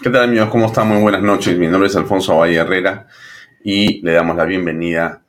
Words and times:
¿Qué 0.00 0.10
tal 0.10 0.22
amigos? 0.22 0.50
¿Cómo 0.50 0.66
están? 0.66 0.86
Muy 0.86 1.02
buenas 1.02 1.22
noches. 1.22 1.58
Mi 1.58 1.66
nombre 1.66 1.88
es 1.88 1.96
Alfonso 1.96 2.36
Valle 2.36 2.54
Herrera 2.54 3.08
y 3.64 4.00
le 4.02 4.12
damos 4.12 4.36
la 4.36 4.44
bienvenida 4.44 5.24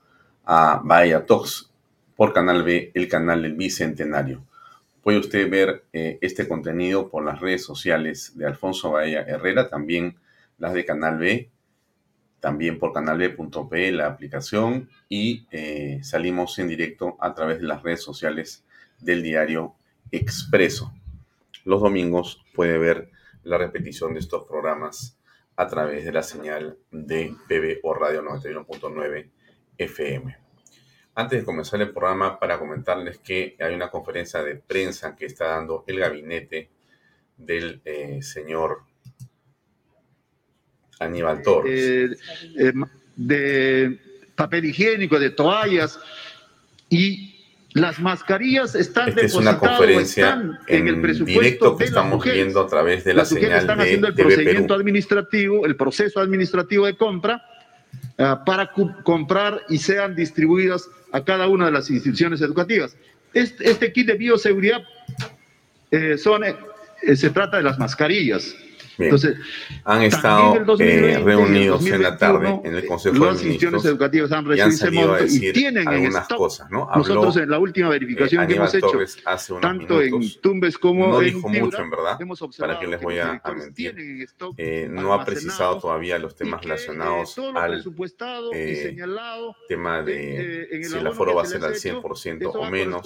a 0.45 0.79
Bahía 0.83 1.25
Talks 1.25 1.71
por 2.15 2.33
Canal 2.33 2.61
B, 2.61 2.91
el 2.93 3.07
canal 3.07 3.41
del 3.41 3.55
Bicentenario. 3.55 4.45
Puede 5.01 5.17
usted 5.17 5.49
ver 5.49 5.85
eh, 5.91 6.19
este 6.21 6.47
contenido 6.47 7.09
por 7.09 7.25
las 7.25 7.39
redes 7.39 7.63
sociales 7.65 8.33
de 8.37 8.45
Alfonso 8.45 8.91
Bahía 8.91 9.21
Herrera, 9.21 9.69
también 9.69 10.17
las 10.59 10.75
de 10.75 10.85
Canal 10.85 11.17
B, 11.17 11.49
también 12.39 12.77
por 12.77 12.93
canalb.p, 12.93 13.91
la 13.91 14.05
aplicación, 14.05 14.87
y 15.09 15.47
eh, 15.49 15.99
salimos 16.03 16.59
en 16.59 16.67
directo 16.67 17.17
a 17.19 17.33
través 17.33 17.59
de 17.59 17.65
las 17.65 17.81
redes 17.81 18.03
sociales 18.03 18.63
del 18.99 19.23
diario 19.23 19.73
Expreso. 20.11 20.93
Los 21.65 21.81
domingos 21.81 22.45
puede 22.53 22.77
ver 22.77 23.09
la 23.43 23.57
repetición 23.57 24.13
de 24.13 24.19
estos 24.19 24.45
programas 24.45 25.17
a 25.55 25.67
través 25.67 26.05
de 26.05 26.11
la 26.11 26.23
señal 26.23 26.77
de 26.91 27.33
PBO 27.47 27.93
Radio 27.93 28.23
91.9 28.23 29.29
FM. 29.77 30.37
Antes 31.15 31.39
de 31.39 31.45
comenzar 31.45 31.81
el 31.81 31.91
programa, 31.91 32.39
para 32.39 32.57
comentarles 32.57 33.17
que 33.19 33.57
hay 33.59 33.73
una 33.73 33.89
conferencia 33.89 34.41
de 34.41 34.55
prensa 34.55 35.15
que 35.15 35.25
está 35.25 35.47
dando 35.47 35.83
el 35.87 35.99
gabinete 35.99 36.69
del 37.35 37.81
eh, 37.83 38.21
señor 38.21 38.83
Aníbal 40.99 41.41
Torres. 41.41 41.73
Eh, 41.73 42.15
eh, 42.57 42.73
de 43.15 43.99
papel 44.35 44.65
higiénico, 44.65 45.19
de 45.19 45.31
toallas 45.31 45.99
y 46.89 47.38
las 47.73 47.99
mascarillas 47.99 48.73
están 48.73 49.09
Esta 49.09 49.21
es 49.21 49.35
una 49.35 49.59
conferencia 49.59 50.59
en, 50.67 50.87
el 50.87 51.01
presupuesto 51.01 51.41
directo 51.41 51.77
que 51.77 51.83
estamos 51.85 52.23
viendo 52.23 52.61
a 52.61 52.67
través 52.67 53.03
de 53.03 53.13
la 53.13 53.25
señal 53.25 53.53
están 53.53 53.77
de 53.77 53.83
haciendo 53.83 54.07
el 54.07 54.15
procedimiento 54.15 54.73
administrativo, 54.73 55.65
el 55.65 55.75
proceso 55.75 56.19
administrativo 56.19 56.87
de 56.87 56.97
compra 56.97 57.43
uh, 58.17 58.43
para 58.43 58.71
comprar 59.03 59.61
y 59.69 59.77
sean 59.77 60.15
distribuidas 60.15 60.89
a 61.11 61.23
cada 61.23 61.47
una 61.47 61.67
de 61.67 61.71
las 61.71 61.89
instituciones 61.91 62.41
educativas. 62.41 62.95
Este, 63.33 63.69
este 63.69 63.93
kit 63.93 64.07
de 64.07 64.15
bioseguridad 64.15 64.81
eh, 65.91 66.17
son, 66.17 66.43
eh, 66.43 66.55
se 67.15 67.29
trata 67.29 67.57
de 67.57 67.63
las 67.63 67.77
mascarillas. 67.77 68.55
Entonces, 68.99 69.37
han 69.83 70.03
estado 70.03 70.55
eh, 70.79 71.21
reunidos 71.23 71.85
en 71.85 72.03
la 72.03 72.17
tarde 72.17 72.59
en 72.63 72.75
el 72.75 72.85
Consejo 72.85 73.33
de 73.33 73.43
Ministros 73.43 73.85
educativas 73.85 74.31
han 74.31 74.45
y 74.55 74.59
han 74.59 74.73
salido 74.73 75.13
a 75.13 75.21
decir 75.21 75.53
tienen 75.53 75.87
algunas 75.87 76.27
cosas, 76.27 76.69
¿no? 76.69 76.83
Habló, 76.89 76.97
Nosotros 76.97 77.37
en 77.37 77.49
la 77.49 77.59
última 77.59 77.89
verificación 77.89 78.43
eh, 78.43 78.47
que 78.47 78.55
hemos 78.55 78.73
hecho, 78.73 78.99
hace 79.25 79.53
tanto 79.61 79.99
minutos, 79.99 80.35
en 80.35 80.41
Tumbes 80.41 80.77
como 80.77 81.07
no 81.07 81.21
en 81.21 81.25
dijo 81.25 81.49
mucho, 81.49 81.81
en 81.81 81.89
verdad, 81.89 82.19
para 82.57 82.79
que 82.79 82.87
les 82.87 83.01
voy 83.01 83.17
a, 83.19 83.41
a 83.43 83.53
mentir. 83.53 84.27
Eh, 84.57 84.87
no 84.89 85.13
ha 85.13 85.25
precisado 85.25 85.79
todavía 85.79 86.19
los 86.19 86.35
temas 86.35 86.61
relacionados 86.61 87.37
eh, 87.37 87.51
al 87.55 87.83
eh, 88.53 88.95
tema 89.67 90.01
de 90.01 90.67
eh, 90.71 90.83
si 90.83 90.97
el 90.97 91.07
aforo 91.07 91.35
va 91.35 91.43
a 91.43 91.45
ser 91.45 91.63
al 91.63 91.73
100% 91.73 92.51
o 92.53 92.69
menos 92.69 93.01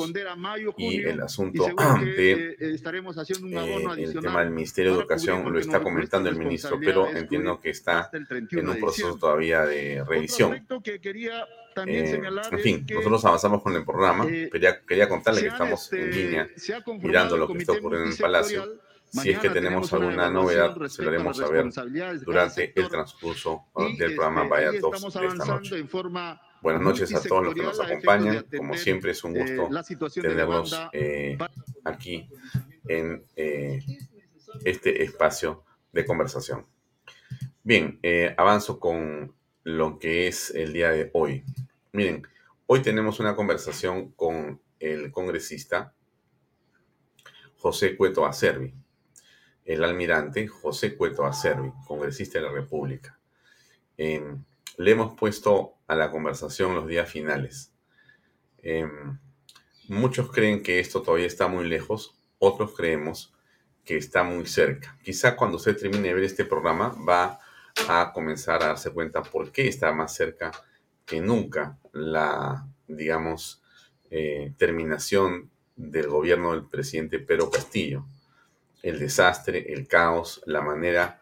y 0.78 1.01
el 1.01 1.22
asunto 1.22 1.68
de 2.01 2.56
el 2.60 2.81
tema 4.22 4.39
del 4.42 4.51
Ministerio 4.51 4.94
de 4.94 5.00
Educación 5.00 5.51
lo 5.51 5.60
está 5.60 5.81
comentando 5.84 6.30
el 6.30 6.36
ministro, 6.38 6.80
pero 6.80 7.10
entiendo 7.10 7.60
que 7.60 7.70
está 7.70 8.10
en 8.14 8.70
un 8.70 8.80
proceso 8.80 9.18
todavía 9.18 9.66
de 9.66 10.04
revisión. 10.04 10.66
Eh, 11.86 12.22
en 12.52 12.60
fin, 12.60 12.86
nosotros 12.90 13.26
avanzamos 13.26 13.64
con 13.64 13.76
el 13.76 13.84
programa. 13.84 14.26
Eh, 14.28 14.50
quería, 14.52 14.80
quería 14.86 15.10
contarle 15.10 15.42
que 15.42 15.48
estamos 15.48 15.92
en 15.92 16.00
este, 16.00 16.16
línea 16.16 16.50
mirando 17.02 17.38
lo 17.38 17.48
que 17.48 17.60
está 17.60 17.74
ocurriendo 17.74 18.08
en 18.08 18.12
el 18.14 18.18
Palacio. 18.18 18.80
Si 19.10 19.30
es 19.30 19.40
que 19.40 19.50
tenemos 19.50 19.94
alguna 19.94 20.30
novedad, 20.30 20.76
se 20.88 21.04
lo 21.04 21.10
haremos 21.10 21.38
saber 21.38 21.70
durante 22.26 22.74
el 22.80 22.90
transcurso 22.90 23.66
del 23.98 24.16
programa 24.16 24.48
Vaya 24.48 24.70
este, 24.70 24.82
Talks 24.82 25.14
de 25.14 25.28
esta 25.28 25.46
noche. 25.46 25.86
Buenas 26.64 26.82
noches 26.82 27.14
a 27.14 27.22
todos 27.22 27.44
los 27.44 27.54
que 27.54 27.62
nos 27.62 27.80
acompañan. 27.80 28.46
Como 28.58 28.76
siempre, 28.76 29.12
es 29.12 29.24
un 29.24 29.36
eh, 29.36 29.58
gusto 29.58 30.10
tenerlos 30.22 30.80
eh, 30.94 31.38
aquí 31.84 32.28
en 32.88 33.24
eh, 33.36 33.84
este 34.64 35.04
espacio 35.04 35.64
de 35.94 36.06
conversación. 36.06 36.66
Bien, 37.63 38.00
eh, 38.04 38.34
avanzo 38.38 38.80
con 38.80 39.34
lo 39.63 39.98
que 40.00 40.28
es 40.28 40.50
el 40.51 40.74
día 40.74 40.90
de 40.92 41.10
hoy. 41.13 41.45
Miren, 41.94 42.28
hoy 42.66 42.81
tenemos 42.81 43.19
una 43.22 43.36
conversación 43.36 44.12
con 44.12 44.62
el 44.80 45.12
congresista 45.12 45.94
José 47.56 47.95
Cueto 47.95 48.25
Acervi, 48.25 48.74
el 49.63 49.84
almirante 49.86 50.48
José 50.48 50.98
Cueto 50.98 51.25
Acervi, 51.25 51.72
congresista 51.88 52.39
de 52.39 52.46
la 52.46 52.51
República. 52.51 53.18
Eh, 53.98 54.36
le 54.78 54.92
hemos 54.92 55.16
puesto 55.16 55.75
a 55.88 55.96
la 55.96 56.12
conversación 56.12 56.75
los 56.75 56.88
días 56.88 57.10
finales. 57.10 57.72
Eh, 58.57 58.89
muchos 59.88 60.31
creen 60.31 60.63
que 60.63 60.80
esto 60.80 61.01
todavía 61.01 61.28
está 61.28 61.48
muy 61.48 61.66
lejos, 61.66 62.19
otros 62.39 62.75
creemos 62.75 63.34
que 63.86 63.98
está 63.98 64.24
muy 64.24 64.46
cerca. 64.46 64.98
Quizá 65.04 65.36
cuando 65.36 65.58
usted 65.58 65.78
termine 65.78 66.10
de 66.10 66.14
ver 66.14 66.24
este 66.24 66.46
programa 66.46 66.96
va 67.08 67.40
a 67.88 68.12
comenzar 68.14 68.64
a 68.64 68.68
darse 68.68 68.92
cuenta 68.92 69.22
por 69.22 69.52
qué 69.52 69.68
está 69.68 69.92
más 69.92 70.16
cerca 70.16 70.52
que 71.06 71.20
nunca 71.20 71.78
la, 71.92 72.68
digamos, 72.88 73.62
eh, 74.10 74.54
terminación 74.58 75.50
del 75.76 76.08
gobierno 76.08 76.52
del 76.52 76.66
presidente 76.66 77.20
Pedro 77.20 77.50
Castillo. 77.50 78.06
El 78.82 79.00
desastre, 79.00 79.74
el 79.74 79.88
caos, 79.88 80.42
la 80.46 80.62
manera 80.62 81.22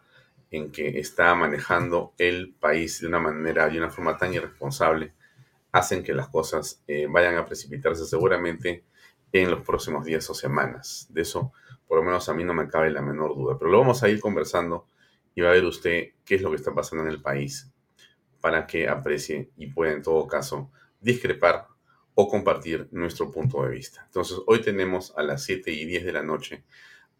en 0.50 0.70
que 0.70 1.00
está 1.00 1.34
manejando 1.34 2.12
el 2.18 2.52
país 2.52 3.00
de 3.00 3.06
una 3.06 3.18
manera, 3.18 3.68
de 3.68 3.78
una 3.78 3.90
forma 3.90 4.16
tan 4.16 4.34
irresponsable, 4.34 5.14
hacen 5.72 6.02
que 6.02 6.12
las 6.12 6.28
cosas 6.28 6.82
eh, 6.86 7.06
vayan 7.08 7.36
a 7.36 7.46
precipitarse 7.46 8.04
seguramente 8.04 8.84
en 9.32 9.50
los 9.50 9.64
próximos 9.64 10.04
días 10.04 10.28
o 10.28 10.34
semanas. 10.34 11.06
De 11.08 11.22
eso 11.22 11.52
por 11.92 11.98
lo 11.98 12.06
menos 12.06 12.26
a 12.30 12.32
mí 12.32 12.42
no 12.42 12.54
me 12.54 12.68
cabe 12.68 12.90
la 12.90 13.02
menor 13.02 13.36
duda. 13.36 13.58
Pero 13.58 13.70
lo 13.70 13.80
vamos 13.80 14.02
a 14.02 14.08
ir 14.08 14.18
conversando 14.18 14.86
y 15.34 15.42
va 15.42 15.50
a 15.50 15.52
ver 15.52 15.66
usted 15.66 16.12
qué 16.24 16.36
es 16.36 16.40
lo 16.40 16.48
que 16.48 16.56
está 16.56 16.74
pasando 16.74 17.04
en 17.04 17.10
el 17.10 17.20
país 17.20 17.70
para 18.40 18.66
que 18.66 18.88
aprecie 18.88 19.50
y 19.58 19.66
pueda 19.66 19.92
en 19.92 20.00
todo 20.00 20.26
caso 20.26 20.70
discrepar 21.02 21.66
o 22.14 22.30
compartir 22.30 22.88
nuestro 22.92 23.30
punto 23.30 23.62
de 23.62 23.72
vista. 23.72 24.04
Entonces, 24.06 24.38
hoy 24.46 24.62
tenemos 24.62 25.12
a 25.18 25.22
las 25.22 25.42
7 25.44 25.70
y 25.70 25.84
10 25.84 26.06
de 26.06 26.12
la 26.14 26.22
noche 26.22 26.64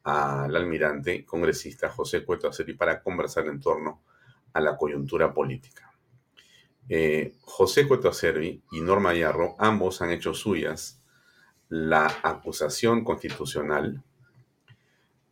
al 0.04 0.56
almirante 0.56 1.26
congresista 1.26 1.90
José 1.90 2.24
Cueto 2.24 2.48
Aceri 2.48 2.72
para 2.72 3.02
conversar 3.02 3.48
en 3.48 3.60
torno 3.60 4.00
a 4.54 4.60
la 4.62 4.78
coyuntura 4.78 5.34
política. 5.34 5.92
Eh, 6.88 7.34
José 7.42 7.86
Cueto 7.86 8.10
Servi 8.10 8.62
y 8.70 8.80
Norma 8.80 9.12
Yarro, 9.12 9.54
ambos 9.58 10.00
han 10.00 10.12
hecho 10.12 10.32
suyas 10.32 11.02
la 11.68 12.06
acusación 12.22 13.04
constitucional 13.04 14.02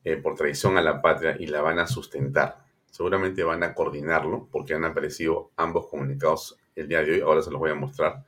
eh, 0.05 0.17
por 0.17 0.35
traición 0.35 0.77
a 0.79 0.83
la 0.83 1.03
patria 1.03 1.37
y 1.39 1.47
la 1.47 1.61
van 1.61 1.79
a 1.79 1.87
sustentar. 1.87 2.65
Seguramente 2.91 3.43
van 3.43 3.63
a 3.63 3.75
coordinarlo 3.75 4.49
porque 4.51 4.75
han 4.75 4.85
aparecido 4.85 5.51
ambos 5.57 5.87
comunicados 5.87 6.59
el 6.75 6.89
día 6.89 7.03
de 7.03 7.13
hoy. 7.13 7.21
Ahora 7.21 7.43
se 7.43 7.51
los 7.51 7.61
voy 7.61 7.71
a 7.71 7.75
mostrar. 7.75 8.25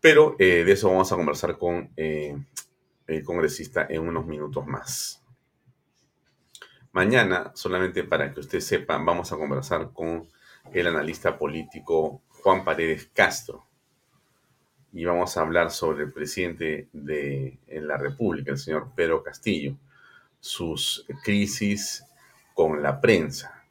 Pero 0.00 0.36
eh, 0.38 0.64
de 0.64 0.72
eso 0.72 0.88
vamos 0.88 1.10
a 1.12 1.16
conversar 1.16 1.56
con 1.58 1.90
el 1.96 3.24
congresista 3.24 3.86
en 3.88 4.06
unos 4.06 4.26
minutos 4.26 4.66
más. 4.66 5.22
Mañana, 6.92 7.52
solamente 7.54 8.04
para 8.04 8.32
que 8.32 8.40
usted 8.40 8.60
sepa, 8.60 8.96
vamos 8.96 9.30
a 9.30 9.36
conversar 9.36 9.92
con 9.92 10.28
el 10.72 10.86
analista 10.86 11.38
político 11.38 12.22
Juan 12.28 12.64
Paredes 12.64 13.10
Castro. 13.12 13.66
Y 14.92 15.04
vamos 15.04 15.36
a 15.36 15.42
hablar 15.42 15.70
sobre 15.70 16.04
el 16.04 16.12
presidente 16.12 16.88
de 16.92 17.58
la 17.66 17.98
República, 17.98 18.52
el 18.52 18.58
señor 18.58 18.92
Pedro 18.94 19.22
Castillo, 19.22 19.76
sus 20.40 21.06
crisis 21.22 22.04
con 22.54 22.82
la 22.82 23.00
prensa, 23.00 23.64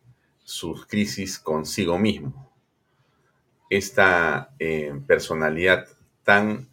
sus 0.43 0.85
crisis 0.85 1.39
consigo 1.39 1.97
mismo. 1.97 2.51
Esta 3.69 4.53
eh, 4.59 4.93
personalidad 5.07 5.87
tan 6.23 6.69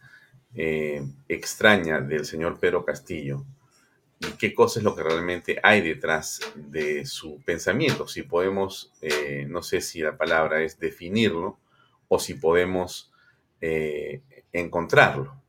eh, 0.55 1.03
extraña 1.29 2.01
del 2.01 2.27
señor 2.27 2.59
Pedro 2.61 2.85
Castillo, 2.85 3.45
y 4.21 4.27
qué 4.39 4.55
cosa 4.55 4.79
es 4.79 4.85
lo 4.85 4.95
que 4.95 5.03
realmente 5.03 5.59
hay 5.63 5.81
detrás 5.81 6.41
de 6.55 7.07
su 7.07 7.41
pensamiento. 7.43 8.07
Si 8.07 8.23
podemos, 8.23 8.93
eh, 9.01 9.47
no 9.49 9.63
sé 9.63 9.81
si 9.81 10.01
la 10.01 10.17
palabra 10.17 10.63
es 10.63 10.79
definirlo 10.79 11.59
o 12.09 12.19
si 12.19 12.35
podemos 12.35 13.11
encontrarlo. 14.53 15.42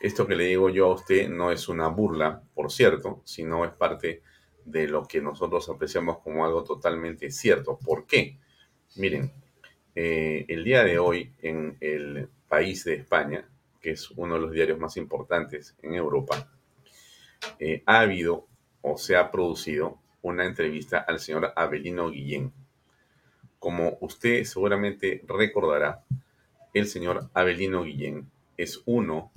Esto 0.00 0.26
que 0.26 0.36
le 0.36 0.44
digo 0.44 0.70
yo 0.70 0.86
a 0.86 0.94
usted 0.94 1.28
no 1.28 1.50
es 1.50 1.68
una 1.68 1.88
burla, 1.88 2.42
por 2.54 2.70
cierto, 2.70 3.20
sino 3.24 3.64
es 3.64 3.72
parte 3.72 4.22
de 4.64 4.86
lo 4.86 5.04
que 5.04 5.20
nosotros 5.20 5.68
apreciamos 5.68 6.18
como 6.18 6.44
algo 6.44 6.62
totalmente 6.62 7.30
cierto. 7.30 7.78
¿Por 7.84 8.06
qué? 8.06 8.38
Miren, 8.96 9.32
eh, 9.96 10.44
el 10.48 10.62
día 10.62 10.84
de 10.84 10.98
hoy 10.98 11.32
en 11.42 11.76
el 11.80 12.28
país 12.48 12.84
de 12.84 12.94
España, 12.94 13.48
que 13.80 13.90
es 13.90 14.10
uno 14.12 14.34
de 14.34 14.40
los 14.40 14.52
diarios 14.52 14.78
más 14.78 14.96
importantes 14.96 15.74
en 15.82 15.94
Europa, 15.94 16.48
eh, 17.58 17.82
ha 17.86 18.00
habido 18.00 18.46
o 18.82 18.98
se 18.98 19.16
ha 19.16 19.30
producido 19.32 19.98
una 20.22 20.44
entrevista 20.44 20.98
al 20.98 21.18
señor 21.18 21.52
Abelino 21.56 22.10
Guillén. 22.10 22.52
Como 23.58 23.98
usted 24.00 24.44
seguramente 24.44 25.24
recordará, 25.26 26.04
el 26.72 26.86
señor 26.86 27.28
Abelino 27.34 27.82
Guillén 27.82 28.30
es 28.56 28.80
uno 28.86 29.32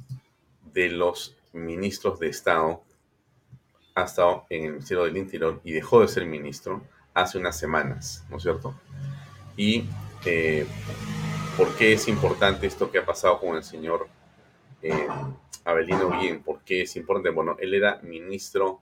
de 0.74 0.90
los 0.90 1.36
ministros 1.54 2.20
de 2.20 2.30
Estado, 2.30 2.82
ha 3.96 4.04
estado 4.04 4.46
en 4.50 4.66
el 4.66 4.72
Ministerio 4.72 5.04
del 5.04 5.18
Interior 5.18 5.62
y 5.64 5.72
dejó 5.74 6.02
de 6.02 6.08
ser 6.08 6.26
ministro 6.26 6.82
hace 7.14 7.38
unas 7.38 7.58
semanas, 7.58 8.26
¿no 8.30 8.38
es 8.38 8.44
cierto? 8.44 8.74
Y 9.58 9.86
eh, 10.26 10.66
¿por 11.58 11.76
qué 11.76 11.94
es 11.94 12.08
importante 12.08 12.68
esto 12.68 12.90
que 12.90 13.00
ha 13.00 13.06
pasado 13.06 13.40
con 13.40 13.56
el 13.56 13.64
señor 13.64 14.08
eh, 14.82 15.08
Abelino 15.64 16.10
Guillén. 16.10 16.42
¿Por 16.42 16.62
qué 16.64 16.82
es 16.82 16.96
importante? 16.96 17.30
Bueno, 17.30 17.56
él 17.60 17.74
era 17.74 18.00
ministro 18.02 18.82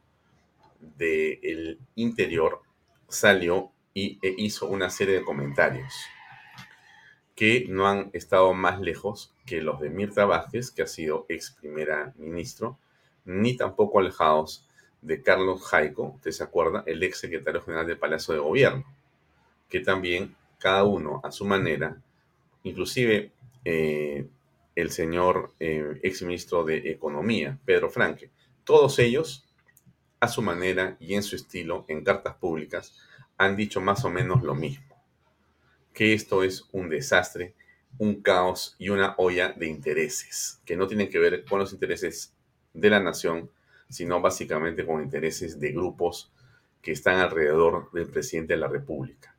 del 0.79 1.79
Interior, 1.95 2.61
salió 3.07 3.71
y, 3.93 4.17
e 4.21 4.33
hizo 4.37 4.67
una 4.67 4.89
serie 4.89 5.15
de 5.15 5.23
comentarios 5.23 5.93
que 7.39 7.67
no 7.69 7.87
han 7.87 8.09
estado 8.11 8.53
más 8.53 8.81
lejos 8.81 9.33
que 9.45 9.61
los 9.61 9.79
de 9.79 9.89
Mirta 9.89 10.25
Vázquez, 10.25 10.71
que 10.71 10.81
ha 10.81 10.87
sido 10.87 11.25
ex 11.29 11.51
primera 11.51 12.13
ministro, 12.17 12.77
ni 13.23 13.55
tampoco 13.55 13.99
alejados 13.99 14.67
de 15.01 15.23
Carlos 15.23 15.65
Jaico, 15.65 16.15
usted 16.15 16.31
se 16.31 16.43
acuerda, 16.43 16.83
el 16.85 17.01
ex 17.01 17.17
secretario 17.17 17.61
general 17.61 17.87
del 17.87 17.97
Palacio 17.97 18.33
de 18.33 18.41
Gobierno, 18.41 18.83
que 19.69 19.79
también 19.79 20.35
cada 20.57 20.83
uno 20.83 21.21
a 21.23 21.31
su 21.31 21.45
manera, 21.45 21.95
inclusive 22.63 23.31
eh, 23.63 24.27
el 24.75 24.91
señor 24.91 25.53
eh, 25.61 25.97
exministro 26.03 26.65
de 26.65 26.91
Economía, 26.91 27.57
Pedro 27.63 27.89
Franque. 27.89 28.31
Todos 28.65 28.99
ellos, 28.99 29.45
a 30.19 30.27
su 30.27 30.41
manera 30.41 30.97
y 30.99 31.13
en 31.13 31.23
su 31.23 31.37
estilo, 31.37 31.85
en 31.87 32.03
cartas 32.03 32.35
públicas, 32.35 32.97
han 33.37 33.55
dicho 33.55 33.79
más 33.79 34.03
o 34.03 34.09
menos 34.09 34.43
lo 34.43 34.55
mismo, 34.55 34.88
que 35.99 36.13
esto 36.13 36.43
es 36.43 36.63
un 36.71 36.87
desastre, 36.87 37.55
un 37.97 38.21
caos 38.21 38.73
y 38.79 38.87
una 38.87 39.15
olla 39.17 39.49
de 39.49 39.67
intereses, 39.67 40.61
que 40.63 40.77
no 40.77 40.87
tienen 40.87 41.09
que 41.09 41.19
ver 41.19 41.43
con 41.43 41.59
los 41.59 41.73
intereses 41.73 42.33
de 42.73 42.89
la 42.89 43.01
nación, 43.01 43.51
sino 43.89 44.21
básicamente 44.21 44.85
con 44.85 45.03
intereses 45.03 45.59
de 45.59 45.73
grupos 45.73 46.31
que 46.81 46.93
están 46.93 47.17
alrededor 47.17 47.91
del 47.91 48.07
presidente 48.07 48.53
de 48.53 48.61
la 48.61 48.69
República. 48.69 49.35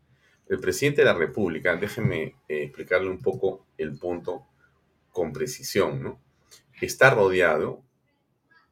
El 0.51 0.61
presidente 0.61 1.01
de 1.01 1.07
la 1.07 1.15
República, 1.15 1.77
déjenme 1.77 2.25
eh, 2.47 2.65
explicarle 2.65 3.09
un 3.09 3.23
poco 3.23 3.65
el 3.79 3.99
punto 3.99 4.47
con 5.13 5.33
precisión, 5.33 6.03
¿no? 6.03 6.21
Está 6.79 7.09
rodeado, 7.09 7.83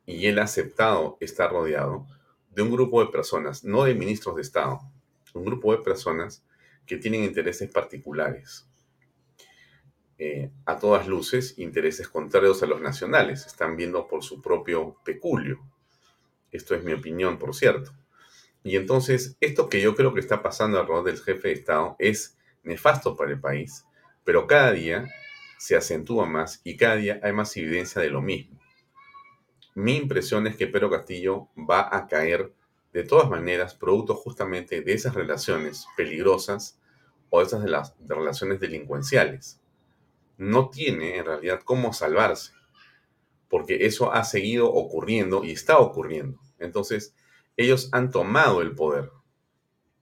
y 0.05 0.27
él 0.27 0.41
ha 0.41 0.43
aceptado 0.43 1.17
estar 1.21 1.51
rodeado, 1.51 2.07
de 2.55 2.61
un 2.61 2.71
grupo 2.71 3.03
de 3.03 3.11
personas, 3.11 3.65
no 3.65 3.85
de 3.85 3.95
ministros 3.95 4.37
de 4.37 4.43
Estado, 4.43 4.79
un 5.33 5.47
grupo 5.47 5.73
de 5.73 5.83
personas 5.83 6.43
que 6.89 6.97
tienen 6.97 7.23
intereses 7.23 7.71
particulares. 7.71 8.67
Eh, 10.19 10.51
a 10.65 10.79
todas 10.79 11.07
luces, 11.07 11.57
intereses 11.59 12.09
contrarios 12.09 12.63
a 12.65 12.67
los 12.67 12.81
nacionales, 12.81 13.47
están 13.47 13.77
viendo 13.77 14.09
por 14.09 14.25
su 14.25 14.43
propio 14.43 14.97
peculio. 15.05 15.61
Esto 16.51 16.75
es 16.75 16.83
mi 16.83 16.93
opinión, 16.93 17.39
por 17.39 17.55
cierto. 17.55 17.93
Y 18.65 18.77
entonces, 18.77 19.37
esto 19.41 19.69
que 19.69 19.81
yo 19.81 19.95
creo 19.95 20.15
que 20.15 20.21
está 20.21 20.43
pasando 20.43 20.81
alrededor 20.81 21.05
del 21.05 21.21
jefe 21.21 21.49
de 21.49 21.55
Estado 21.55 21.95
es 22.01 22.37
nefasto 22.65 23.17
para 23.17 23.31
el 23.31 23.41
país, 23.41 23.85
pero 24.25 24.49
cada 24.49 24.73
día 24.73 25.07
se 25.59 25.77
acentúa 25.77 26.27
más 26.27 26.61
y 26.65 26.77
cada 26.77 26.97
día 26.97 27.21
hay 27.23 27.33
más 27.33 27.57
evidencia 27.57 28.03
de 28.03 28.11
lo 28.11 28.21
mismo. 28.21 28.59
Mi 29.75 29.97
impresión 29.97 30.47
es 30.49 30.57
que 30.57 30.67
Pedro 30.67 30.91
Castillo 30.91 31.49
va 31.57 31.95
a 31.95 32.09
caer 32.09 32.53
de 32.93 33.05
todas 33.05 33.29
maneras 33.29 33.75
producto 33.75 34.15
justamente 34.15 34.81
de 34.81 34.93
esas 34.93 35.15
relaciones 35.15 35.87
peligrosas 35.97 36.79
o 37.31 37.43
esas 37.43 37.63
de 37.63 37.71
las 37.71 37.95
relaciones 38.07 38.61
delincuenciales. 38.61 39.61
No 40.37 40.71
tiene 40.71 41.17
en 41.17 41.27
realidad 41.27 41.61
cómo 41.65 41.93
salvarse, 41.93 42.53
porque 43.49 43.87
eso 43.87 44.13
ha 44.13 44.25
seguido 44.25 44.73
ocurriendo 44.73 45.45
y 45.45 45.51
está 45.53 45.79
ocurriendo. 45.79 46.39
Entonces, 46.59 47.15
ellos 47.57 47.89
han 47.93 48.11
tomado 48.11 48.63
el 48.63 48.75
poder. 48.75 49.11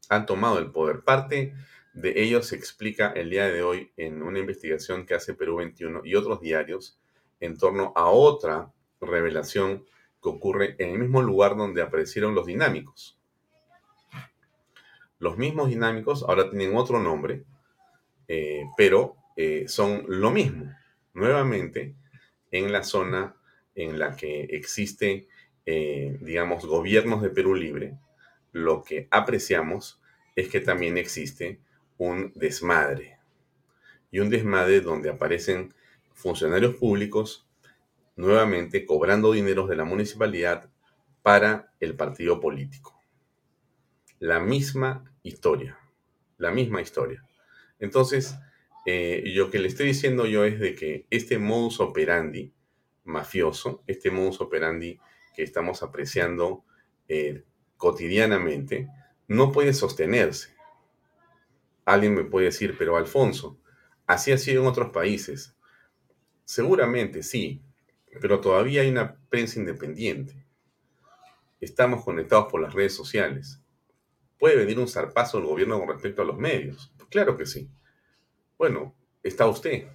Han 0.09 0.26
tomado 0.26 0.59
el 0.59 0.71
poder. 0.71 1.02
Parte 1.02 1.55
de 1.95 2.23
ello 2.23 2.43
se 2.43 2.57
explica 2.57 3.11
el 3.12 3.31
día 3.31 3.47
de 3.47 3.62
hoy 3.62 3.93
en 3.97 4.23
una 4.23 4.38
investigación 4.38 5.07
que 5.07 5.14
hace 5.14 5.35
Perú 5.35 5.57
21 5.57 6.02
y 6.05 6.14
otros 6.14 6.40
diarios 6.40 7.00
en 7.40 7.57
torno 7.57 7.93
a 7.97 8.11
otra 8.11 8.73
revelación 9.00 9.87
que 10.26 10.30
ocurre 10.37 10.75
en 10.78 10.90
el 10.90 10.99
mismo 10.99 11.23
lugar 11.23 11.56
donde 11.56 11.83
aparecieron 11.83 12.35
los 12.35 12.47
dinámicos. 12.47 13.16
Los 15.21 15.38
mismos 15.38 15.68
dinámicos 15.68 16.25
ahora 16.25 16.50
tienen 16.50 16.76
otro 16.76 17.00
nombre, 17.00 17.45
eh, 18.26 18.64
pero 18.76 19.16
eh, 19.37 19.66
son 19.68 20.04
lo 20.09 20.33
mismo. 20.33 20.75
Nuevamente, 21.14 21.95
en 22.50 22.73
la 22.73 22.83
zona 22.83 23.37
en 23.76 24.00
la 24.00 24.16
que 24.16 24.42
existe, 24.50 25.28
eh, 25.64 26.18
digamos, 26.21 26.66
gobiernos 26.66 27.23
de 27.23 27.30
Perú 27.30 27.54
Libre, 27.54 27.97
lo 28.50 28.83
que 28.83 29.06
apreciamos 29.12 30.00
es 30.35 30.49
que 30.49 30.61
también 30.61 30.99
existe 30.99 31.61
un 31.99 32.33
desmadre. 32.35 33.16
Y 34.11 34.18
un 34.18 34.30
desmadre 34.30 34.80
donde 34.80 35.09
aparecen 35.09 35.73
funcionarios 36.14 36.75
públicos 36.75 37.46
nuevamente 38.16 38.85
cobrando 38.87 39.32
dineros 39.32 39.68
de 39.68 39.76
la 39.76 39.85
municipalidad 39.85 40.70
para 41.23 41.73
el 41.80 41.94
partido 41.94 42.40
político. 42.40 43.00
La 44.18 44.40
misma 44.40 45.04
historia, 45.23 45.78
la 46.38 46.50
misma 46.50 46.80
historia. 46.80 47.25
Entonces, 47.78 48.37
eh, 48.87 49.23
lo 49.35 49.50
que 49.50 49.58
le 49.58 49.68
estoy 49.68 49.88
diciendo 49.88 50.26
yo 50.26 50.44
es 50.44 50.58
de 50.58 50.75
que 50.75 51.06
este 51.11 51.38
modus 51.38 51.80
operandi 51.80 52.52
mafioso, 53.04 53.82
este 53.87 54.11
modus 54.11 54.40
operandi 54.40 54.99
que 55.35 55.42
estamos 55.42 55.82
apreciando 55.82 56.64
eh, 57.08 57.44
cotidianamente, 57.76 58.88
no 59.28 59.52
puede 59.52 59.75
sostenerse. 59.75 60.54
Alguien 61.85 62.14
me 62.14 62.25
puede 62.25 62.46
decir, 62.46 62.75
pero 62.78 62.96
Alfonso, 62.96 63.58
así 64.06 64.32
ha 64.32 64.38
sido 64.38 64.62
en 64.62 64.68
otros 64.68 64.90
países. 64.90 65.56
Seguramente 66.44 67.23
sí, 67.23 67.62
pero 68.20 68.40
todavía 68.40 68.82
hay 68.82 68.90
una 68.90 69.16
prensa 69.28 69.58
independiente. 69.58 70.44
Estamos 71.61 72.04
conectados 72.04 72.46
por 72.50 72.61
las 72.61 72.75
redes 72.75 72.94
sociales. 72.94 73.61
¿Puede 74.38 74.56
venir 74.56 74.78
un 74.78 74.88
zarpazo 74.88 75.38
del 75.38 75.46
gobierno 75.46 75.78
con 75.78 75.88
respecto 75.88 76.23
a 76.23 76.25
los 76.25 76.37
medios? 76.37 76.92
Claro 77.11 77.37
que 77.37 77.46
sí. 77.46 77.70
Bueno, 78.58 78.94
está 79.23 79.46
usted. 79.46 79.88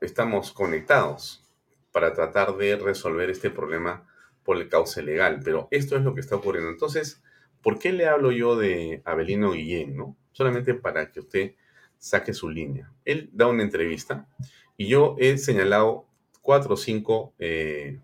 Estamos 0.00 0.52
conectados 0.52 1.44
para 1.92 2.12
tratar 2.12 2.56
de 2.56 2.76
resolver 2.76 3.30
este 3.30 3.50
problema 3.50 4.06
por 4.44 4.56
el 4.58 4.68
cauce 4.68 5.02
legal, 5.02 5.40
pero 5.44 5.68
esto 5.70 5.96
es 5.96 6.02
lo 6.02 6.14
que 6.14 6.20
está 6.20 6.36
ocurriendo. 6.36 6.70
Entonces, 6.70 7.22
¿por 7.62 7.78
qué 7.78 7.92
le 7.92 8.06
hablo 8.06 8.30
yo 8.30 8.56
de 8.56 9.02
Abelino 9.04 9.52
Guillén? 9.52 9.96
¿no? 9.96 10.16
Solamente 10.32 10.74
para 10.74 11.10
que 11.10 11.20
usted 11.20 11.54
saque 11.98 12.34
su 12.34 12.48
línea. 12.50 12.92
Él 13.04 13.30
da 13.32 13.46
una 13.46 13.62
entrevista 13.62 14.28
y 14.76 14.88
yo 14.88 15.16
he 15.18 15.38
señalado 15.38 16.06
cuatro 16.42 16.74
o 16.74 16.76
cinco 16.76 17.34
eh, 17.38 17.98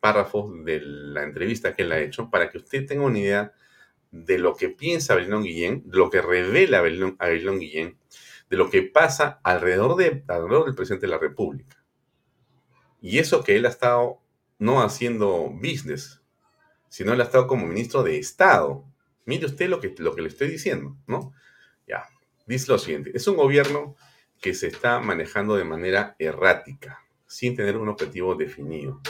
párrafos 0.00 0.64
de 0.64 0.80
la 0.80 1.22
entrevista 1.22 1.74
que 1.74 1.82
él 1.82 1.92
ha 1.92 2.00
hecho 2.00 2.30
para 2.30 2.50
que 2.50 2.58
usted 2.58 2.86
tenga 2.86 3.04
una 3.04 3.18
idea 3.18 3.52
de 4.10 4.38
lo 4.38 4.54
que 4.54 4.68
piensa 4.68 5.12
Abelino 5.12 5.42
Guillén, 5.42 5.82
de 5.86 5.98
lo 5.98 6.10
que 6.10 6.22
revela 6.22 6.78
Abelino 6.78 7.58
Guillén, 7.58 7.98
de 8.48 8.56
lo 8.56 8.70
que 8.70 8.82
pasa 8.82 9.40
alrededor, 9.42 9.96
de, 9.96 10.24
alrededor 10.28 10.66
del 10.66 10.74
presidente 10.74 11.06
de 11.06 11.12
la 11.12 11.18
República. 11.18 11.84
Y 13.00 13.18
eso 13.18 13.42
que 13.42 13.56
él 13.56 13.66
ha 13.66 13.70
estado 13.70 14.20
no 14.58 14.82
haciendo 14.82 15.50
business, 15.50 16.22
sino 16.88 17.12
él 17.12 17.20
ha 17.20 17.24
estado 17.24 17.46
como 17.46 17.66
ministro 17.66 18.02
de 18.02 18.18
Estado. 18.18 18.84
Mire 19.24 19.46
usted 19.46 19.68
lo 19.68 19.80
que, 19.80 19.94
lo 19.98 20.14
que 20.14 20.22
le 20.22 20.28
estoy 20.28 20.48
diciendo, 20.48 20.96
¿no? 21.06 21.32
Ya, 21.86 22.04
dice 22.46 22.70
lo 22.70 22.78
siguiente, 22.78 23.12
es 23.14 23.26
un 23.26 23.36
gobierno 23.36 23.96
que 24.40 24.54
se 24.54 24.68
está 24.68 25.00
manejando 25.00 25.56
de 25.56 25.64
manera 25.64 26.16
errática, 26.18 27.00
sin 27.26 27.56
tener 27.56 27.76
un 27.76 27.88
objetivo 27.88 28.34
definido. 28.34 29.00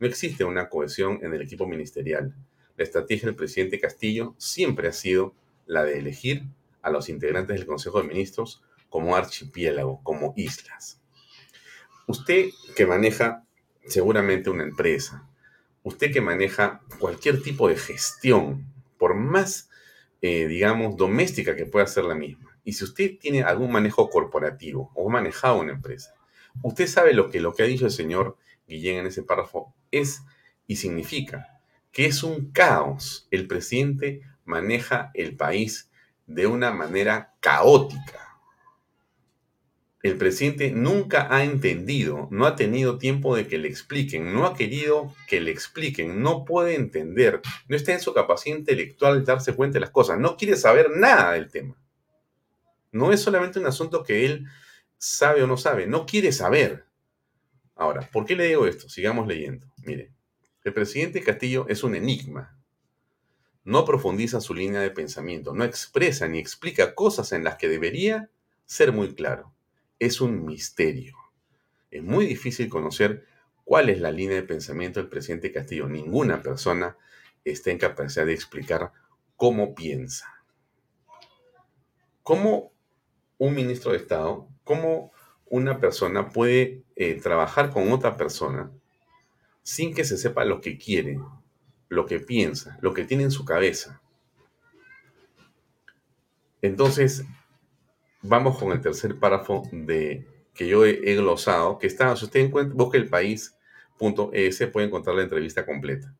No 0.00 0.06
existe 0.06 0.44
una 0.44 0.68
cohesión 0.68 1.20
en 1.22 1.32
el 1.32 1.42
equipo 1.42 1.66
ministerial. 1.66 2.34
La 2.76 2.84
estrategia 2.84 3.26
del 3.26 3.36
presidente 3.36 3.78
Castillo 3.78 4.34
siempre 4.38 4.88
ha 4.88 4.92
sido 4.92 5.34
la 5.66 5.84
de 5.84 5.98
elegir 5.98 6.44
a 6.82 6.90
los 6.90 7.08
integrantes 7.08 7.56
del 7.56 7.66
Consejo 7.66 8.02
de 8.02 8.08
Ministros 8.08 8.62
como 8.90 9.16
archipiélago, 9.16 10.02
como 10.02 10.34
islas. 10.36 11.00
Usted 12.06 12.50
que 12.76 12.86
maneja 12.86 13.44
seguramente 13.86 14.50
una 14.50 14.64
empresa, 14.64 15.28
usted 15.82 16.12
que 16.12 16.20
maneja 16.20 16.82
cualquier 16.98 17.42
tipo 17.42 17.68
de 17.68 17.76
gestión, 17.76 18.66
por 18.98 19.14
más, 19.14 19.70
eh, 20.20 20.46
digamos, 20.46 20.96
doméstica 20.96 21.56
que 21.56 21.66
pueda 21.66 21.86
ser 21.86 22.04
la 22.04 22.14
misma, 22.14 22.43
y 22.64 22.72
si 22.72 22.84
usted 22.84 23.18
tiene 23.18 23.42
algún 23.42 23.70
manejo 23.70 24.08
corporativo 24.10 24.90
o 24.94 25.08
manejado 25.08 25.60
una 25.60 25.72
empresa, 25.72 26.14
usted 26.62 26.86
sabe 26.86 27.12
lo 27.12 27.30
que, 27.30 27.40
lo 27.40 27.54
que 27.54 27.62
ha 27.62 27.66
dicho 27.66 27.86
el 27.86 27.92
señor 27.92 28.36
Guillén 28.66 28.98
en 28.98 29.06
ese 29.06 29.22
párrafo 29.22 29.74
es 29.90 30.22
y 30.66 30.76
significa 30.76 31.60
que 31.92 32.06
es 32.06 32.22
un 32.22 32.50
caos. 32.50 33.28
El 33.30 33.46
presidente 33.46 34.22
maneja 34.44 35.10
el 35.14 35.36
país 35.36 35.90
de 36.26 36.46
una 36.46 36.72
manera 36.72 37.34
caótica 37.40 38.24
el 40.04 40.18
presidente 40.18 40.70
nunca 40.70 41.34
ha 41.34 41.44
entendido, 41.44 42.28
no 42.30 42.44
ha 42.44 42.56
tenido 42.56 42.98
tiempo 42.98 43.34
de 43.34 43.48
que 43.48 43.56
le 43.56 43.68
expliquen, 43.68 44.34
no 44.34 44.44
ha 44.44 44.54
querido 44.54 45.14
que 45.26 45.40
le 45.40 45.50
expliquen, 45.50 46.20
no 46.20 46.44
puede 46.44 46.74
entender, 46.74 47.40
no 47.68 47.74
está 47.74 47.94
en 47.94 48.00
su 48.00 48.12
capacidad 48.12 48.58
intelectual 48.58 49.20
de 49.20 49.24
darse 49.24 49.54
cuenta 49.54 49.76
de 49.76 49.80
las 49.80 49.90
cosas, 49.90 50.18
no 50.18 50.36
quiere 50.36 50.56
saber 50.56 50.90
nada 50.94 51.32
del 51.32 51.50
tema. 51.50 51.74
No 52.94 53.12
es 53.12 53.20
solamente 53.20 53.58
un 53.58 53.66
asunto 53.66 54.02
que 54.02 54.24
él 54.24 54.46
sabe 54.96 55.42
o 55.42 55.46
no 55.46 55.56
sabe, 55.56 55.86
no 55.86 56.06
quiere 56.06 56.32
saber. 56.32 56.86
Ahora, 57.74 58.08
¿por 58.10 58.24
qué 58.24 58.36
le 58.36 58.46
digo 58.46 58.66
esto? 58.66 58.88
Sigamos 58.88 59.26
leyendo. 59.26 59.66
Mire, 59.84 60.12
el 60.62 60.72
presidente 60.72 61.22
Castillo 61.22 61.66
es 61.68 61.84
un 61.84 61.94
enigma. 61.94 62.56
No 63.64 63.84
profundiza 63.84 64.40
su 64.40 64.54
línea 64.54 64.80
de 64.80 64.90
pensamiento, 64.90 65.54
no 65.54 65.64
expresa 65.64 66.28
ni 66.28 66.38
explica 66.38 66.94
cosas 66.94 67.32
en 67.32 67.44
las 67.44 67.56
que 67.56 67.68
debería 67.68 68.30
ser 68.64 68.92
muy 68.92 69.14
claro 69.14 69.54
es 69.98 70.20
un 70.20 70.44
misterio. 70.44 71.16
Es 71.90 72.02
muy 72.02 72.26
difícil 72.26 72.68
conocer 72.68 73.26
cuál 73.64 73.88
es 73.88 74.00
la 74.00 74.10
línea 74.10 74.36
de 74.36 74.42
pensamiento 74.42 75.00
del 75.00 75.08
presidente 75.08 75.52
Castillo. 75.52 75.88
Ninguna 75.88 76.42
persona 76.42 76.96
está 77.44 77.70
en 77.70 77.78
capacidad 77.78 78.26
de 78.26 78.34
explicar 78.34 78.92
cómo 79.36 79.74
piensa. 79.74 80.26
¿Cómo 82.22 82.72
un 83.38 83.54
ministro 83.54 83.92
de 83.92 83.98
Estado, 83.98 84.48
cómo 84.64 85.12
una 85.46 85.80
persona 85.80 86.30
puede 86.30 86.82
eh, 86.96 87.20
trabajar 87.20 87.70
con 87.70 87.92
otra 87.92 88.16
persona 88.16 88.70
sin 89.62 89.94
que 89.94 90.04
se 90.04 90.16
sepa 90.16 90.44
lo 90.44 90.60
que 90.60 90.78
quiere, 90.78 91.18
lo 91.88 92.06
que 92.06 92.20
piensa, 92.20 92.78
lo 92.80 92.92
que 92.92 93.04
tiene 93.04 93.24
en 93.24 93.30
su 93.30 93.44
cabeza? 93.44 94.00
Entonces, 96.62 97.24
vamos 98.22 98.58
con 98.58 98.72
el 98.72 98.80
tercer 98.80 99.18
párrafo 99.18 99.68
de, 99.70 100.26
que 100.54 100.68
yo 100.68 100.84
he, 100.84 101.16
glosado, 101.16 101.78
que 101.78 101.86
está, 101.86 102.14
si 102.16 102.24
usted 102.24 102.40
encuentra, 102.40 102.74
busca 102.76 102.96
el 102.96 103.08
país.es, 103.08 104.66
puede 104.72 104.86
encontrar 104.86 105.16
la 105.16 105.22
entrevista 105.22 105.66
completa. 105.66 106.14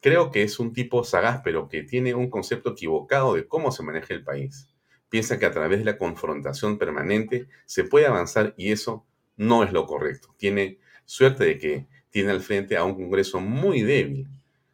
Creo 0.00 0.30
que 0.30 0.42
es 0.42 0.58
un 0.58 0.72
tipo 0.72 1.04
sagaz, 1.04 1.40
pero 1.42 1.68
que 1.68 1.82
tiene 1.82 2.14
un 2.14 2.28
concepto 2.28 2.72
equivocado 2.72 3.34
de 3.34 3.46
cómo 3.46 3.72
se 3.72 3.82
maneja 3.82 4.14
el 4.14 4.24
país. 4.24 4.68
Piensa 5.08 5.38
que 5.38 5.46
a 5.46 5.52
través 5.52 5.78
de 5.78 5.84
la 5.84 5.98
confrontación 5.98 6.78
permanente 6.78 7.48
se 7.64 7.84
puede 7.84 8.06
avanzar 8.06 8.54
y 8.56 8.72
eso 8.72 9.06
no 9.36 9.64
es 9.64 9.72
lo 9.72 9.86
correcto. 9.86 10.34
Tiene 10.36 10.78
suerte 11.04 11.44
de 11.44 11.58
que 11.58 11.86
tiene 12.10 12.30
al 12.30 12.40
frente 12.40 12.76
a 12.76 12.84
un 12.84 12.94
Congreso 12.94 13.40
muy 13.40 13.82
débil 13.82 14.28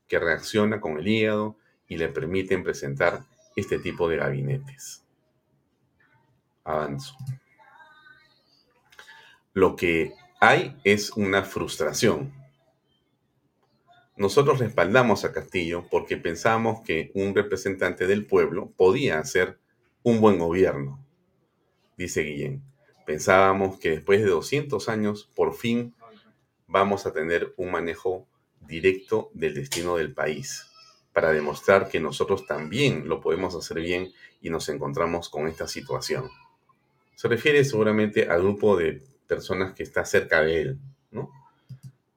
que 0.09 0.19
reacciona 0.19 0.81
con 0.81 0.99
el 0.99 1.09
hígado 1.09 1.57
y 1.89 1.97
le 1.97 2.09
permiten 2.09 2.63
presentar 2.63 3.25
este 3.57 3.79
tipo 3.79 4.09
de 4.09 4.17
gabinetes 4.17 5.05
avanzo. 6.65 7.15
Lo 9.53 9.77
que 9.77 10.15
hay 10.41 10.77
es 10.83 11.11
una 11.11 11.45
frustración. 11.45 12.33
Nosotros 14.17 14.59
respaldamos 14.59 15.25
a 15.25 15.33
Castillo 15.33 15.87
porque 15.91 16.17
pensamos 16.17 16.81
que 16.83 17.11
un 17.15 17.35
representante 17.35 18.07
del 18.07 18.27
pueblo 18.27 18.73
podía 18.77 19.19
hacer 19.19 19.59
un 20.05 20.21
buen 20.21 20.39
gobierno, 20.39 21.03
dice 21.97 22.23
Guillén. 22.23 22.63
Pensábamos 23.07 23.79
que 23.79 23.91
después 23.91 24.21
de 24.21 24.29
200 24.29 24.89
años, 24.91 25.31
por 25.35 25.55
fin, 25.55 25.95
vamos 26.69 27.07
a 27.07 27.13
tener 27.13 27.55
un 27.57 27.71
manejo 27.71 28.27
directo 28.61 29.31
del 29.33 29.55
destino 29.55 29.97
del 29.97 30.13
país, 30.13 30.71
para 31.15 31.33
demostrar 31.33 31.89
que 31.89 32.01
nosotros 32.01 32.47
también 32.47 33.09
lo 33.09 33.21
podemos 33.21 33.55
hacer 33.55 33.81
bien 33.81 34.13
y 34.43 34.51
nos 34.51 34.69
encontramos 34.69 35.31
con 35.31 35.49
esta 35.49 35.67
situación. 35.67 36.29
Se 37.15 37.27
refiere 37.27 37.65
seguramente 37.65 38.29
al 38.29 38.43
grupo 38.43 38.77
de 38.77 39.03
personas 39.27 39.73
que 39.73 39.85
está 39.85 40.05
cerca 40.05 40.43
de 40.43 40.61
él, 40.61 40.79
¿no? 41.13 41.31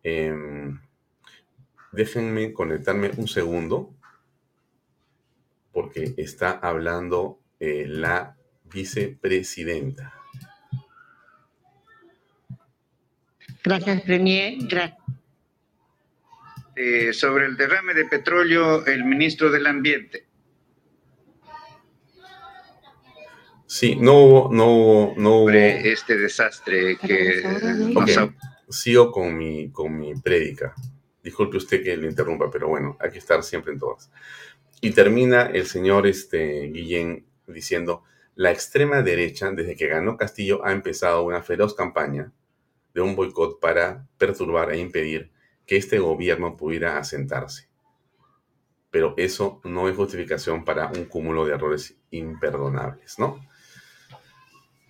Em, 0.04 0.82
déjenme 1.94 2.52
conectarme 2.52 3.12
un 3.16 3.30
segundo, 3.30 3.94
porque 5.72 6.16
está 6.18 6.52
hablando 6.52 7.40
eh, 7.60 7.86
la 7.88 8.36
vicepresidenta. 8.66 10.14
Gracias, 13.64 14.02
Premier. 14.04 14.58
Eh, 16.76 17.12
sobre 17.12 17.48
el 17.48 17.58
derrame 17.58 17.94
de 17.94 18.06
petróleo, 18.06 18.86
el 18.86 19.04
ministro 19.04 19.50
del 19.50 19.68
Ambiente. 19.68 20.28
Sí, 23.66 23.98
no 23.98 24.24
hubo, 24.24 24.50
no 24.54 24.66
hubo, 24.68 25.14
no 25.18 25.40
hubo. 25.40 25.50
Este 25.50 26.18
desastre 26.18 26.98
que 26.98 27.44
Sigo 28.70 29.12
con 29.12 29.38
mi, 29.38 29.72
con 29.72 29.98
mi 29.98 30.14
prédica. 30.16 30.74
Disculpe 31.24 31.58
usted 31.58 31.84
que 31.84 31.98
lo 31.98 32.08
interrumpa, 32.08 32.50
pero 32.50 32.70
bueno, 32.70 32.98
hay 33.00 33.12
que 33.12 33.18
estar 33.18 33.44
siempre 33.44 33.74
en 33.74 33.80
todas. 33.80 34.10
Y 34.80 34.92
termina 34.92 35.48
el 35.48 35.66
señor 35.66 36.08
este, 36.08 36.68
Guillén 36.68 37.27
diciendo, 37.54 38.04
la 38.36 38.52
extrema 38.52 39.02
derecha, 39.02 39.52
desde 39.52 39.76
que 39.76 39.88
ganó 39.88 40.16
Castillo, 40.18 40.64
ha 40.64 40.72
empezado 40.72 41.24
una 41.24 41.42
feroz 41.42 41.74
campaña 41.74 42.32
de 42.94 43.02
un 43.02 43.16
boicot 43.16 43.60
para 43.60 44.08
perturbar 44.18 44.72
e 44.72 44.80
impedir 44.80 45.32
que 45.66 45.78
este 45.78 46.00
gobierno 46.00 46.56
pudiera 46.56 46.98
asentarse. 46.98 47.68
Pero 48.90 49.14
eso 49.18 49.60
no 49.64 49.90
es 49.90 49.96
justificación 49.96 50.66
para 50.66 50.88
un 50.88 51.06
cúmulo 51.06 51.46
de 51.46 51.54
errores 51.54 51.98
imperdonables, 52.12 53.20
¿no? 53.20 53.40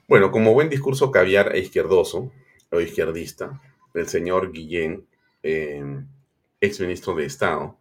Bueno, 0.07 0.31
como 0.31 0.53
buen 0.53 0.69
discurso 0.69 1.11
caviar 1.11 1.55
e 1.55 1.59
izquierdoso 1.59 2.31
o 2.71 2.79
izquierdista, 2.79 3.61
el 3.93 4.07
señor 4.07 4.51
Guillén, 4.51 5.07
eh, 5.43 5.83
ex 6.61 6.79
ministro 6.79 7.15
de 7.15 7.25
Estado, 7.25 7.77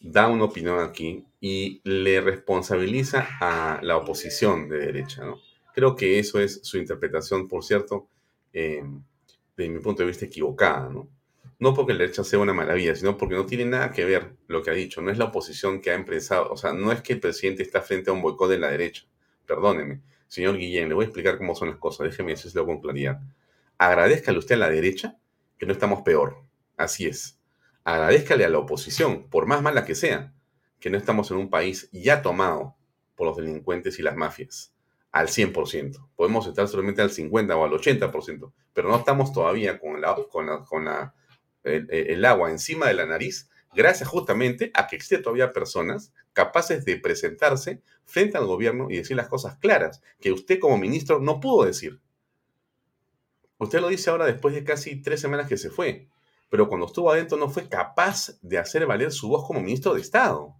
da 0.00 0.28
una 0.28 0.44
opinión 0.44 0.80
aquí 0.80 1.24
y 1.40 1.80
le 1.84 2.20
responsabiliza 2.20 3.26
a 3.40 3.80
la 3.82 3.96
oposición 3.96 4.68
de 4.68 4.78
derecha. 4.78 5.24
¿no? 5.24 5.38
Creo 5.74 5.94
que 5.94 6.18
eso 6.18 6.40
es 6.40 6.60
su 6.62 6.78
interpretación, 6.78 7.48
por 7.48 7.64
cierto, 7.64 8.08
eh, 8.52 8.82
de 9.56 9.68
mi 9.68 9.78
punto 9.80 10.02
de 10.02 10.08
vista 10.08 10.24
equivocada. 10.24 10.88
¿no? 10.88 11.08
no 11.58 11.74
porque 11.74 11.92
la 11.92 12.00
derecha 12.00 12.24
sea 12.24 12.38
una 12.38 12.54
maravilla, 12.54 12.94
sino 12.94 13.16
porque 13.16 13.34
no 13.34 13.46
tiene 13.46 13.66
nada 13.66 13.92
que 13.92 14.04
ver 14.04 14.32
lo 14.48 14.62
que 14.62 14.70
ha 14.70 14.74
dicho. 14.74 15.02
No 15.02 15.10
es 15.10 15.18
la 15.18 15.26
oposición 15.26 15.80
que 15.80 15.90
ha 15.90 15.94
empezado. 15.94 16.50
O 16.50 16.56
sea, 16.56 16.72
no 16.72 16.90
es 16.92 17.02
que 17.02 17.12
el 17.12 17.20
presidente 17.20 17.62
está 17.62 17.82
frente 17.82 18.10
a 18.10 18.12
un 18.12 18.22
boicot 18.22 18.50
de 18.50 18.58
la 18.58 18.70
derecha. 18.70 19.04
Perdónenme 19.46 20.00
señor 20.30 20.56
Guillén, 20.56 20.88
le 20.88 20.94
voy 20.94 21.04
a 21.04 21.06
explicar 21.08 21.36
cómo 21.38 21.56
son 21.56 21.70
las 21.70 21.78
cosas, 21.78 22.08
déjeme 22.08 22.30
decirlo 22.30 22.64
con 22.64 22.80
claridad. 22.80 23.20
Agradezcale 23.76 24.38
usted 24.38 24.54
a 24.54 24.58
la 24.58 24.70
derecha 24.70 25.18
que 25.58 25.66
no 25.66 25.72
estamos 25.72 26.02
peor. 26.02 26.36
Así 26.76 27.06
es. 27.06 27.39
Agradezcale 27.84 28.44
a 28.44 28.48
la 28.48 28.58
oposición, 28.58 29.28
por 29.28 29.46
más 29.46 29.62
mala 29.62 29.84
que 29.84 29.94
sea, 29.94 30.34
que 30.78 30.90
no 30.90 30.98
estamos 30.98 31.30
en 31.30 31.38
un 31.38 31.50
país 31.50 31.88
ya 31.92 32.22
tomado 32.22 32.76
por 33.14 33.26
los 33.26 33.36
delincuentes 33.36 33.98
y 33.98 34.02
las 34.02 34.16
mafias 34.16 34.74
al 35.12 35.28
100%. 35.28 36.08
Podemos 36.16 36.46
estar 36.46 36.68
solamente 36.68 37.02
al 37.02 37.10
50 37.10 37.56
o 37.56 37.64
al 37.64 37.72
80%, 37.72 38.52
pero 38.72 38.88
no 38.88 38.96
estamos 38.96 39.32
todavía 39.32 39.78
con, 39.78 40.00
la, 40.00 40.14
con, 40.30 40.64
con 40.64 40.84
la, 40.84 41.14
el, 41.64 42.24
agua 42.24 42.50
encima 42.50 42.86
de 42.86 42.94
la 42.94 43.06
nariz, 43.06 43.50
gracias 43.74 44.08
justamente 44.08 44.70
a 44.74 44.86
que 44.86 44.96
existen 44.96 45.22
todavía 45.22 45.52
personas 45.52 46.12
capaces 46.32 46.84
de 46.84 46.96
presentarse 46.96 47.82
frente 48.04 48.38
al 48.38 48.46
gobierno 48.46 48.90
y 48.90 48.96
decir 48.96 49.16
las 49.16 49.28
cosas 49.28 49.56
claras 49.58 50.02
que 50.20 50.32
usted 50.32 50.58
como 50.58 50.78
ministro 50.78 51.20
no 51.20 51.40
pudo 51.40 51.64
decir. 51.64 52.00
Usted 53.58 53.80
lo 53.80 53.88
dice 53.88 54.10
ahora 54.10 54.24
después 54.24 54.54
de 54.54 54.64
casi 54.64 55.02
tres 55.02 55.20
semanas 55.20 55.48
que 55.48 55.58
se 55.58 55.70
fue, 55.70 56.08
pero 56.50 56.68
cuando 56.68 56.86
estuvo 56.86 57.10
adentro 57.10 57.38
no 57.38 57.48
fue 57.48 57.68
capaz 57.68 58.38
de 58.42 58.58
hacer 58.58 58.84
valer 58.84 59.12
su 59.12 59.28
voz 59.28 59.46
como 59.46 59.60
ministro 59.60 59.94
de 59.94 60.00
Estado. 60.00 60.54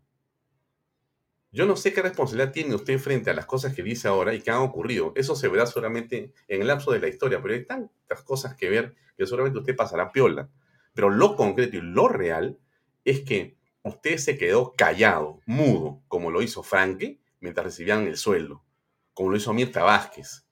Yo 1.52 1.66
no 1.66 1.74
sé 1.74 1.92
qué 1.92 2.00
responsabilidad 2.00 2.52
tiene 2.52 2.76
usted 2.76 2.96
frente 3.00 3.28
a 3.28 3.34
las 3.34 3.44
cosas 3.44 3.74
que 3.74 3.82
dice 3.82 4.06
ahora 4.06 4.32
y 4.32 4.40
que 4.40 4.52
han 4.52 4.58
ocurrido. 4.58 5.12
Eso 5.16 5.34
se 5.34 5.48
verá 5.48 5.66
solamente 5.66 6.32
en 6.46 6.60
el 6.60 6.68
lapso 6.68 6.92
de 6.92 7.00
la 7.00 7.08
historia, 7.08 7.42
pero 7.42 7.54
hay 7.54 7.66
tantas 7.66 8.22
cosas 8.22 8.54
que 8.54 8.70
ver 8.70 8.94
que 9.18 9.26
solamente 9.26 9.58
usted 9.58 9.74
pasará 9.74 10.12
piola. 10.12 10.48
Pero 10.94 11.10
lo 11.10 11.34
concreto 11.34 11.76
y 11.76 11.80
lo 11.80 12.06
real 12.06 12.60
es 13.04 13.22
que 13.22 13.56
usted 13.82 14.18
se 14.18 14.38
quedó 14.38 14.74
callado, 14.74 15.40
mudo, 15.44 16.02
como 16.06 16.30
lo 16.30 16.40
hizo 16.40 16.62
Franke 16.62 17.20
mientras 17.40 17.66
recibían 17.66 18.06
el 18.06 18.16
sueldo, 18.16 18.64
como 19.12 19.30
lo 19.30 19.36
hizo 19.36 19.52
Mirta 19.52 19.82
Vázquez. 19.82 20.46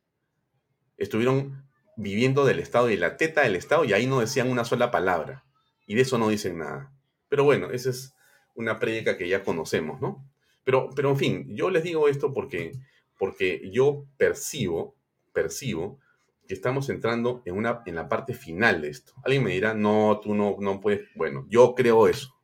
Estuvieron 0.96 1.67
viviendo 1.98 2.46
del 2.46 2.60
Estado 2.60 2.88
y 2.90 2.96
la 2.96 3.16
teta 3.16 3.42
del 3.42 3.56
Estado 3.56 3.84
y 3.84 3.92
ahí 3.92 4.06
no 4.06 4.20
decían 4.20 4.48
una 4.48 4.64
sola 4.64 4.90
palabra. 4.90 5.44
Y 5.86 5.96
de 5.96 6.02
eso 6.02 6.16
no 6.16 6.28
dicen 6.28 6.58
nada. 6.58 6.92
Pero 7.28 7.44
bueno, 7.44 7.70
esa 7.70 7.90
es 7.90 8.14
una 8.54 8.78
prédica 8.78 9.18
que 9.18 9.28
ya 9.28 9.42
conocemos, 9.42 10.00
¿no? 10.00 10.24
Pero, 10.64 10.90
pero 10.94 11.10
en 11.10 11.16
fin, 11.16 11.46
yo 11.56 11.70
les 11.70 11.82
digo 11.82 12.08
esto 12.08 12.32
porque, 12.32 12.72
porque 13.18 13.68
yo 13.72 14.06
percibo, 14.16 14.94
percibo 15.32 15.98
que 16.46 16.54
estamos 16.54 16.88
entrando 16.88 17.42
en, 17.44 17.56
una, 17.56 17.82
en 17.84 17.96
la 17.96 18.08
parte 18.08 18.32
final 18.32 18.80
de 18.80 18.90
esto. 18.90 19.12
Alguien 19.24 19.42
me 19.42 19.52
dirá, 19.52 19.74
no, 19.74 20.20
tú 20.22 20.34
no, 20.34 20.56
no 20.60 20.80
puedes. 20.80 21.08
Bueno, 21.14 21.46
yo 21.48 21.74
creo 21.74 22.06
eso. 22.06 22.34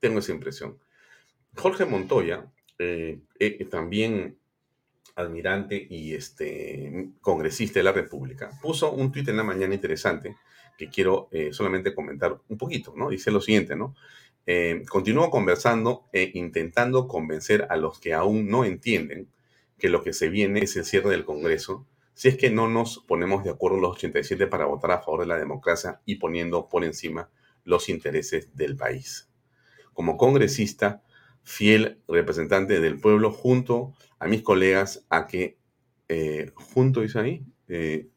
Tengo 0.00 0.18
esa 0.18 0.32
impresión. 0.32 0.78
Jorge 1.54 1.84
Montoya, 1.84 2.50
eh, 2.78 3.20
eh, 3.38 3.64
también 3.66 4.39
admirante 5.20 5.86
y 5.88 6.14
este, 6.14 7.10
congresista 7.20 7.80
de 7.80 7.84
la 7.84 7.92
República, 7.92 8.50
puso 8.60 8.92
un 8.92 9.12
tuit 9.12 9.28
en 9.28 9.36
la 9.36 9.44
mañana 9.44 9.74
interesante 9.74 10.36
que 10.76 10.88
quiero 10.88 11.28
eh, 11.30 11.52
solamente 11.52 11.94
comentar 11.94 12.40
un 12.48 12.56
poquito, 12.56 12.94
¿no? 12.96 13.10
Dice 13.10 13.30
lo 13.30 13.40
siguiente, 13.40 13.76
¿no? 13.76 13.94
Eh, 14.46 14.82
continúo 14.88 15.30
conversando 15.30 16.08
e 16.12 16.32
intentando 16.34 17.06
convencer 17.06 17.66
a 17.68 17.76
los 17.76 18.00
que 18.00 18.14
aún 18.14 18.48
no 18.48 18.64
entienden 18.64 19.28
que 19.78 19.90
lo 19.90 20.02
que 20.02 20.12
se 20.12 20.28
viene 20.28 20.60
es 20.60 20.76
el 20.76 20.84
cierre 20.84 21.10
del 21.10 21.24
Congreso, 21.24 21.86
si 22.14 22.28
es 22.28 22.36
que 22.36 22.50
no 22.50 22.68
nos 22.68 22.98
ponemos 22.98 23.44
de 23.44 23.50
acuerdo 23.50 23.78
los 23.78 23.96
87 23.96 24.46
para 24.46 24.66
votar 24.66 24.92
a 24.92 25.00
favor 25.00 25.20
de 25.20 25.26
la 25.26 25.38
democracia 25.38 26.00
y 26.04 26.16
poniendo 26.16 26.68
por 26.68 26.84
encima 26.84 27.30
los 27.64 27.88
intereses 27.88 28.54
del 28.56 28.76
país. 28.76 29.28
Como 29.92 30.16
congresista, 30.16 31.02
fiel 31.42 32.00
representante 32.08 32.80
del 32.80 33.00
pueblo, 33.00 33.30
junto 33.30 33.94
a 34.18 34.26
mis 34.26 34.42
colegas 34.42 35.06
a 35.08 35.26
que, 35.26 35.58
eh, 36.08 36.52
junto, 36.54 37.00
dice 37.00 37.18
ahí, 37.18 37.44
eh, 37.68 38.08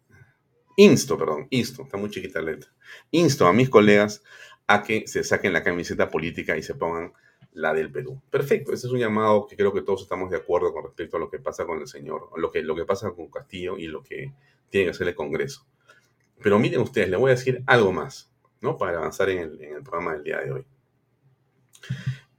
insto, 0.77 1.17
perdón, 1.17 1.47
insto, 1.49 1.83
está 1.83 1.97
muy 1.97 2.09
chiquita 2.09 2.41
la 2.41 2.51
letra, 2.51 2.71
insto 3.11 3.47
a 3.47 3.53
mis 3.53 3.69
colegas 3.69 4.23
a 4.67 4.83
que 4.83 5.07
se 5.07 5.23
saquen 5.23 5.53
la 5.53 5.63
camiseta 5.63 6.09
política 6.09 6.57
y 6.57 6.63
se 6.63 6.75
pongan 6.75 7.13
la 7.53 7.73
del 7.73 7.91
Perú. 7.91 8.21
Perfecto, 8.29 8.73
ese 8.73 8.87
es 8.87 8.93
un 8.93 8.99
llamado 8.99 9.47
que 9.47 9.55
creo 9.55 9.73
que 9.73 9.81
todos 9.81 10.01
estamos 10.01 10.29
de 10.31 10.37
acuerdo 10.37 10.73
con 10.73 10.83
respecto 10.83 11.17
a 11.17 11.19
lo 11.19 11.29
que 11.29 11.39
pasa 11.39 11.65
con 11.65 11.79
el 11.79 11.87
señor, 11.87 12.29
lo 12.37 12.51
que, 12.51 12.61
lo 12.61 12.75
que 12.75 12.85
pasa 12.85 13.11
con 13.11 13.29
Castillo 13.29 13.77
y 13.77 13.87
lo 13.87 14.01
que 14.01 14.33
tiene 14.69 14.85
que 14.85 14.91
hacer 14.91 15.07
el 15.07 15.15
Congreso. 15.15 15.65
Pero 16.41 16.59
miren 16.59 16.81
ustedes, 16.81 17.09
les 17.09 17.19
voy 17.19 17.31
a 17.31 17.35
decir 17.35 17.63
algo 17.67 17.91
más, 17.93 18.31
¿no? 18.61 18.77
Para 18.77 18.97
avanzar 18.97 19.29
en 19.29 19.39
el, 19.39 19.61
en 19.61 19.75
el 19.75 19.83
programa 19.83 20.13
del 20.13 20.23
día 20.23 20.39
de 20.39 20.51
hoy. 20.51 20.65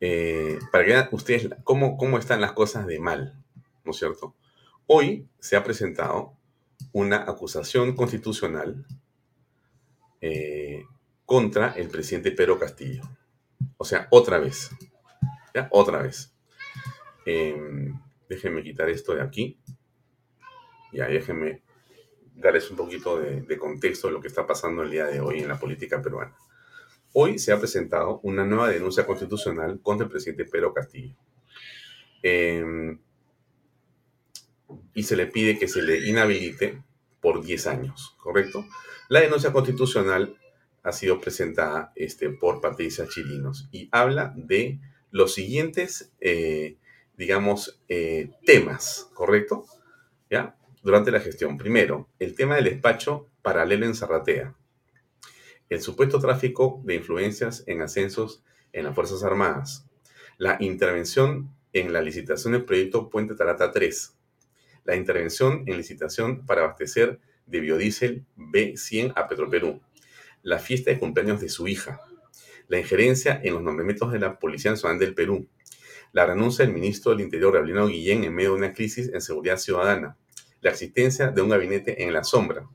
Eh, 0.07 0.59
para 0.71 0.85
que 0.85 0.91
vean 0.91 1.09
ustedes 1.13 1.49
cómo, 1.65 1.97
cómo 1.97 2.19
están 2.19 2.43
las 2.43 2.53
cosas 2.53 2.87
de 2.87 3.01
mal, 3.01 3.43
¿no 3.85 3.93
es 3.93 3.97
cierto? 3.97 4.37
Hoy 4.87 5.27
se 5.39 5.57
ha 5.57 5.65
presentado 5.65 6.37
una 6.93 7.23
acusación 7.23 7.97
constitucional 7.97 8.85
eh, 10.21 10.85
contra 11.25 11.73
el 11.73 11.89
presidente 11.89 12.33
Pedro 12.33 12.59
Castillo. 12.59 13.01
O 13.79 13.87
sea, 13.87 14.07
otra 14.11 14.39
vez. 14.39 14.69
¿Ya? 15.55 15.69
Otra 15.71 16.03
vez. 16.03 16.35
Em, 17.25 17.99
déjenme 18.29 18.63
quitar 18.63 18.91
esto 18.91 19.15
de 19.15 19.23
aquí. 19.23 19.59
Ya, 20.93 21.07
déjenme 21.07 21.63
darles 22.35 22.71
un 22.71 22.77
poquito 22.77 23.19
de, 23.19 23.59
contexto 23.59 24.09
de 24.09 24.13
lo 24.13 24.21
que 24.21 24.29
está 24.29 24.47
pasando 24.47 24.83
el 24.83 24.91
día 24.91 25.07
de 25.07 25.21
hoy 25.21 25.41
en 25.41 25.49
la 25.49 25.59
política 25.59 26.03
peruana. 26.03 26.37
Hoy 27.17 27.39
se 27.39 27.53
ha 27.53 27.61
presentado 27.61 28.19
una 28.25 28.45
nueva 28.45 28.69
denuncia 28.71 29.07
constitucional 29.07 29.79
contra 29.81 30.07
el 30.07 30.11
presidente 30.11 30.47
Pedro 30.47 30.75
Castillo. 30.75 31.15
Em, 32.25 32.99
y 34.95 35.03
se 35.05 35.15
le 35.15 35.29
pide 35.29 35.57
que 35.57 35.69
se 35.69 35.81
le 35.81 36.09
inhabilite 36.09 36.83
por 37.21 37.41
10 37.45 37.69
años, 37.69 38.17
¿correcto? 38.19 38.67
La 39.09 39.21
denuncia 39.21 39.53
constitucional 39.53 40.37
ha 40.83 40.91
sido 40.91 41.21
presentada 41.21 41.93
este, 41.95 42.31
por 42.31 42.61
Patricia 42.61 43.07
Chirinos 43.07 43.69
y 43.71 43.89
habla 43.93 44.35
de 44.37 44.81
los 45.13 45.35
siguientes, 45.35 46.13
eh, 46.21 46.79
digamos, 47.17 47.81
eh, 47.89 48.33
temas, 48.45 49.09
¿correcto? 49.15 49.67
¿Ya? 50.29 50.57
Durante 50.83 51.13
la 51.13 51.21
gestión. 51.21 51.59
Primero, 51.59 52.09
el 52.19 52.35
tema 52.35 52.57
del 52.57 52.65
despacho 52.65 53.29
paralelo 53.41 53.87
en 53.87 53.95
Zarratea. 53.95 54.57
El 55.69 55.81
supuesto 55.81 56.19
tráfico 56.19 56.81
de 56.85 56.95
influencias 56.95 57.65
en 57.67 57.83
ascensos 57.83 58.43
en 58.73 58.85
las 58.85 58.95
Fuerzas 58.95 59.23
Armadas. 59.23 59.87
La 60.39 60.57
intervención 60.61 61.55
en 61.73 61.93
la 61.93 62.03
licitación 62.03 62.53
del 62.53 62.65
proyecto 62.65 63.09
Puente 63.09 63.35
Tarata 63.35 63.73
3. 63.73 64.15
La 64.85 64.97
intervención 64.97 65.65
en 65.67 65.77
licitación 65.77 66.45
para 66.47 66.63
abastecer 66.63 67.21
de 67.47 67.61
biodiesel 67.61 68.25
B100 68.37 69.13
a 69.17 69.29
Petroperú 69.29 69.81
la 70.45 70.59
fiesta 70.59 70.91
de 70.91 70.99
cumpleaños 70.99 71.41
de 71.41 71.49
su 71.49 71.67
hija, 71.67 72.01
la 72.69 72.79
injerencia 72.79 73.41
en 73.43 73.55
los 73.55 73.63
nombramientos 73.63 74.13
de 74.13 74.19
la 74.19 74.39
Policía 74.39 74.73
Nacional 74.73 74.99
del 74.99 75.15
Perú, 75.15 75.49
la 76.13 76.27
renuncia 76.27 76.67
del 76.67 76.75
ministro 76.75 77.13
del 77.13 77.23
Interior, 77.23 77.55
Gabriel 77.55 77.89
Guillén, 77.89 78.25
en 78.25 78.35
medio 78.35 78.51
de 78.51 78.59
una 78.59 78.75
crisis 78.75 79.11
en 79.13 79.23
seguridad 79.23 79.57
ciudadana, 79.57 80.19
la 80.61 80.71
existencia 80.71 81.29
de 81.29 81.41
un 81.41 81.49
gabinete 81.49 82.05
en 82.05 82.13
la 82.13 82.25
sombra, 82.25 82.69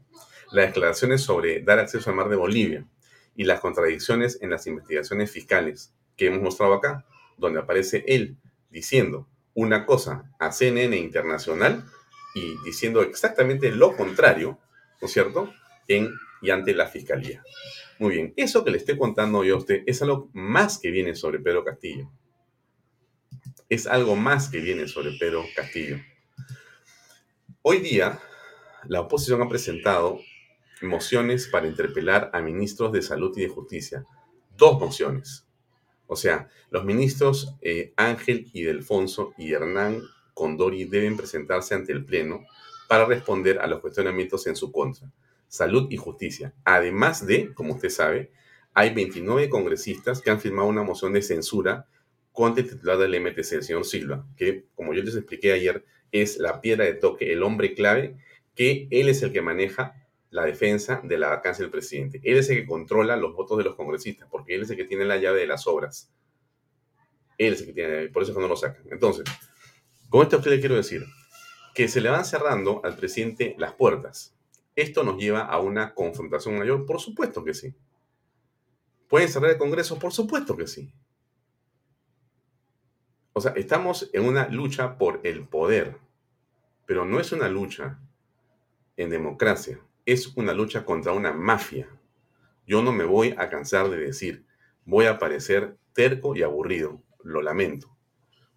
las 0.51 0.67
declaraciones 0.67 1.21
sobre 1.21 1.61
dar 1.61 1.79
acceso 1.79 2.09
al 2.09 2.15
mar 2.15 2.29
de 2.29 2.35
Bolivia 2.35 2.85
y 3.35 3.43
las 3.43 3.59
contradicciones 3.59 4.39
en 4.41 4.49
las 4.49 4.67
investigaciones 4.67 5.31
fiscales 5.31 5.93
que 6.17 6.27
hemos 6.27 6.41
mostrado 6.41 6.73
acá, 6.73 7.05
donde 7.37 7.59
aparece 7.59 8.03
él 8.07 8.37
diciendo 8.69 9.27
una 9.53 9.85
cosa 9.85 10.31
a 10.39 10.51
CNN 10.51 10.95
Internacional 10.97 11.85
y 12.35 12.55
diciendo 12.65 13.01
exactamente 13.01 13.71
lo 13.71 13.95
contrario, 13.95 14.59
¿no 15.01 15.07
es 15.07 15.13
cierto?, 15.13 15.53
en 15.87 16.13
y 16.41 16.51
ante 16.51 16.73
la 16.73 16.87
fiscalía. 16.87 17.43
Muy 17.97 18.15
bien, 18.15 18.33
eso 18.37 18.63
que 18.63 18.71
le 18.71 18.77
estoy 18.77 18.97
contando 18.97 19.43
yo 19.43 19.55
a 19.55 19.57
usted 19.57 19.83
es 19.85 20.01
algo 20.01 20.29
más 20.33 20.79
que 20.79 20.91
viene 20.91 21.15
sobre 21.15 21.39
Pedro 21.39 21.63
Castillo. 21.65 22.09
Es 23.67 23.87
algo 23.87 24.15
más 24.15 24.49
que 24.49 24.59
viene 24.59 24.87
sobre 24.87 25.11
Pedro 25.17 25.43
Castillo. 25.55 25.97
Hoy 27.61 27.79
día, 27.79 28.19
la 28.87 29.01
oposición 29.01 29.41
ha 29.41 29.49
presentado 29.49 30.21
mociones 30.81 31.47
para 31.47 31.67
interpelar 31.67 32.29
a 32.33 32.41
ministros 32.41 32.91
de 32.91 33.01
Salud 33.01 33.37
y 33.37 33.41
de 33.41 33.49
Justicia. 33.49 34.05
Dos 34.57 34.79
mociones. 34.79 35.45
O 36.07 36.15
sea, 36.15 36.49
los 36.69 36.85
ministros 36.85 37.55
eh, 37.61 37.93
Ángel 37.95 38.49
y 38.53 38.63
Delfonso 38.63 39.33
y 39.37 39.53
Hernán 39.53 40.01
Condori 40.33 40.85
deben 40.85 41.17
presentarse 41.17 41.75
ante 41.75 41.91
el 41.91 42.05
Pleno 42.05 42.45
para 42.87 43.05
responder 43.05 43.59
a 43.59 43.67
los 43.67 43.81
cuestionamientos 43.81 44.47
en 44.47 44.55
su 44.55 44.71
contra. 44.71 45.11
Salud 45.47 45.87
y 45.91 45.97
Justicia. 45.97 46.53
Además 46.63 47.25
de, 47.25 47.53
como 47.53 47.75
usted 47.75 47.89
sabe, 47.89 48.31
hay 48.73 48.93
29 48.93 49.49
congresistas 49.49 50.21
que 50.21 50.29
han 50.29 50.39
firmado 50.39 50.67
una 50.67 50.83
moción 50.83 51.13
de 51.13 51.21
censura 51.21 51.87
contra 52.31 52.63
el 52.63 52.69
titular 52.69 52.97
del 52.97 53.19
MTC, 53.19 53.53
el 53.53 53.63
señor 53.63 53.85
Silva, 53.85 54.25
que, 54.37 54.65
como 54.75 54.93
yo 54.93 55.03
les 55.03 55.15
expliqué 55.15 55.51
ayer, 55.51 55.83
es 56.11 56.37
la 56.37 56.61
piedra 56.61 56.85
de 56.85 56.93
toque, 56.93 57.33
el 57.33 57.43
hombre 57.43 57.73
clave, 57.73 58.15
que 58.55 58.87
él 58.91 59.09
es 59.09 59.21
el 59.21 59.33
que 59.33 59.41
maneja 59.41 60.07
la 60.31 60.45
defensa 60.45 61.01
de 61.03 61.17
la 61.17 61.29
vacancia 61.29 61.63
del 61.63 61.71
presidente. 61.71 62.21
Él 62.23 62.37
es 62.37 62.49
el 62.49 62.57
que 62.57 62.67
controla 62.67 63.15
los 63.17 63.35
votos 63.35 63.57
de 63.57 63.63
los 63.63 63.75
congresistas, 63.75 64.27
porque 64.29 64.55
él 64.55 64.61
es 64.61 64.69
el 64.69 64.77
que 64.77 64.85
tiene 64.85 65.05
la 65.05 65.17
llave 65.17 65.39
de 65.39 65.47
las 65.47 65.67
obras. 65.67 66.11
Él 67.37 67.53
es 67.53 67.61
el 67.61 67.67
que 67.67 67.73
tiene, 67.73 68.07
por 68.09 68.23
eso 68.23 68.31
es 68.31 68.37
que 68.37 68.41
no 68.41 68.47
lo 68.47 68.55
sacan. 68.55 68.83
Entonces, 68.91 69.25
con 70.09 70.23
esto 70.23 70.37
usted 70.37 70.51
le 70.51 70.59
quiero 70.59 70.75
decir 70.75 71.05
que 71.73 71.87
se 71.87 72.01
le 72.01 72.09
van 72.09 72.25
cerrando 72.25 72.81
al 72.83 72.95
presidente 72.95 73.55
las 73.57 73.73
puertas. 73.73 74.35
¿Esto 74.75 75.03
nos 75.03 75.17
lleva 75.17 75.41
a 75.41 75.59
una 75.59 75.93
confrontación 75.93 76.57
mayor? 76.57 76.85
Por 76.85 76.99
supuesto 76.99 77.43
que 77.43 77.53
sí. 77.53 77.73
¿Pueden 79.07 79.29
cerrar 79.29 79.51
el 79.51 79.57
Congreso? 79.57 79.97
Por 79.97 80.13
supuesto 80.13 80.55
que 80.55 80.67
sí. 80.67 80.93
O 83.33 83.41
sea, 83.41 83.53
estamos 83.53 84.09
en 84.13 84.25
una 84.25 84.47
lucha 84.49 84.97
por 84.97 85.21
el 85.23 85.47
poder, 85.47 85.97
pero 86.85 87.05
no 87.05 87.19
es 87.19 87.31
una 87.31 87.47
lucha 87.47 87.99
en 88.97 89.09
democracia, 89.09 89.79
es 90.11 90.35
una 90.35 90.53
lucha 90.53 90.85
contra 90.85 91.13
una 91.13 91.33
mafia. 91.33 91.87
Yo 92.65 92.81
no 92.81 92.91
me 92.91 93.03
voy 93.03 93.35
a 93.37 93.49
cansar 93.49 93.89
de 93.89 93.97
decir, 93.97 94.45
voy 94.85 95.05
a 95.05 95.19
parecer 95.19 95.77
terco 95.93 96.35
y 96.35 96.41
aburrido, 96.41 97.03
lo 97.23 97.41
lamento, 97.41 97.95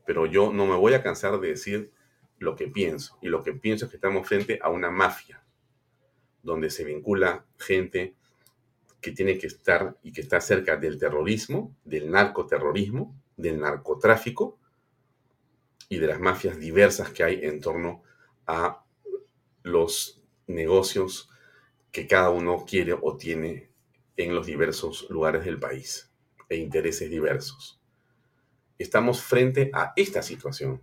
pero 0.06 0.26
yo 0.26 0.52
no 0.52 0.66
me 0.66 0.76
voy 0.76 0.94
a 0.94 1.02
cansar 1.02 1.40
de 1.40 1.48
decir 1.48 1.92
lo 2.38 2.56
que 2.56 2.68
pienso, 2.68 3.18
y 3.20 3.28
lo 3.28 3.42
que 3.42 3.52
pienso 3.52 3.84
es 3.84 3.90
que 3.90 3.98
estamos 3.98 4.26
frente 4.26 4.58
a 4.62 4.70
una 4.70 4.90
mafia, 4.90 5.44
donde 6.42 6.70
se 6.70 6.84
vincula 6.84 7.44
gente 7.58 8.16
que 9.00 9.12
tiene 9.12 9.36
que 9.36 9.48
estar 9.48 9.98
y 10.02 10.12
que 10.12 10.22
está 10.22 10.40
cerca 10.40 10.76
del 10.76 10.98
terrorismo, 10.98 11.76
del 11.84 12.10
narcoterrorismo, 12.10 13.14
del 13.36 13.60
narcotráfico 13.60 14.58
y 15.88 15.98
de 15.98 16.06
las 16.06 16.20
mafias 16.20 16.58
diversas 16.58 17.10
que 17.10 17.24
hay 17.24 17.40
en 17.44 17.60
torno 17.60 18.02
a 18.46 18.84
los 19.62 20.22
negocios 20.46 21.28
que 21.92 22.06
cada 22.06 22.30
uno 22.30 22.64
quiere 22.66 22.94
o 23.00 23.16
tiene 23.16 23.70
en 24.16 24.34
los 24.34 24.46
diversos 24.46 25.06
lugares 25.10 25.44
del 25.44 25.60
país 25.60 26.10
e 26.48 26.56
intereses 26.56 27.10
diversos. 27.10 27.80
Estamos 28.78 29.22
frente 29.22 29.70
a 29.72 29.92
esta 29.94 30.22
situación. 30.22 30.80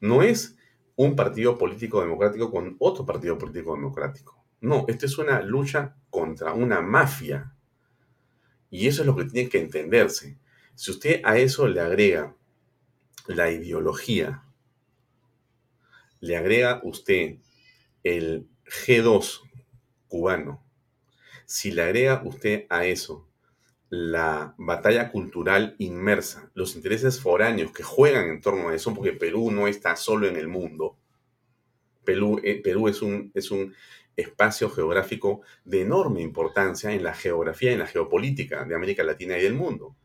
No 0.00 0.22
es 0.22 0.56
un 0.96 1.16
partido 1.16 1.58
político 1.58 2.00
democrático 2.00 2.50
con 2.50 2.76
otro 2.78 3.04
partido 3.04 3.36
político 3.36 3.74
democrático. 3.74 4.44
No, 4.60 4.84
esto 4.88 5.06
es 5.06 5.18
una 5.18 5.42
lucha 5.42 5.96
contra 6.08 6.54
una 6.54 6.80
mafia. 6.80 7.52
Y 8.70 8.86
eso 8.86 9.02
es 9.02 9.06
lo 9.06 9.16
que 9.16 9.24
tiene 9.24 9.48
que 9.48 9.60
entenderse. 9.60 10.38
Si 10.74 10.90
usted 10.90 11.20
a 11.24 11.36
eso 11.36 11.68
le 11.68 11.80
agrega 11.80 12.34
la 13.26 13.50
ideología, 13.50 14.44
le 16.20 16.36
agrega 16.36 16.80
usted 16.84 17.38
el 18.02 18.48
G2 18.64 19.40
cubano, 20.14 20.62
si 21.44 21.72
le 21.72 21.82
agrega 21.82 22.22
usted 22.24 22.66
a 22.70 22.86
eso 22.86 23.26
la 23.90 24.54
batalla 24.58 25.10
cultural 25.10 25.74
inmersa, 25.78 26.52
los 26.54 26.76
intereses 26.76 27.20
foráneos 27.20 27.72
que 27.72 27.82
juegan 27.82 28.28
en 28.28 28.40
torno 28.40 28.68
a 28.68 28.76
eso, 28.76 28.94
porque 28.94 29.12
Perú 29.12 29.50
no 29.50 29.66
está 29.66 29.96
solo 29.96 30.28
en 30.28 30.36
el 30.36 30.46
mundo. 30.46 30.96
Perú, 32.04 32.40
eh, 32.44 32.62
es, 32.64 33.02
un, 33.02 33.32
es 33.34 33.50
un 33.50 33.74
espacio 34.14 34.70
geográfico 34.70 35.40
de 35.64 35.80
enorme 35.80 36.20
importancia 36.20 36.92
en 36.92 37.02
la 37.02 37.14
geografía 37.14 37.70
y 37.70 37.74
en 37.74 37.80
la 37.80 37.88
geopolítica 37.88 38.64
de 38.64 38.76
América 38.76 39.02
Latina 39.02 39.36
y 39.36 39.42
del 39.42 39.54
mundo. 39.54 39.96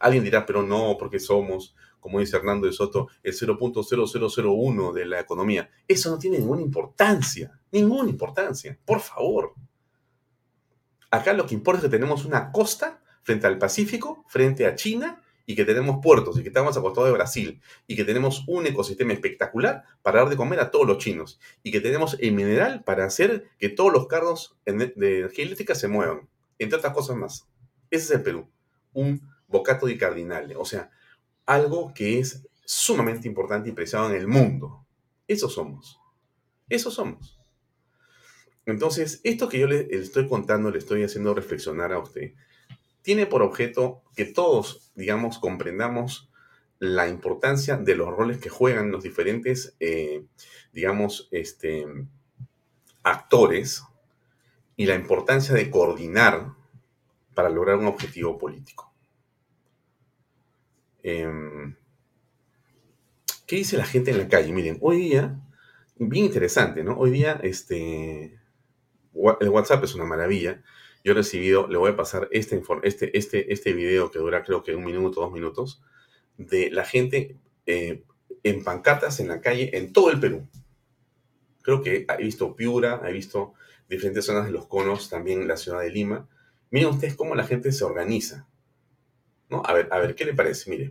Alguien 0.00 0.24
dirá, 0.24 0.44
pero 0.44 0.64
no, 0.64 0.96
porque 0.98 1.20
somos, 1.20 1.76
como 2.00 2.20
dice 2.20 2.36
Hernando 2.36 2.66
de 2.66 2.72
Soto, 2.72 3.08
el 3.22 3.32
0.0001 3.32 4.92
de 4.92 5.04
la 5.06 5.20
economía. 5.20 5.70
Eso 5.88 6.10
no 6.10 6.18
tiene 6.18 6.38
ninguna 6.38 6.62
importancia, 6.62 7.58
ninguna 7.72 8.08
importancia, 8.08 8.78
por 8.84 9.00
favor. 9.00 9.54
Acá 11.10 11.32
lo 11.32 11.46
que 11.46 11.54
importa 11.54 11.78
es 11.78 11.84
que 11.84 11.96
tenemos 11.96 12.24
una 12.24 12.52
costa 12.52 13.02
frente 13.22 13.46
al 13.46 13.58
Pacífico, 13.58 14.24
frente 14.28 14.66
a 14.66 14.74
China, 14.74 15.22
y 15.46 15.54
que 15.54 15.64
tenemos 15.64 15.98
puertos 16.02 16.38
y 16.38 16.42
que 16.42 16.48
estamos 16.48 16.76
acostados 16.76 17.08
de 17.08 17.14
Brasil 17.14 17.60
y 17.86 17.94
que 17.94 18.04
tenemos 18.04 18.44
un 18.48 18.66
ecosistema 18.66 19.12
espectacular 19.12 19.84
para 20.02 20.20
dar 20.20 20.28
de 20.28 20.36
comer 20.36 20.58
a 20.60 20.70
todos 20.72 20.86
los 20.86 20.98
chinos 20.98 21.40
y 21.62 21.70
que 21.70 21.80
tenemos 21.80 22.16
el 22.20 22.32
mineral 22.32 22.82
para 22.82 23.04
hacer 23.04 23.48
que 23.58 23.68
todos 23.68 23.92
los 23.92 24.08
carros 24.08 24.58
de 24.66 24.92
energía 24.96 25.44
eléctrica 25.44 25.76
se 25.76 25.88
muevan, 25.88 26.28
entre 26.58 26.78
otras 26.78 26.92
cosas 26.92 27.16
más. 27.16 27.48
Ese 27.90 28.04
es 28.04 28.10
el 28.10 28.22
Perú, 28.22 28.50
un 28.92 29.22
bocato 29.46 29.86
di 29.86 29.96
cardinale, 29.96 30.56
o 30.56 30.64
sea, 30.64 30.90
algo 31.46 31.94
que 31.94 32.18
es 32.18 32.46
sumamente 32.64 33.28
importante 33.28 33.70
y 33.70 33.72
preciado 33.72 34.10
en 34.10 34.16
el 34.16 34.26
mundo. 34.26 34.84
Eso 35.28 35.48
somos. 35.48 35.98
Eso 36.68 36.90
somos. 36.90 37.40
Entonces, 38.66 39.20
esto 39.22 39.48
que 39.48 39.60
yo 39.60 39.68
le, 39.68 39.86
estoy 39.90 40.28
contando, 40.28 40.70
le 40.70 40.78
estoy 40.78 41.04
haciendo 41.04 41.32
reflexionar 41.34 41.92
a 41.92 42.00
usted, 42.00 42.32
tiene 43.02 43.26
por 43.26 43.42
objeto 43.42 44.02
que 44.16 44.24
todos, 44.24 44.90
digamos, 44.96 45.38
comprendamos 45.38 46.28
la 46.80 47.08
importancia 47.08 47.76
de 47.76 47.94
los 47.94 48.08
roles 48.08 48.38
que 48.38 48.48
juegan 48.48 48.90
los 48.90 49.04
diferentes, 49.04 49.76
eh, 49.78 50.24
digamos, 50.72 51.28
este, 51.30 51.86
actores 53.04 53.84
y 54.76 54.86
la 54.86 54.96
importancia 54.96 55.54
de 55.54 55.70
coordinar 55.70 56.52
para 57.34 57.48
lograr 57.48 57.76
un 57.76 57.86
objetivo 57.86 58.36
político. 58.36 58.92
Em, 61.08 61.76
¿Qué 63.46 63.56
dice 63.56 63.76
la 63.76 63.84
gente 63.84 64.10
en 64.10 64.18
la 64.18 64.28
calle? 64.28 64.52
Miren, 64.52 64.78
hoy 64.80 64.98
día, 64.98 65.40
bien 65.96 66.26
interesante, 66.26 66.82
¿no? 66.82 66.98
Hoy 66.98 67.10
día, 67.10 67.38
este, 67.42 68.38
el 69.40 69.48
WhatsApp 69.48 69.84
es 69.84 69.94
una 69.94 70.04
maravilla 70.04 70.62
yo 71.06 71.12
he 71.12 71.14
recibido, 71.14 71.68
le 71.68 71.78
voy 71.78 71.92
a 71.92 71.96
pasar 71.96 72.26
este, 72.32 72.60
este, 72.82 73.16
este, 73.16 73.52
este 73.52 73.72
video 73.74 74.10
que 74.10 74.18
dura 74.18 74.42
creo 74.42 74.64
que 74.64 74.74
un 74.74 74.84
minuto, 74.84 75.20
dos 75.20 75.32
minutos, 75.32 75.80
de 76.36 76.68
la 76.72 76.84
gente 76.84 77.36
eh, 77.64 78.02
en 78.42 78.64
pancartas 78.64 79.20
en 79.20 79.28
la 79.28 79.40
calle 79.40 79.78
en 79.78 79.92
todo 79.92 80.10
el 80.10 80.18
Perú. 80.18 80.48
Creo 81.62 81.80
que 81.80 82.06
he 82.08 82.22
visto 82.24 82.56
Piura, 82.56 83.02
he 83.06 83.12
visto 83.12 83.54
diferentes 83.88 84.24
zonas 84.24 84.46
de 84.46 84.50
los 84.50 84.66
conos, 84.66 85.08
también 85.08 85.46
la 85.46 85.56
ciudad 85.56 85.80
de 85.80 85.90
Lima. 85.90 86.28
Miren 86.72 86.88
ustedes 86.88 87.14
cómo 87.14 87.36
la 87.36 87.44
gente 87.44 87.70
se 87.70 87.84
organiza. 87.84 88.48
¿No? 89.50 89.62
A 89.64 89.72
ver, 89.72 89.88
a 89.90 89.98
ver, 89.98 90.14
¿qué 90.14 90.24
le 90.24 90.34
parece? 90.34 90.70
Mire. 90.70 90.88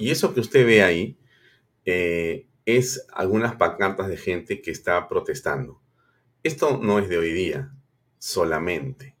Y 0.00 0.10
eso 0.10 0.32
que 0.32 0.40
usted 0.40 0.64
ve 0.64 0.82
ahí 0.82 1.18
eh, 1.84 2.48
es 2.64 3.06
algunas 3.12 3.56
pancartas 3.56 4.08
de 4.08 4.16
gente 4.16 4.62
que 4.62 4.70
está 4.70 5.06
protestando. 5.08 5.82
Esto 6.42 6.80
no 6.82 6.98
es 6.98 7.10
de 7.10 7.18
hoy 7.18 7.32
día 7.32 7.74
solamente. 8.18 9.14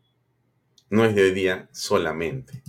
No 0.88 1.04
es 1.04 1.14
de 1.14 1.24
hoy 1.24 1.32
día 1.32 1.68
solamente. 1.70 2.62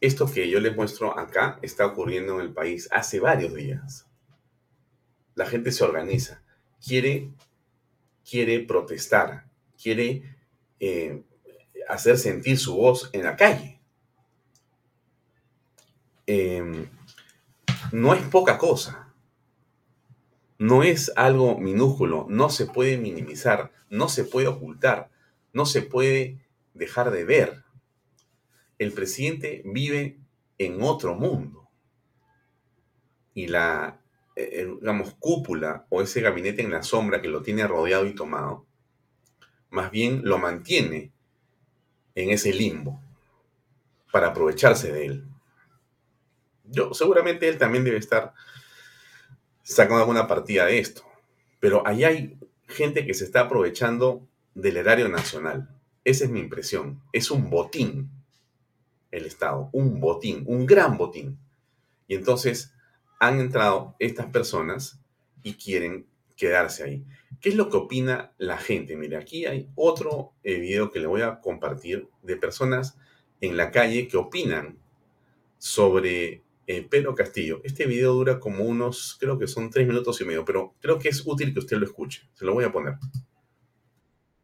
Esto 0.00 0.32
que 0.32 0.48
yo 0.48 0.58
les 0.58 0.74
muestro 0.74 1.18
acá 1.18 1.58
está 1.60 1.84
ocurriendo 1.84 2.36
en 2.36 2.46
el 2.46 2.54
país 2.54 2.88
hace 2.92 3.20
varios 3.20 3.52
días. 3.52 4.06
La 5.34 5.44
gente 5.44 5.70
se 5.70 5.84
organiza, 5.84 6.42
quiere, 6.82 7.30
quiere 8.28 8.60
protestar, 8.60 9.44
quiere 9.80 10.22
eh, 10.80 11.22
hacer 11.88 12.16
sentir 12.16 12.58
su 12.58 12.74
voz 12.74 13.10
en 13.12 13.24
la 13.24 13.36
calle. 13.36 13.82
Em, 16.26 16.88
no 17.92 18.14
es 18.14 18.22
poca 18.22 18.58
cosa. 18.58 19.14
No 20.58 20.82
es 20.82 21.12
algo 21.16 21.58
minúsculo, 21.58 22.26
no 22.28 22.50
se 22.50 22.66
puede 22.66 22.98
minimizar, 22.98 23.72
no 23.90 24.08
se 24.08 24.24
puede 24.24 24.48
ocultar, 24.48 25.10
no 25.52 25.66
se 25.66 25.82
puede 25.82 26.44
dejar 26.74 27.10
de 27.10 27.24
ver. 27.24 27.64
El 28.78 28.92
presidente 28.92 29.62
vive 29.64 30.18
en 30.58 30.82
otro 30.82 31.14
mundo. 31.14 31.68
Y 33.34 33.46
la, 33.46 34.00
eh, 34.34 34.50
eh, 34.52 34.76
digamos, 34.80 35.14
cúpula 35.18 35.86
o 35.90 36.02
ese 36.02 36.20
gabinete 36.20 36.62
en 36.62 36.70
la 36.70 36.82
sombra 36.82 37.22
que 37.22 37.28
lo 37.28 37.42
tiene 37.42 37.66
rodeado 37.66 38.06
y 38.06 38.14
tomado, 38.14 38.66
más 39.70 39.90
bien 39.90 40.22
lo 40.24 40.38
mantiene 40.38 41.12
en 42.14 42.30
ese 42.30 42.52
limbo 42.52 43.00
para 44.10 44.28
aprovecharse 44.28 44.92
de 44.92 45.06
él. 45.06 45.27
Yo, 46.70 46.94
seguramente 46.94 47.48
él 47.48 47.58
también 47.58 47.84
debe 47.84 47.98
estar 47.98 48.34
sacando 49.62 50.00
alguna 50.00 50.26
partida 50.26 50.66
de 50.66 50.78
esto. 50.78 51.02
Pero 51.60 51.86
ahí 51.86 52.04
hay 52.04 52.38
gente 52.66 53.06
que 53.06 53.14
se 53.14 53.24
está 53.24 53.40
aprovechando 53.42 54.26
del 54.54 54.76
erario 54.76 55.08
nacional. 55.08 55.68
Esa 56.04 56.24
es 56.24 56.30
mi 56.30 56.40
impresión. 56.40 57.02
Es 57.12 57.30
un 57.30 57.50
botín 57.50 58.10
el 59.10 59.26
Estado, 59.26 59.70
un 59.72 60.00
botín, 60.00 60.44
un 60.46 60.66
gran 60.66 60.96
botín. 60.96 61.38
Y 62.06 62.14
entonces 62.14 62.74
han 63.18 63.40
entrado 63.40 63.96
estas 63.98 64.26
personas 64.26 65.00
y 65.42 65.54
quieren 65.54 66.06
quedarse 66.36 66.84
ahí. 66.84 67.04
¿Qué 67.40 67.50
es 67.50 67.54
lo 67.54 67.68
que 67.68 67.76
opina 67.76 68.32
la 68.38 68.58
gente? 68.58 68.96
Mire, 68.96 69.16
aquí 69.16 69.46
hay 69.46 69.68
otro 69.74 70.32
eh, 70.42 70.58
video 70.58 70.90
que 70.90 71.00
le 71.00 71.06
voy 71.06 71.22
a 71.22 71.40
compartir 71.40 72.08
de 72.22 72.36
personas 72.36 72.96
en 73.40 73.56
la 73.56 73.70
calle 73.70 74.08
que 74.08 74.16
opinan 74.16 74.78
sobre 75.58 76.42
eh, 76.68 76.86
Pedro 76.88 77.14
Castillo. 77.14 77.60
Este 77.64 77.86
video 77.86 78.12
dura 78.12 78.38
como 78.38 78.62
unos, 78.62 79.16
creo 79.18 79.38
que 79.38 79.46
son 79.46 79.70
tres 79.70 79.86
minutos 79.88 80.20
y 80.20 80.24
medio, 80.26 80.44
pero 80.44 80.74
creo 80.80 80.98
que 80.98 81.08
es 81.08 81.22
útil 81.26 81.54
que 81.54 81.60
usted 81.60 81.78
lo 81.78 81.86
escuche. 81.86 82.28
Se 82.34 82.44
lo 82.44 82.52
voy 82.52 82.64
a 82.64 82.70
poner. 82.70 82.94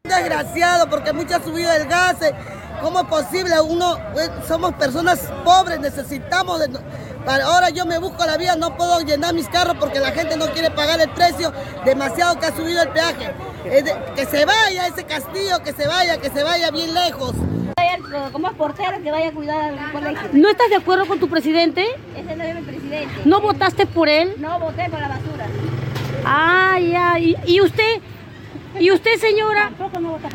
Desgraciado, 0.04 0.88
porque 0.88 1.12
mucha 1.12 1.42
subida 1.42 1.74
del 1.78 1.86
gas. 1.86 2.22
Eh, 2.22 2.34
¿Cómo 2.80 3.00
es 3.00 3.06
posible? 3.06 3.54
Pues, 4.14 4.30
somos 4.48 4.72
personas 4.74 5.30
pobres, 5.44 5.78
necesitamos 5.80 6.60
de, 6.60 6.78
ahora 7.26 7.68
yo 7.70 7.84
me 7.84 7.98
busco 7.98 8.24
la 8.24 8.38
vida, 8.38 8.56
no 8.56 8.74
puedo 8.74 9.00
llenar 9.00 9.34
mis 9.34 9.48
carros 9.48 9.76
porque 9.78 10.00
la 10.00 10.10
gente 10.10 10.36
no 10.36 10.46
quiere 10.46 10.70
pagar 10.70 11.00
el 11.00 11.10
precio 11.10 11.52
demasiado 11.84 12.38
que 12.38 12.46
ha 12.46 12.56
subido 12.56 12.82
el 12.82 12.88
peaje. 12.88 13.34
que 14.16 14.26
se 14.26 14.46
vaya 14.46 14.86
ese 14.86 15.04
castillo, 15.04 15.62
que 15.62 15.72
se 15.74 15.86
vaya, 15.86 16.18
que 16.18 16.30
se 16.30 16.42
vaya 16.42 16.70
bien 16.70 16.94
lejos. 16.94 17.34
Como 18.32 18.52
portero 18.52 19.02
que 19.02 19.10
vaya 19.10 19.28
a 19.28 19.32
cuidar 19.32 19.74
al 19.78 19.92
colegio. 19.92 20.28
¿No 20.32 20.48
estás 20.48 20.68
de 20.70 20.76
acuerdo 20.76 21.06
con 21.06 21.18
tu 21.18 21.28
presidente? 21.28 21.86
Ese 22.16 22.36
no 22.36 22.44
es 22.44 22.54
mi 22.54 22.62
presidente. 22.62 23.14
¿No 23.24 23.40
votaste 23.40 23.86
por 23.86 24.08
él? 24.08 24.34
No 24.38 24.58
voté 24.58 24.88
por 24.90 25.00
la 25.00 25.08
basura. 25.08 25.46
Ah, 26.24 26.78
ya. 26.80 27.18
¿Y 27.18 27.60
usted? 27.60 28.00
¿Y 28.78 28.90
usted, 28.90 29.16
señora? 29.18 29.70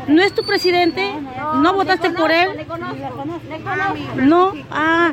No, 0.08 0.22
es 0.22 0.34
tu 0.34 0.44
presidente? 0.44 1.12
¿No, 1.56 1.74
votaste 1.74 2.10
por 2.10 2.32
él? 2.32 2.56
Le 2.56 2.64
conozco, 2.64 2.96
No, 4.16 4.52
ah. 4.70 5.12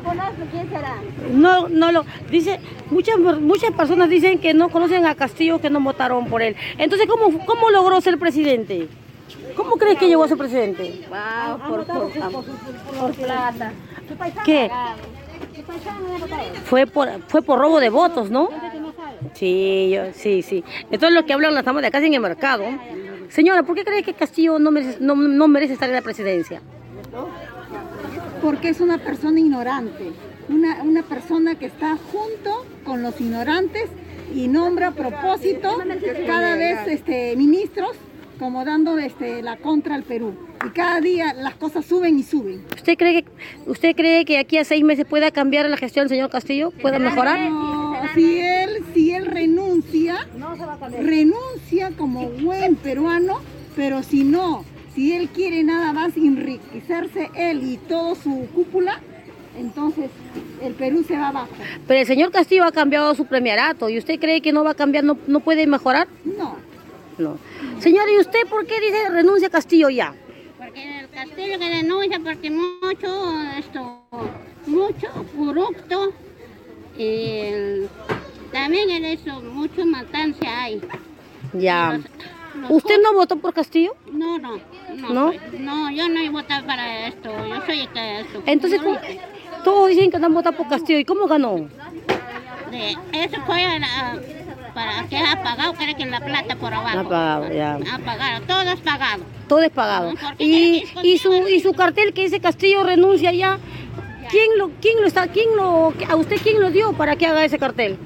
¿quién 0.51 0.69
será? 0.69 0.95
No, 1.31 1.67
no 1.67 1.91
lo. 1.91 2.05
Dice, 2.31 2.59
muchas, 2.89 3.17
muchas 3.17 3.71
personas 3.71 4.09
dicen 4.09 4.39
que 4.39 4.53
no 4.53 4.69
conocen 4.69 5.05
a 5.05 5.15
Castillo, 5.15 5.59
que 5.59 5.69
no 5.69 5.81
votaron 5.81 6.27
por 6.27 6.41
él. 6.41 6.55
Entonces, 6.77 7.07
¿cómo, 7.07 7.45
cómo 7.45 7.69
logró 7.69 7.99
ser 7.99 8.17
presidente? 8.17 8.87
¿Cómo 9.57 9.75
crees 9.75 9.97
que 9.97 10.07
llegó 10.07 10.23
a 10.23 10.27
ser 10.27 10.37
presidente? 10.37 11.07
por, 11.67 11.85
por, 11.85 13.15
plata. 13.15 13.73
¿Qué? 14.45 14.69
Fue 16.65 16.85
por, 16.85 17.09
fue 17.27 17.41
por 17.41 17.59
robo 17.59 17.79
de 17.79 17.89
votos, 17.89 18.29
¿no? 18.29 18.49
Sí, 19.33 19.91
yo, 19.93 20.13
sí, 20.13 20.43
sí. 20.43 20.63
Esto 20.91 21.07
es 21.07 21.13
lo 21.13 21.25
que 21.25 21.33
hablan 21.33 21.55
las 21.55 21.65
damas 21.65 21.81
de 21.81 21.87
acá 21.87 21.97
en 21.97 22.13
el 22.13 22.21
mercado. 22.21 22.65
Señora, 23.29 23.63
¿por 23.63 23.75
qué 23.75 23.83
cree 23.83 24.03
que 24.03 24.13
Castillo 24.13 24.59
no 24.59 24.71
merece, 24.71 24.99
no, 25.01 25.15
merece 25.47 25.73
estar 25.73 25.89
en 25.89 25.95
la 25.95 26.01
presidencia? 26.01 26.61
Porque 28.41 28.69
es 28.69 28.79
una 28.79 28.99
persona 28.99 29.39
ignorante, 29.39 30.11
una, 30.49 30.83
una 30.83 31.01
persona 31.01 31.55
que 31.55 31.65
está 31.65 31.97
junto 32.11 32.65
con 32.85 33.01
los 33.01 33.19
ignorantes 33.19 33.89
y 34.33 34.47
nombra 34.47 34.89
a 34.89 34.91
propósito 34.91 35.81
cada 36.27 36.55
vez 36.55 36.87
este, 36.87 37.35
ministros 37.35 37.95
como 38.37 38.63
dando 38.65 38.97
este, 38.97 39.41
la 39.41 39.57
contra 39.57 39.95
al 39.95 40.03
Perú. 40.03 40.33
Y 40.65 40.69
cada 40.69 41.01
día 41.01 41.33
las 41.33 41.55
cosas 41.55 41.85
suben 41.85 42.17
y 42.17 42.23
suben. 42.23 42.63
¿Usted 42.75 42.97
cree 42.97 43.23
que, 43.23 43.29
usted 43.65 43.95
cree 43.95 44.25
que 44.25 44.37
aquí 44.37 44.57
a 44.57 44.63
seis 44.63 44.83
meses 44.83 45.05
pueda 45.05 45.31
cambiar 45.31 45.69
la 45.69 45.77
gestión 45.77 46.03
del 46.03 46.09
señor 46.09 46.29
Castillo? 46.29 46.71
¿Pueda 46.71 46.99
mejorar? 46.99 47.39
si 48.13 48.39
él, 48.39 48.69
si 48.93 49.11
él 49.11 49.25
renuncia, 49.25 50.27
renuncia 50.99 51.91
como 51.97 52.29
buen 52.29 52.75
peruano, 52.75 53.39
pero 53.75 54.03
si 54.03 54.23
no, 54.23 54.63
si 54.95 55.13
él 55.13 55.29
quiere 55.29 55.63
nada 55.63 55.93
más 55.93 56.15
enriquecerse 56.17 57.29
él 57.35 57.63
y 57.63 57.77
toda 57.77 58.15
su 58.15 58.47
cúpula, 58.53 58.99
entonces 59.57 60.09
el 60.63 60.73
Perú 60.73 61.03
se 61.07 61.17
va 61.17 61.29
abajo. 61.29 61.49
Pero 61.87 61.99
el 61.99 62.05
señor 62.07 62.31
Castillo 62.31 62.63
ha 62.63 62.71
cambiado 62.71 63.13
su 63.15 63.25
premiarato 63.25 63.89
y 63.89 63.97
usted 63.97 64.19
cree 64.19 64.41
que 64.41 64.51
no 64.51 64.63
va 64.63 64.71
a 64.71 64.75
cambiar, 64.75 65.03
no, 65.03 65.17
no 65.27 65.39
puede 65.39 65.67
mejorar? 65.67 66.07
No. 66.25 66.66
No. 67.17 67.37
Señor, 67.79 68.09
¿y 68.09 68.19
usted 68.19 68.47
por 68.49 68.65
qué 68.65 68.79
dice 68.79 69.09
renuncia 69.09 69.49
Castillo 69.49 69.89
ya? 69.89 70.13
Porque 70.57 70.99
el 70.99 71.09
Castillo 71.09 71.59
que 71.59 71.69
denuncia 71.69 72.19
porque 72.23 72.51
mucho 72.51 73.41
esto, 73.57 74.03
mucho 74.65 75.07
corrupto 75.35 76.13
y 76.97 77.85
también 78.51 78.89
en 78.89 79.05
eso 79.05 79.41
mucho 79.41 79.85
matanza 79.85 80.45
hay. 80.63 80.81
Ya. 81.53 81.99
¿Usted 82.69 82.95
no 83.01 83.13
votó 83.13 83.37
por 83.37 83.53
Castillo? 83.53 83.95
No, 84.11 84.37
no. 84.37 84.59
No, 84.95 85.33
¿No? 85.59 85.91
yo 85.91 86.09
no 86.09 86.19
he 86.19 86.29
votado 86.29 86.65
para 86.65 87.07
esto. 87.07 87.29
Yo 87.47 87.65
soy 87.65 87.81
esto. 87.81 88.43
Entonces, 88.45 88.81
todos 89.63 89.89
dicen 89.89 90.09
que 90.09 90.17
no 90.17 90.27
han 90.27 90.33
votado 90.33 90.57
por 90.57 90.67
Castillo. 90.67 90.99
¿Y 90.99 91.05
cómo 91.05 91.27
ganó? 91.27 91.67
De, 92.71 92.97
eso 93.13 93.41
fue 93.45 93.63
para 94.77 95.07
que 95.07 95.17
ha 95.17 95.41
pagado, 95.41 95.73
creo 95.73 95.97
que 95.97 96.05
la 96.05 96.19
plata 96.19 96.55
por 96.55 96.71
abajo. 96.71 96.99
Ha 96.99 97.03
pagado, 97.03 97.51
ya. 97.51 97.79
Ha 97.91 97.97
pagado, 97.97 98.45
todo 98.45 98.71
es 98.71 98.79
pagado. 98.79 99.23
Todo 99.47 99.61
es 99.63 99.71
pagado. 99.71 100.13
Y, 100.37 100.83
y, 101.01 101.17
su, 101.17 101.47
y 101.47 101.59
su 101.61 101.73
cartel 101.73 102.13
que 102.13 102.21
dice 102.21 102.39
Castillo 102.39 102.83
renuncia 102.83 103.31
ya, 103.31 103.57
¿quién 104.29 104.55
lo, 104.59 104.69
quién 104.79 105.01
lo 105.01 105.07
está, 105.07 105.27
quién 105.29 105.55
lo, 105.55 105.93
a 106.07 106.15
usted 106.15 106.37
quién 106.43 106.59
lo 106.59 106.69
dio 106.69 106.93
para 106.93 107.15
que 107.15 107.25
haga 107.25 107.43
ese 107.43 107.57
cartel? 107.57 107.97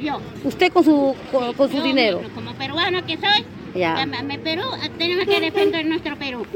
Yo. 0.00 0.18
Usted 0.42 0.72
con 0.72 0.84
su, 0.84 1.14
con, 1.30 1.70
su 1.70 1.82
dinero. 1.82 2.22
Como 2.34 2.54
peruano 2.54 3.04
que 3.04 3.18
soy, 3.18 3.44
ya. 3.74 4.06
Me 4.06 4.38
Perú, 4.38 4.62
tenemos 4.96 5.26
que 5.26 5.38
defender 5.38 5.84
nuestro 5.84 6.16
Perú. 6.16 6.46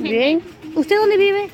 Bien. 0.00 0.40
¿Usted 0.74 0.96
dónde 0.96 1.18
vive? 1.18 1.50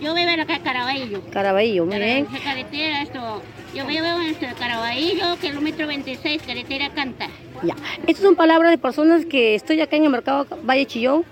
Yo 0.00 0.14
vivo 0.14 0.30
acá 0.30 0.56
en 0.56 0.62
Caraballo. 0.62 1.22
Caraballo, 1.30 1.84
muy 1.84 1.98
bien. 1.98 2.26
Carretera, 2.26 3.02
esto, 3.02 3.42
yo 3.74 3.86
vivo 3.86 4.06
en 4.06 4.22
este 4.30 4.46
Caraballo, 4.58 5.36
kilómetro 5.40 5.86
26, 5.86 6.42
carretera 6.42 6.90
Canta. 6.90 7.28
Ya, 7.62 7.74
estas 8.06 8.22
son 8.22 8.36
palabras 8.36 8.70
de 8.70 8.78
personas 8.78 9.24
que 9.26 9.54
estoy 9.54 9.80
acá 9.80 9.96
en 9.96 10.04
el 10.04 10.10
mercado 10.10 10.46
Valle 10.64 10.86
Chillón 10.86 11.24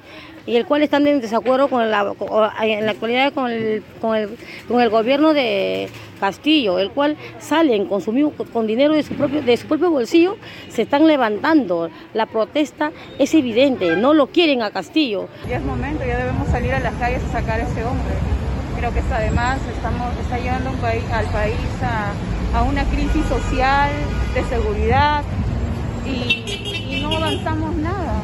y 0.46 0.56
el 0.56 0.66
cual 0.66 0.82
están 0.82 1.06
en 1.06 1.20
desacuerdo 1.20 1.68
con 1.68 1.90
la, 1.90 2.14
en 2.62 2.84
la 2.86 2.92
actualidad 2.92 3.32
con 3.32 3.50
el, 3.50 3.82
con, 4.00 4.16
el, 4.16 4.36
con 4.68 4.80
el 4.80 4.90
gobierno 4.90 5.34
de 5.34 5.88
Castillo, 6.20 6.78
el 6.78 6.90
cual 6.90 7.16
salen 7.40 7.86
con, 7.86 8.00
con 8.52 8.66
dinero 8.66 8.94
de 8.94 9.02
su, 9.02 9.14
propio, 9.14 9.42
de 9.42 9.56
su 9.56 9.66
propio 9.66 9.90
bolsillo, 9.90 10.36
se 10.68 10.82
están 10.82 11.06
levantando. 11.06 11.90
La 12.14 12.26
protesta 12.26 12.92
es 13.18 13.34
evidente, 13.34 13.96
no 13.96 14.14
lo 14.14 14.28
quieren 14.28 14.62
a 14.62 14.70
Castillo. 14.70 15.28
Ya 15.48 15.56
es 15.56 15.64
momento, 15.64 16.04
ya 16.06 16.18
debemos 16.18 16.48
salir 16.48 16.72
a 16.72 16.80
las 16.80 16.94
calles 16.94 17.22
a 17.24 17.32
sacar 17.32 17.60
a 17.60 17.64
ese 17.64 17.84
hombre. 17.84 18.14
Creo 18.76 18.92
que 18.92 19.00
además 19.12 19.58
estamos, 19.74 20.12
está 20.20 20.38
llevando 20.38 20.70
al 20.70 21.26
país 21.26 21.56
a, 21.82 22.58
a 22.58 22.62
una 22.62 22.84
crisis 22.84 23.24
social, 23.26 23.90
de 24.34 24.44
seguridad, 24.44 25.22
y, 26.06 27.00
no 27.02 27.16
avanzamos 27.16 27.74
nada. 27.76 28.20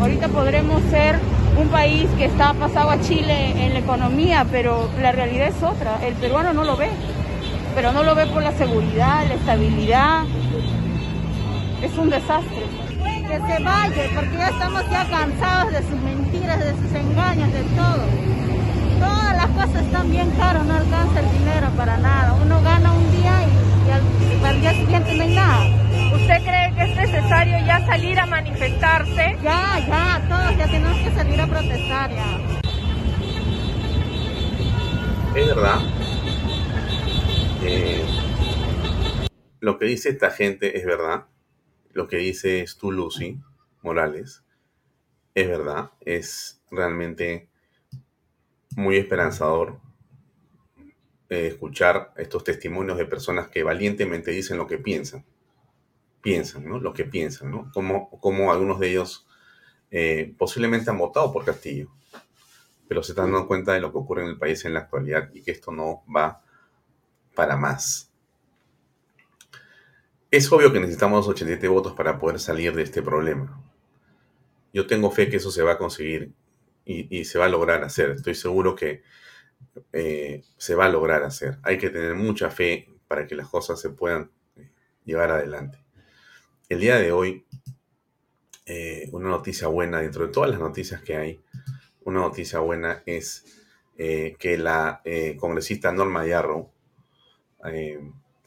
Ahorita 0.00 0.28
podremos 0.28 0.82
ser 0.90 1.18
un 1.58 1.68
país 1.68 2.08
que 2.18 2.26
está 2.26 2.52
pasado 2.54 2.90
a 2.90 3.00
Chile 3.00 3.64
en 3.64 3.74
la 3.74 3.80
economía, 3.80 4.46
pero 4.50 4.90
la 5.00 5.12
realidad 5.12 5.48
es 5.48 5.62
otra. 5.62 5.98
El 6.04 6.14
peruano 6.14 6.52
no 6.52 6.64
lo 6.64 6.76
ve, 6.76 6.90
pero 7.74 7.92
no 7.92 8.02
lo 8.02 8.14
ve 8.14 8.26
por 8.26 8.42
la 8.42 8.52
seguridad, 8.52 9.26
la 9.26 9.34
estabilidad. 9.34 10.22
Es 11.82 11.96
un 11.98 12.10
desastre. 12.10 12.64
Que 13.28 13.36
se 13.36 13.62
vaya, 13.62 14.02
porque 14.14 14.36
ya 14.36 14.48
estamos 14.48 14.82
ya 14.90 15.08
cansados 15.08 15.72
de 15.72 15.78
sus 15.78 16.00
mentiras, 16.00 16.58
de 16.58 16.72
sus 16.72 16.92
engaños, 16.94 17.52
de 17.52 17.62
todo. 17.62 18.53
Todas 18.98 19.36
las 19.36 19.46
cosas 19.48 19.84
están 19.84 20.10
bien 20.10 20.30
caras, 20.32 20.64
no 20.64 20.74
alcanza 20.74 21.20
el 21.20 21.30
dinero 21.38 21.68
para 21.76 21.96
nada. 21.98 22.34
Uno 22.34 22.62
gana 22.62 22.92
un 22.92 23.10
día 23.10 23.42
y, 23.46 23.90
al, 23.90 24.44
al 24.46 24.60
día 24.60 24.72
siguiente 24.72 25.14
no 25.14 25.22
hay 25.22 25.34
nada. 25.34 25.84
¿Usted 26.14 26.42
cree 26.44 26.74
que 26.74 26.82
es 26.82 26.96
necesario 26.96 27.66
ya 27.66 27.84
salir 27.86 28.18
a 28.18 28.26
manifestarse? 28.26 29.36
Ya, 29.42 29.80
ya, 29.86 30.26
todos 30.28 30.56
ya 30.56 30.66
tenemos 30.66 30.98
que 30.98 31.10
salir 31.14 31.40
a 31.40 31.46
protestar 31.46 32.10
ya. 32.10 32.38
Es 35.34 35.46
verdad. 35.46 35.80
Eh, 37.64 38.04
lo 39.60 39.78
que 39.78 39.86
dice 39.86 40.10
esta 40.10 40.30
gente 40.30 40.78
es 40.78 40.86
verdad. 40.86 41.26
Lo 41.92 42.06
que 42.06 42.18
dice 42.18 42.64
tú, 42.78 42.92
Lucy 42.92 43.40
Morales, 43.82 44.44
es 45.34 45.48
verdad. 45.48 45.90
Es 46.00 46.62
realmente 46.70 47.48
muy 48.76 48.96
esperanzador 48.96 49.80
eh, 51.28 51.48
escuchar 51.48 52.12
estos 52.16 52.44
testimonios 52.44 52.98
de 52.98 53.06
personas 53.06 53.48
que 53.48 53.62
valientemente 53.62 54.30
dicen 54.30 54.58
lo 54.58 54.66
que 54.66 54.78
piensan 54.78 55.24
piensan, 56.24 56.66
¿no? 56.66 56.80
Lo 56.80 56.94
que 56.94 57.04
piensan, 57.04 57.50
¿no? 57.50 57.70
Como, 57.72 58.50
algunos 58.50 58.80
de 58.80 58.90
ellos 58.90 59.26
eh, 59.90 60.34
posiblemente 60.38 60.88
han 60.88 60.96
votado 60.96 61.30
por 61.30 61.44
Castillo, 61.44 61.90
pero 62.88 63.02
se 63.02 63.12
están 63.12 63.30
dando 63.30 63.46
cuenta 63.46 63.74
de 63.74 63.80
lo 63.80 63.92
que 63.92 63.98
ocurre 63.98 64.22
en 64.22 64.30
el 64.30 64.38
país 64.38 64.64
en 64.64 64.72
la 64.72 64.80
actualidad 64.80 65.30
y 65.34 65.42
que 65.42 65.50
esto 65.50 65.70
no 65.70 66.02
va 66.12 66.42
para 67.34 67.58
más. 67.58 68.10
Es 70.30 70.50
obvio 70.50 70.72
que 70.72 70.80
necesitamos 70.80 71.28
87 71.28 71.68
votos 71.68 71.92
para 71.92 72.18
poder 72.18 72.40
salir 72.40 72.74
de 72.74 72.82
este 72.82 73.02
problema. 73.02 73.62
Yo 74.72 74.86
tengo 74.86 75.10
fe 75.10 75.28
que 75.28 75.36
eso 75.36 75.50
se 75.50 75.62
va 75.62 75.72
a 75.72 75.78
conseguir 75.78 76.32
y, 76.84 77.24
se 77.24 77.38
va 77.38 77.46
a 77.46 77.48
lograr 77.48 77.82
hacer. 77.82 78.10
Estoy 78.10 78.34
seguro 78.34 78.74
que 78.74 79.02
eh, 79.92 80.42
se 80.56 80.74
va 80.74 80.86
a 80.86 80.90
lograr 80.90 81.22
hacer. 81.22 81.58
Hay 81.62 81.78
que 81.78 81.90
tener 81.90 82.14
mucha 82.14 82.50
fe 82.50 82.88
para 83.08 83.26
que 83.26 83.34
las 83.34 83.48
cosas 83.48 83.80
se 83.80 83.90
puedan 83.90 84.30
eh, 84.56 84.70
llevar 85.04 85.30
adelante. 85.30 85.78
El 86.68 86.80
día 86.80 86.96
de 86.96 87.12
hoy, 87.12 87.46
eh, 88.66 89.08
una 89.12 89.28
noticia 89.28 89.68
buena, 89.68 90.00
dentro 90.00 90.26
de 90.26 90.32
todas 90.32 90.50
las 90.50 90.60
noticias 90.60 91.02
que 91.02 91.16
hay, 91.16 91.40
una 92.04 92.20
noticia 92.20 92.58
buena 92.60 93.02
es 93.06 93.60
que 93.96 94.58
la 94.58 95.02
congresista 95.38 95.92
Norma 95.92 96.26
Yarrow 96.26 96.68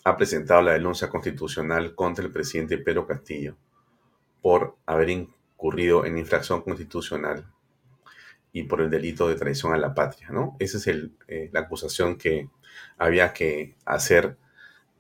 ha 0.04 0.18
presentado 0.18 0.62
la 0.62 0.74
denuncia 0.74 1.10
constitucional 1.10 1.96
contra 1.96 2.26
el 2.26 2.34
presidente 2.34 2.78
Pedro 2.78 3.08
Castillo 3.08 3.56
por 4.42 4.76
haber 4.86 5.10
incurrido 5.10 6.06
en 6.06 6.18
infracción 6.18 6.62
constitucional 6.62 7.50
y 8.58 8.64
por 8.64 8.82
el 8.82 8.90
delito 8.90 9.28
de 9.28 9.36
traición 9.36 9.74
a 9.74 9.78
la 9.78 9.94
patria, 9.94 10.30
¿no? 10.32 10.56
Esa 10.58 10.78
es 10.78 10.88
el, 10.88 11.14
eh, 11.28 11.50
la 11.54 11.60
acusación 11.60 12.18
que 12.18 12.50
había 12.98 13.32
que 13.32 13.76
hacer 13.86 14.36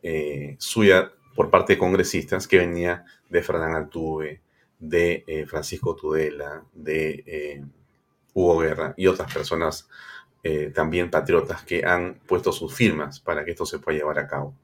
eh, 0.04 0.56
suya 0.60 1.12
por 1.36 1.50
parte 1.50 1.74
de 1.74 1.80
congresistas 1.80 2.48
que 2.48 2.60
venía 2.60 3.04
de 3.30 3.41
Fernán 3.41 3.74
Altuve, 3.74 4.41
de 4.78 5.24
eh, 5.26 5.48
Francisco 5.48 5.96
Tudela, 5.96 6.65
de 6.72 7.63
Hugo 8.36 8.60
Guerra 8.60 8.93
y 8.96 9.08
otras 9.08 9.34
personas 9.34 9.89
también 10.74 11.12
patriotas 11.12 11.63
que 11.63 11.84
han 11.84 12.22
puesto 12.26 12.54
sus 12.54 12.74
firmas 12.74 13.20
para 13.20 13.43
que 13.43 13.52
esto 13.52 13.65
se 13.65 13.80
pueda 13.80 13.98
llevar 13.98 14.17
a 14.17 14.28
cabo. 14.28 14.56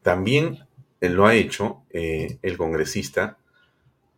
También 0.00 0.60
lo 1.00 1.26
ha 1.26 1.34
hecho 1.34 1.82
el 1.90 2.56
congresista 2.56 3.36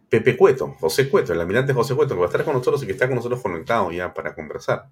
Pepe 0.09 0.37
Cueto, 0.37 0.75
José 0.81 1.09
Cueto, 1.09 1.33
el 1.33 1.41
almirante 1.41 1.73
José 1.73 1.95
Cueto, 1.95 2.15
que 2.15 2.21
va 2.21 2.27
a 2.27 2.29
estar 2.29 2.45
con 2.45 2.55
nosotros 2.55 2.83
y 2.83 2.87
que 2.87 2.93
está 2.93 3.07
con 3.07 3.17
nosotros 3.17 3.43
conectado 3.43 3.91
ya 3.91 4.15
para 4.15 4.35
conversar. 4.35 4.89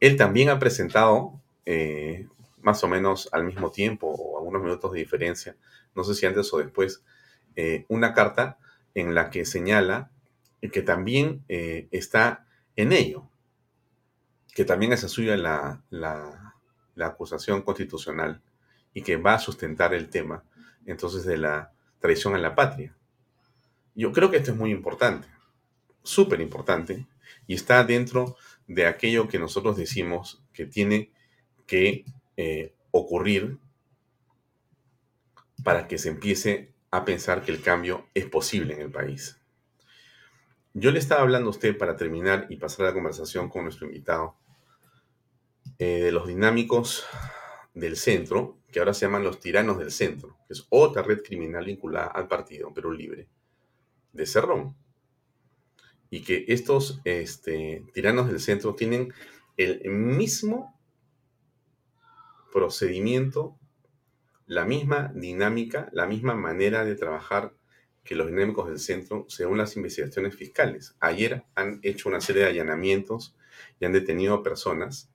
Él 0.00 0.16
también 0.16 0.48
ha 0.48 0.58
presentado, 0.58 1.40
eh, 1.66 2.28
más 2.62 2.82
o 2.82 2.88
menos 2.88 3.28
al 3.32 3.44
mismo 3.44 3.70
tiempo 3.70 4.08
o 4.08 4.38
a 4.38 4.40
unos 4.40 4.62
minutos 4.62 4.92
de 4.92 4.98
diferencia, 4.98 5.56
no 5.94 6.02
sé 6.02 6.14
si 6.14 6.26
antes 6.26 6.52
o 6.52 6.58
después, 6.58 7.02
eh, 7.56 7.84
una 7.88 8.14
carta 8.14 8.58
en 8.94 9.14
la 9.14 9.30
que 9.30 9.44
señala 9.44 10.10
que 10.70 10.82
también 10.82 11.44
eh, 11.48 11.88
está 11.90 12.46
en 12.76 12.92
ello, 12.92 13.28
que 14.54 14.64
también 14.64 14.92
es 14.92 15.00
suya 15.00 15.36
la, 15.36 15.82
la, 15.90 16.54
la 16.94 17.06
acusación 17.06 17.62
constitucional 17.62 18.40
y 18.92 19.02
que 19.02 19.16
va 19.16 19.34
a 19.34 19.38
sustentar 19.38 19.94
el 19.94 20.08
tema 20.08 20.44
entonces 20.86 21.24
de 21.24 21.36
la 21.36 21.72
traición 21.98 22.34
a 22.34 22.38
la 22.38 22.54
patria. 22.54 22.94
Yo 23.94 24.12
creo 24.12 24.30
que 24.30 24.38
esto 24.38 24.50
es 24.50 24.56
muy 24.56 24.72
importante, 24.72 25.28
súper 26.02 26.40
importante, 26.40 27.06
y 27.46 27.54
está 27.54 27.84
dentro 27.84 28.36
de 28.66 28.86
aquello 28.86 29.28
que 29.28 29.38
nosotros 29.38 29.76
decimos 29.76 30.42
que 30.52 30.66
tiene 30.66 31.12
que 31.66 32.04
eh, 32.36 32.74
ocurrir 32.90 33.58
para 35.62 35.86
que 35.86 35.98
se 35.98 36.08
empiece 36.08 36.72
a 36.90 37.04
pensar 37.04 37.42
que 37.42 37.52
el 37.52 37.62
cambio 37.62 38.08
es 38.14 38.26
posible 38.26 38.74
en 38.74 38.80
el 38.80 38.90
país. 38.90 39.40
Yo 40.72 40.90
le 40.90 40.98
estaba 40.98 41.22
hablando 41.22 41.48
a 41.48 41.50
usted 41.50 41.78
para 41.78 41.96
terminar 41.96 42.46
y 42.50 42.56
pasar 42.56 42.86
la 42.86 42.92
conversación 42.92 43.48
con 43.48 43.62
nuestro 43.62 43.86
invitado 43.86 44.36
eh, 45.78 46.02
de 46.02 46.12
los 46.12 46.26
dinámicos 46.26 47.06
del 47.74 47.96
centro, 47.96 48.58
que 48.72 48.80
ahora 48.80 48.92
se 48.92 49.06
llaman 49.06 49.22
los 49.22 49.38
tiranos 49.38 49.78
del 49.78 49.92
centro, 49.92 50.36
que 50.48 50.54
es 50.54 50.66
otra 50.68 51.02
red 51.02 51.22
criminal 51.22 51.64
vinculada 51.64 52.08
al 52.08 52.26
partido 52.26 52.74
Perú 52.74 52.92
Libre 52.92 53.28
de 54.14 54.26
Cerrón. 54.26 54.74
Y 56.10 56.22
que 56.22 56.44
estos 56.48 57.00
este, 57.04 57.84
tiranos 57.92 58.28
del 58.28 58.40
centro 58.40 58.74
tienen 58.74 59.12
el 59.56 59.82
mismo 59.90 60.78
procedimiento, 62.52 63.58
la 64.46 64.64
misma 64.64 65.12
dinámica, 65.14 65.88
la 65.92 66.06
misma 66.06 66.34
manera 66.34 66.84
de 66.84 66.94
trabajar 66.94 67.52
que 68.04 68.14
los 68.14 68.28
dinámicos 68.28 68.68
del 68.68 68.78
centro 68.78 69.24
según 69.28 69.58
las 69.58 69.76
investigaciones 69.76 70.36
fiscales. 70.36 70.94
Ayer 71.00 71.44
han 71.54 71.80
hecho 71.82 72.08
una 72.08 72.20
serie 72.20 72.42
de 72.42 72.50
allanamientos 72.50 73.34
y 73.80 73.86
han 73.86 73.92
detenido 73.92 74.42
personas 74.42 75.10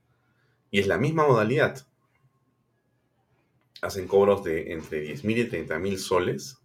y 0.71 0.79
es 0.79 0.88
la 0.88 0.97
misma 0.97 1.25
modalidad. 1.27 1.88
Hacen 3.81 4.07
cobros 4.07 4.43
de 4.43 4.73
entre 4.73 4.99
10 5.01 5.23
mil 5.23 5.38
y 5.38 5.45
30 5.45 5.79
mil 5.79 5.97
soles 5.97 6.59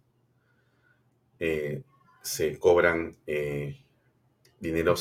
eh, 1.39 1.83
se 2.25 2.57
cobran 2.57 3.15
eh, 3.27 3.85
dinero 4.59 4.95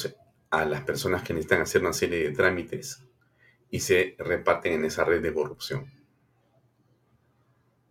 a 0.50 0.64
las 0.66 0.82
personas 0.82 1.22
que 1.22 1.32
necesitan 1.32 1.62
hacer 1.62 1.80
una 1.80 1.94
serie 1.94 2.18
de 2.18 2.32
trámites 2.32 3.02
y 3.70 3.80
se 3.80 4.14
reparten 4.18 4.74
en 4.74 4.84
esa 4.84 5.04
red 5.04 5.22
de 5.22 5.32
corrupción. 5.32 5.90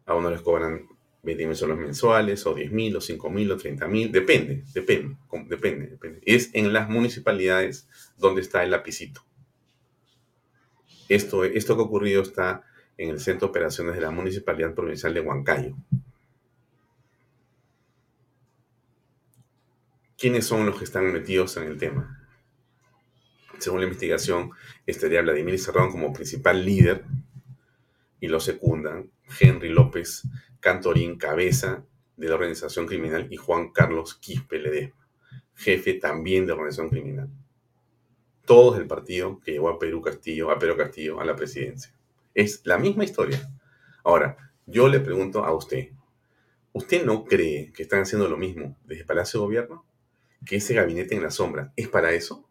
A 0.05 0.13
uno 0.13 0.29
les 0.29 0.41
cobran 0.41 0.87
20 1.23 1.47
mil 1.47 1.55
soles 1.55 1.77
mensuales, 1.77 2.45
o 2.45 2.53
10 2.53 2.71
mil, 2.71 2.95
o 2.95 3.01
5 3.01 3.29
mil, 3.31 3.51
o 3.51 3.57
30 3.57 3.87
mil, 3.87 4.11
depende, 4.11 4.65
depende, 4.71 5.17
depende, 5.47 5.87
depende. 5.87 6.21
Es 6.25 6.51
en 6.53 6.71
las 6.71 6.87
municipalidades 6.87 7.87
donde 8.17 8.41
está 8.41 8.63
el 8.63 8.69
lapicito. 8.69 9.25
Esto, 11.09 11.43
esto 11.43 11.75
que 11.75 11.81
ha 11.81 11.85
ocurrido 11.85 12.21
está 12.21 12.63
en 12.97 13.09
el 13.09 13.19
Centro 13.19 13.47
de 13.47 13.49
Operaciones 13.49 13.95
de 13.95 14.01
la 14.01 14.11
Municipalidad 14.11 14.75
Provincial 14.75 15.13
de 15.13 15.21
Huancayo. 15.21 15.75
¿Quiénes 20.23 20.47
son 20.47 20.65
los 20.65 20.77
que 20.77 20.85
están 20.85 21.11
metidos 21.11 21.57
en 21.57 21.63
el 21.63 21.77
tema? 21.77 22.25
Según 23.59 23.81
la 23.81 23.87
investigación, 23.87 24.51
estaría 24.85 25.21
Vladimir 25.21 25.59
Serrón 25.59 25.91
como 25.91 26.13
principal 26.13 26.63
líder 26.63 27.03
y 28.21 28.29
lo 28.29 28.39
secundan 28.39 29.11
Henry 29.37 29.67
López 29.67 30.21
Cantorín, 30.61 31.17
cabeza 31.17 31.83
de 32.15 32.29
la 32.29 32.35
organización 32.35 32.85
criminal, 32.85 33.27
y 33.31 33.35
Juan 33.35 33.73
Carlos 33.73 34.15
Quispe 34.15 34.59
Ledesma, 34.59 35.09
jefe 35.55 35.95
también 35.95 36.45
de 36.45 36.53
la 36.53 36.53
organización 36.53 36.89
criminal. 36.89 37.29
Todos 38.45 38.77
del 38.77 38.87
partido 38.87 39.41
que 39.41 39.51
llevó 39.51 39.67
a 39.67 39.77
Perú 39.77 40.01
Castillo, 40.01 40.51
a 40.51 40.57
Pedro 40.57 40.77
Castillo 40.77 41.19
a 41.19 41.25
la 41.25 41.35
presidencia. 41.35 41.93
Es 42.33 42.61
la 42.63 42.77
misma 42.77 43.03
historia. 43.03 43.45
Ahora, 44.05 44.37
yo 44.67 44.87
le 44.87 45.01
pregunto 45.01 45.43
a 45.43 45.53
usted, 45.53 45.89
¿usted 46.71 47.03
no 47.03 47.25
cree 47.25 47.73
que 47.73 47.83
están 47.83 48.03
haciendo 48.03 48.29
lo 48.29 48.37
mismo 48.37 48.77
desde 48.85 49.03
Palacio 49.03 49.41
de 49.41 49.45
Gobierno? 49.47 49.85
Que 50.45 50.57
ese 50.57 50.73
gabinete 50.73 51.15
en 51.15 51.23
la 51.23 51.31
sombra 51.31 51.73
es 51.75 51.87
para 51.87 52.11
eso? 52.11 52.47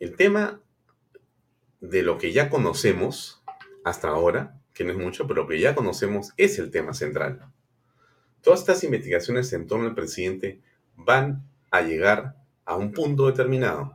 El 0.00 0.16
tema 0.16 0.60
de 1.80 2.02
lo 2.02 2.18
que 2.18 2.32
ya 2.32 2.50
conocemos 2.50 3.42
hasta 3.84 4.08
ahora, 4.08 4.60
que 4.74 4.84
no 4.84 4.92
es 4.92 4.98
mucho, 4.98 5.26
pero 5.26 5.42
lo 5.42 5.48
que 5.48 5.60
ya 5.60 5.74
conocemos 5.74 6.32
es 6.36 6.58
el 6.58 6.70
tema 6.70 6.94
central. 6.94 7.52
Todas 8.42 8.60
estas 8.60 8.84
investigaciones 8.84 9.52
en 9.52 9.66
torno 9.66 9.86
al 9.86 9.94
presidente 9.94 10.60
van 10.96 11.42
a 11.70 11.82
llegar 11.82 12.36
a 12.64 12.76
un 12.76 12.92
punto 12.92 13.26
determinado. 13.26 13.92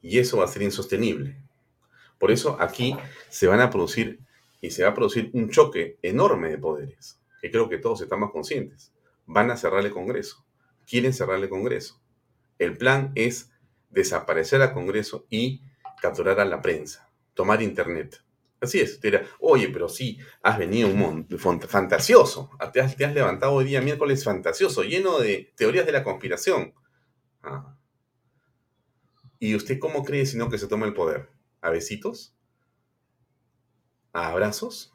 Y 0.00 0.18
eso 0.18 0.38
va 0.38 0.44
a 0.44 0.48
ser 0.48 0.62
insostenible. 0.62 1.36
Por 2.18 2.30
eso 2.30 2.56
aquí 2.60 2.96
se 3.28 3.46
van 3.46 3.60
a 3.60 3.70
producir 3.70 4.20
y 4.60 4.70
se 4.70 4.84
va 4.84 4.90
a 4.90 4.94
producir 4.94 5.30
un 5.32 5.50
choque 5.50 5.98
enorme 6.02 6.48
de 6.50 6.58
poderes, 6.58 7.20
que 7.40 7.50
creo 7.50 7.68
que 7.68 7.78
todos 7.78 8.00
estamos 8.00 8.30
conscientes 8.30 8.91
van 9.26 9.50
a 9.50 9.56
cerrar 9.56 9.84
el 9.84 9.92
Congreso. 9.92 10.44
Quieren 10.86 11.12
cerrar 11.12 11.38
el 11.38 11.48
Congreso. 11.48 12.00
El 12.58 12.76
plan 12.76 13.12
es 13.14 13.50
desaparecer 13.90 14.62
al 14.62 14.72
Congreso 14.72 15.26
y 15.30 15.62
capturar 16.00 16.40
a 16.40 16.44
la 16.44 16.60
prensa, 16.60 17.10
tomar 17.34 17.62
Internet. 17.62 18.22
Así 18.62 18.78
es. 18.78 19.00
Te 19.00 19.24
oye, 19.40 19.68
pero 19.70 19.88
sí, 19.88 20.18
has 20.40 20.56
venido 20.56 20.88
un 20.88 21.26
fantasioso. 21.68 22.50
Te 22.72 22.80
has, 22.80 22.96
levantado 22.96 23.54
hoy 23.54 23.64
día 23.64 23.80
miércoles 23.80 24.22
fantasioso, 24.22 24.84
lleno 24.84 25.18
de 25.18 25.52
teorías 25.56 25.84
de 25.84 25.92
la 25.92 26.04
conspiración. 26.04 26.72
Ah. 27.42 27.76
¿Y 29.40 29.56
usted 29.56 29.80
cómo 29.80 30.04
cree 30.04 30.24
si 30.26 30.38
no 30.38 30.48
que 30.48 30.58
se 30.58 30.68
toma 30.68 30.86
el 30.86 30.94
poder? 30.94 31.28
¿A 31.60 31.70
besitos? 31.70 32.36
¿A 34.12 34.28
abrazos? 34.28 34.92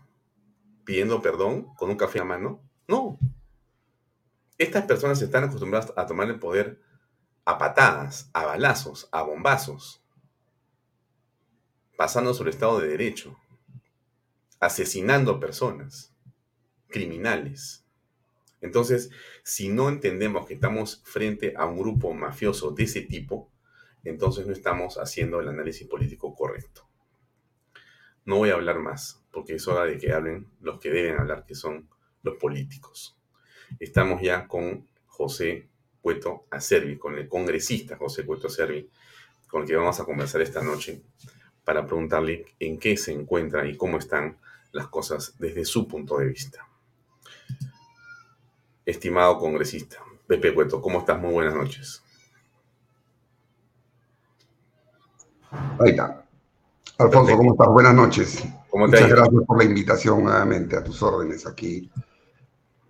¿Pidiendo 0.86 1.22
perdón 1.22 1.74
con 1.76 1.90
un 1.90 1.98
café 1.98 2.22
a 2.22 2.24
mano? 2.24 2.64
No, 2.88 3.20
estas 4.58 4.86
personas 4.86 5.22
están 5.22 5.44
acostumbradas 5.44 5.94
a 5.96 6.06
tomar 6.06 6.30
el 6.30 6.40
poder 6.40 6.82
a 7.48 7.58
patadas, 7.58 8.30
a 8.34 8.46
balazos, 8.46 9.08
a 9.14 9.22
bombazos, 9.22 10.04
pasando 11.96 12.34
sobre 12.34 12.50
el 12.50 12.56
Estado 12.56 12.82
de 12.82 12.90
Derecho, 12.90 13.38
asesinando 14.60 15.40
personas, 15.40 16.14
criminales. 16.90 17.86
Entonces, 18.60 19.12
si 19.44 19.70
no 19.70 19.88
entendemos 19.88 20.46
que 20.46 20.56
estamos 20.56 21.02
frente 21.06 21.54
a 21.56 21.66
un 21.66 21.78
grupo 21.78 22.14
mafioso 22.14 22.72
de 22.72 22.84
ese 22.84 23.02
tipo, 23.02 23.50
entonces 24.04 24.46
no 24.46 24.52
estamos 24.52 24.98
haciendo 24.98 25.40
el 25.40 25.48
análisis 25.48 25.88
político 25.88 26.36
correcto. 26.36 26.86
no 28.26 28.40
voy 28.40 28.50
a 28.50 28.56
hablar 28.56 28.80
más, 28.80 29.24
porque 29.32 29.56
es 29.56 29.68
hora 29.70 29.86
de 29.86 29.98
que 29.98 30.12
hablen 30.12 30.52
los 30.60 30.82
que 30.82 30.90
deben 30.90 31.18
hablar, 31.18 31.46
que 31.46 31.56
son 31.56 31.90
los 32.24 32.36
políticos. 32.36 33.17
Estamos 33.80 34.22
ya 34.22 34.48
con 34.48 34.88
José 35.08 35.68
Cueto 36.02 36.46
Acervi, 36.52 36.98
con 36.98 37.18
el 37.18 37.28
congresista 37.28 37.98
José 37.98 38.26
Cueto 38.26 38.48
Acervi, 38.48 38.90
con 39.48 39.64
el 39.64 39.68
que 39.68 39.76
vamos 39.76 40.00
a 40.00 40.06
conversar 40.06 40.42
esta 40.42 40.62
noche 40.62 41.02
para 41.64 41.86
preguntarle 41.86 42.46
en 42.60 42.80
qué 42.80 42.96
se 42.96 43.12
encuentra 43.12 43.68
y 43.68 43.76
cómo 43.76 43.98
están 43.98 44.38
las 44.72 44.88
cosas 44.88 45.34
desde 45.38 45.66
su 45.66 45.88
punto 45.88 46.18
de 46.18 46.28
vista. 46.28 46.68
Estimado 48.86 49.38
congresista, 49.38 49.98
Pepe 50.26 50.54
Cueto, 50.54 50.82
¿cómo 50.82 51.00
estás? 51.00 51.20
Muy 51.20 51.34
buenas 51.34 51.56
noches. 51.56 52.02
Ahí 55.52 55.90
está. 55.90 56.26
Alfonso, 57.00 57.36
¿cómo 57.36 57.52
estás? 57.52 57.68
Buenas 57.68 57.94
noches. 57.94 58.44
Muchas 58.74 59.10
gracias 59.10 59.44
por 59.46 59.58
la 59.58 59.64
invitación 59.64 60.24
nuevamente 60.24 60.78
a 60.78 60.84
tus 60.84 61.02
órdenes 61.02 61.46
aquí 61.48 61.90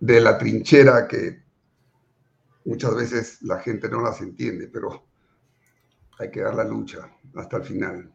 de 0.00 0.20
la 0.20 0.38
trinchera 0.38 1.06
que 1.08 1.42
muchas 2.64 2.94
veces 2.94 3.42
la 3.42 3.58
gente 3.60 3.88
no 3.88 4.00
las 4.00 4.20
entiende, 4.20 4.68
pero 4.68 5.06
hay 6.18 6.30
que 6.30 6.40
dar 6.40 6.54
la 6.54 6.64
lucha 6.64 7.10
hasta 7.34 7.58
el 7.58 7.64
final. 7.64 8.12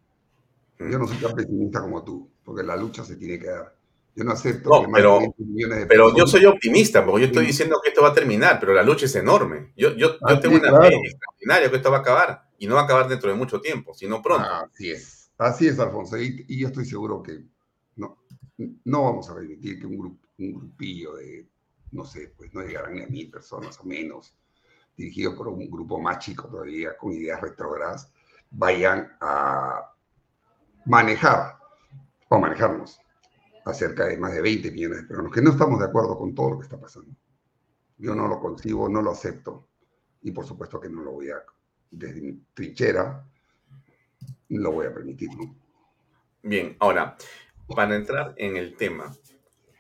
Yo 0.79 0.99
no 0.99 1.07
soy 1.07 1.17
tan 1.17 1.33
pesimista 1.33 1.81
como 1.81 2.03
tú, 2.03 2.29
porque 2.43 2.63
la 2.63 2.75
lucha 2.75 3.03
se 3.03 3.15
tiene 3.15 3.39
que 3.39 3.47
dar. 3.47 3.75
Yo 4.15 4.23
no 4.23 4.31
acepto 4.31 4.69
que 4.81 4.87
más 4.87 5.01
pero, 5.01 5.19
de 5.19 5.33
millones 5.37 5.79
de 5.79 5.85
Pero 5.87 6.15
yo 6.15 6.27
soy 6.27 6.45
optimista, 6.45 7.03
porque 7.03 7.21
yo 7.21 7.27
estoy 7.27 7.47
diciendo 7.47 7.79
que 7.81 7.89
esto 7.89 8.03
va 8.03 8.09
a 8.09 8.13
terminar, 8.13 8.59
pero 8.59 8.73
la 8.73 8.83
lucha 8.83 9.05
es 9.05 9.15
enorme. 9.15 9.73
Yo, 9.75 9.95
yo, 9.95 10.17
yo 10.27 10.39
tengo 10.39 10.57
una 10.57 10.81
fe 10.81 10.95
extraordinaria 10.95 11.69
que 11.69 11.77
esto 11.77 11.89
va 11.89 11.97
a 11.97 12.01
acabar, 12.01 12.49
y 12.59 12.67
no 12.67 12.75
va 12.75 12.81
a 12.81 12.83
acabar 12.83 13.07
dentro 13.07 13.31
de 13.31 13.35
mucho 13.35 13.59
tiempo, 13.59 13.93
sino 13.93 14.21
pronto. 14.21 14.47
Así 14.47 14.91
es, 14.91 15.31
así 15.37 15.67
es, 15.67 15.79
Alfonso, 15.79 16.19
y, 16.19 16.45
yo 16.47 16.67
estoy 16.67 16.85
seguro 16.85 17.23
que 17.23 17.43
no, 17.95 18.17
no 18.85 19.03
vamos 19.03 19.29
a 19.29 19.35
permitir 19.35 19.79
que 19.79 19.87
un, 19.87 19.97
grupo, 19.97 20.27
un 20.37 20.53
grupillo 20.53 21.15
de, 21.15 21.47
no 21.93 22.05
sé, 22.05 22.33
pues 22.35 22.53
no 22.53 22.61
llegarán 22.61 22.95
ni 22.95 23.03
a 23.03 23.07
mil 23.07 23.29
personas 23.29 23.79
o 23.79 23.83
menos, 23.85 24.35
dirigido 24.97 25.35
por 25.35 25.47
un 25.47 25.69
grupo 25.69 25.99
más 25.99 26.19
chico 26.19 26.47
todavía, 26.47 26.97
con 26.97 27.13
ideas 27.13 27.39
retrógradas, 27.41 28.11
vayan 28.51 29.15
a 29.21 29.93
manejar 30.85 31.57
o 32.29 32.39
manejarnos 32.39 32.99
acerca 33.65 34.05
de 34.07 34.17
más 34.17 34.33
de 34.33 34.41
20 34.41 34.71
millones 34.71 35.01
de 35.01 35.07
peruanos, 35.07 35.31
que 35.31 35.41
no 35.41 35.51
estamos 35.51 35.79
de 35.79 35.85
acuerdo 35.85 36.17
con 36.17 36.35
todo 36.35 36.51
lo 36.51 36.59
que 36.59 36.65
está 36.65 36.79
pasando. 36.79 37.15
Yo 37.97 38.13
no 38.13 38.27
lo 38.27 38.39
concibo, 38.39 38.89
no 38.89 39.01
lo 39.01 39.11
acepto 39.11 39.69
y 40.21 40.31
por 40.31 40.45
supuesto 40.45 40.79
que 40.79 40.89
no 40.89 41.03
lo 41.03 41.11
voy 41.11 41.29
a, 41.29 41.43
desde 41.91 42.21
mi 42.21 42.33
trinchera, 42.53 43.25
lo 44.49 44.71
voy 44.71 44.87
a 44.87 44.93
permitir. 44.93 45.29
Bien, 46.41 46.75
ahora, 46.79 47.15
para 47.67 47.95
entrar 47.95 48.33
en 48.37 48.57
el 48.57 48.75
tema, 48.75 49.13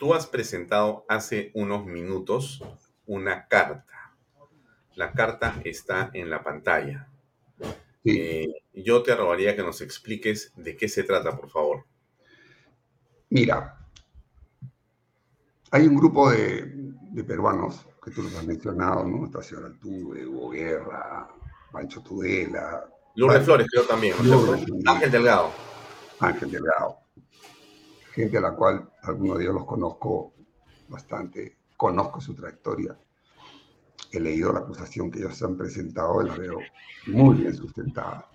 tú 0.03 0.13
has 0.13 0.27
presentado 0.27 1.05
hace 1.07 1.49
unos 1.53 1.85
minutos 1.85 2.61
una 3.05 3.47
carta. 3.47 4.13
La 4.95 5.13
carta 5.13 5.61
está 5.63 6.11
en 6.13 6.29
la 6.29 6.43
pantalla. 6.43 7.07
Eh, 8.03 8.49
yo 8.73 9.01
te 9.01 9.15
rogaría 9.15 9.55
que 9.55 9.63
nos 9.63 9.79
expliques 9.79 10.51
de 10.57 10.75
qué 10.75 10.89
se 10.89 11.03
trata, 11.03 11.37
por 11.37 11.49
favor. 11.49 11.85
Mira, 13.29 13.79
hay 15.71 15.87
un 15.87 15.95
grupo 15.95 16.31
de, 16.31 16.69
peruanos 17.25 17.87
que 18.03 18.11
tú 18.11 18.23
los 18.23 18.35
has 18.35 18.45
mencionado, 18.45 19.05
¿no? 19.05 19.25
Estación 19.25 19.63
Altuve, 19.63 20.27
Hugo 20.27 20.49
Guerra, 20.49 21.29
Pancho 21.71 22.01
Tudela. 22.01 22.89
Lourdes 23.15 23.45
Flores, 23.45 23.67
creo 23.71 23.85
también. 23.85 24.15
Ángel 24.85 25.11
Delgado. 25.11 25.49
Ángel 26.19 26.51
Delgado. 26.51 27.02
Gente 28.13 28.37
a 28.37 28.41
la 28.41 28.51
cual 28.51 28.89
algunos 29.03 29.37
de 29.37 29.43
ellos 29.43 29.55
los 29.55 29.65
conozco 29.65 30.33
bastante, 30.87 31.57
conozco 31.75 32.21
su 32.21 32.33
trayectoria 32.33 32.95
he 34.13 34.19
leído 34.19 34.53
la 34.53 34.59
acusación 34.59 35.09
que 35.09 35.19
ellos 35.19 35.41
han 35.41 35.57
presentado 35.57 36.21
y 36.21 36.27
la 36.27 36.35
veo 36.35 36.59
muy 37.07 37.37
bien 37.37 37.55
sustentada. 37.55 38.29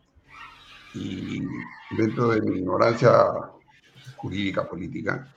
Y 0.95 1.43
dentro 1.97 2.29
de 2.29 2.43
mi 2.43 2.59
ignorancia 2.59 3.13
jurídica 4.17 4.69
política, 4.69 5.33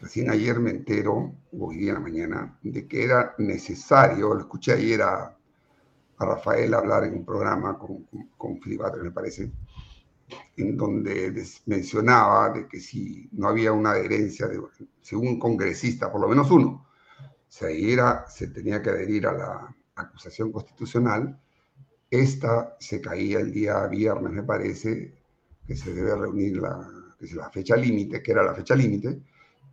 recién 0.00 0.30
ayer 0.30 0.60
me 0.60 0.70
entero, 0.70 1.32
hoy 1.58 1.78
día 1.78 1.90
en 1.90 1.94
la 1.94 2.00
mañana, 2.00 2.58
de 2.62 2.86
que 2.86 3.04
era 3.04 3.34
necesario, 3.38 4.34
lo 4.34 4.40
escuché 4.40 4.72
ayer 4.72 5.02
a, 5.02 5.36
a 6.18 6.24
Rafael 6.24 6.74
hablar 6.74 7.04
en 7.04 7.14
un 7.14 7.24
programa 7.24 7.76
con, 7.76 8.06
con, 8.36 8.60
me 9.02 9.10
parece, 9.10 9.50
en 10.56 10.76
donde 10.76 11.44
mencionaba 11.66 12.50
de 12.50 12.68
que 12.68 12.80
si 12.80 13.28
no 13.32 13.48
había 13.48 13.72
una 13.72 13.92
adherencia, 13.92 14.46
de, 14.46 14.60
según 15.00 15.38
congresista, 15.38 16.10
por 16.10 16.20
lo 16.20 16.28
menos 16.28 16.50
uno, 16.50 16.86
se, 17.48 17.96
se 18.28 18.46
tenía 18.48 18.82
que 18.82 18.90
adherir 18.90 19.26
a 19.26 19.32
la 19.32 19.76
acusación 19.96 20.52
constitucional. 20.52 21.38
Esta 22.10 22.76
se 22.80 23.00
caía 23.00 23.40
el 23.40 23.52
día 23.52 23.86
viernes, 23.86 24.32
me 24.32 24.42
parece, 24.42 25.14
que 25.66 25.76
se 25.76 25.94
debe 25.94 26.14
reunir 26.14 26.58
la, 26.58 26.88
la 27.34 27.50
fecha 27.50 27.76
límite, 27.76 28.22
que 28.22 28.32
era 28.32 28.42
la 28.42 28.54
fecha 28.54 28.74
límite, 28.74 29.22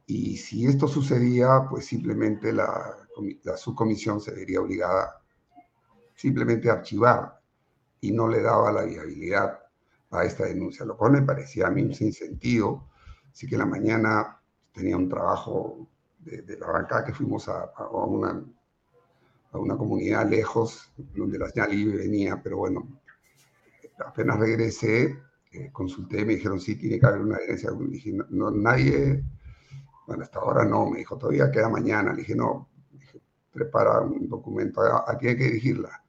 y 0.05 0.37
si 0.37 0.65
esto 0.65 0.87
sucedía, 0.87 1.65
pues 1.69 1.85
simplemente 1.85 2.51
la, 2.51 2.97
la 3.43 3.57
subcomisión 3.57 4.19
se 4.21 4.31
vería 4.31 4.61
obligada 4.61 5.21
simplemente 6.15 6.69
a 6.69 6.73
archivar 6.73 7.39
y 8.01 8.11
no 8.11 8.27
le 8.27 8.41
daba 8.41 8.71
la 8.71 8.83
viabilidad 8.83 9.59
a 10.11 10.23
esta 10.23 10.45
denuncia, 10.45 10.85
lo 10.85 10.97
cual 10.97 11.13
me 11.13 11.21
parecía 11.21 11.67
a 11.67 11.71
mí 11.71 11.83
un 11.83 11.93
sinsentido. 11.93 12.87
Así 13.31 13.47
que 13.47 13.55
en 13.55 13.59
la 13.59 13.65
mañana 13.65 14.41
tenía 14.73 14.97
un 14.97 15.09
trabajo 15.09 15.87
de, 16.19 16.57
la 16.57 16.67
banca 16.67 17.03
que 17.03 17.13
fuimos 17.13 17.47
a, 17.47 17.71
una, 18.05 18.43
a 19.51 19.57
una 19.57 19.77
comunidad 19.77 20.29
lejos, 20.29 20.91
donde 21.15 21.39
la 21.39 21.49
señal 21.49 21.73
iba 21.73 21.95
venía, 21.95 22.41
pero 22.41 22.57
bueno, 22.57 22.87
apenas 24.05 24.39
regresé, 24.39 25.17
eh, 25.51 25.69
consulté, 25.71 26.25
me 26.25 26.35
dijeron, 26.35 26.59
sí, 26.59 26.75
tiene 26.75 26.99
que 26.99 27.05
haber 27.05 27.21
una 27.21 27.37
herencia. 27.37 27.71
Dije, 27.71 28.13
no, 28.29 28.51
nadie, 28.51 29.23
bueno, 30.07 30.23
hasta 30.23 30.39
ahora 30.39 30.65
no, 30.65 30.89
me 30.89 30.99
dijo, 30.99 31.17
todavía 31.17 31.51
queda 31.51 31.69
mañana. 31.69 32.11
Le 32.13 32.19
dije, 32.19 32.35
no, 32.35 32.69
prepara 33.51 34.01
un 34.01 34.27
documento, 34.29 34.81
¿a, 34.81 35.17
quién 35.17 35.31
hay 35.31 35.37
que 35.37 35.43
dirigirla? 35.45 36.03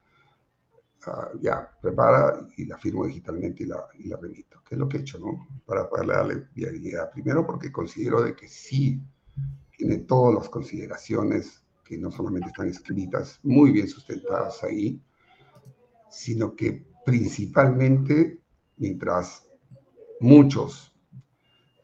Ah, 1.07 1.31
ya, 1.39 1.67
prepara 1.81 2.47
y 2.57 2.65
la 2.65 2.77
firmo 2.77 3.07
digitalmente 3.07 3.63
y 3.63 3.65
la, 3.65 3.87
y 3.97 4.07
la 4.07 4.17
remito, 4.17 4.61
que 4.63 4.75
es 4.75 4.79
lo 4.79 4.87
que 4.87 4.97
he 4.97 5.01
hecho, 5.01 5.17
¿no? 5.17 5.47
Para 5.65 5.89
poderle 5.89 6.13
darle 6.13 6.47
viabilidad. 6.53 7.11
Primero 7.11 7.45
porque 7.45 7.71
considero 7.71 8.21
de 8.21 8.35
que 8.35 8.47
sí 8.47 9.01
tiene 9.75 9.97
todas 9.99 10.35
las 10.35 10.49
consideraciones 10.49 11.63
que 11.83 11.97
no 11.97 12.11
solamente 12.11 12.49
están 12.49 12.67
escritas, 12.67 13.39
muy 13.41 13.71
bien 13.71 13.87
sustentadas 13.87 14.63
ahí, 14.63 15.01
sino 16.09 16.55
que 16.55 16.85
principalmente, 17.03 18.39
mientras 18.77 19.47
muchos 20.19 20.93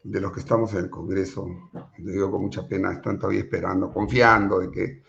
de 0.04 0.20
los 0.20 0.32
que 0.32 0.40
estamos 0.40 0.72
en 0.74 0.78
el 0.78 0.90
Congreso, 0.90 1.48
le 1.98 2.12
digo 2.12 2.30
con 2.30 2.42
mucha 2.42 2.68
pena, 2.68 2.92
están 2.92 3.18
todavía 3.18 3.40
esperando, 3.40 3.92
confiando 3.92 4.60
de 4.60 4.70
que 4.70 5.02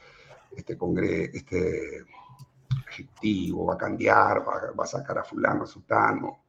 este 0.56 0.76
Congreso, 0.76 1.32
este 1.34 2.06
Ejecutivo 2.90 3.66
va 3.66 3.76
a 3.76 3.78
cambiar, 3.78 4.40
va, 4.48 4.72
va 4.78 4.84
a 4.84 4.88
sacar 4.88 5.20
a 5.20 5.24
fulano, 5.24 5.64
a 5.64 5.68
sutano, 5.68 6.44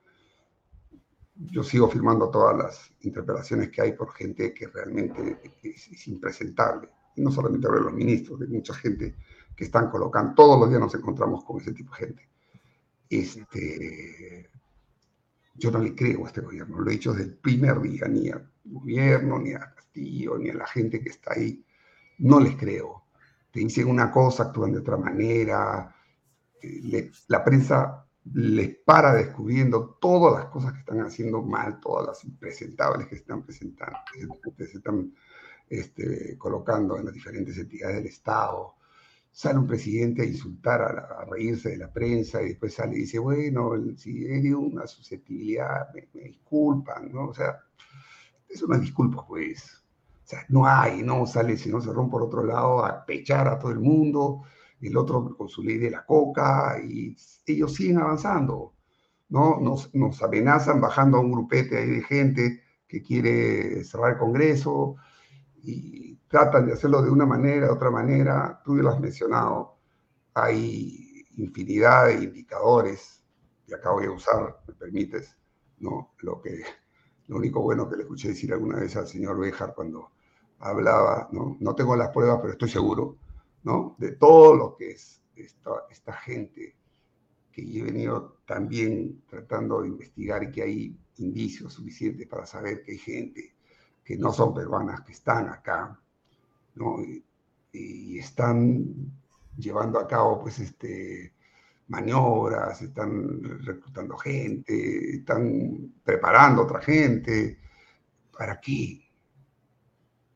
yo 1.49 1.63
sigo 1.63 1.89
firmando 1.89 2.31
todas 2.31 2.57
las 2.57 2.93
interpelaciones 3.01 3.71
que 3.71 3.83
hay 3.83 3.93
por 3.93 4.13
gente 4.13 4.53
que 4.53 4.67
realmente 4.67 5.41
es, 5.63 6.09
impresentable. 6.09 6.89
Y 7.17 7.23
no 7.23 7.31
solamente 7.31 7.67
hablo 7.67 7.79
de 7.79 7.85
los 7.87 7.95
ministros, 7.95 8.41
de 8.41 8.47
mucha 8.47 8.75
gente 8.75 9.17
que 9.57 9.65
están 9.65 9.91
colocando, 9.91 10.35
todos 10.35 10.61
los 10.61 10.69
días 10.69 10.81
nos 10.81 10.95
encontramos 10.95 11.45
con 11.45 11.61
ese 11.61 11.73
tipo 11.73 11.93
de 11.95 12.07
gente. 12.07 12.29
Este, 13.09 14.51
yo 15.55 15.71
no 15.71 15.79
le 15.79 15.95
creo 15.95 16.25
a 16.25 16.29
este 16.29 16.41
gobierno, 16.41 16.79
lo 16.79 16.91
he 16.91 16.95
dicho 16.95 17.13
desde 17.13 17.31
el 17.31 17.37
primer 17.37 17.81
día, 17.81 18.07
ni 18.07 18.29
al 18.31 18.51
gobierno, 18.65 19.39
ni 19.39 19.55
a 19.55 19.73
Castillo, 19.75 20.39
ni 20.39 20.51
a 20.51 20.55
la 20.55 20.67
gente 20.67 21.03
que 21.03 21.09
está 21.09 21.33
ahí. 21.35 21.65
No 22.19 22.39
les 22.39 22.57
creo. 22.57 23.05
Te 23.51 23.61
dicen 23.61 23.89
una 23.89 24.13
cosa, 24.13 24.45
actúan 24.45 24.73
de 24.73 24.79
otra 24.79 24.97
manera. 24.97 25.95
Eh, 26.63 27.11
la 27.29 27.45
prensa 27.45 28.07
les 28.35 28.77
para 28.85 29.15
descubriendo 29.15 29.99
todas 30.01 30.45
las 30.45 30.51
cosas 30.51 30.73
que 30.73 30.81
están 30.81 31.01
haciendo 31.01 31.43
mal, 31.43 31.81
todas 31.81 32.07
las 32.07 32.25
impresentables 32.25 33.09
que 33.09 33.17
están 33.17 33.43
presentando, 33.43 33.99
que 34.57 34.67
se 34.67 34.79
están 34.79 35.13
este, 35.69 36.37
colocando 36.37 36.99
en 36.99 37.07
las 37.07 37.15
diferentes 37.15 37.57
entidades 37.57 37.97
del 37.97 38.07
Estado. 38.07 38.75
Sale 39.33 39.59
un 39.59 39.67
presidente 39.67 40.23
a 40.23 40.27
insultar, 40.27 40.83
a, 40.83 41.25
reírse 41.25 41.71
de 41.71 41.79
la 41.79 41.93
prensa 41.93 42.43
y 42.43 42.49
después 42.49 42.75
sale 42.75 42.97
y 42.97 43.01
dice, 43.01 43.19
bueno, 43.19 43.73
si 43.97 44.27
he 44.27 44.55
una 44.55 44.87
susceptibilidad, 44.87 45.89
me, 45.95 46.23
disculpan, 46.23 47.13
¿no? 47.13 47.29
O 47.29 47.35
sea, 47.35 47.61
eso 48.49 48.67
no 48.67 48.75
es 48.75 48.81
disculpa, 48.83 49.25
pues. 49.27 49.83
O 50.25 50.29
sea, 50.31 50.45
no 50.49 50.67
hay, 50.67 51.03
no 51.03 51.27
sale, 51.27 51.57
si 51.57 51.71
no 51.71 51.81
se 51.81 51.93
rompe 51.93 52.13
por 52.13 52.23
otro 52.23 52.45
lado 52.45 52.85
a 52.85 53.05
pechar 53.05 53.49
a 53.49 53.59
todo 53.59 53.73
el 53.73 53.81
mundo 53.81 54.43
el 54.89 54.97
otro 54.97 55.37
con 55.37 55.49
su 55.49 55.63
ley 55.63 55.79
de 55.79 55.91
la 55.91 56.05
coca, 56.05 56.79
y 56.83 57.17
ellos 57.47 57.75
siguen 57.75 57.99
avanzando, 57.99 58.75
¿no? 59.29 59.59
Nos, 59.61 60.23
amenazan 60.23 60.81
bajando 60.81 61.19
a 61.19 61.21
un 61.21 61.33
grupete 61.33 61.79
ahí 61.79 61.91
de 61.91 62.03
gente 62.03 62.63
que 62.89 63.03
quiere 63.03 63.85
cerrar 63.85 64.13
el 64.13 64.19
Congreso 64.19 64.97
y 65.63 66.17
tratan 66.29 66.67
de 66.67 66.73
hacerlo 66.73 67.03
de 67.03 67.11
una 67.11 67.27
manera, 67.27 67.67
de 67.67 67.73
otra 67.73 67.91
manera. 67.91 68.61
Tú 68.65 68.77
ya 68.77 68.83
lo 68.83 68.91
has 68.91 69.01
mencionado. 69.01 69.77
Hay 70.35 71.27
infinidad 71.37 72.07
de 72.07 72.25
indicadores 72.25 73.23
que 73.67 73.75
acabo 73.75 74.01
de 74.01 74.09
usar, 74.09 74.61
me 74.67 74.75
permites, 74.75 75.37
¿no? 75.79 76.15
Lo, 76.21 76.41
que, 76.41 76.63
lo 77.29 77.37
único 77.37 77.63
bueno 77.63 77.89
que 77.89 77.97
le 77.97 78.03
escuché 78.03 78.29
decir 78.29 78.53
alguna 78.53 78.81
vez 78.81 78.97
al 78.97 79.07
señor 79.07 79.39
Béjar 79.39 79.75
cuando 79.75 80.11
hablaba, 80.59 81.29
¿no? 81.33 81.57
no 81.61 81.75
tengo 81.75 81.97
las 81.97 82.11
pruebas, 82.11 82.39
pero 82.41 82.53
estoy 82.53 82.69
seguro, 82.69 83.17
¿no? 83.63 83.97
de 83.99 84.13
todo 84.13 84.55
lo 84.55 84.77
que 84.77 84.93
es 84.93 85.21
esta, 85.37 85.71
esta 85.91 86.13
gente 86.13 86.77
que 87.53 87.63
he 87.63 87.83
venido 87.83 88.39
también 88.47 89.23
tratando 89.29 89.83
de 89.83 89.89
investigar 89.89 90.43
y 90.43 90.51
que 90.51 90.63
hay 90.63 90.97
indicios 91.19 91.75
suficientes 91.75 92.27
para 92.27 92.47
saber 92.47 92.83
que 92.83 92.93
hay 92.93 92.99
gente 92.99 93.55
que 94.05 94.17
no 94.17 94.33
son 94.33 94.55
peruanas, 94.55 95.03
que 95.03 95.13
están 95.13 95.49
acá, 95.49 95.99
¿no? 96.75 97.03
y, 97.03 97.25
están 98.19 99.13
llevando 99.57 99.99
a 100.01 100.07
cabo, 100.09 100.41
pues, 100.41 100.59
este, 100.59 101.33
maniobras, 101.91 102.83
están 102.83 103.43
reclutando 103.65 104.17
gente, 104.17 105.17
están 105.17 105.93
preparando 106.05 106.63
otra 106.63 106.81
gente. 106.81 107.59
¿Para 108.37 108.61
qué? 108.61 109.10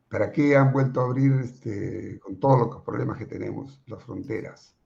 ¿Para 0.09 0.31
qué 0.31 0.57
han 0.57 0.73
vuelto 0.73 1.01
a 1.01 1.05
abrir 1.05 1.33
este, 1.33 2.21
con 2.21 2.39
todos 2.39 2.59
los 2.61 2.83
problemas 2.83 3.19
que 3.19 3.27
tenemos 3.27 3.83
las 3.87 4.03
fronteras? 4.03 4.77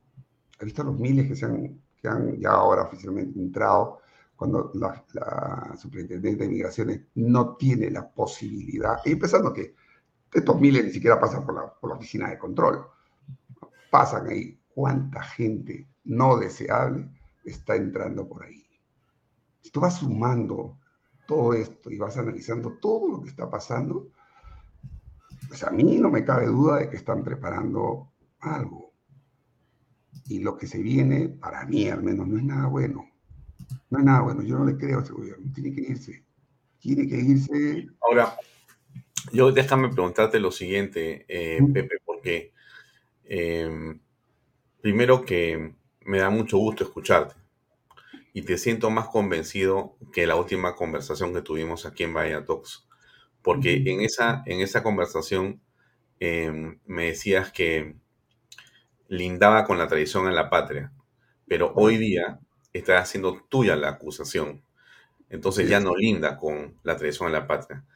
¿Ha 0.60 0.64
visto 0.64 0.82
los 0.82 0.98
miles 0.98 1.28
que, 1.28 1.36
se 1.36 1.44
han, 1.44 1.80
que 2.00 2.08
han 2.08 2.36
ya 2.38 2.50
ahora 2.50 2.82
oficialmente 2.82 3.38
entrado 3.38 4.00
cuando 4.36 4.70
la, 4.74 5.04
la 5.14 5.76
superintendente 5.76 6.44
de 6.44 6.50
migraciones 6.50 7.00
no 7.16 7.56
tiene 7.56 7.90
la 7.90 8.08
posibilidad, 8.08 8.98
y 9.04 9.12
empezando 9.12 9.52
que 9.52 9.74
estos 10.32 10.60
miles 10.60 10.84
ni 10.84 10.92
siquiera 10.92 11.18
pasan 11.18 11.44
por 11.44 11.54
la, 11.54 11.74
por 11.74 11.90
la 11.90 11.96
oficina 11.96 12.30
de 12.30 12.38
control, 12.38 12.86
pasan 13.90 14.28
ahí. 14.28 14.58
¿Cuánta 14.74 15.22
gente 15.22 15.88
no 16.04 16.36
deseable 16.36 17.08
está 17.44 17.74
entrando 17.74 18.28
por 18.28 18.44
ahí? 18.44 18.64
Si 19.60 19.70
tú 19.70 19.80
vas 19.80 19.96
sumando 19.96 20.78
todo 21.26 21.52
esto 21.54 21.90
y 21.90 21.98
vas 21.98 22.16
analizando 22.16 22.78
todo 22.80 23.08
lo 23.08 23.22
que 23.22 23.30
está 23.30 23.50
pasando, 23.50 24.08
pues 25.48 25.64
a 25.64 25.70
mí 25.70 25.98
no 25.98 26.10
me 26.10 26.24
cabe 26.24 26.46
duda 26.46 26.78
de 26.78 26.90
que 26.90 26.96
están 26.96 27.24
preparando 27.24 28.12
algo. 28.40 28.92
Y 30.26 30.40
lo 30.40 30.56
que 30.56 30.66
se 30.66 30.78
viene, 30.78 31.28
para 31.28 31.64
mí 31.64 31.88
al 31.88 32.02
menos, 32.02 32.28
no 32.28 32.36
es 32.36 32.44
nada 32.44 32.68
bueno. 32.68 33.10
No 33.90 33.98
es 33.98 34.04
nada 34.04 34.20
bueno. 34.20 34.42
Yo 34.42 34.58
no 34.58 34.66
le 34.66 34.76
creo 34.76 34.98
a 34.98 35.02
ese 35.02 35.12
gobierno. 35.12 35.50
Tiene 35.54 35.74
que 35.74 35.80
irse. 35.80 36.24
Tiene 36.78 37.08
que 37.08 37.16
irse. 37.16 37.88
Ahora, 38.02 38.36
yo 39.32 39.50
déjame 39.50 39.88
preguntarte 39.88 40.38
lo 40.38 40.52
siguiente, 40.52 41.24
eh, 41.28 41.60
Pepe, 41.72 41.96
porque 42.04 42.52
em, 43.24 44.00
primero 44.82 45.24
que 45.24 45.74
me 46.04 46.18
da 46.18 46.30
mucho 46.30 46.58
gusto 46.58 46.84
escucharte 46.84 47.34
y 48.32 48.42
te 48.42 48.58
siento 48.58 48.90
más 48.90 49.08
convencido 49.08 49.96
que 50.12 50.26
la 50.26 50.36
última 50.36 50.76
conversación 50.76 51.32
que 51.34 51.42
tuvimos 51.42 51.86
aquí 51.86 52.04
en 52.04 52.14
Bahía 52.14 52.44
Talks 52.44 52.87
porque 53.48 53.82
en 53.86 54.02
esa, 54.02 54.42
en 54.44 54.60
esa 54.60 54.82
conversación 54.82 55.62
em, 56.20 56.80
me 56.84 57.06
decías 57.06 57.50
que 57.50 57.96
lindaba 59.08 59.64
con 59.64 59.78
la 59.78 59.88
tradición 59.88 60.28
en 60.28 60.34
la 60.34 60.50
patria, 60.50 60.92
pero 61.46 61.72
hoy 61.74 61.96
día 61.96 62.40
está 62.74 62.98
haciendo 62.98 63.42
tuya 63.48 63.74
la 63.74 63.88
acusación. 63.88 64.62
Entonces 65.30 65.66
ya 65.66 65.80
no 65.80 65.96
linda 65.96 66.36
con 66.36 66.78
la 66.82 66.98
tradición 66.98 67.28
en 67.28 67.32
la 67.32 67.46
patria. 67.46 67.86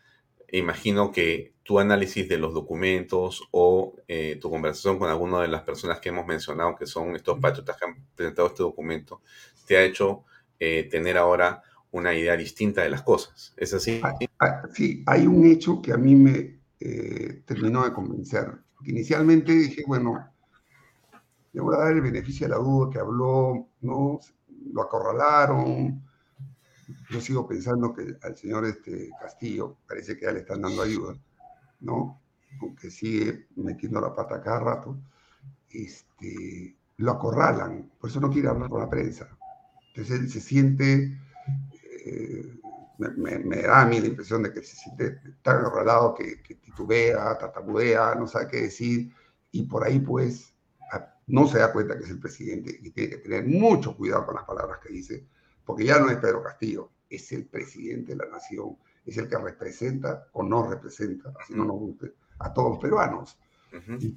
Imagino 0.50 1.12
que 1.12 1.52
tu 1.64 1.78
análisis 1.78 2.26
de 2.30 2.38
los 2.38 2.54
documentos 2.54 3.46
o 3.50 3.96
eh, 4.08 4.38
tu 4.40 4.48
conversación 4.48 4.98
con 4.98 5.10
alguna 5.10 5.42
de 5.42 5.48
las 5.48 5.64
personas 5.64 6.00
que 6.00 6.08
hemos 6.08 6.26
mencionado, 6.26 6.76
que 6.76 6.86
son 6.86 7.14
estos 7.14 7.38
patriotas 7.38 7.76
que 7.76 7.84
han 7.84 8.06
presentado 8.14 8.48
este 8.48 8.62
documento, 8.62 9.20
te 9.66 9.76
ha 9.76 9.82
hecho 9.82 10.24
eh, 10.58 10.84
tener 10.90 11.18
ahora 11.18 11.62
una 11.92 12.14
idea 12.14 12.36
distinta 12.36 12.82
de 12.82 12.90
las 12.90 13.02
cosas. 13.02 13.54
¿Es 13.56 13.72
así? 13.72 14.00
Ah, 14.02 14.14
ah, 14.40 14.62
sí, 14.72 15.02
hay 15.06 15.26
un 15.26 15.44
hecho 15.46 15.80
que 15.80 15.92
a 15.92 15.96
mí 15.96 16.16
me 16.16 16.60
eh, 16.80 17.42
terminó 17.46 17.84
de 17.84 17.92
convencer. 17.92 18.58
inicialmente 18.84 19.52
dije, 19.52 19.84
bueno, 19.86 20.28
le 21.52 21.60
voy 21.60 21.74
a 21.76 21.78
dar 21.78 21.92
el 21.92 22.00
beneficio 22.00 22.46
de 22.46 22.50
la 22.50 22.58
duda 22.58 22.90
que 22.90 22.98
habló, 22.98 23.68
¿no? 23.82 24.18
Lo 24.72 24.82
acorralaron. 24.82 26.02
Yo 27.10 27.20
sigo 27.20 27.46
pensando 27.46 27.92
que 27.94 28.16
al 28.22 28.36
señor 28.36 28.64
este 28.64 29.10
Castillo 29.20 29.76
parece 29.86 30.16
que 30.16 30.24
ya 30.24 30.32
le 30.32 30.40
están 30.40 30.62
dando 30.62 30.82
ayuda, 30.82 31.14
¿no? 31.80 32.20
Aunque 32.60 32.90
sigue 32.90 33.48
metiendo 33.56 34.00
la 34.00 34.14
pata 34.14 34.40
cada 34.40 34.60
rato. 34.60 34.98
Este, 35.70 36.74
lo 36.96 37.12
acorralan, 37.12 37.90
por 38.00 38.10
eso 38.10 38.20
no 38.20 38.30
quiere 38.30 38.48
hablar 38.48 38.70
con 38.70 38.80
la 38.80 38.90
prensa. 38.90 39.28
Entonces 39.88 40.20
él 40.20 40.30
se 40.30 40.40
siente 40.40 41.18
me, 42.98 43.62
da 43.62 43.82
a 43.82 43.86
mí 43.86 44.00
la 44.00 44.06
impresión 44.06 44.42
de 44.42 44.52
que 44.52 44.62
se 44.62 44.76
siente 44.76 45.20
tan 45.42 45.64
agarrado 45.64 46.14
que, 46.14 46.42
que 46.42 46.54
titubea, 46.56 47.36
tatamudea, 47.38 48.14
no 48.14 48.26
sabe 48.26 48.48
qué 48.48 48.62
decir, 48.62 49.12
y 49.50 49.62
por 49.64 49.84
ahí 49.84 49.98
pues 50.00 50.52
no 51.26 51.46
se 51.46 51.58
da 51.58 51.72
cuenta 51.72 51.96
que 51.96 52.04
es 52.04 52.10
el 52.10 52.18
presidente 52.18 52.78
y 52.82 52.90
tiene 52.90 53.10
que 53.10 53.18
tener 53.18 53.46
mucho 53.46 53.96
cuidado 53.96 54.26
con 54.26 54.34
las 54.34 54.44
palabras 54.44 54.78
que 54.82 54.92
dice, 54.92 55.26
porque 55.64 55.84
ya 55.84 55.98
no 55.98 56.10
es 56.10 56.18
Pedro 56.18 56.42
Castillo, 56.42 56.90
es 57.08 57.30
el 57.32 57.46
presidente 57.46 58.12
de 58.12 58.24
la 58.24 58.30
nación, 58.30 58.76
es 59.04 59.16
el 59.16 59.28
que 59.28 59.38
representa 59.38 60.26
o 60.32 60.42
no 60.42 60.68
representa, 60.68 61.32
así 61.40 61.54
no 61.54 61.64
nos 61.64 61.76
guste, 61.76 62.14
a 62.38 62.52
todos 62.52 62.70
los 62.70 62.78
peruanos. 62.78 63.38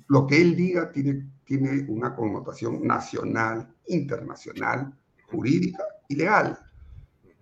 Lo 0.07 0.27
que 0.27 0.41
él 0.41 0.55
diga 0.55 0.91
tiene, 0.91 1.29
tiene 1.45 1.85
una 1.87 2.13
connotación 2.13 2.85
nacional, 2.85 3.73
internacional, 3.87 4.93
jurídica 5.27 5.83
y 6.09 6.15
legal. 6.15 6.59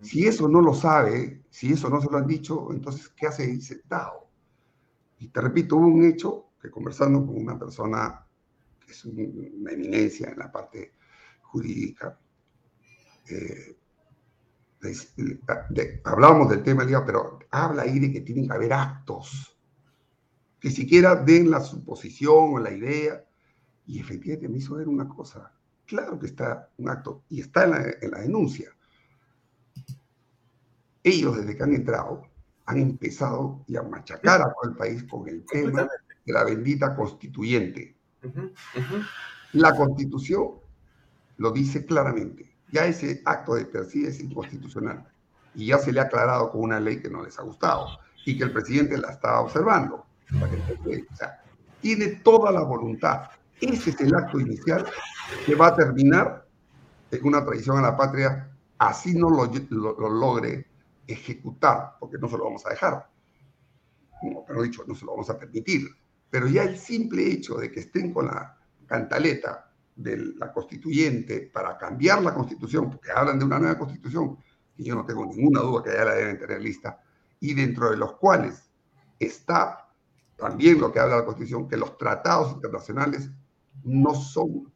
Si 0.04 0.28
eso 0.28 0.50
no 0.50 0.62
lo 0.62 0.74
sabe, 0.74 1.44
si 1.50 1.72
eso 1.72 1.90
no 1.90 2.02
se 2.02 2.10
lo 2.12 2.18
han 2.18 2.28
dicho, 2.28 2.68
entonces, 2.72 3.10
¿qué 3.10 3.28
hace 3.28 3.44
ahí 3.44 3.62
sentado? 3.62 4.28
Y 5.20 5.30
te 5.30 5.40
repito, 5.40 5.78
hubo 5.78 5.88
un 5.88 6.04
hecho 6.04 6.48
que 6.62 6.70
conversando 6.70 7.26
con 7.26 7.38
una 7.38 7.58
persona 7.58 8.26
que 8.86 8.92
es 8.92 9.06
una 9.06 9.72
eminencia 9.72 10.30
en 10.30 10.40
la 10.40 10.52
parte 10.52 10.92
jurídica, 11.42 12.20
eh, 13.30 13.78
hablábamos 16.04 16.50
del 16.50 16.64
tema, 16.64 16.86
pero 17.06 17.40
habla 17.50 17.84
ahí 17.84 18.00
de 18.00 18.12
que 18.12 18.22
tienen 18.22 18.48
que 18.48 18.54
haber 18.54 18.74
actos, 18.74 19.58
que 20.60 20.70
siquiera 20.70 21.16
den 21.16 21.50
la 21.50 21.62
suposición 21.62 22.56
o 22.56 22.60
la 22.60 22.72
idea, 22.72 23.24
y 23.86 24.02
efectivamente 24.02 24.50
me 24.50 24.58
hizo 24.58 24.76
ver 24.76 24.90
una 24.90 25.08
cosa, 25.08 25.54
claro 25.86 26.20
que 26.20 26.26
está 26.26 26.70
un 26.78 26.90
acto, 26.90 27.24
y 27.30 27.40
está 27.40 27.64
en 28.02 28.12
la 28.12 28.20
denuncia, 28.20 28.70
ellos 31.04 31.38
desde 31.38 31.56
que 31.56 31.64
han 31.64 31.74
entrado 31.74 32.24
han 32.66 32.78
empezado 32.78 33.66
a 33.78 33.82
machacar 33.84 34.42
a 34.42 34.54
todo 34.54 34.72
el 34.72 34.78
país 34.78 35.04
con 35.04 35.28
el 35.28 35.46
tema 35.46 35.88
de 36.26 36.34
la 36.34 36.46
bendita 36.46 36.96
constituyente. 36.96 37.98
La 39.52 39.76
constitución 39.76 40.52
lo 41.38 41.52
dice 41.52 41.86
claramente. 41.86 42.56
Ya 42.72 42.86
ese 42.86 43.22
acto 43.26 43.56
de 43.56 43.66
per 43.66 43.84
es 43.84 44.20
inconstitucional. 44.20 45.06
Y 45.56 45.68
ya 45.68 45.78
se 45.78 45.92
le 45.92 46.00
ha 46.00 46.04
aclarado 46.04 46.52
con 46.52 46.62
una 46.62 46.80
ley 46.80 47.02
que 47.02 47.10
no 47.10 47.24
les 47.24 47.38
ha 47.38 47.44
gustado 47.44 47.88
y 48.26 48.38
que 48.38 48.46
el 48.46 48.54
presidente 48.54 48.98
la 48.98 49.12
estaba 49.12 49.42
observando. 49.42 50.06
O 50.32 51.16
sea, 51.16 51.44
tiene 51.82 52.08
toda 52.24 52.52
la 52.52 52.62
voluntad. 52.64 53.30
Ese 53.60 53.92
es 53.92 54.02
el 54.02 54.16
acto 54.16 54.40
inicial 54.40 54.86
que 55.46 55.54
va 55.54 55.68
a 55.68 55.76
terminar 55.76 56.48
en 57.12 57.26
una 57.26 57.46
traición 57.46 57.78
a 57.78 57.82
la 57.82 57.98
patria, 57.98 58.50
así 58.80 59.14
no 59.14 59.30
lo, 59.30 59.46
lo 59.70 60.10
logre 60.10 60.73
ejecutar, 61.08 61.98
porque 62.00 62.18
no 62.18 62.28
se 62.28 62.38
lo 62.38 62.46
vamos 62.46 62.66
a 62.66 62.70
dejar. 62.70 63.10
No, 64.24 64.44
pero 64.48 64.64
dicho, 64.64 64.84
no 64.88 64.96
se 64.96 65.06
lo 65.06 65.12
vamos 65.12 65.30
a 65.30 65.38
permitir. 65.38 65.88
Pero 66.30 66.48
ya 66.48 66.64
el 66.64 66.78
simple 66.78 67.26
hecho 67.32 67.56
de 67.56 67.72
que 67.72 67.82
estén 67.82 68.14
con 68.14 68.28
la 68.28 68.58
cantaleta 68.88 69.72
de 69.96 70.18
la 70.38 70.52
constituyente 70.52 71.52
para 71.54 71.78
cambiar 71.78 72.22
la 72.24 72.34
constitución, 72.34 72.90
porque 72.90 73.12
hablan 73.12 73.38
de 73.38 73.46
una 73.46 73.60
nueva 73.60 73.78
constitución, 73.78 74.38
y 74.78 74.86
yo 74.86 74.96
no 74.96 75.06
tengo 75.06 75.26
ninguna 75.26 75.62
duda 75.62 75.84
que 75.84 75.92
ya 75.92 76.06
la 76.06 76.16
deben 76.16 76.40
tener 76.40 76.62
lista, 76.62 77.02
y 77.40 77.54
dentro 77.54 77.92
de 77.92 77.98
los 77.98 78.14
cuales 78.14 78.70
está 79.20 79.90
también 80.36 80.80
lo 80.80 80.92
que 80.92 81.00
habla 81.00 81.18
la 81.18 81.26
constitución, 81.26 81.68
que 81.68 81.78
los 81.78 81.98
tratados 81.98 82.54
internacionales 82.54 83.30
no 83.84 84.16
son 84.16 84.72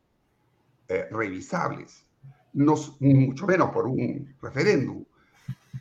eh, 0.88 1.08
revisables, 1.12 2.06
no, 2.54 2.76
mucho 3.00 3.46
menos 3.46 3.72
por 3.72 3.88
un 3.88 4.36
referéndum 4.42 5.04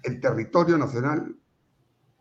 el 0.06 0.20
territorio 0.20 0.78
nacional, 0.78 1.36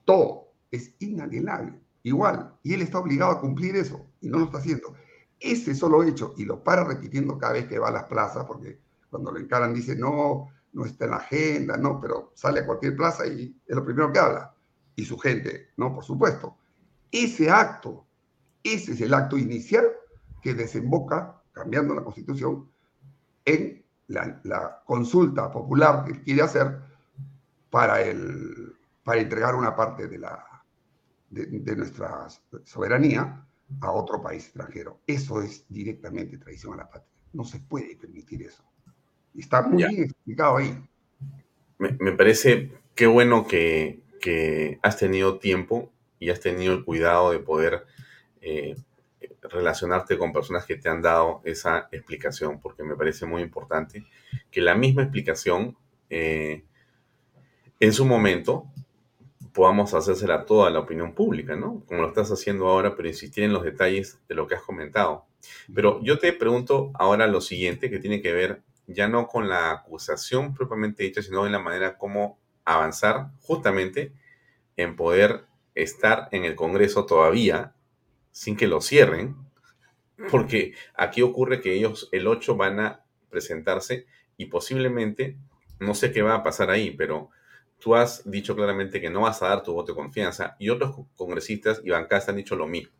todo 0.04 0.54
es 0.72 0.96
inalienable, 1.00 1.80
igual, 2.04 2.58
y 2.64 2.74
él 2.74 2.82
está 2.82 3.00
obligado 3.00 3.32
a 3.32 3.40
cumplir 3.40 3.76
eso, 3.76 4.08
y 4.22 4.30
no 4.30 4.40
lo 4.40 4.46
está 4.46 4.58
haciendo. 4.58 4.94
Ese 5.40 5.76
solo 5.76 6.04
hecho, 6.04 6.34
y 6.38 6.46
lo 6.46 6.64
para 6.64 6.84
repitiendo 6.84 7.38
cada 7.38 7.54
vez 7.54 7.68
que 7.68 7.80
va 7.80 7.90
a 7.90 7.92
las 7.92 8.06
plazas, 8.06 8.46
porque 8.46 8.80
cuando 9.10 9.32
lo 9.32 9.40
encaran 9.40 9.74
dice, 9.74 9.96
no, 9.96 10.50
no 10.74 10.86
está 10.86 11.06
en 11.06 11.12
la 11.12 11.18
agenda, 11.18 11.78
no, 11.78 12.00
pero 12.02 12.32
sale 12.36 12.62
a 12.62 12.66
cualquier 12.66 12.96
plaza 12.96 13.26
y 13.28 13.56
es 13.66 13.76
lo 13.76 13.86
primero 13.86 14.12
que 14.12 14.20
habla. 14.20 14.52
y 14.98 15.04
su 15.04 15.18
gente, 15.18 15.72
¿no? 15.76 15.94
Por 15.94 16.06
supuesto. 16.06 16.58
Ese 17.12 17.50
acto, 17.50 18.08
ese 18.64 18.94
es 18.94 19.02
el 19.02 19.14
acto 19.14 19.38
inicial 19.38 19.86
que 20.42 20.54
desemboca, 20.54 21.42
cambiando 21.52 21.94
la 21.94 22.04
constitución, 22.04 22.70
en 23.44 23.86
la, 24.08 24.82
consulta 24.86 25.52
popular 25.52 26.06
que 26.06 26.22
quiere 26.22 26.42
hacer 26.42 26.80
para, 27.70 28.02
el, 28.02 28.76
para 29.04 29.22
entregar 29.22 29.56
una 29.56 29.76
parte 29.76 30.08
de, 30.08 30.20
la, 30.20 30.64
de, 31.30 31.76
nuestra 31.76 32.28
soberanía 32.64 33.46
a 33.82 33.92
otro 33.92 34.22
país 34.22 34.46
extranjero. 34.46 35.00
Eso 35.08 35.42
es 35.42 35.66
directamente 35.70 36.38
traición 36.38 36.74
a 36.74 36.78
la 36.78 36.90
patria. 36.90 37.12
No 37.34 37.44
se 37.44 37.60
puede 37.60 37.96
permitir 37.96 38.44
eso. 38.44 38.64
Está 39.36 39.62
muy 39.64 39.84
bien 39.84 40.04
explicado 40.04 40.58
ahí. 40.58 40.82
Me, 41.78 41.98
me 42.00 42.14
parece 42.14 42.72
qué 42.96 43.08
bueno 43.08 43.46
que, 43.46 44.02
que, 44.22 44.80
has 44.82 44.98
tenido 44.98 45.38
tiempo 45.40 45.92
y 46.20 46.30
has 46.30 46.40
tenido 46.40 46.74
el 46.74 46.86
cuidado 46.86 47.32
de 47.32 47.40
poder 47.40 47.86
eh, 48.42 48.76
relacionarte 49.42 50.18
con 50.18 50.34
personas 50.34 50.66
que 50.66 50.78
te 50.78 50.90
han 50.90 51.02
dado 51.02 51.42
esa 51.44 51.90
explicación, 51.92 52.60
porque 52.60 52.84
me 52.84 52.96
parece 52.96 53.26
muy 53.26 53.42
importante 53.42 54.06
que 54.50 54.62
la 54.62 54.76
misma 54.76 55.04
explicación 55.04 55.78
eh, 56.10 56.64
en 57.80 57.94
su 57.94 58.06
momento 58.06 58.66
podamos 59.54 59.94
hacérsela 59.94 60.46
toda 60.46 60.70
la 60.70 60.80
opinión 60.80 61.14
pública, 61.14 61.56
¿no? 61.56 61.84
Como 61.86 62.02
lo 62.02 62.10
estás 62.10 62.30
haciendo 62.30 62.68
ahora, 62.68 62.96
pero 62.96 63.08
insistir 63.08 63.46
en 63.46 63.54
los 63.54 63.64
detalles 63.64 64.20
de 64.28 64.36
lo 64.36 64.48
que 64.48 64.56
has 64.56 64.62
comentado. 64.62 65.26
Pero 65.74 66.02
yo 66.04 66.20
te 66.20 66.34
pregunto 66.34 66.92
ahora 66.94 67.28
lo 67.28 67.40
siguiente, 67.40 67.90
que 67.90 68.00
tiene 68.00 68.22
que 68.22 68.34
ver 68.34 68.62
ya 68.88 69.08
no 69.08 69.28
con 69.28 69.48
la 69.48 69.72
acusación 69.72 70.54
propiamente 70.54 71.04
dicha, 71.04 71.22
sino 71.22 71.46
en 71.46 71.54
la 71.54 71.60
manera 71.60 71.98
como 71.98 72.38
avanzar 72.66 73.30
justamente 73.42 74.12
en 74.78 74.96
poder 74.96 75.46
estar 75.74 76.28
en 76.32 76.46
el 76.46 76.56
Congreso 76.56 77.06
todavía 77.06 77.74
sin 78.32 78.58
que 78.58 78.68
lo 78.68 78.82
cierren, 78.82 79.36
porque 80.30 80.74
aquí 80.96 81.22
ocurre 81.22 81.62
que 81.62 81.74
ellos 81.74 82.10
el 82.12 82.28
8 82.28 82.56
van 82.56 82.80
a 82.80 83.06
presentarse 83.30 84.06
y 84.38 84.46
posiblemente, 84.48 85.38
no 85.80 85.96
sé 85.96 86.12
qué 86.12 86.22
va 86.22 86.36
a 86.36 86.44
pasar 86.44 86.70
ahí, 86.70 86.92
pero 86.92 87.30
tú 87.80 87.96
has 87.96 88.30
dicho 88.30 88.56
claramente 88.56 89.02
que 89.02 89.10
no 89.10 89.22
vas 89.22 89.42
a 89.42 89.50
dar 89.50 89.64
tu 89.64 89.74
voto 89.74 89.92
de 89.92 89.98
confianza 89.98 90.56
y 90.60 90.70
otros 90.70 90.96
congresistas 91.16 91.82
y 91.84 91.90
bancadas 91.90 92.30
han 92.30 92.38
dicho 92.38 92.56
lo 92.56 92.68
mismo. 92.68 92.92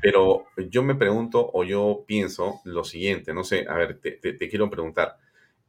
Pero 0.00 0.46
yo 0.68 0.82
me 0.82 0.94
pregunto 0.94 1.50
o 1.52 1.64
yo 1.64 2.04
pienso 2.06 2.60
lo 2.64 2.84
siguiente, 2.84 3.34
no 3.34 3.44
sé, 3.44 3.66
a 3.68 3.74
ver, 3.74 4.00
te, 4.00 4.48
quiero 4.48 4.70
preguntar, 4.70 5.16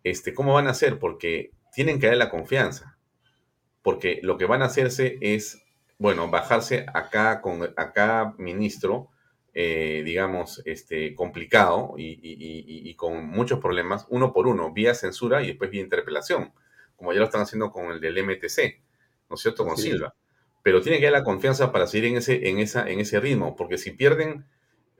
este, 0.03 0.33
¿cómo 0.33 0.53
van 0.53 0.67
a 0.67 0.71
hacer? 0.71 0.99
Porque 0.99 1.51
tienen 1.73 1.99
que 1.99 2.07
dar 2.07 2.17
la 2.17 2.29
confianza, 2.29 2.97
porque 3.81 4.19
lo 4.21 4.37
que 4.37 4.45
van 4.45 4.61
a 4.61 4.65
hacerse 4.65 5.17
es, 5.21 5.63
bueno, 5.97 6.29
bajarse 6.29 6.85
acá 6.93 7.41
con 7.41 7.63
acá 7.75 8.35
ministro, 8.37 9.09
eh, 9.53 10.01
digamos, 10.05 10.61
este, 10.65 11.15
complicado 11.15 11.95
y, 11.97 12.93
con 12.95 13.25
muchos 13.25 13.59
problemas, 13.59 14.05
uno 14.09 14.31
por 14.31 14.47
uno, 14.47 14.71
vía 14.71 14.93
censura 14.93 15.41
y 15.41 15.47
después 15.47 15.71
vía 15.71 15.81
interpelación, 15.81 16.53
como 17.01 17.13
ya 17.13 17.19
lo 17.19 17.25
están 17.25 17.41
haciendo 17.41 17.71
con 17.71 17.85
el 17.85 17.99
del 17.99 18.23
MTC, 18.23 18.79
¿no 19.27 19.33
es 19.33 19.41
cierto? 19.41 19.65
Con 19.65 19.75
Silva 19.75 20.13
pero 20.63 20.81
tiene 20.81 20.99
que 20.99 21.05
dar 21.05 21.13
la 21.13 21.23
confianza 21.23 21.71
para 21.71 21.87
seguir 21.87 22.09
en 22.09 22.17
ese, 22.17 22.49
en 22.49 22.59
esa, 22.59 22.87
en 22.87 22.99
ese 22.99 23.19
ritmo, 23.19 23.55
porque 23.55 23.77
si 23.77 23.91
pierden, 23.91 24.45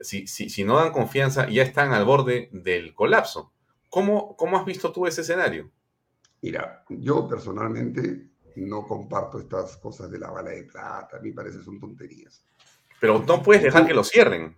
si, 0.00 0.26
si, 0.26 0.50
si 0.50 0.64
no 0.64 0.76
dan 0.76 0.92
confianza, 0.92 1.48
ya 1.48 1.62
están 1.62 1.92
al 1.92 2.04
borde 2.04 2.48
del 2.52 2.94
colapso. 2.94 3.52
¿Cómo, 3.88 4.36
¿Cómo 4.36 4.58
has 4.58 4.64
visto 4.64 4.92
tú 4.92 5.06
ese 5.06 5.20
escenario? 5.20 5.70
Mira, 6.40 6.84
yo 6.88 7.28
personalmente 7.28 8.30
no 8.56 8.86
comparto 8.86 9.38
estas 9.38 9.76
cosas 9.76 10.10
de 10.10 10.18
la 10.18 10.30
bala 10.30 10.50
de 10.50 10.64
plata, 10.64 11.18
a 11.18 11.20
mí 11.20 11.30
parece 11.30 11.62
son 11.62 11.78
tonterías. 11.78 12.44
Pero 13.00 13.24
no 13.26 13.42
puedes 13.42 13.62
dejar 13.62 13.86
que 13.86 13.94
lo 13.94 14.04
cierren. 14.04 14.56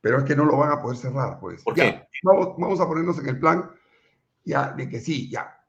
Pero 0.00 0.18
es 0.18 0.24
que 0.24 0.34
no 0.34 0.44
lo 0.44 0.56
van 0.56 0.72
a 0.72 0.80
poder 0.80 0.96
cerrar, 0.96 1.38
pues. 1.38 1.62
¿Por 1.62 1.74
qué? 1.74 2.06
Vamos, 2.22 2.54
vamos 2.56 2.80
a 2.80 2.86
ponernos 2.86 3.18
en 3.18 3.28
el 3.28 3.38
plan 3.38 3.70
ya 4.44 4.72
de 4.72 4.88
que 4.88 4.98
sí, 4.98 5.30
ya. 5.30 5.59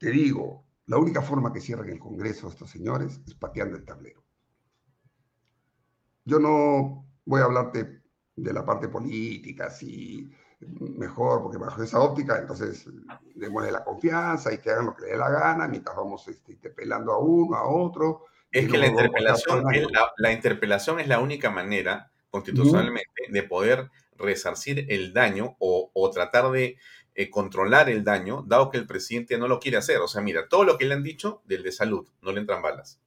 Te 0.00 0.10
digo, 0.10 0.64
la 0.86 0.96
única 0.96 1.20
forma 1.20 1.52
que 1.52 1.60
cierren 1.60 1.90
el 1.90 1.98
Congreso 1.98 2.48
estos 2.48 2.70
señores 2.70 3.20
es 3.26 3.34
pateando 3.34 3.76
el 3.76 3.84
tablero. 3.84 4.24
Yo 6.24 6.38
no 6.40 7.06
voy 7.26 7.42
a 7.42 7.44
hablarte 7.44 8.00
de 8.34 8.52
la 8.54 8.64
parte 8.64 8.88
política, 8.88 9.68
si 9.68 10.32
mejor, 10.96 11.42
porque 11.42 11.58
bajo 11.58 11.82
esa 11.82 12.00
óptica, 12.00 12.38
entonces 12.38 12.88
démosle 13.34 13.72
la 13.72 13.84
confianza 13.84 14.50
y 14.54 14.58
que 14.58 14.70
hagan 14.70 14.86
lo 14.86 14.96
que 14.96 15.02
les 15.02 15.10
dé 15.12 15.18
la 15.18 15.28
gana, 15.28 15.68
mientras 15.68 15.94
vamos 15.94 16.26
este, 16.28 16.52
interpelando 16.52 17.12
a 17.12 17.18
uno, 17.18 17.54
a 17.56 17.68
otro. 17.68 18.24
Es 18.50 18.66
que 18.66 18.78
la 18.78 18.86
interpelación, 18.86 19.74
es 19.74 19.86
la, 20.16 20.32
interpelación 20.32 20.98
es 20.98 21.08
la 21.08 21.20
única 21.20 21.50
manera 21.50 22.10
constitucionalmente 22.30 23.26
de 23.28 23.42
poder 23.42 23.90
resarcir 24.16 24.86
el 24.88 25.12
daño 25.12 25.56
o, 25.58 25.90
o 25.92 26.10
tratar 26.10 26.50
de 26.52 26.78
eh, 27.14 27.30
controlar 27.30 27.88
el 27.90 28.04
daño, 28.04 28.44
dado 28.46 28.70
que 28.70 28.78
el 28.78 28.86
presidente 28.86 29.38
no 29.38 29.48
lo 29.48 29.60
quiere 29.60 29.76
hacer. 29.76 29.98
O 29.98 30.08
sea, 30.08 30.22
mira, 30.22 30.48
todo 30.48 30.64
lo 30.64 30.78
que 30.78 30.84
le 30.84 30.94
han 30.94 31.02
dicho 31.02 31.42
del 31.44 31.62
de 31.62 31.72
salud, 31.72 32.08
no 32.22 32.32
le 32.32 32.40
entran 32.40 32.62
balas. 32.62 33.00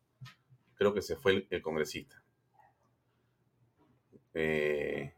Creo 0.76 0.93
que 0.93 1.01
se 1.01 1.16
fue 1.16 1.47
el, 1.49 1.62
congresista. 1.62 2.22
Eh, 4.34 5.14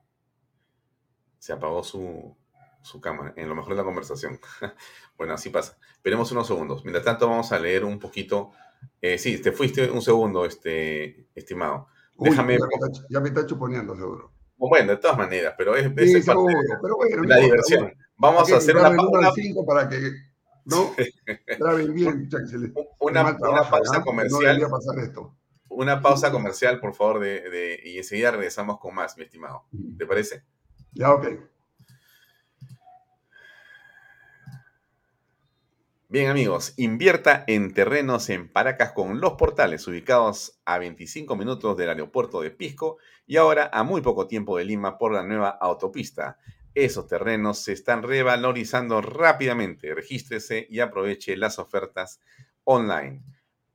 se 1.39 1.53
apagó 1.53 1.83
su, 1.83 2.35
su 2.81 3.01
cámara, 3.01 3.33
en 3.35 3.49
lo 3.49 3.55
mejor 3.55 3.71
de 3.71 3.77
la 3.77 3.83
conversación. 3.83 4.39
bueno, 5.17 5.33
así 5.33 5.49
pasa. 5.49 5.77
Esperemos 5.93 6.31
unos 6.31 6.47
segundos. 6.47 6.83
Mientras 6.83 7.03
tanto, 7.03 7.27
vamos 7.27 7.51
a 7.51 7.59
leer 7.59 7.83
un 7.83 7.99
poquito. 7.99 8.51
Eh, 9.01 9.17
sí, 9.17 9.41
te 9.41 9.51
fuiste 9.51 9.89
un 9.89 10.01
segundo, 10.01 10.45
este, 10.45 11.27
estimado. 11.33 11.87
Déjame. 12.17 12.57
Ya 13.09 13.19
me, 13.19 13.29
está, 13.29 13.45
chuponeando, 13.45 13.95
seguro. 13.95 14.31
Bueno, 14.57 14.91
de 14.91 14.97
todas 14.97 15.17
maneras, 15.17 15.55
pero 15.57 15.75
es, 15.75 15.85
la 15.85 17.37
diversión. 17.37 17.93
Vamos 18.17 18.51
a 18.51 18.57
hacer 18.57 18.77
una, 18.77 18.95
pausa 18.95 19.33
para 19.67 19.89
que 19.89 20.11
no 20.65 20.93
graben 21.59 21.93
bien, 21.93 22.29
una, 22.99 23.37
pausa 23.37 24.01
comercial. 24.03 24.67
Una 25.69 26.01
pausa 26.01 26.31
comercial, 26.31 26.79
por 26.79 26.93
favor, 26.93 27.19
de, 27.19 27.79
y 27.83 27.97
enseguida 27.97 28.31
regresamos 28.31 28.79
con 28.79 28.95
más, 28.95 29.17
mi 29.17 29.23
estimado. 29.25 29.65
¿Te 29.97 30.05
parece? 30.05 30.43
Ya, 30.93 31.13
ok. 31.13 31.27
Bien 36.07 36.29
amigos, 36.29 36.73
invierta 36.77 37.43
en 37.45 37.73
terrenos 37.73 38.29
en 38.29 38.47
Paracas 38.47 38.93
con 38.93 39.19
los 39.19 39.33
portales 39.33 39.85
ubicados 39.87 40.61
a 40.63 40.77
25 40.77 41.35
minutos 41.35 41.75
del 41.75 41.89
aeropuerto 41.89 42.41
de 42.41 42.51
Pisco 42.51 42.97
y 43.27 43.35
ahora 43.35 43.69
a 43.73 43.83
muy 43.83 44.01
poco 44.01 44.25
tiempo 44.25 44.57
de 44.57 44.63
Lima 44.63 44.97
por 44.97 45.11
la 45.11 45.23
nueva 45.23 45.49
autopista. 45.49 46.37
Esos 46.75 47.07
terrenos 47.07 47.59
se 47.59 47.71
están 47.71 48.03
revalorizando 48.03 49.01
rápidamente. 49.01 49.95
Regístrese 49.95 50.67
y 50.69 50.81
aproveche 50.81 51.37
las 51.37 51.57
ofertas 51.57 52.19
online. 52.65 53.23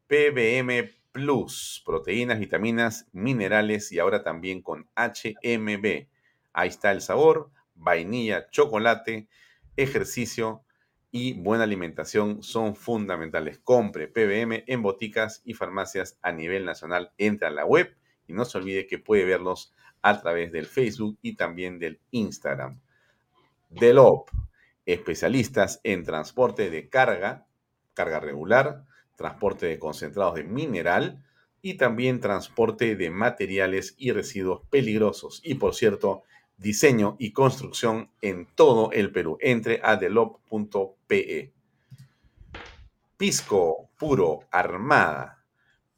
PBM 0.06 0.90
Plus, 1.10 1.82
proteínas, 1.86 2.38
vitaminas, 2.38 3.08
minerales 3.12 3.90
y 3.90 3.98
ahora 3.98 4.22
también 4.22 4.60
con 4.60 4.86
HMB. 4.96 6.08
Ahí 6.52 6.68
está 6.68 6.92
el 6.92 7.00
sabor, 7.00 7.50
vainilla, 7.74 8.50
chocolate, 8.50 9.28
ejercicio 9.76 10.66
y 11.10 11.32
buena 11.32 11.64
alimentación 11.64 12.42
son 12.42 12.76
fundamentales. 12.76 13.60
Compre 13.60 14.08
PBM 14.08 14.64
en 14.66 14.82
boticas 14.82 15.40
y 15.46 15.54
farmacias 15.54 16.18
a 16.20 16.32
nivel 16.32 16.66
nacional. 16.66 17.12
Entra 17.16 17.48
a 17.48 17.52
la 17.52 17.64
web 17.64 17.96
y 18.26 18.34
no 18.34 18.44
se 18.44 18.58
olvide 18.58 18.86
que 18.86 18.98
puede 18.98 19.24
verlos 19.24 19.74
a 20.02 20.20
través 20.20 20.52
del 20.52 20.66
Facebook 20.66 21.18
y 21.22 21.36
también 21.36 21.78
del 21.78 21.98
Instagram. 22.10 22.78
Delop, 23.70 24.28
especialistas 24.84 25.80
en 25.84 26.04
transporte 26.04 26.70
de 26.70 26.88
carga, 26.88 27.46
carga 27.94 28.20
regular, 28.20 28.84
transporte 29.16 29.66
de 29.66 29.78
concentrados 29.78 30.34
de 30.34 30.44
mineral 30.44 31.22
y 31.62 31.74
también 31.74 32.20
transporte 32.20 32.96
de 32.96 33.10
materiales 33.10 33.94
y 33.98 34.12
residuos 34.12 34.62
peligrosos. 34.70 35.40
Y 35.44 35.54
por 35.54 35.74
cierto, 35.74 36.24
diseño 36.56 37.16
y 37.18 37.32
construcción 37.32 38.10
en 38.20 38.46
todo 38.54 38.92
el 38.92 39.12
Perú. 39.12 39.38
Entre 39.40 39.80
a 39.82 39.96
delop.pe. 39.96 41.52
Pisco 43.16 43.90
puro 43.98 44.40
armada. 44.50 45.39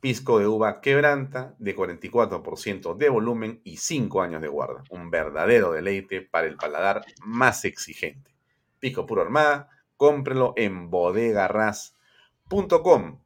Pisco 0.02 0.38
de 0.40 0.48
uva 0.48 0.80
quebranta 0.80 1.54
de 1.60 1.76
44% 1.76 2.96
de 2.96 3.08
volumen 3.08 3.60
y 3.62 3.76
5 3.76 4.20
años 4.20 4.42
de 4.42 4.48
guarda. 4.48 4.82
Un 4.90 5.12
verdadero 5.12 5.70
deleite 5.70 6.22
para 6.22 6.48
el 6.48 6.56
paladar 6.56 7.04
más 7.24 7.64
exigente. 7.64 8.34
Pisco 8.80 9.06
puro 9.06 9.22
armada, 9.22 9.70
cómprelo 9.96 10.54
en 10.56 10.90
bodegarras.com. 10.90 13.20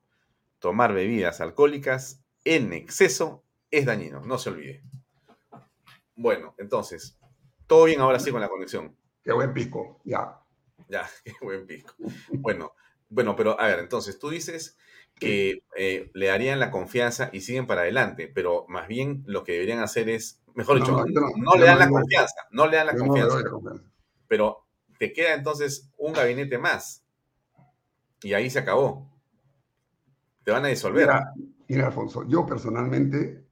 Tomar 0.59 0.93
bebidas 0.93 1.41
alcohólicas 1.41 2.23
en 2.45 2.75
exceso 2.75 3.43
es 3.71 3.87
dañino, 3.87 4.21
no 4.21 4.37
se 4.37 4.51
olvide. 4.51 4.83
Bueno, 6.15 6.55
entonces, 6.59 7.19
todo 7.67 7.85
bien 7.85 8.03
ahora 8.03 8.19
sí 8.19 8.31
con 8.31 8.43
la 8.43 8.51
conexión. 8.51 8.95
Qué 9.25 9.33
buen 9.33 9.55
pico, 9.55 10.03
ya. 10.05 10.43
Ya, 10.91 11.09
qué 11.25 11.33
buen 11.41 11.67
pico. 11.67 11.95
Bueno, 12.33 12.75
bueno, 13.09 13.35
pero 13.35 13.59
a 13.59 13.67
ver, 13.67 13.79
entonces 13.79 14.19
tú 14.19 14.29
dices 14.29 14.77
que 15.19 15.65
eh, 15.77 16.11
le 16.15 16.27
darían 16.27 16.61
la 16.61 16.71
confianza 16.71 17.31
y 17.33 17.41
siguen 17.41 17.67
para 17.67 17.83
adelante, 17.83 18.31
pero 18.33 18.67
más 18.69 18.87
bien 18.87 19.25
lo 19.27 19.45
que 19.45 19.53
deberían 19.53 19.79
hacer 19.81 20.09
es, 20.09 20.43
mejor 20.55 20.79
dicho, 20.79 20.93
no, 20.93 21.55
le 21.57 21.65
dan 21.65 21.79
la 21.79 21.89
confianza, 21.89 22.35
no 22.51 22.67
le 22.67 22.77
dan 22.77 22.87
la 22.87 22.97
confianza, 22.97 23.39
pero 24.29 24.67
te 24.99 25.13
queda 25.13 25.35
entonces 25.35 25.91
un 25.97 26.13
gabinete 26.13 26.59
más 26.59 27.05
y 28.23 28.35
ahí 28.35 28.51
se 28.51 28.59
acabó. 28.59 29.11
Te 30.45 30.51
van 30.53 30.65
a 30.65 30.69
disolver. 30.69 31.09
Mira, 31.69 31.87
Alfonso, 31.87 32.25
yo 32.29 32.47
personalmente, 32.47 33.45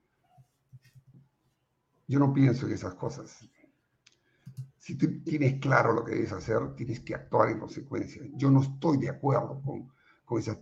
yo 2.06 2.18
no 2.18 2.32
pienso 2.32 2.66
en 2.66 2.72
esas 2.72 2.94
cosas. 2.94 3.48
Si 4.78 4.96
tú 4.96 5.22
tienes 5.24 5.60
claro 5.60 5.92
lo 5.92 6.04
que 6.04 6.14
debes 6.14 6.32
hacer, 6.32 6.74
tienes 6.76 7.00
que 7.00 7.14
actuar 7.14 7.50
en 7.50 7.58
consecuencia. 7.58 8.22
Yo 8.34 8.50
no 8.50 8.60
estoy 8.60 8.98
de 8.98 9.08
acuerdo 9.08 9.60
con, 9.64 9.90
con 10.24 10.38
esa, 10.38 10.60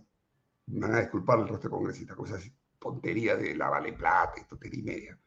me 0.67 0.79
van 0.79 0.95
a 0.95 1.01
disculpar 1.01 1.39
el 1.39 1.47
resto 1.47 1.67
de 1.67 1.73
congresistas, 1.73 2.15
con 2.15 2.27
esa 2.27 2.39
tontería 2.79 3.35
de 3.35 3.55
la 3.55 3.69
vale 3.69 3.93
plata 3.93 4.41
y 4.41 4.45
tontería 4.45 4.79
y 4.79 4.83
media. 4.83 5.19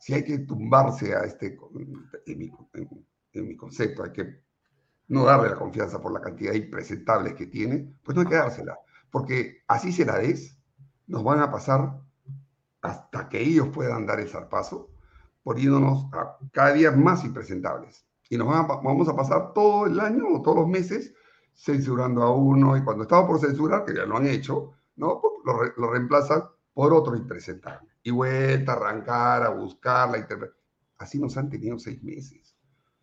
Si 0.00 0.14
hay 0.14 0.24
que 0.24 0.38
tumbarse 0.40 1.14
a 1.14 1.20
este, 1.20 1.58
en 2.26 2.38
mi, 2.38 2.52
en 3.32 3.48
mi 3.48 3.56
concepto, 3.56 4.04
hay 4.04 4.12
que 4.12 4.42
no 5.08 5.24
darle 5.24 5.50
la 5.50 5.56
confianza 5.56 6.00
por 6.00 6.12
la 6.12 6.20
cantidad 6.20 6.52
de 6.52 6.58
impresentables 6.58 7.34
que 7.34 7.46
tiene, 7.46 7.94
pues 8.02 8.14
no 8.14 8.22
hay 8.22 8.28
que 8.28 8.34
dársela. 8.34 8.78
Porque 9.10 9.62
así 9.66 9.92
se 9.92 10.04
la 10.04 10.18
des, 10.18 10.58
nos 11.06 11.24
van 11.24 11.40
a 11.40 11.50
pasar 11.50 12.00
hasta 12.82 13.28
que 13.28 13.40
ellos 13.40 13.68
puedan 13.68 14.06
dar 14.06 14.20
el 14.20 14.28
zarpazo, 14.28 14.90
poniéndonos 15.42 16.12
a 16.12 16.36
cada 16.52 16.72
día 16.74 16.90
más 16.92 17.24
impresentables. 17.24 18.06
Y 18.28 18.36
nos 18.36 18.48
vamos 18.48 19.08
a 19.08 19.16
pasar 19.16 19.54
todo 19.54 19.86
el 19.86 19.98
año 19.98 20.26
o 20.28 20.42
todos 20.42 20.58
los 20.58 20.68
meses 20.68 21.14
censurando 21.54 22.22
a 22.22 22.32
uno, 22.32 22.76
y 22.76 22.84
cuando 22.84 23.02
estamos 23.02 23.26
por 23.26 23.40
censurar, 23.40 23.84
que 23.84 23.94
ya 23.94 24.04
lo 24.04 24.16
han 24.16 24.26
hecho, 24.26 24.74
¿no? 24.98 25.20
Pues 25.20 25.74
lo, 25.76 25.90
reemplazan 25.90 26.44
por 26.74 26.92
otro 26.92 27.16
impresentable. 27.16 27.88
Y 28.02 28.10
vuelta 28.10 28.72
a 28.72 28.76
arrancar, 28.76 29.42
a 29.44 29.50
buscar 29.50 30.10
la. 30.10 30.26
Así 30.98 31.18
nos 31.18 31.36
han 31.36 31.48
tenido 31.48 31.78
seis 31.78 32.02
meses 32.02 32.58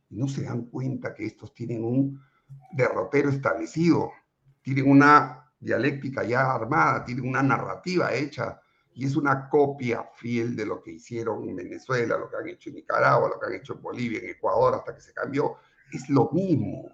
no 0.10 0.28
se 0.28 0.44
dan 0.44 0.66
cuenta 0.66 1.14
que 1.14 1.26
estos 1.26 1.54
tienen 1.54 1.84
un 1.84 2.22
derrotero 2.72 3.30
establecido, 3.30 4.12
tienen 4.62 4.90
una 4.90 5.52
dialéctica 5.60 6.24
ya 6.24 6.54
armada, 6.54 7.04
tienen 7.04 7.28
una 7.28 7.44
narrativa 7.44 8.14
hecha 8.14 8.60
y 8.94 9.06
es 9.06 9.16
una 9.16 9.50
copia 9.50 10.08
fiel 10.16 10.56
de 10.56 10.66
lo 10.66 10.82
que 10.82 10.92
hicieron 10.92 11.50
en 11.50 11.56
Venezuela, 11.56 12.18
lo 12.18 12.30
que 12.30 12.38
han 12.38 12.48
hecho 12.48 12.70
en 12.70 12.76
Nicaragua, 12.76 13.30
lo 13.30 13.40
que 13.40 13.48
han 13.48 13.54
hecho 13.54 13.74
en 13.74 13.82
Bolivia, 13.82 14.20
en 14.20 14.30
Ecuador, 14.30 14.76
hasta 14.76 14.96
que 14.96 15.02
se 15.02 15.14
cambió. 15.14 15.58
Es 15.92 16.10
lo 16.10 16.30
mismo. 16.32 16.90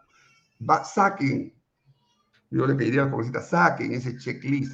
saquen, 0.83 1.53
yo 2.49 2.65
le 2.65 2.73
pediría 2.73 3.03
a 3.03 3.05
la 3.05 3.41
saquen 3.41 3.93
ese 3.93 4.17
checklist, 4.17 4.73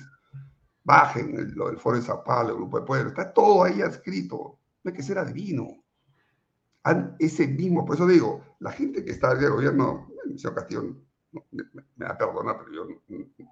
bajen 0.87 1.53
lo 1.53 1.67
del 1.67 1.77
Foro 1.77 1.97
de 1.97 2.01
Sao 2.01 2.23
Paulo, 2.23 2.51
el 2.51 2.55
Grupo 2.55 2.79
de 2.79 2.85
Pueblo, 2.85 3.09
está 3.09 3.33
todo 3.33 3.63
ahí 3.63 3.81
escrito. 3.81 4.57
No 4.81 4.89
hay 4.89 4.95
que 4.95 5.03
ser 5.03 5.17
adivino 5.19 5.83
ese 7.19 7.45
mismo, 7.45 7.85
por 7.85 7.95
eso 7.95 8.07
digo, 8.07 8.55
la 8.59 8.71
gente 8.71 9.03
que 9.03 9.11
está 9.11 9.33
en 9.33 9.43
el 9.43 9.51
gobierno, 9.51 10.09
el 10.23 10.39
señor 10.39 10.55
Castillo 10.55 10.83
me, 11.33 11.63
me, 11.73 11.83
da 11.97 12.17
perdona, 12.17 12.57
pero 12.57 12.71
yo 12.71 12.87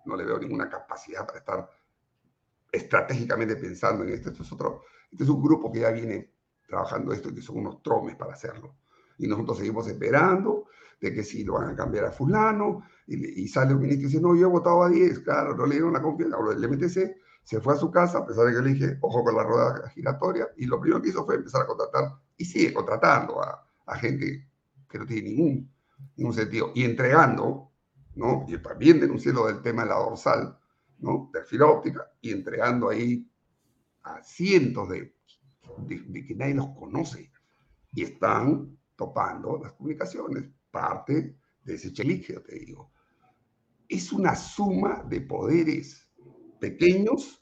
no, 0.05 0.15
le 0.15 0.23
veo 0.23 0.39
ninguna 0.39 0.69
capacidad 0.69 1.27
para 1.27 1.39
estar 1.39 1.69
estratégicamente 2.71 3.57
pensando 3.57 4.05
en 4.05 4.11
esto. 4.13 4.29
Esto 4.29 4.43
es, 4.43 4.51
otro, 4.53 4.83
este 5.11 5.25
es 5.25 5.29
un 5.29 5.43
grupo 5.43 5.69
que 5.69 5.81
ya 5.81 5.91
viene 5.91 6.31
trabajando 6.65 7.11
esto 7.11 7.27
y 7.27 7.35
que 7.35 7.41
son 7.41 7.57
unos 7.57 7.83
tromes 7.83 8.15
para 8.15 8.31
hacerlo. 8.31 8.77
Y 9.17 9.27
nosotros 9.27 9.57
seguimos 9.57 9.85
esperando 9.89 10.67
de 10.99 11.13
que 11.13 11.23
si 11.23 11.43
lo 11.43 11.53
van 11.53 11.69
a 11.69 11.75
cambiar 11.75 12.05
a 12.05 12.11
fulano, 12.11 12.83
y, 13.07 13.47
sale 13.47 13.73
un 13.73 13.81
ministro 13.81 14.07
y 14.07 14.11
dice, 14.11 14.21
no, 14.21 14.35
yo 14.35 14.47
he 14.47 14.49
votado 14.49 14.83
a 14.83 14.89
10, 14.89 15.19
claro, 15.19 15.55
no 15.55 15.65
le 15.65 15.75
dieron 15.75 15.93
la 15.93 16.01
confianza, 16.01 16.37
o 16.37 16.51
el 16.51 16.67
MTC 16.67 17.15
se 17.43 17.61
fue 17.61 17.75
a 17.75 17.77
su 17.77 17.91
casa, 17.91 18.19
a 18.19 18.25
pesar 18.25 18.45
de 18.45 18.53
que 18.53 18.61
le 18.61 18.73
dije, 18.73 18.97
ojo 19.01 19.23
con 19.23 19.35
la 19.35 19.43
rueda 19.43 19.89
giratoria, 19.89 20.47
y 20.57 20.65
lo 20.65 20.81
primero 20.81 21.01
que 21.01 21.09
hizo 21.09 21.25
fue 21.25 21.35
empezar 21.35 21.61
a 21.61 21.67
contratar 21.67 22.15
y 22.37 22.45
sigue 22.45 22.73
contratando 22.73 23.41
a, 23.41 23.61
gente 23.97 24.49
que 24.89 24.97
no 24.97 25.05
tiene 25.05 25.29
ningún, 25.29 25.71
ningún 26.17 26.33
sentido 26.33 26.71
y 26.73 26.83
entregando, 26.83 27.71
¿no? 28.15 28.45
Y 28.47 28.57
también 28.57 28.99
denunciando 28.99 29.45
del 29.45 29.61
tema 29.61 29.83
de 29.83 29.89
la 29.89 29.95
dorsal, 29.95 30.57
¿no? 30.99 31.29
De 31.31 31.43
fibra 31.43 31.67
óptica 31.67 32.11
y 32.19 32.31
entregando 32.31 32.89
ahí 32.89 33.29
a 34.03 34.23
cientos 34.23 34.89
de, 34.89 35.13
de, 35.87 36.25
que 36.25 36.35
nadie 36.35 36.55
los 36.55 36.69
conoce 36.69 37.31
y 37.93 38.03
están 38.03 38.75
topando 38.95 39.59
las 39.61 39.73
comunicaciones, 39.73 40.45
parte 40.75 41.37
de 41.63 41.75
ese 41.75 41.93
cheligio, 41.93 42.43
te 42.43 42.59
digo. 42.59 42.91
Es 43.87 44.11
una 44.11 44.35
suma 44.35 45.05
de 45.07 45.21
poderes 45.21 46.05
pequeños 46.59 47.41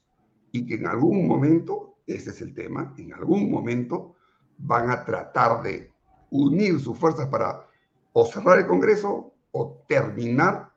y 0.52 0.68
que 0.68 0.76
en 0.76 0.86
algún 0.86 1.28
momento, 1.28 1.96
ese 2.06 2.30
es 2.30 2.42
el 2.42 2.54
tema, 2.54 2.94
en 2.96 3.12
algún 3.12 3.50
momento 3.50 4.16
van 4.60 4.92
a 4.92 5.04
tratar 5.04 5.64
de 5.64 5.92
unir 6.30 6.80
sus 6.80 6.96
fuerzas 7.00 7.28
para 7.28 7.68
o 8.12 8.26
cerrar 8.28 8.60
el 8.60 8.68
Congreso 8.68 9.34
o 9.52 9.84
terminar 9.88 10.72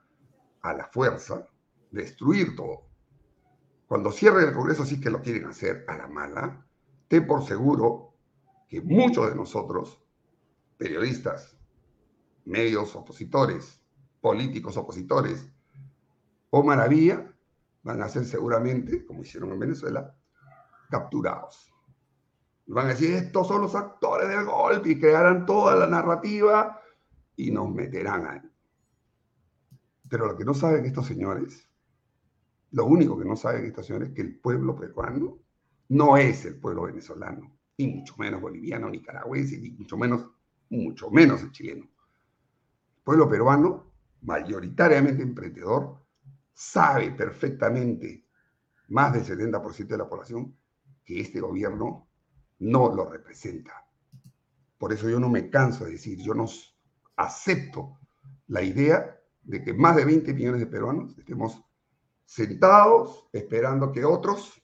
a 0.63 0.73
la 0.73 0.87
fuerza, 0.87 1.47
destruir 1.91 2.57
todo. 2.57 2.87
Cuando 3.87 4.11
cierren 4.13 4.49
el 4.49 4.55
Congreso, 4.55 4.87
sí 4.87 4.99
que 4.99 5.11
lo 5.11 5.21
quieren 5.21 5.45
hacer 5.45 5.85
a 5.89 5.99
la 5.99 6.09
mala, 6.09 6.67
ten 7.07 7.27
por 7.27 7.45
seguro 7.45 8.15
que 8.67 8.81
muchos 8.81 9.29
de 9.29 9.35
nosotros, 9.35 10.03
periodistas, 10.79 11.56
medios 12.47 12.97
opositores, 12.97 13.81
políticos 14.21 14.77
opositores 14.77 15.47
o 16.51 16.63
maravilla, 16.63 17.33
van 17.83 18.03
a 18.03 18.09
ser 18.09 18.25
seguramente, 18.25 19.05
como 19.05 19.23
hicieron 19.23 19.53
en 19.53 19.61
Venezuela, 19.61 20.17
capturados 20.91 21.77
van 22.67 22.87
a 22.87 22.91
decir, 22.91 23.13
estos 23.13 23.49
son 23.49 23.63
los 23.63 23.75
actores 23.75 24.29
del 24.29 24.45
golpe 24.45 24.91
y 24.91 24.99
crearán 24.99 25.47
toda 25.47 25.77
la 25.77 25.87
narrativa 25.87 26.81
y 27.37 27.51
nos 27.51 27.73
meterán 27.73 28.27
ahí. 28.27 28.41
Pero 30.09 30.27
lo 30.27 30.37
que 30.37 30.45
no 30.45 30.55
saben 30.55 30.85
estos 30.85 31.07
señores, 31.07 31.69
lo 32.73 32.87
único 32.87 33.19
que 33.19 33.25
no 33.25 33.37
saben 33.37 33.65
estos 33.67 33.87
señores 33.87 34.11
es 34.11 34.15
que 34.15 34.23
el 34.23 34.39
pueblo 34.39 34.77
peruano 34.77 35.39
no 35.89 36.17
es 36.17 36.45
el 36.45 36.59
pueblo 36.59 36.83
venezolano, 36.83 37.57
ni 37.79 37.89
mucho 37.89 38.15
menos 38.19 38.41
boliviano, 38.41 38.91
nicaragüense, 38.91 39.59
ni 39.59 39.71
mucho 39.71 39.97
menos, 39.97 40.27
mucho 40.69 41.11
menos 41.11 41.43
el 41.43 41.53
chileno. 41.53 41.89
Pueblo 43.07 43.29
peruano, 43.29 43.93
mayoritariamente 44.23 45.23
emprendedor, 45.23 46.03
sabe 46.53 47.13
perfectamente, 47.13 48.27
más 48.89 49.13
del 49.13 49.25
70% 49.25 49.87
de 49.87 49.97
la 49.97 50.09
población, 50.09 50.59
que 51.05 51.21
este 51.21 51.39
gobierno 51.39 52.09
no 52.59 52.93
lo 52.93 53.09
representa. 53.09 53.89
Por 54.77 54.93
eso 54.93 55.09
yo 55.09 55.21
no 55.21 55.29
me 55.29 55.49
canso 55.49 55.85
de 55.85 55.93
decir, 55.93 56.21
yo 56.21 56.35
no 56.35 56.47
acepto 57.15 58.01
la 58.49 58.63
idea 58.63 59.17
de 59.41 59.63
que 59.63 59.73
más 59.73 59.95
de 59.95 60.05
20 60.05 60.35
millones 60.35 60.59
de 60.59 60.67
peruanos 60.67 61.17
estemos 61.17 61.65
sentados 62.25 63.29
esperando 63.33 63.93
que 63.93 64.05
otros, 64.05 64.61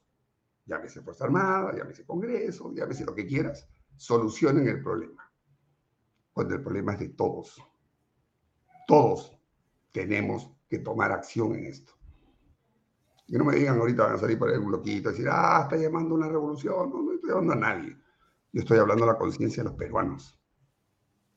llámese 0.66 1.00
Fuerza 1.00 1.26
Armada, 1.26 1.76
llámese 1.76 2.04
Congreso, 2.04 2.74
llámese 2.74 3.04
lo 3.04 3.14
que 3.14 3.24
quieras, 3.24 3.68
solucionen 3.94 4.66
el 4.66 4.82
problema. 4.82 5.32
Cuando 6.32 6.56
el 6.56 6.60
problema 6.60 6.94
es 6.94 6.98
de 6.98 7.10
todos. 7.10 7.71
Todos 8.92 9.34
tenemos 9.90 10.50
que 10.68 10.78
tomar 10.78 11.12
acción 11.12 11.54
en 11.54 11.64
esto. 11.64 11.94
Que 13.26 13.38
no 13.38 13.44
me 13.46 13.56
digan 13.56 13.78
ahorita 13.78 14.04
van 14.04 14.16
a 14.16 14.18
salir 14.18 14.38
por 14.38 14.50
ahí 14.50 14.58
un 14.58 14.70
loquito 14.70 15.08
y 15.08 15.12
decir, 15.12 15.28
ah, 15.30 15.60
está 15.62 15.78
llamando 15.78 16.14
una 16.14 16.28
revolución. 16.28 16.90
No, 16.90 17.00
no 17.00 17.14
estoy 17.14 17.30
llamando 17.30 17.54
a 17.54 17.56
nadie. 17.56 17.96
Yo 18.52 18.60
estoy 18.60 18.76
hablando 18.76 19.06
de 19.06 19.12
la 19.12 19.16
conciencia 19.16 19.62
de 19.62 19.70
los 19.70 19.78
peruanos. 19.78 20.38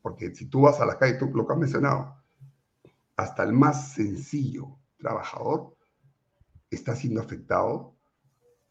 Porque 0.02 0.36
si 0.36 0.48
tú 0.48 0.64
vas 0.64 0.82
a 0.82 0.86
la 0.86 0.98
calle, 0.98 1.14
tú 1.14 1.28
lo 1.34 1.48
que 1.48 1.54
has 1.54 1.60
mencionado, 1.60 2.22
hasta 3.16 3.44
el 3.44 3.54
más 3.54 3.94
sencillo 3.94 4.78
trabajador 4.98 5.78
está 6.70 6.94
siendo 6.94 7.22
afectado 7.22 7.96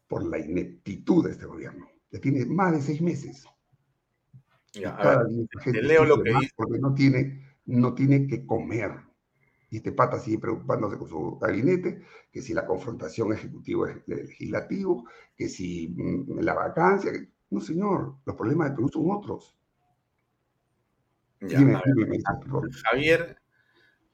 por 0.07 0.23
la 0.23 0.37
ineptitud 0.37 1.25
de 1.25 1.31
este 1.31 1.47
gobierno. 1.47 1.89
Ya 2.11 2.19
tiene 2.21 2.45
más 2.45 2.71
de 2.71 2.81
seis 2.83 3.01
meses. 3.01 3.47
Ya, 4.73 4.95
a 4.95 5.23
ver, 5.23 5.83
leo 5.83 6.05
lo 6.05 6.21
que 6.21 6.35
dice. 6.35 6.51
Porque 6.55 6.77
no 6.77 6.93
tiene, 6.93 7.44
no 7.65 7.93
tiene 7.93 8.27
que 8.27 8.45
comer 8.45 8.91
y 9.69 9.77
este 9.77 9.91
pata 9.91 10.19
sigue 10.19 10.39
preocupándose 10.39 10.97
con 10.97 11.09
su 11.09 11.37
gabinete, 11.37 12.01
que 12.31 12.41
si 12.41 12.53
la 12.53 12.65
confrontación 12.65 13.33
ejecutivo-legislativo, 13.33 15.05
que 15.35 15.49
si 15.49 15.89
mm, 15.89 16.39
la 16.39 16.53
vacancia. 16.53 17.11
No, 17.49 17.59
señor, 17.59 18.15
los 18.25 18.35
problemas 18.35 18.69
de 18.69 18.75
Perú 18.75 18.89
son 18.89 19.11
otros. 19.11 19.57
Javier 22.85 23.37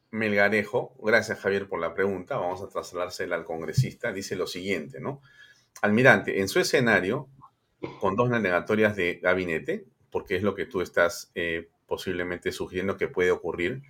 Melgarejo, 0.09 0.95
gracias 1.01 1.39
Javier 1.39 1.69
por 1.69 1.79
la 1.79 1.93
pregunta, 1.93 2.37
vamos 2.37 2.61
a 2.61 2.67
trasladársela 2.67 3.35
al 3.35 3.45
congresista, 3.45 4.11
dice 4.11 4.35
lo 4.35 4.47
siguiente, 4.47 4.99
¿no? 4.99 5.21
Almirante, 5.81 6.41
en 6.41 6.49
su 6.49 6.59
escenario, 6.59 7.29
con 7.99 8.15
dos 8.15 8.29
negatorias 8.29 8.95
de 8.95 9.19
gabinete, 9.21 9.85
porque 10.09 10.35
es 10.35 10.43
lo 10.43 10.55
que 10.55 10.65
tú 10.65 10.81
estás 10.81 11.31
eh, 11.35 11.69
posiblemente 11.91 12.53
sugiriendo 12.53 12.95
que 12.95 13.09
puede 13.09 13.31
ocurrir, 13.31 13.83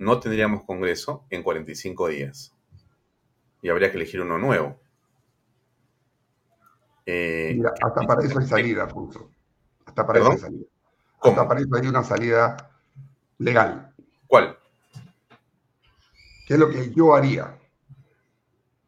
no 0.00 0.18
tendríamos 0.18 0.64
Congreso 0.64 1.24
en 1.30 1.44
45 1.44 2.08
días. 2.08 2.52
Y 3.62 3.68
habría 3.68 3.92
que 3.92 3.96
elegir 3.96 4.20
uno 4.20 4.38
nuevo. 4.38 4.80
Eh, 7.06 7.52
Mira, 7.54 7.74
hasta 7.80 8.00
para 8.00 8.26
eso 8.26 8.40
hay 8.40 8.46
salida, 8.48 8.88
Pulso. 8.88 9.30
Hasta 9.86 10.04
para 10.04 10.18
eso 10.18 10.32
hay 10.32 10.38
salida. 10.38 10.66
Hasta 11.22 11.46
para 11.46 11.60
eso 11.60 11.76
hay 11.76 11.86
una 11.86 12.02
salida 12.02 12.56
legal. 13.38 13.94
¿Cuál? 14.26 14.58
¿Qué 16.44 16.54
es 16.54 16.58
lo 16.58 16.68
que 16.70 16.92
yo 16.92 17.14
haría 17.14 17.56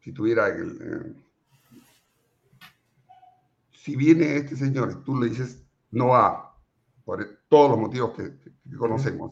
si 0.01 0.11
tuviera 0.11 0.49
el, 0.49 0.77
eh, 0.81 1.13
si 3.71 3.95
viene 3.95 4.35
este 4.35 4.57
señor 4.57 4.91
y 4.91 5.05
tú 5.05 5.17
le 5.17 5.29
dices 5.29 5.63
no 5.91 6.07
va 6.07 6.51
por 7.05 7.41
todos 7.49 7.71
los 7.71 7.79
motivos 7.79 8.11
que, 8.15 8.40
que 8.69 8.77
conocemos, 8.77 9.31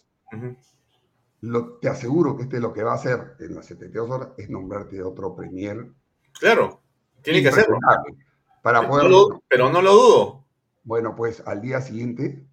lo, 1.41 1.77
te 1.77 1.89
aseguro 1.89 2.35
que 2.35 2.43
este 2.43 2.59
lo 2.59 2.73
que 2.73 2.83
va 2.83 2.91
a 2.91 2.95
hacer 2.95 3.35
en 3.39 3.55
las 3.55 3.65
72 3.67 4.09
horas 4.09 4.29
es 4.37 4.49
nombrarte 4.49 5.01
otro 5.01 5.35
premier. 5.35 5.91
Claro, 6.39 6.81
tiene 7.21 7.41
que 7.41 7.49
hacerlo. 7.49 7.77
Para 8.61 8.81
pero, 8.81 8.91
poder, 8.91 9.03
no 9.05 9.09
lo, 9.09 9.43
pero 9.47 9.69
no 9.69 9.81
lo 9.81 9.93
dudo. 9.93 10.45
Bueno, 10.83 11.15
pues 11.15 11.41
al 11.45 11.61
día 11.61 11.81
siguiente, 11.81 12.45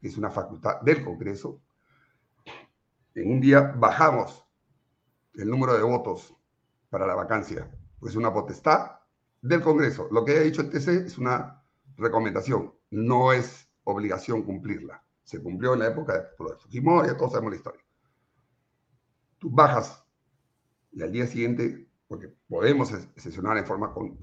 que 0.00 0.08
es 0.08 0.18
una 0.18 0.30
facultad 0.30 0.80
del 0.82 1.04
Congreso, 1.04 1.60
en 3.14 3.30
un 3.30 3.40
día 3.40 3.60
bajamos 3.76 4.44
el 5.34 5.48
número 5.48 5.74
de 5.74 5.82
votos 5.82 6.34
para 6.90 7.06
la 7.06 7.14
vacancia. 7.14 7.70
Pues 7.98 8.16
una 8.16 8.32
potestad 8.32 8.98
del 9.40 9.62
Congreso. 9.62 10.08
Lo 10.10 10.24
que 10.24 10.36
ha 10.36 10.40
dicho 10.40 10.60
el 10.60 10.70
TC 10.70 11.06
es 11.06 11.18
una 11.18 11.62
recomendación, 11.96 12.74
no 12.90 13.32
es 13.32 13.68
obligación 13.84 14.42
cumplirla. 14.42 15.02
Se 15.24 15.42
cumplió 15.42 15.74
en 15.74 15.80
la 15.80 15.88
época 15.88 16.14
de 16.14 16.56
Fujimori, 16.58 17.08
ya 17.08 17.16
todos 17.16 17.32
sabemos 17.32 17.52
la 17.52 17.56
historia. 17.56 17.82
Tú 19.38 19.50
bajas 19.50 20.04
y 20.92 21.02
al 21.02 21.12
día 21.12 21.26
siguiente, 21.26 21.88
porque 22.06 22.28
podemos 22.48 22.88
sesionar 23.16 23.56
en 23.56 23.66
forma 23.66 23.92
con, 23.92 24.18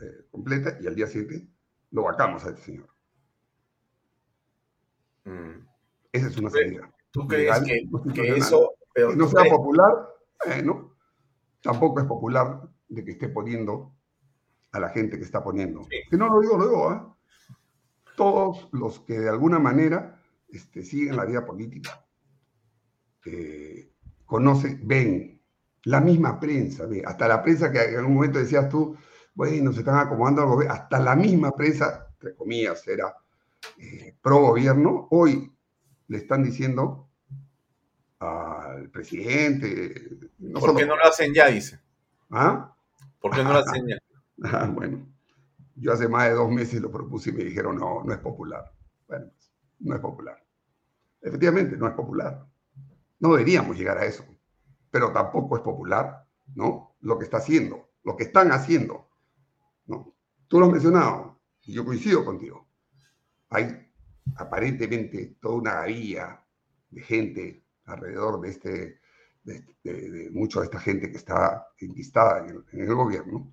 eh, 0.00 0.26
completa, 0.30 0.76
y 0.80 0.86
al 0.86 0.94
día 0.94 1.06
siguiente 1.06 1.48
lo 1.90 2.04
vacamos 2.04 2.44
a 2.44 2.50
este 2.50 2.62
señor. 2.62 2.88
Mm. 5.24 5.66
Esa 6.12 6.26
es 6.28 6.36
una 6.36 6.50
salida. 6.50 6.92
¿Tú 7.10 7.26
crees 7.26 7.60
que, 7.60 7.88
que 8.12 8.36
eso... 8.36 8.74
Pero, 8.92 9.14
no 9.14 9.28
sea 9.28 9.44
popular, 9.44 10.08
bueno, 10.44 10.96
tampoco 11.62 12.00
es 12.00 12.06
popular 12.06 12.68
de 12.88 13.04
que 13.04 13.12
esté 13.12 13.28
poniendo 13.28 13.94
a 14.72 14.80
la 14.80 14.88
gente 14.88 15.18
que 15.18 15.24
está 15.24 15.42
poniendo. 15.42 15.86
Que 16.10 16.16
no 16.16 16.28
lo 16.28 16.40
digo 16.40 16.56
luego, 16.56 16.92
¿eh? 16.92 17.00
Todos 18.16 18.68
los 18.72 19.00
que 19.00 19.20
de 19.20 19.28
alguna 19.28 19.60
manera 19.60 20.17
este, 20.48 20.82
siguen 20.82 21.16
la 21.16 21.24
vida 21.24 21.44
política, 21.44 22.04
eh, 23.24 23.92
conocen, 24.24 24.80
ven, 24.84 25.40
la 25.84 26.00
misma 26.00 26.38
prensa, 26.38 26.86
ve, 26.86 27.02
hasta 27.04 27.28
la 27.28 27.42
prensa 27.42 27.70
que 27.70 27.82
en 27.82 27.96
algún 27.98 28.14
momento 28.14 28.38
decías 28.38 28.68
tú, 28.68 28.96
bueno, 29.34 29.72
se 29.72 29.80
están 29.80 29.98
acomodando 29.98 30.42
al 30.42 30.48
gobierno, 30.48 30.74
hasta 30.74 30.98
la 30.98 31.14
misma 31.14 31.52
prensa, 31.52 32.08
entre 32.12 32.34
comillas, 32.34 32.86
era 32.88 33.14
eh, 33.78 34.16
pro 34.20 34.38
gobierno, 34.40 35.08
hoy 35.10 35.52
le 36.08 36.18
están 36.18 36.42
diciendo 36.42 37.08
al 38.18 38.90
presidente. 38.90 40.08
No 40.38 40.60
¿Por 40.60 40.76
qué 40.76 40.86
no 40.86 40.96
lo 40.96 41.04
hacen 41.04 41.32
ya? 41.32 41.48
Dice. 41.48 41.80
¿Ah? 42.30 42.74
¿Por 43.20 43.34
qué 43.34 43.44
no 43.44 43.52
lo 43.52 43.58
hacen 43.58 43.86
ya? 43.88 43.98
Ah, 44.44 44.70
bueno, 44.72 45.06
yo 45.76 45.92
hace 45.92 46.08
más 46.08 46.28
de 46.28 46.34
dos 46.34 46.50
meses 46.50 46.80
lo 46.80 46.90
propuse 46.90 47.30
y 47.30 47.34
me 47.34 47.44
dijeron, 47.44 47.76
no, 47.76 48.02
no 48.04 48.12
es 48.12 48.18
popular. 48.18 48.72
Bueno, 49.06 49.26
pues, 49.34 49.47
no 49.80 49.94
es 49.94 50.00
popular. 50.00 50.44
Efectivamente, 51.20 51.76
no 51.76 51.88
es 51.88 51.94
popular. 51.94 52.46
No 53.20 53.32
deberíamos 53.32 53.76
llegar 53.76 53.98
a 53.98 54.04
eso. 54.04 54.24
Pero 54.90 55.12
tampoco 55.12 55.56
es 55.56 55.62
popular, 55.62 56.26
¿no? 56.54 56.96
Lo 57.00 57.18
que 57.18 57.24
está 57.24 57.38
haciendo, 57.38 57.90
lo 58.04 58.16
que 58.16 58.24
están 58.24 58.52
haciendo. 58.52 59.08
¿no? 59.86 60.14
Tú 60.46 60.58
lo 60.58 60.66
has 60.66 60.72
mencionado 60.72 61.40
y 61.62 61.72
yo 61.72 61.84
coincido 61.84 62.24
contigo. 62.24 62.68
Hay 63.50 63.90
aparentemente 64.36 65.36
toda 65.40 65.56
una 65.56 65.74
gavilla 65.74 66.44
de 66.90 67.02
gente 67.02 67.64
alrededor 67.84 68.40
de 68.40 68.48
este, 68.50 69.00
de, 69.42 69.64
de, 69.82 70.30
mucha 70.32 70.60
de 70.60 70.66
esta 70.66 70.80
gente 70.80 71.10
que 71.10 71.16
está 71.16 71.66
enquistada 71.78 72.46
en 72.46 72.80
el, 72.80 72.94
gobierno, 72.94 73.52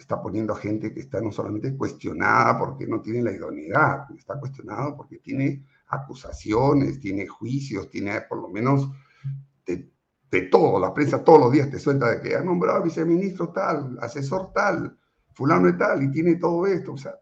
está 0.00 0.20
poniendo 0.20 0.52
a 0.52 0.56
gente 0.56 0.92
que 0.92 1.00
está 1.00 1.20
no 1.20 1.30
solamente 1.30 1.76
cuestionada 1.76 2.58
porque 2.58 2.86
no 2.86 3.00
tiene 3.00 3.22
la 3.22 3.32
idoneidad, 3.32 4.10
está 4.16 4.38
cuestionado 4.38 4.96
porque 4.96 5.18
tiene 5.18 5.64
acusaciones, 5.88 7.00
tiene 7.00 7.26
juicios, 7.26 7.90
tiene 7.90 8.20
por 8.22 8.40
lo 8.40 8.48
menos 8.48 8.90
de, 9.66 9.90
de, 10.30 10.42
todo. 10.42 10.80
La 10.80 10.94
prensa 10.94 11.22
todos 11.22 11.40
los 11.40 11.52
días 11.52 11.70
te 11.70 11.78
suelta 11.78 12.10
de 12.10 12.20
que 12.20 12.34
ha 12.34 12.42
nombrado 12.42 12.82
viceministro 12.82 13.50
tal, 13.50 13.98
asesor 14.00 14.52
tal, 14.52 14.98
fulano 15.34 15.68
y 15.68 15.76
tal, 15.76 16.02
y 16.02 16.10
tiene 16.10 16.36
todo 16.36 16.66
esto. 16.66 16.92
O 16.92 16.98
sea, 16.98 17.14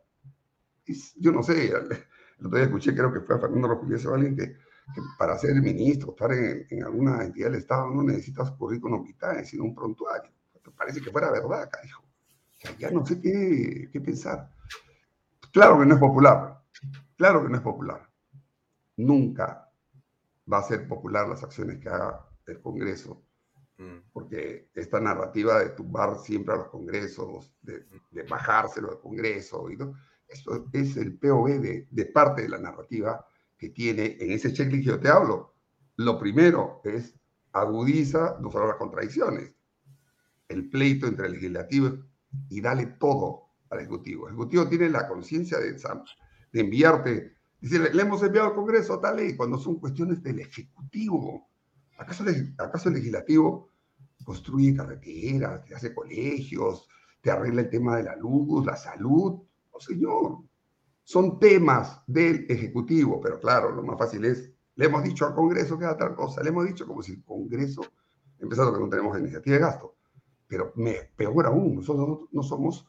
yo 1.16 1.32
no 1.32 1.42
sé, 1.42 1.66
el 1.66 2.46
otro 2.46 2.58
día 2.58 2.66
escuché, 2.66 2.94
creo 2.94 3.12
que 3.12 3.20
fue 3.20 3.36
a 3.36 3.38
Fernando 3.38 3.68
Rodríguez 3.68 4.04
Valiente, 4.04 4.56
que 4.94 5.00
para 5.18 5.36
ser 5.38 5.54
ministro, 5.60 6.10
estar 6.10 6.32
en, 6.32 6.84
alguna 6.84 7.24
entidad 7.24 7.50
del 7.50 7.60
Estado, 7.60 7.90
no 7.90 8.02
necesitas 8.02 8.50
currículum 8.52 9.04
vitae, 9.04 9.44
sino 9.44 9.64
un 9.64 9.74
prontuario. 9.74 10.30
Parece 10.76 11.00
que 11.00 11.10
fuera 11.10 11.30
verdad, 11.30 11.68
carajo. 11.70 12.07
Ya 12.78 12.90
no 12.90 13.04
sé 13.06 13.20
qué, 13.20 13.88
qué 13.92 14.00
pensar. 14.00 14.50
Claro 15.52 15.78
que 15.78 15.86
no 15.86 15.94
es 15.94 16.00
popular. 16.00 16.62
Claro 17.16 17.42
que 17.42 17.48
no 17.48 17.56
es 17.56 17.62
popular. 17.62 18.08
Nunca 18.96 19.70
va 20.50 20.58
a 20.58 20.62
ser 20.62 20.88
popular 20.88 21.28
las 21.28 21.42
acciones 21.42 21.78
que 21.78 21.88
haga 21.88 22.26
el 22.46 22.60
Congreso. 22.60 23.22
Mm. 23.78 24.10
Porque 24.12 24.70
esta 24.74 25.00
narrativa 25.00 25.60
de 25.60 25.70
tumbar 25.70 26.18
siempre 26.18 26.54
a 26.54 26.58
los 26.58 26.68
congresos, 26.68 27.52
de, 27.62 27.86
de 28.10 28.22
bajárselo 28.24 28.90
al 28.90 29.00
Congreso, 29.00 29.70
y 29.70 29.76
todo, 29.76 29.94
eso 30.26 30.68
es 30.72 30.96
el 30.96 31.16
POV 31.16 31.60
de, 31.60 31.86
de 31.90 32.06
parte 32.06 32.42
de 32.42 32.48
la 32.48 32.58
narrativa 32.58 33.24
que 33.56 33.70
tiene 33.70 34.16
en 34.20 34.32
ese 34.32 34.52
checklist 34.52 34.84
que 34.84 34.90
yo 34.90 35.00
te 35.00 35.08
hablo. 35.08 35.54
Lo 35.96 36.18
primero 36.18 36.80
es 36.84 37.14
agudiza 37.52 38.36
no 38.40 38.50
solo 38.50 38.68
las 38.68 38.76
contradicciones, 38.76 39.54
el 40.48 40.68
pleito 40.68 41.06
entre 41.06 41.26
el 41.26 41.32
legislativo 41.32 42.07
y 42.48 42.60
dale 42.60 42.86
todo 42.98 43.48
al 43.70 43.80
ejecutivo. 43.80 44.28
El 44.28 44.34
ejecutivo 44.34 44.68
tiene 44.68 44.88
la 44.88 45.06
conciencia 45.08 45.58
de, 45.58 45.76
enviarte, 46.52 47.34
decirle, 47.60 47.92
le 47.92 48.02
hemos 48.02 48.22
enviado 48.22 48.48
al 48.48 48.54
Congreso 48.54 48.98
tal 48.98 49.16
ley 49.16 49.36
cuando 49.36 49.58
son 49.58 49.78
cuestiones 49.78 50.22
del 50.22 50.40
ejecutivo. 50.40 51.48
¿Acaso, 51.98 52.24
acaso 52.58 52.88
el 52.88 52.96
legislativo 52.96 53.70
construye 54.24 54.74
carreteras, 54.74 55.64
te 55.64 55.74
hace 55.74 55.94
colegios, 55.94 56.88
te 57.20 57.30
arregla 57.30 57.62
el 57.62 57.70
tema 57.70 57.96
de 57.96 58.04
la 58.04 58.16
luz, 58.16 58.64
la 58.64 58.76
salud? 58.76 59.42
No, 59.72 59.80
señor 59.80 60.48
son 61.08 61.38
temas 61.38 62.02
del 62.06 62.44
Ejecutivo, 62.50 63.18
pero 63.18 63.40
claro, 63.40 63.70
lo 63.70 63.82
más 63.82 63.96
fácil 63.96 64.26
es, 64.26 64.52
le 64.74 64.84
hemos 64.84 65.02
dicho 65.02 65.24
al 65.24 65.34
Congreso 65.34 65.78
que 65.78 65.86
haga 65.86 65.96
tal 65.96 66.14
cosa, 66.14 66.42
le 66.42 66.50
hemos 66.50 66.66
dicho 66.66 66.86
como 66.86 67.02
si 67.02 67.12
el 67.12 67.24
Congreso, 67.24 67.80
empezando 68.38 68.74
que 68.74 68.80
no 68.80 68.90
tenemos 68.90 69.18
iniciativa 69.18 69.56
de 69.56 69.62
gasto, 69.62 69.96
pero 70.48 70.72
peor 71.16 71.46
aún, 71.46 71.76
nosotros 71.76 72.28
no 72.32 72.42
somos, 72.42 72.88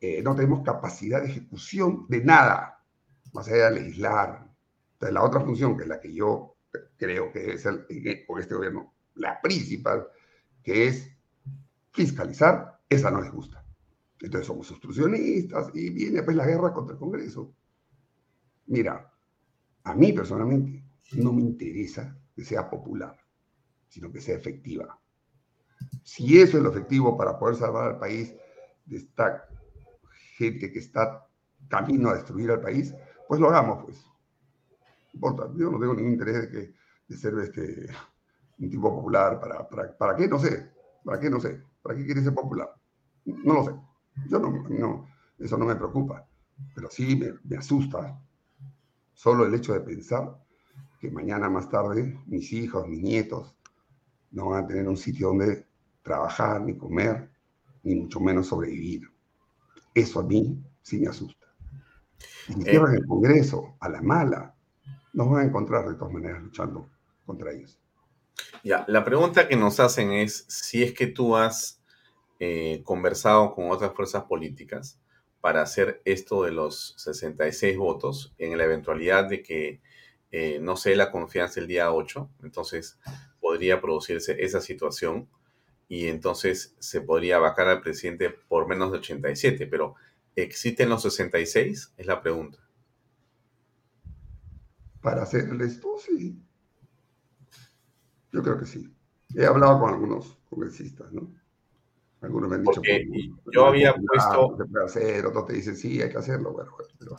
eh, 0.00 0.22
no 0.22 0.36
tenemos 0.36 0.62
capacidad 0.62 1.22
de 1.22 1.28
ejecución 1.28 2.06
de 2.08 2.22
nada, 2.22 2.84
más 3.32 3.48
allá 3.48 3.70
de 3.70 3.80
legislar. 3.80 4.46
Entonces, 4.92 5.14
la 5.14 5.24
otra 5.24 5.40
función, 5.40 5.76
que 5.76 5.84
es 5.84 5.88
la 5.88 6.00
que 6.00 6.12
yo 6.12 6.56
creo 6.96 7.32
que 7.32 7.40
debe 7.40 7.58
ser 7.58 7.86
con 8.26 8.40
este 8.40 8.54
gobierno 8.54 8.94
la 9.14 9.40
principal, 9.40 10.06
que 10.62 10.88
es 10.88 11.10
fiscalizar, 11.90 12.80
esa 12.88 13.10
no 13.10 13.20
les 13.20 13.32
gusta. 13.32 13.64
Entonces 14.20 14.46
somos 14.46 14.70
obstruccionistas 14.70 15.70
y 15.74 15.90
viene 15.90 16.22
pues 16.22 16.36
la 16.36 16.46
guerra 16.46 16.72
contra 16.72 16.94
el 16.94 16.98
Congreso. 16.98 17.54
Mira, 18.66 19.12
a 19.84 19.94
mí 19.94 20.12
personalmente 20.12 20.84
no 21.12 21.32
me 21.32 21.42
interesa 21.42 22.16
que 22.34 22.44
sea 22.44 22.68
popular, 22.68 23.16
sino 23.88 24.10
que 24.10 24.20
sea 24.20 24.36
efectiva. 24.36 24.98
Si 26.02 26.40
eso 26.40 26.58
es 26.58 26.62
lo 26.62 26.70
efectivo 26.70 27.16
para 27.16 27.38
poder 27.38 27.56
salvar 27.56 27.88
al 27.88 27.98
país 27.98 28.34
de 28.86 28.96
esta 28.96 29.46
gente 30.36 30.72
que 30.72 30.78
está 30.78 31.26
camino 31.68 32.10
a 32.10 32.14
destruir 32.14 32.50
al 32.50 32.60
país, 32.60 32.94
pues 33.28 33.40
lo 33.40 33.48
hagamos, 33.48 33.84
pues. 33.84 34.04
importa, 35.12 35.48
yo 35.56 35.70
no 35.70 35.78
tengo 35.78 35.94
ningún 35.94 36.12
interés 36.12 36.42
de, 36.42 36.50
que, 36.50 36.74
de 37.08 37.16
ser 37.16 37.34
este, 37.38 37.86
un 38.58 38.70
tipo 38.70 38.94
popular. 38.94 39.40
Para, 39.40 39.68
para, 39.68 39.96
¿Para 39.96 40.16
qué? 40.16 40.28
No 40.28 40.38
sé. 40.38 40.70
¿Para 41.04 41.18
qué? 41.18 41.30
No 41.30 41.40
sé. 41.40 41.62
¿Para 41.82 41.96
qué 41.96 42.04
quiere 42.04 42.22
ser 42.22 42.34
popular? 42.34 42.70
No 43.24 43.54
lo 43.54 43.64
sé. 43.64 43.72
Yo 44.28 44.38
no, 44.38 44.50
no, 44.68 45.08
eso 45.38 45.58
no 45.58 45.64
me 45.64 45.74
preocupa, 45.74 46.26
pero 46.74 46.88
sí 46.88 47.16
me, 47.16 47.34
me 47.42 47.56
asusta 47.56 48.20
solo 49.12 49.44
el 49.44 49.54
hecho 49.54 49.72
de 49.72 49.80
pensar 49.80 50.38
que 51.00 51.10
mañana 51.10 51.50
más 51.50 51.68
tarde 51.68 52.20
mis 52.26 52.52
hijos, 52.52 52.86
mis 52.86 53.02
nietos, 53.02 53.56
no 54.30 54.50
van 54.50 54.64
a 54.64 54.66
tener 54.66 54.88
un 54.88 54.96
sitio 54.96 55.28
donde 55.28 55.66
trabajar, 56.04 56.60
ni 56.60 56.76
comer, 56.76 57.28
ni 57.82 57.96
mucho 57.96 58.20
menos 58.20 58.46
sobrevivir. 58.46 59.10
Eso 59.92 60.20
a 60.20 60.22
mí 60.22 60.62
sí 60.82 61.00
me 61.00 61.08
asusta. 61.08 61.46
Y 62.48 62.52
si 62.52 62.60
eh, 62.60 62.64
cierran 62.70 62.94
el 62.94 63.06
Congreso 63.06 63.76
a 63.80 63.88
la 63.88 64.02
mala, 64.02 64.54
nos 65.12 65.30
van 65.30 65.40
a 65.40 65.48
encontrar 65.48 65.88
de 65.88 65.94
todas 65.94 66.12
maneras 66.12 66.42
luchando 66.42 66.88
contra 67.24 67.52
ellos. 67.52 67.80
Ya, 68.62 68.84
la 68.86 69.04
pregunta 69.04 69.48
que 69.48 69.56
nos 69.56 69.80
hacen 69.80 70.12
es 70.12 70.44
si 70.48 70.82
es 70.82 70.92
que 70.92 71.06
tú 71.06 71.36
has 71.36 71.80
eh, 72.38 72.82
conversado 72.84 73.54
con 73.54 73.70
otras 73.70 73.94
fuerzas 73.94 74.24
políticas 74.24 75.00
para 75.40 75.62
hacer 75.62 76.02
esto 76.04 76.42
de 76.42 76.52
los 76.52 76.94
66 76.98 77.76
votos 77.76 78.34
en 78.38 78.56
la 78.58 78.64
eventualidad 78.64 79.28
de 79.28 79.42
que 79.42 79.80
eh, 80.30 80.58
no 80.60 80.76
se 80.76 80.90
dé 80.90 80.96
la 80.96 81.10
confianza 81.10 81.60
el 81.60 81.66
día 81.66 81.92
8, 81.92 82.28
entonces 82.42 82.98
podría 83.40 83.80
producirse 83.80 84.42
esa 84.42 84.60
situación 84.60 85.28
y 85.88 86.06
entonces 86.06 86.74
se 86.78 87.00
podría 87.00 87.38
vacar 87.38 87.68
al 87.68 87.80
presidente 87.80 88.30
por 88.30 88.66
menos 88.66 88.92
de 88.92 88.98
87, 88.98 89.66
pero 89.66 89.94
¿existen 90.34 90.88
los 90.88 91.02
66? 91.02 91.94
Es 91.96 92.06
la 92.06 92.22
pregunta. 92.22 92.58
Para 95.00 95.22
hacer 95.22 95.48
esto, 95.60 95.96
sí. 95.98 96.40
Yo 98.32 98.42
creo 98.42 98.58
que 98.58 98.66
sí. 98.66 98.92
He 99.36 99.44
hablado 99.44 99.80
con 99.80 99.92
algunos 99.92 100.38
congresistas, 100.48 101.12
¿no? 101.12 101.30
Algunos 102.20 102.48
me 102.48 102.56
han 102.56 102.64
dicho 102.64 102.80
que 102.80 103.06
yo 103.52 103.66
había 103.66 103.94
puesto. 103.94 104.56
Se 104.56 104.64
puede 104.64 104.84
hacer, 104.84 105.26
otros 105.26 105.46
te 105.46 105.52
dicen 105.52 105.76
sí, 105.76 106.00
hay 106.00 106.10
que 106.10 106.18
hacerlo. 106.18 106.52
Bueno, 106.52 106.72
pero 106.98 107.16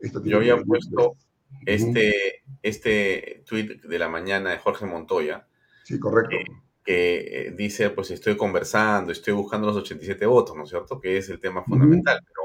esto 0.00 0.22
yo 0.24 0.38
había 0.38 0.56
puesto 0.56 1.16
este, 1.64 2.42
este 2.62 3.44
tweet 3.46 3.80
de 3.82 3.98
la 3.98 4.08
mañana 4.08 4.50
de 4.50 4.58
Jorge 4.58 4.86
Montoya. 4.86 5.46
Sí, 5.84 6.00
correcto. 6.00 6.36
Que 6.84 7.46
eh, 7.48 7.50
dice, 7.56 7.90
pues 7.90 8.10
estoy 8.10 8.36
conversando, 8.36 9.10
estoy 9.10 9.32
buscando 9.32 9.66
los 9.66 9.76
87 9.76 10.26
votos, 10.26 10.56
¿no 10.56 10.64
es 10.64 10.70
cierto? 10.70 11.00
Que 11.00 11.16
es 11.16 11.28
el 11.30 11.40
tema 11.40 11.64
fundamental. 11.64 12.20
Pero 12.26 12.42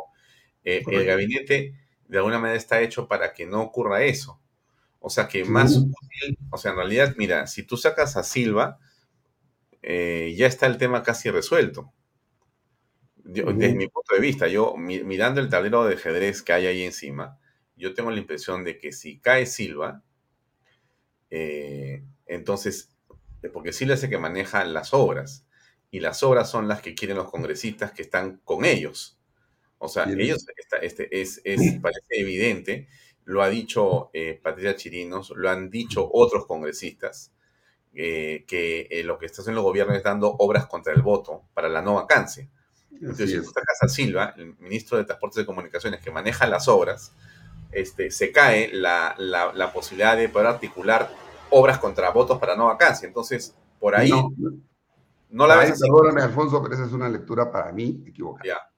eh, 0.64 0.84
el 0.88 1.06
gabinete 1.06 1.76
de 2.08 2.18
alguna 2.18 2.40
manera 2.40 2.58
está 2.58 2.82
hecho 2.82 3.08
para 3.08 3.34
que 3.34 3.46
no 3.46 3.62
ocurra 3.62 4.04
eso. 4.04 4.40
O 5.00 5.10
sea 5.10 5.28
que 5.28 5.46
más 5.46 5.78
útil, 5.78 6.38
o 6.50 6.58
sea, 6.58 6.72
en 6.72 6.78
realidad, 6.78 7.16
mira, 7.18 7.48
si 7.48 7.64
tú 7.64 7.78
sacas 7.78 8.18
a 8.18 8.24
Silva, 8.24 8.80
eh, 9.82 10.34
ya 10.38 10.48
está 10.48 10.66
el 10.66 10.78
tema 10.78 11.04
casi 11.04 11.30
resuelto. 11.30 11.94
Desde 13.16 13.76
mi 13.76 13.88
punto 13.88 14.16
de 14.16 14.22
vista, 14.22 14.48
yo 14.48 14.76
mirando 14.76 15.40
el 15.40 15.50
tablero 15.50 15.86
de 15.86 15.94
ajedrez 15.94 16.42
que 16.42 16.52
hay 16.52 16.66
ahí 16.66 16.84
encima, 16.84 17.38
yo 17.76 17.94
tengo 17.94 18.10
la 18.10 18.18
impresión 18.18 18.64
de 18.64 18.80
que 18.80 18.92
si 18.92 19.20
cae 19.20 19.46
Silva, 19.46 20.04
eh, 21.30 22.04
entonces, 22.26 22.90
porque 23.54 23.72
Silva 23.72 23.94
es 23.94 24.04
el 24.04 24.10
que 24.10 24.18
maneja 24.18 24.66
las 24.66 24.94
obras, 24.94 25.46
y 25.92 26.02
las 26.02 26.22
obras 26.24 26.50
son 26.50 26.68
las 26.68 26.82
que 26.82 26.94
quieren 26.94 27.18
los 27.18 27.32
congresistas 27.32 27.92
que 27.92 28.02
están 28.02 28.42
con 28.44 28.66
ellos. 28.66 29.18
O 29.78 29.88
sea, 29.88 30.04
ellos, 30.04 30.46
este, 30.82 31.22
es, 31.22 31.42
parece 31.82 32.20
evidente, 32.20 32.88
lo 33.24 33.42
ha 33.42 33.50
dicho 33.50 34.12
Patricia 34.44 34.76
Chirinos, 34.76 35.32
lo 35.36 35.50
han 35.50 35.70
dicho 35.70 36.10
otros 36.12 36.46
congresistas, 36.46 37.32
eh, 37.92 38.46
que 38.48 38.88
eh, 38.92 39.04
lo 39.04 39.18
que 39.18 39.26
está 39.26 39.42
haciendo 39.42 39.62
el 39.62 39.66
gobierno 39.66 39.96
es 39.96 40.04
dando 40.04 40.30
obras 40.38 40.68
contra 40.68 40.94
el 40.94 41.02
voto 41.02 41.46
para 41.56 41.68
la 41.70 41.82
no 41.82 41.96
vacancia. 41.96 42.48
Entonces, 42.92 43.32
si 43.32 43.38
tú 43.38 43.46
sacas 43.46 43.82
a 43.82 43.88
Silva, 43.88 44.36
el 44.38 44.56
ministro 44.60 44.98
de 44.98 45.06
Transportes 45.06 45.42
y 45.42 45.46
Comunicaciones, 45.46 46.00
que 46.00 46.12
maneja 46.12 46.46
las 46.46 46.68
obras, 46.68 47.14
este, 47.72 48.12
se 48.12 48.32
cae 48.32 48.72
la, 48.74 49.16
la, 49.18 49.74
posibilidad 49.74 50.16
de 50.18 50.30
poder 50.30 50.48
articular 50.48 51.12
obras 51.52 51.80
contra 51.80 52.10
votos 52.12 52.38
para 52.40 52.56
no 52.56 52.68
vacancia. 52.68 53.08
Entonces, 53.08 53.56
por 53.80 53.96
ahí 53.96 54.12
no, 55.30 55.46
la 55.46 55.58
ves 55.58 55.80
Perdóname, 55.80 56.22
Alfonso, 56.22 56.62
pero 56.62 56.74
esa 56.74 56.86
es 56.86 56.92
una 56.92 57.08
lectura 57.08 57.52
para 57.52 57.72
mí 57.72 58.04
equivocada. 58.08 58.72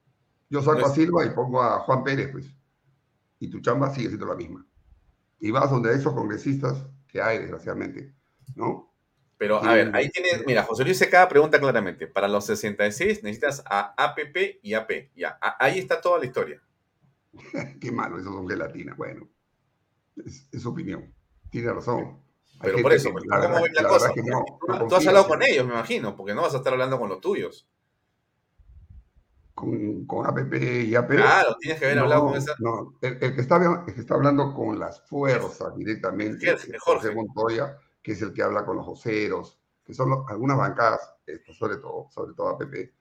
Yo 0.50 0.60
saco 0.60 0.86
a 0.86 0.90
Silva 0.90 1.24
y 1.24 1.30
pongo 1.30 1.62
a 1.62 1.78
Juan 1.80 2.04
Pérez, 2.04 2.30
pues. 2.30 2.46
Y 3.38 3.48
tu 3.48 3.60
chamba 3.60 3.92
sigue 3.92 4.08
siendo 4.08 4.26
la 4.26 4.34
misma. 4.34 4.66
Y 5.40 5.50
vas 5.50 5.70
donde 5.70 5.94
esos 5.94 6.12
congresistas 6.12 6.86
que 7.08 7.20
hay, 7.20 7.38
desgraciadamente, 7.38 8.14
¿no? 8.54 8.92
Pero 9.42 9.60
a 9.60 9.74
ver, 9.74 9.90
ahí 9.96 10.08
tienes, 10.08 10.46
mira, 10.46 10.62
José 10.62 10.84
Luis 10.84 11.04
cada 11.10 11.28
pregunta 11.28 11.58
claramente. 11.58 12.06
Para 12.06 12.28
los 12.28 12.46
66 12.46 13.24
necesitas 13.24 13.64
a 13.66 13.92
APP 13.96 14.60
y 14.62 14.74
AP. 14.74 15.10
Ya, 15.16 15.36
ahí 15.58 15.80
está 15.80 16.00
toda 16.00 16.20
la 16.20 16.26
historia. 16.26 16.62
Qué 17.80 17.90
malo, 17.90 18.20
esos 18.20 18.32
son 18.32 18.48
gelatinas. 18.48 18.96
Bueno, 18.96 19.28
es, 20.24 20.46
su 20.62 20.68
opinión. 20.68 21.12
Tiene 21.50 21.72
razón. 21.72 22.21
Pero 22.62 22.80
por 22.80 22.92
eso, 22.92 23.10
pues, 23.12 23.24
¿cómo 23.24 23.62
ven 23.62 23.72
la, 23.74 23.88
cosa? 23.88 24.12
tú, 24.88 24.94
has 24.94 25.06
hablado 25.06 25.26
con 25.26 25.42
ellos, 25.42 25.66
me 25.66 25.72
imagino, 25.72 26.16
porque 26.16 26.34
no 26.34 26.42
vas 26.42 26.54
a 26.54 26.58
estar 26.58 26.72
hablando 26.72 26.98
con 26.98 27.08
los 27.08 27.20
tuyos. 27.20 27.68
Con, 29.54 30.06
con 30.06 30.26
APP 30.26 30.54
y 30.86 30.94
AP. 30.94 31.10
Claro, 31.10 31.56
tienes 31.60 31.78
que 31.78 31.86
haber 31.86 31.98
hablado 31.98 32.26
con 32.26 32.36
esa. 32.36 32.54
No, 32.58 32.94
el, 33.02 33.18
que 33.18 33.40
está, 33.40 33.56
el, 33.86 33.94
que 33.94 34.00
está, 34.00 34.14
hablando 34.14 34.54
con 34.54 34.78
las 34.78 35.00
fuerzas 35.08 35.76
directamente, 35.76 36.50
es 36.50 36.68
Jorge 36.80 37.14
Montoya 37.14 37.76
que 38.02 38.12
es 38.12 38.22
el 38.22 38.32
que 38.32 38.42
habla 38.42 38.64
con 38.64 38.76
los 38.76 38.86
voceros, 38.86 39.58
que 39.84 39.94
son 39.94 40.24
algunas 40.28 40.58
bancadas, 40.58 41.14
sobre 41.56 41.76
todo, 41.76 42.08
sobre 42.10 42.34
todo 42.34 42.48
APP, 42.48 42.92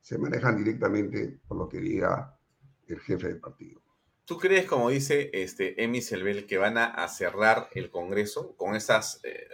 se 0.00 0.16
manejan 0.16 0.56
directamente 0.56 1.40
por 1.46 1.58
lo 1.58 1.68
que 1.68 1.80
diga 1.80 2.38
el 2.86 3.00
jefe 3.00 3.28
del 3.28 3.40
partido. 3.40 3.82
¿Tú 4.28 4.36
crees, 4.36 4.66
como 4.66 4.90
dice 4.90 5.30
este 5.32 5.82
Emi 5.82 6.02
Selbel, 6.02 6.44
que 6.46 6.58
van 6.58 6.76
a, 6.76 7.08
cerrar 7.08 7.70
el 7.72 7.90
Congreso 7.90 8.54
con 8.58 8.76
esas, 8.76 9.20
eh, 9.24 9.48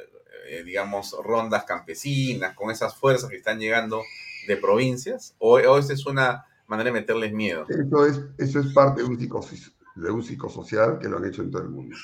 eh, 0.49 0.65
digamos, 0.65 1.17
rondas 1.23 1.63
campesinas, 1.63 2.57
con 2.57 2.73
esas 2.73 2.97
fuerzas 2.97 3.31
que 3.31 3.37
están 3.37 3.61
llegando 3.61 4.03
de 4.49 4.57
provincias? 4.57 5.37
¿O, 5.39 5.61
esa 5.61 5.93
es 5.93 6.05
una 6.07 6.47
manera 6.67 6.91
de 6.91 7.01
meterles 7.01 7.33
miedo? 7.33 7.67
Eso 7.69 8.05
es, 8.05 8.21
eso 8.37 8.59
es 8.59 8.73
parte 8.73 9.03
de 9.03 9.07
un, 9.07 9.17
de 9.17 10.11
un 10.11 10.25
psicosocial 10.25 10.99
que 10.99 11.09
lo 11.09 11.19
han 11.19 11.27
hecho 11.27 11.43
en 11.43 11.53
todo 11.53 11.63
el 11.63 11.69
mundo. 11.69 11.97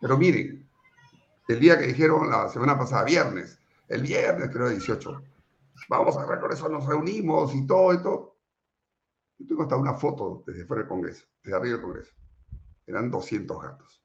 Pero 0.00 0.16
miren, 0.16 0.64
el 1.48 1.58
día 1.58 1.76
que 1.76 1.88
dijeron 1.88 2.30
la 2.30 2.48
semana 2.48 2.78
pasada, 2.78 3.02
viernes, 3.02 3.58
el 3.88 4.02
viernes 4.02 4.50
creo 4.52 4.68
18, 4.68 5.20
vamos 5.88 6.16
a 6.16 6.26
ver 6.26 6.38
eso 6.52 6.68
nos 6.68 6.86
reunimos 6.86 7.52
y 7.56 7.66
todo 7.66 7.92
y 7.92 8.00
todo. 8.00 8.31
Tengo 9.46 9.62
hasta 9.62 9.76
una 9.76 9.94
foto 9.94 10.44
desde 10.46 10.64
fuera 10.64 10.82
del 10.82 10.88
Congreso, 10.88 11.26
desde 11.42 11.56
arriba 11.56 11.76
del 11.76 11.84
Congreso. 11.84 12.12
Eran 12.86 13.10
200 13.10 13.62
gatos. 13.62 14.02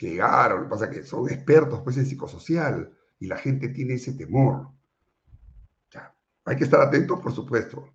Llegaron, 0.00 0.58
lo 0.58 0.64
que 0.64 0.70
pasa 0.70 0.84
es 0.86 0.90
que 0.90 1.02
son 1.04 1.28
expertos 1.30 1.80
pues, 1.82 1.96
en 1.96 2.06
psicosocial 2.06 2.96
y 3.18 3.26
la 3.26 3.36
gente 3.36 3.68
tiene 3.68 3.94
ese 3.94 4.14
temor. 4.14 4.68
Ya, 5.90 6.14
hay 6.44 6.56
que 6.56 6.64
estar 6.64 6.80
atentos, 6.80 7.20
por 7.20 7.32
supuesto. 7.32 7.88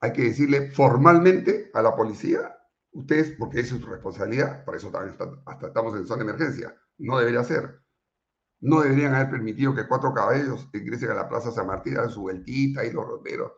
Hay 0.00 0.12
que 0.12 0.22
decirle 0.22 0.70
formalmente 0.70 1.70
a 1.74 1.82
la 1.82 1.94
policía 1.94 2.56
Ustedes, 2.92 3.36
porque 3.38 3.60
es 3.60 3.68
su 3.68 3.78
responsabilidad, 3.78 4.64
por 4.64 4.74
eso 4.74 4.90
también 4.90 5.16
hasta 5.46 5.68
estamos 5.68 5.96
en 5.96 6.06
zona 6.06 6.24
de 6.24 6.30
emergencia, 6.30 6.74
no 6.98 7.18
debería 7.18 7.44
ser. 7.44 7.80
No 8.60 8.80
deberían 8.80 9.14
haber 9.14 9.30
permitido 9.30 9.74
que 9.74 9.86
cuatro 9.86 10.12
caballos 10.12 10.68
ingresen 10.74 11.10
a 11.10 11.14
la 11.14 11.28
Plaza 11.28 11.52
San 11.52 11.68
Martín 11.68 11.96
a 11.98 12.08
su 12.08 12.22
vueltita 12.22 12.84
y 12.84 12.90
los 12.90 13.06
roteros. 13.06 13.52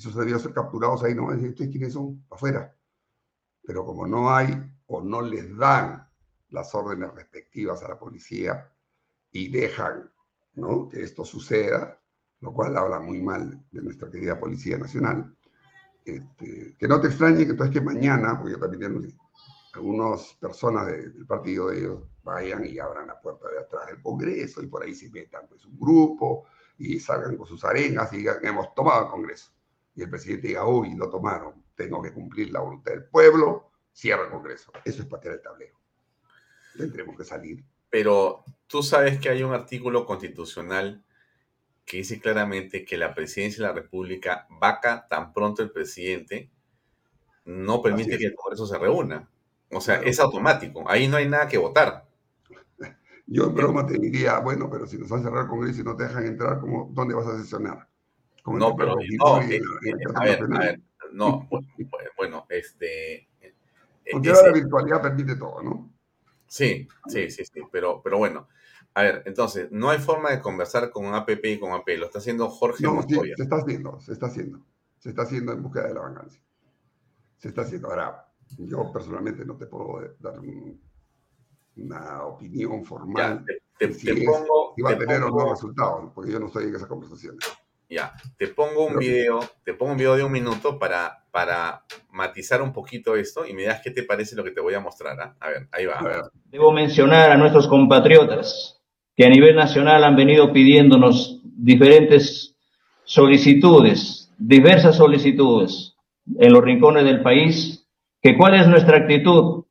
Esos 0.00 0.14
deberían 0.14 0.40
ser 0.40 0.54
capturados 0.54 1.04
ahí, 1.04 1.14
no 1.14 1.26
¿ustedes 1.26 1.70
quiénes 1.70 1.92
son? 1.92 2.24
Afuera. 2.30 2.74
Pero 3.62 3.84
como 3.84 4.06
no 4.06 4.34
hay 4.34 4.48
o 4.86 5.02
no 5.02 5.20
les 5.20 5.54
dan 5.58 6.08
las 6.48 6.74
órdenes 6.74 7.12
respectivas 7.14 7.82
a 7.82 7.88
la 7.88 7.98
policía 7.98 8.72
y 9.30 9.50
dejan 9.50 10.10
¿no? 10.54 10.88
que 10.88 11.02
esto 11.02 11.22
suceda, 11.22 12.00
lo 12.40 12.50
cual 12.54 12.78
habla 12.78 12.98
muy 12.98 13.20
mal 13.20 13.62
de 13.70 13.82
nuestra 13.82 14.10
querida 14.10 14.40
Policía 14.40 14.78
Nacional, 14.78 15.36
este, 16.02 16.76
que 16.78 16.88
no 16.88 16.98
te 16.98 17.08
extrañe 17.08 17.44
que 17.44 17.50
entonces 17.50 17.74
que 17.74 17.82
mañana, 17.82 18.38
porque 18.38 18.52
yo 18.52 18.58
también 18.58 18.80
tengo 18.80 19.06
algunas 19.74 20.32
personas 20.40 20.86
del 20.86 21.26
partido 21.26 21.68
de 21.68 21.78
ellos 21.78 22.04
vayan 22.22 22.64
y 22.64 22.78
abran 22.78 23.06
la 23.06 23.20
puerta 23.20 23.50
de 23.50 23.58
atrás 23.58 23.88
del 23.88 24.00
Congreso 24.00 24.62
y 24.62 24.66
por 24.66 24.82
ahí 24.82 24.94
se 24.94 25.10
metan 25.10 25.46
pues 25.46 25.62
un 25.66 25.78
grupo 25.78 26.46
y 26.78 26.98
salgan 26.98 27.36
con 27.36 27.46
sus 27.46 27.62
arenas 27.66 28.10
y 28.14 28.16
digan 28.16 28.38
hemos 28.42 28.74
tomado 28.74 29.04
el 29.04 29.10
Congreso. 29.10 29.50
Y 29.94 30.02
el 30.02 30.10
presidente 30.10 30.48
diga, 30.48 30.66
uy, 30.66 30.94
lo 30.94 31.10
tomaron, 31.10 31.64
tengo 31.74 32.00
que 32.00 32.12
cumplir 32.12 32.50
la 32.52 32.60
voluntad 32.60 32.92
del 32.92 33.04
pueblo, 33.04 33.70
cierra 33.92 34.24
el 34.24 34.30
Congreso. 34.30 34.72
Eso 34.84 35.02
es 35.02 35.08
patear 35.08 35.34
el 35.34 35.42
tablero. 35.42 35.78
Tendremos 36.76 37.16
que 37.16 37.24
salir. 37.24 37.64
Pero 37.88 38.44
tú 38.66 38.82
sabes 38.82 39.18
que 39.18 39.28
hay 39.28 39.42
un 39.42 39.52
artículo 39.52 40.06
constitucional 40.06 41.04
que 41.84 41.96
dice 41.96 42.20
claramente 42.20 42.84
que 42.84 42.96
la 42.96 43.14
presidencia 43.14 43.66
de 43.66 43.74
la 43.74 43.80
República 43.80 44.46
vaca 44.48 45.08
tan 45.08 45.32
pronto 45.32 45.60
el 45.60 45.72
presidente, 45.72 46.48
no 47.44 47.82
permite 47.82 48.16
que 48.16 48.26
el 48.26 48.34
Congreso 48.36 48.64
se 48.64 48.78
reúna. 48.78 49.28
O 49.72 49.80
sea, 49.80 49.96
es 49.96 50.20
automático. 50.20 50.88
Ahí 50.88 51.08
no 51.08 51.16
hay 51.16 51.28
nada 51.28 51.48
que 51.48 51.58
votar. 51.58 52.08
Yo 53.26 53.46
en 53.46 53.54
broma 53.54 53.84
te 53.86 53.98
diría, 53.98 54.38
bueno, 54.38 54.68
pero 54.70 54.86
si 54.86 54.98
nos 54.98 55.08
van 55.08 55.20
a 55.20 55.22
cerrar 55.24 55.42
el 55.42 55.48
Congreso 55.48 55.80
y 55.80 55.84
no 55.84 55.96
te 55.96 56.04
dejan 56.04 56.26
entrar, 56.26 56.60
¿cómo, 56.60 56.90
¿dónde 56.92 57.14
vas 57.14 57.26
a 57.26 57.38
sesionar? 57.40 57.88
No, 58.58 58.76
pero 58.76 58.94
no, 58.96 59.40
eh, 59.42 59.56
eh, 59.56 59.92
a 60.14 60.24
ver, 60.24 60.42
a 60.42 60.58
ver, 60.58 60.80
no, 61.12 61.48
bueno, 62.16 62.46
este... 62.48 63.28
Porque 64.12 64.30
ahora 64.30 64.48
la 64.48 64.52
virtualidad 64.52 65.02
permite 65.02 65.36
todo, 65.36 65.62
¿no? 65.62 65.92
Sí, 66.46 66.88
sí, 67.06 67.30
sí, 67.30 67.44
sí, 67.44 67.60
pero, 67.70 68.02
pero 68.02 68.18
bueno, 68.18 68.48
a 68.94 69.02
ver, 69.02 69.22
entonces, 69.26 69.70
no 69.70 69.90
hay 69.90 69.98
forma 69.98 70.30
de 70.30 70.40
conversar 70.40 70.90
con 70.90 71.14
APP 71.14 71.44
y 71.44 71.60
con 71.60 71.72
AP. 71.72 71.88
Lo 71.98 72.06
está 72.06 72.18
haciendo 72.18 72.48
Jorge 72.48 72.82
no, 72.82 73.02
se 73.02 73.42
está 73.42 73.56
haciendo, 73.56 74.00
se 74.00 74.12
está 74.12 74.26
haciendo. 74.26 74.60
Se 74.98 75.10
está 75.10 75.22
haciendo 75.22 75.52
en 75.52 75.62
búsqueda 75.62 75.88
de 75.88 75.94
la 75.94 76.00
vacancia. 76.00 76.42
Se 77.38 77.48
está 77.48 77.62
haciendo. 77.62 77.88
Ahora, 77.88 78.26
yo 78.58 78.92
personalmente 78.92 79.44
no 79.44 79.56
te 79.56 79.66
puedo 79.66 80.00
dar 80.18 80.40
una 81.76 82.24
opinión 82.24 82.84
formal. 82.84 83.44
te, 83.78 83.88
pongo, 84.24 84.74
va 84.84 84.90
a 84.90 84.98
tener 84.98 85.22
o 85.22 85.30
no 85.30 85.50
resultados, 85.50 86.12
porque 86.12 86.32
yo 86.32 86.40
no 86.40 86.46
estoy 86.46 86.64
en 86.64 86.74
esas 86.74 86.88
conversaciones. 86.88 87.40
Ya, 87.90 88.12
te 88.38 88.46
pongo 88.46 88.86
un 88.86 88.98
video, 88.98 89.40
te 89.64 89.74
pongo 89.74 89.90
un 89.92 89.98
video 89.98 90.14
de 90.14 90.22
un 90.22 90.30
minuto 90.30 90.78
para, 90.78 91.24
para 91.32 91.82
matizar 92.12 92.62
un 92.62 92.72
poquito 92.72 93.16
esto 93.16 93.44
y 93.44 93.52
me 93.52 93.64
das 93.64 93.80
qué 93.82 93.90
te 93.90 94.04
parece 94.04 94.36
lo 94.36 94.44
que 94.44 94.52
te 94.52 94.60
voy 94.60 94.74
a 94.74 94.80
mostrar. 94.80 95.20
¿ah? 95.20 95.34
A 95.40 95.48
ver, 95.48 95.66
ahí 95.72 95.86
va. 95.86 96.30
Debo 96.44 96.70
mencionar 96.70 97.32
a 97.32 97.36
nuestros 97.36 97.66
compatriotas 97.66 98.80
que 99.16 99.26
a 99.26 99.28
nivel 99.28 99.56
nacional 99.56 100.04
han 100.04 100.14
venido 100.14 100.52
pidiéndonos 100.52 101.40
diferentes 101.42 102.56
solicitudes, 103.02 104.32
diversas 104.38 104.94
solicitudes 104.94 105.96
en 106.38 106.52
los 106.52 106.62
rincones 106.62 107.02
del 107.02 107.22
país, 107.22 107.88
que 108.22 108.36
cuál 108.36 108.54
es 108.54 108.68
nuestra 108.68 108.98
actitud 108.98 109.64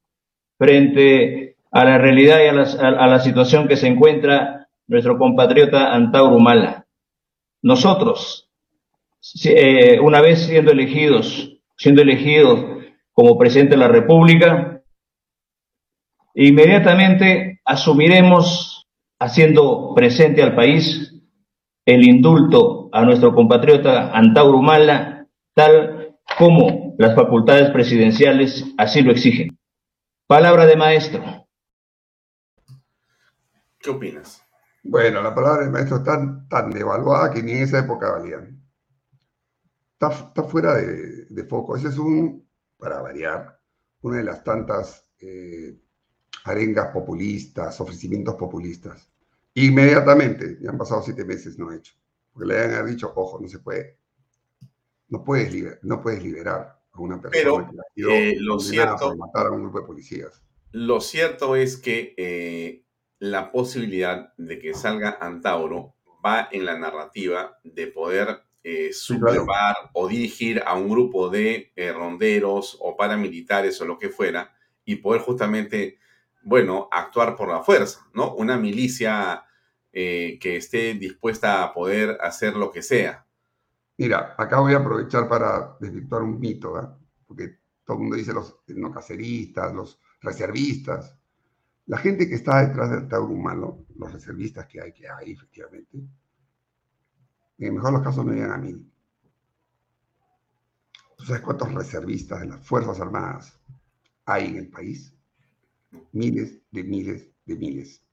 frente 0.57 1.55
a 1.71 1.85
la 1.85 1.97
realidad 1.97 2.39
y 2.43 2.47
a 2.47 2.53
la, 2.53 2.63
a 2.63 3.07
la 3.07 3.19
situación 3.21 3.69
que 3.69 3.77
se 3.77 3.87
encuentra 3.87 4.67
nuestro 4.87 5.17
compatriota 5.17 5.93
Antauro 5.93 6.35
Humala. 6.35 6.85
Nosotros, 7.61 8.49
eh, 9.45 9.99
una 9.99 10.21
vez 10.21 10.45
siendo 10.45 10.71
elegidos, 10.71 11.57
siendo 11.77 12.01
elegidos 12.01 12.83
como 13.13 13.37
presidente 13.37 13.75
de 13.75 13.81
la 13.81 13.87
República, 13.87 14.81
inmediatamente 16.35 17.61
asumiremos 17.65 18.87
haciendo 19.19 19.93
presente 19.93 20.41
al 20.41 20.55
país 20.55 21.13
el 21.85 22.07
indulto 22.07 22.89
a 22.91 23.03
nuestro 23.03 23.33
compatriota 23.33 24.11
Antauro 24.11 24.59
Humala, 24.59 25.27
tal 25.53 26.17
como 26.37 26.95
las 26.97 27.15
facultades 27.15 27.71
presidenciales 27.71 28.65
así 28.77 29.01
lo 29.01 29.11
exigen. 29.11 29.57
Palabra 30.27 30.65
de 30.65 30.75
maestro. 30.75 31.47
¿Qué 33.79 33.89
opinas? 33.89 34.48
Bueno, 34.83 35.21
la 35.21 35.35
palabra 35.35 35.65
de 35.65 35.71
maestro 35.71 35.97
está 35.97 36.45
tan 36.49 36.71
devaluada 36.71 37.31
que 37.31 37.43
ni 37.43 37.51
en 37.53 37.63
esa 37.63 37.79
época 37.79 38.11
valían. 38.11 38.63
Está, 39.93 40.11
fuera 40.43 40.75
de, 40.75 41.43
foco. 41.49 41.75
Ese 41.75 41.89
es 41.89 41.97
un, 41.97 42.47
para 42.77 43.01
variar, 43.01 43.59
una 44.01 44.17
de 44.17 44.23
las 44.23 44.43
tantas 44.43 45.05
eh, 45.19 45.77
arengas 46.45 46.87
populistas, 46.93 47.79
ofrecimientos 47.81 48.35
populistas. 48.35 49.09
Inmediatamente, 49.55 50.57
ya 50.61 50.69
han 50.69 50.77
pasado 50.77 51.01
siete 51.01 51.25
meses, 51.25 51.59
no 51.59 51.71
he 51.71 51.77
hecho. 51.77 51.93
Porque 52.31 52.47
le 52.47 52.75
han 52.75 52.85
dicho, 52.85 53.11
ojo, 53.13 53.39
no 53.41 53.47
se 53.49 53.59
puede, 53.59 53.97
no 55.09 55.23
puedes, 55.23 55.51
liber, 55.51 55.79
no 55.83 56.01
puedes 56.01 56.23
liberar 56.23 56.79
a 56.93 57.01
una 57.01 57.19
persona 57.19 57.69
Pero, 57.69 57.85
que 57.93 58.29
eh, 58.29 58.35
lo 58.39 58.59
cierto, 58.59 59.15
matar 59.17 59.47
a 59.47 59.51
un 59.51 59.63
grupo 59.63 59.81
de 59.81 59.87
policías. 59.87 60.41
Lo 60.71 61.01
cierto 61.01 61.55
es 61.55 61.77
que 61.77 62.13
eh, 62.15 62.85
la 63.19 63.51
posibilidad 63.51 64.33
de 64.37 64.59
que 64.59 64.73
salga 64.73 65.17
Antauro 65.21 65.95
va 66.25 66.49
en 66.51 66.65
la 66.65 66.77
narrativa 66.77 67.59
de 67.63 67.87
poder 67.87 68.43
eh, 68.63 68.91
sublevar 68.91 69.75
o 69.93 70.07
dirigir 70.07 70.61
a 70.65 70.75
un 70.75 70.89
grupo 70.89 71.29
de 71.29 71.71
eh, 71.75 71.93
ronderos 71.93 72.77
o 72.81 72.97
paramilitares 72.97 73.79
o 73.81 73.85
lo 73.85 73.97
que 73.97 74.09
fuera 74.09 74.53
y 74.83 74.97
poder 74.97 75.21
justamente, 75.21 75.99
bueno, 76.43 76.89
actuar 76.91 77.35
por 77.35 77.49
la 77.49 77.63
fuerza, 77.63 78.07
¿no? 78.13 78.35
Una 78.35 78.57
milicia 78.57 79.43
eh, 79.93 80.37
que 80.41 80.57
esté 80.57 80.93
dispuesta 80.93 81.63
a 81.63 81.73
poder 81.73 82.17
hacer 82.21 82.55
lo 82.55 82.71
que 82.71 82.81
sea. 82.81 83.25
Mira, 83.97 84.35
acá 84.37 84.59
voy 84.59 84.73
a 84.73 84.77
aprovechar 84.77 85.27
para 85.27 85.77
desvirtuar 85.79 86.23
un 86.23 86.39
mito, 86.39 86.73
¿verdad? 86.73 86.97
Porque 87.27 87.59
todo 87.83 87.97
el 87.97 88.01
mundo 88.01 88.15
dice 88.15 88.33
los 88.33 88.59
no 88.67 88.91
caceristas, 88.91 89.73
los 89.73 89.99
reservistas. 90.21 91.18
La 91.89 91.97
gente 91.97 92.29
que 92.29 92.35
está 92.35 92.67
detrás 92.67 92.91
del 92.91 93.07
Tauro 93.07 93.33
humano, 93.33 93.83
los 93.95 94.13
reservistas 94.13 94.67
que 94.67 94.79
hay, 94.79 94.93
que 94.93 95.09
hay 95.09 95.31
efectivamente, 95.31 95.97
en 95.97 96.07
el 97.57 97.73
mejor 97.73 97.87
de 97.87 97.93
los 97.93 98.03
casos 98.03 98.23
no 98.23 98.31
llegan 98.31 98.51
a 98.51 98.57
mil. 98.57 98.93
¿Tú 101.17 101.25
sabes 101.25 101.41
cuántos 101.41 101.73
reservistas 101.73 102.41
de 102.41 102.45
las 102.45 102.63
Fuerzas 102.63 102.99
Armadas 102.99 103.59
hay 104.25 104.49
en 104.49 104.57
el 104.57 104.67
país? 104.67 105.15
Miles 106.11 106.61
de 106.69 106.83
miles 106.83 107.27
de 107.47 107.55
miles. 107.55 108.03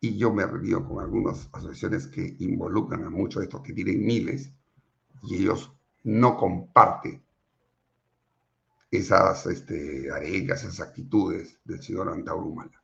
Y 0.00 0.18
yo 0.18 0.34
me 0.34 0.44
reunido 0.44 0.84
con 0.84 1.00
algunas 1.00 1.48
asociaciones 1.52 2.08
que 2.08 2.34
involucran 2.40 3.04
a 3.04 3.10
muchos 3.10 3.38
de 3.38 3.44
estos 3.44 3.62
que 3.62 3.72
tienen 3.72 4.04
miles 4.04 4.52
y 5.22 5.36
ellos 5.36 5.72
no 6.02 6.36
comparten 6.36 7.23
esas 8.96 9.46
este, 9.46 10.10
arengas, 10.10 10.64
esas 10.64 10.80
actitudes 10.80 11.58
del 11.64 11.82
señor 11.82 12.08
Antauro 12.08 12.46
Humala. 12.46 12.82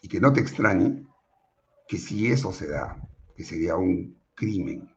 Y 0.00 0.08
que 0.08 0.20
no 0.20 0.32
te 0.32 0.40
extrañe 0.40 1.06
que 1.86 1.98
si 1.98 2.30
eso 2.30 2.52
se 2.52 2.68
da, 2.68 2.96
que 3.36 3.44
sería 3.44 3.76
un 3.76 4.20
crimen, 4.34 4.92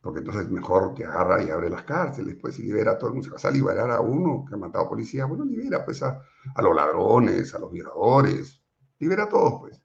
porque 0.00 0.20
entonces 0.20 0.44
es 0.44 0.50
mejor 0.50 0.94
que 0.94 1.04
agarra 1.04 1.42
y 1.42 1.50
abre 1.50 1.68
las 1.68 1.84
cárceles, 1.84 2.36
pues 2.40 2.58
y 2.58 2.62
libera 2.62 2.92
a 2.92 2.98
todo 2.98 3.10
el 3.10 3.16
mundo. 3.16 3.30
Vas 3.32 3.44
a 3.44 3.50
liberar 3.50 3.90
a 3.90 4.00
uno 4.00 4.44
que 4.48 4.54
ha 4.54 4.58
matado 4.58 4.88
policía, 4.88 5.26
bueno, 5.26 5.44
libera 5.44 5.84
pues 5.84 6.02
a, 6.02 6.22
a 6.54 6.62
los 6.62 6.74
ladrones, 6.74 7.54
a 7.54 7.58
los 7.58 7.70
violadores, 7.70 8.62
libera 8.98 9.24
a 9.24 9.28
todos, 9.28 9.60
pues, 9.60 9.82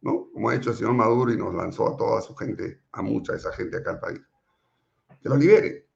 ¿no? 0.00 0.28
Como 0.32 0.48
ha 0.48 0.54
hecho 0.54 0.70
el 0.70 0.76
señor 0.76 0.94
Maduro 0.94 1.32
y 1.32 1.36
nos 1.36 1.54
lanzó 1.54 1.92
a 1.92 1.96
toda 1.96 2.22
su 2.22 2.34
gente, 2.34 2.82
a 2.92 3.02
mucha 3.02 3.32
de 3.32 3.38
esa 3.38 3.52
gente 3.52 3.76
acá 3.76 3.90
al 3.90 4.00
país. 4.00 4.20
Que 5.20 5.28
lo 5.28 5.36
libere. 5.36 5.91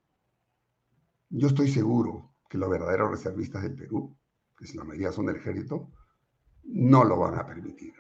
Yo 1.39 1.49
estoy 1.49 1.69
seguro 1.69 2.33
que 2.49 2.57
los 2.57 2.71
verdaderos 2.71 3.11
reservistas 3.11 3.63
del 3.63 3.75
Perú, 3.75 4.17
que 4.57 4.73
la 4.73 4.85
mayoría 4.85 5.13
son 5.13 5.27
del 5.27 5.37
ejército, 5.37 5.91
no 6.65 7.05
lo 7.05 7.19
van 7.19 7.35
a 7.35 7.47
permitir. 7.47 7.93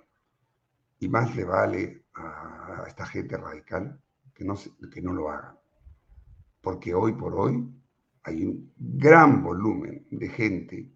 Y 1.00 1.08
más 1.10 1.36
le 1.36 1.44
vale 1.44 2.06
a 2.14 2.84
esta 2.88 3.04
gente 3.04 3.36
radical 3.36 4.00
que 4.32 4.42
no, 4.42 4.54
que 4.90 5.02
no 5.02 5.12
lo 5.12 5.28
hagan. 5.28 5.54
Porque 6.62 6.94
hoy 6.94 7.12
por 7.12 7.34
hoy 7.34 7.68
hay 8.22 8.46
un 8.46 8.72
gran 8.74 9.42
volumen 9.42 10.06
de 10.10 10.28
gente 10.30 10.90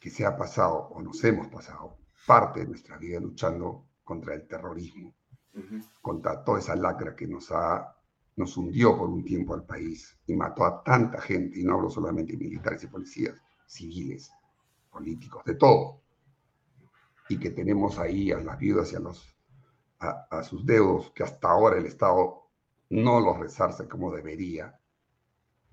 que 0.00 0.08
se 0.08 0.24
ha 0.24 0.36
pasado 0.36 0.88
o 0.90 1.02
nos 1.02 1.22
hemos 1.24 1.48
pasado 1.48 1.98
parte 2.24 2.60
de 2.60 2.68
nuestra 2.68 2.96
vida 2.96 3.18
luchando 3.18 3.88
contra 4.04 4.34
el 4.34 4.46
terrorismo, 4.46 5.16
contra 6.00 6.44
toda 6.44 6.60
esa 6.60 6.76
lacra 6.76 7.16
que 7.16 7.26
nos 7.26 7.50
ha 7.50 7.99
nos 8.40 8.56
hundió 8.56 8.96
por 8.96 9.10
un 9.10 9.22
tiempo 9.22 9.54
al 9.54 9.64
país 9.64 10.16
y 10.26 10.34
mató 10.34 10.64
a 10.64 10.82
tanta 10.82 11.20
gente, 11.20 11.60
y 11.60 11.62
no 11.62 11.74
hablo 11.74 11.90
solamente 11.90 12.32
de 12.32 12.38
militares 12.38 12.82
y 12.82 12.86
policías, 12.86 13.38
civiles, 13.66 14.32
políticos, 14.90 15.44
de 15.44 15.54
todo. 15.54 16.00
Y 17.28 17.38
que 17.38 17.50
tenemos 17.50 17.98
ahí 17.98 18.32
a 18.32 18.40
las 18.40 18.58
viudas 18.58 18.92
y 18.92 18.96
a, 18.96 19.00
los, 19.00 19.36
a, 19.98 20.42
sus 20.42 20.64
deudos, 20.64 21.12
que 21.14 21.22
hasta 21.22 21.50
ahora 21.50 21.76
el 21.76 21.84
Estado 21.84 22.48
no 22.88 23.20
los 23.20 23.38
resarce 23.38 23.86
como 23.86 24.10
debería, 24.10 24.74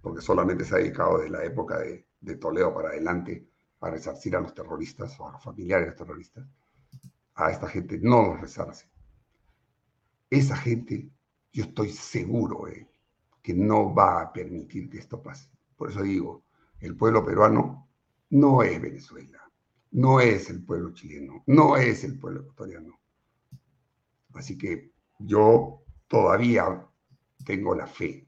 porque 0.01 0.21
solamente 0.21 0.65
se 0.65 0.75
ha 0.75 0.79
dedicado 0.79 1.19
desde 1.19 1.31
la 1.31 1.45
época 1.45 1.79
de, 1.79 2.05
de 2.19 2.35
Toledo 2.35 2.73
para 2.73 2.89
adelante 2.89 3.47
a 3.79 3.89
resarcir 3.89 4.35
a 4.35 4.41
los 4.41 4.53
terroristas 4.53 5.17
o 5.19 5.27
a 5.27 5.31
los 5.31 5.43
familiares 5.43 5.85
de 5.85 5.91
los 5.91 5.97
terroristas. 5.97 6.45
A 7.35 7.49
esta 7.49 7.69
gente 7.69 7.97
no 8.01 8.23
los 8.23 8.41
resarce. 8.41 8.89
Esa 10.29 10.57
gente 10.57 11.09
yo 11.57 11.63
estoy 11.63 11.89
seguro 11.89 12.67
eh, 12.67 12.87
que 13.41 13.51
no 13.51 13.91
va 13.91 14.21
a 14.21 14.31
permitir 14.31 14.87
que 14.91 14.99
esto 14.99 15.23
pase. 15.23 15.49
Por 15.75 15.89
eso 15.89 16.03
digo, 16.03 16.43
el 16.79 16.95
pueblo 16.95 17.25
peruano 17.25 17.89
no 18.29 18.61
es 18.61 18.79
Venezuela, 18.79 19.41
no 19.89 20.19
es 20.19 20.51
el 20.51 20.63
pueblo 20.63 20.93
chileno, 20.93 21.43
no 21.47 21.75
es 21.75 22.03
el 22.03 22.19
pueblo 22.19 22.41
ecuatoriano. 22.41 22.99
Así 24.35 24.55
que 24.55 24.91
yo 25.17 25.81
todavía 26.07 26.85
tengo 27.43 27.73
la 27.73 27.87
fe 27.87 28.27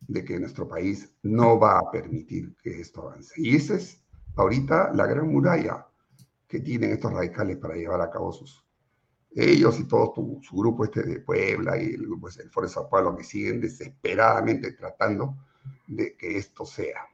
de 0.00 0.24
que 0.24 0.40
nuestro 0.40 0.66
país 0.66 1.14
no 1.22 1.60
va 1.60 1.78
a 1.78 1.90
permitir 1.92 2.56
que 2.56 2.80
esto 2.80 3.02
avance. 3.02 3.34
Y 3.36 3.54
esa 3.54 3.76
es 3.76 4.02
ahorita 4.34 4.92
la 4.94 5.06
gran 5.06 5.28
muralla 5.28 5.86
que 6.48 6.58
tienen 6.58 6.90
estos 6.90 7.12
radicales 7.12 7.58
para 7.58 7.76
llevar 7.76 8.00
a 8.00 8.10
cabo 8.10 8.32
sus, 8.32 8.66
ellos 9.34 9.80
y 9.80 9.84
todo 9.84 10.14
su 10.42 10.56
grupo 10.56 10.84
este 10.84 11.02
de 11.02 11.20
Puebla 11.20 11.80
y 11.80 11.94
el 11.94 12.02
grupo 12.02 12.28
el 12.28 12.50
Foro 12.50 12.66
de 12.66 12.72
Sao 12.72 12.88
Paulo 12.88 13.16
que 13.16 13.24
siguen 13.24 13.60
desesperadamente 13.60 14.72
tratando 14.72 15.36
de 15.86 16.16
que 16.16 16.36
esto 16.36 16.64
sea. 16.64 17.06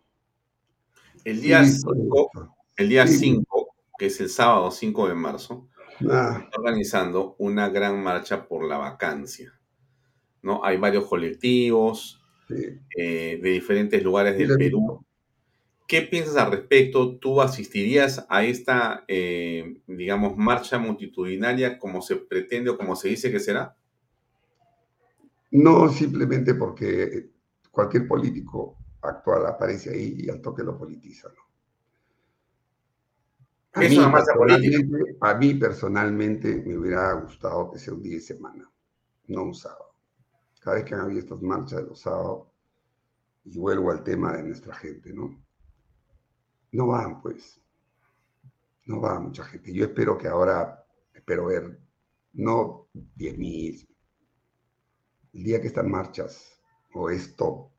El 1.25 1.41
día 1.41 1.65
5, 1.65 2.57
el 2.77 2.89
día 2.89 3.07
5, 3.07 3.69
que 3.99 4.07
es 4.07 4.21
el 4.21 4.31
sábado 4.31 4.71
5 4.71 5.09
de 5.09 5.15
marzo, 5.15 5.69
ah. 6.11 6.41
está 6.45 6.59
organizando 6.59 7.37
una 7.39 7.69
gran 7.69 8.03
marcha 8.03 8.47
por 8.47 8.65
la 8.65 8.79
vacancia. 8.79 9.59
¿no? 10.43 10.65
Hay 10.65 10.77
varios 10.77 11.07
colectivos 11.07 12.23
eh, 12.49 13.39
de 13.43 13.51
diferentes 13.51 14.03
lugares 14.03 14.39
del 14.39 14.57
Perú 14.57 15.05
¿Qué 15.89 16.03
piensas 16.03 16.37
al 16.37 16.53
respecto? 16.53 17.17
¿Tú 17.17 17.41
asistirías 17.41 18.27
a 18.29 18.45
esta, 18.45 19.05
eh, 19.09 19.81
digamos, 19.87 20.37
marcha 20.37 20.79
multitudinaria 20.79 21.79
como 21.79 22.03
se 22.03 22.17
pretende 22.17 22.69
o 22.69 22.77
como 22.77 22.95
se 22.95 23.09
dice 23.09 23.33
que 23.33 23.41
será? 23.41 23.75
No, 25.51 25.89
simplemente 25.89 26.55
porque 26.55 27.31
cualquier 27.71 28.07
político 28.07 28.77
actual 29.01 29.47
aparece 29.47 29.89
ahí 29.89 30.17
y 30.19 30.29
al 30.29 30.43
toque 30.43 30.63
lo 30.63 30.77
politiza. 30.77 31.31
A, 33.73 33.81
mí, 33.81 33.97
a 35.21 35.35
mí 35.37 35.55
personalmente 35.55 36.63
me 36.67 36.77
hubiera 36.77 37.15
gustado 37.15 37.71
que 37.71 37.79
sea 37.79 37.95
un 37.95 38.03
día 38.03 38.17
de 38.17 38.21
semana. 38.21 38.71
no 39.29 39.43
un 39.43 39.55
sábado. 39.55 39.95
Cada 40.61 40.77
vez 40.77 40.85
que 40.85 40.95
han 40.95 41.01
habido 41.01 41.21
estas 41.21 41.41
marchas 41.41 41.81
de 41.81 41.87
los 41.87 41.99
sábados, 41.99 42.49
y 43.47 43.57
vuelvo 43.57 43.91
al 43.91 44.05
tema 44.05 44.37
de 44.37 44.43
nuestra 44.43 44.75
gente, 44.75 45.15
¿no? 45.15 45.48
No 46.73 46.89
van, 46.89 47.21
pues. 47.21 47.61
No 48.87 49.01
va 49.01 49.21
mucha 49.21 49.45
gente. 49.45 49.73
Yo 49.73 49.85
espero 49.85 50.17
que 50.17 50.29
ahora, 50.29 50.85
espero 51.15 51.47
ver, 51.47 51.79
no 52.35 52.89
10.000. 52.95 53.89
El 55.35 55.45
día 55.45 55.61
que 55.61 55.69
estas 55.69 55.87
marchas 55.87 56.61
o 56.95 57.11
esto 57.11 57.71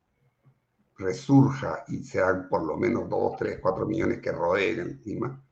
resurja 0.96 1.84
y 1.88 2.04
sean 2.04 2.48
por 2.48 2.62
lo 2.62 2.76
menos 2.76 3.08
2, 3.08 3.36
3, 3.38 3.58
4 3.60 3.86
millones 3.86 4.20
que 4.20 4.32
rodeen 4.32 4.80
el 4.80 5.00
clima, 5.00 5.42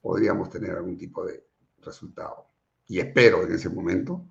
podríamos 0.00 0.50
tener 0.50 0.72
algún 0.72 0.96
tipo 0.96 1.24
de 1.24 1.46
resultado. 1.82 2.46
Y 2.86 3.00
espero 3.00 3.42
en 3.42 3.52
ese 3.52 3.68
momento 3.68 4.24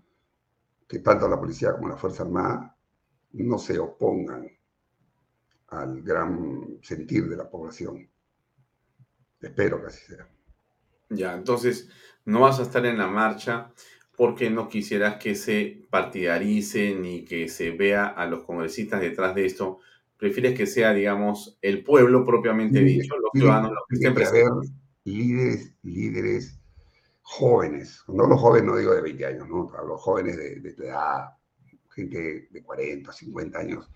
que 0.87 0.99
tanto 0.99 1.27
la 1.27 1.39
policía 1.39 1.73
como 1.73 1.89
la 1.89 1.97
Fuerza 1.97 2.23
Armada 2.23 2.77
no 3.33 3.57
se 3.57 3.77
opongan 3.79 4.49
al 5.67 6.01
gran 6.01 6.79
sentir 6.81 7.27
de 7.27 7.35
la 7.35 7.49
población. 7.49 8.07
Espero 9.41 9.81
que 9.81 9.87
así 9.87 10.05
sea. 10.05 10.27
Ya, 11.09 11.33
entonces 11.33 11.89
no 12.25 12.41
vas 12.41 12.59
a 12.59 12.63
estar 12.63 12.85
en 12.85 12.97
la 12.97 13.07
marcha 13.07 13.71
porque 14.17 14.49
no 14.49 14.69
quisieras 14.69 15.17
que 15.17 15.35
se 15.35 15.81
partidarice 15.89 16.95
ni 16.95 17.25
que 17.25 17.49
se 17.49 17.71
vea 17.71 18.07
a 18.07 18.25
los 18.25 18.43
congresistas 18.43 19.01
detrás 19.01 19.35
de 19.35 19.45
esto. 19.45 19.79
Prefieres 20.17 20.57
que 20.57 20.65
sea, 20.65 20.93
digamos, 20.93 21.57
el 21.61 21.83
pueblo 21.83 22.25
propiamente 22.25 22.79
dicho, 22.79 23.15
los 23.17 23.31
ciudadanos, 23.33 23.71
los 23.71 23.83
que 23.89 23.95
estén 23.95 24.13
presentes. 24.13 24.71
Líderes, 25.03 25.73
líderes 25.83 26.59
jóvenes. 27.21 28.01
Cuando 28.05 28.23
hablo 28.23 28.37
jóvenes 28.37 28.65
no 28.67 28.77
digo 28.77 28.93
de 28.93 29.01
20 29.01 29.25
años, 29.25 29.47
¿no? 29.47 29.71
Hablo 29.77 29.97
jóvenes 29.97 30.37
de, 30.37 30.59
de 30.61 30.69
edad, 30.69 31.31
gente 31.89 32.47
de 32.49 32.63
40, 32.63 33.11
50 33.11 33.59
años 33.59 33.91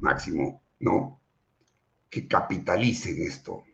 máximo, 0.00 0.62
¿no? 0.80 1.20
Que 2.10 2.26
capitalicen 2.26 3.22
esto. 3.22 3.64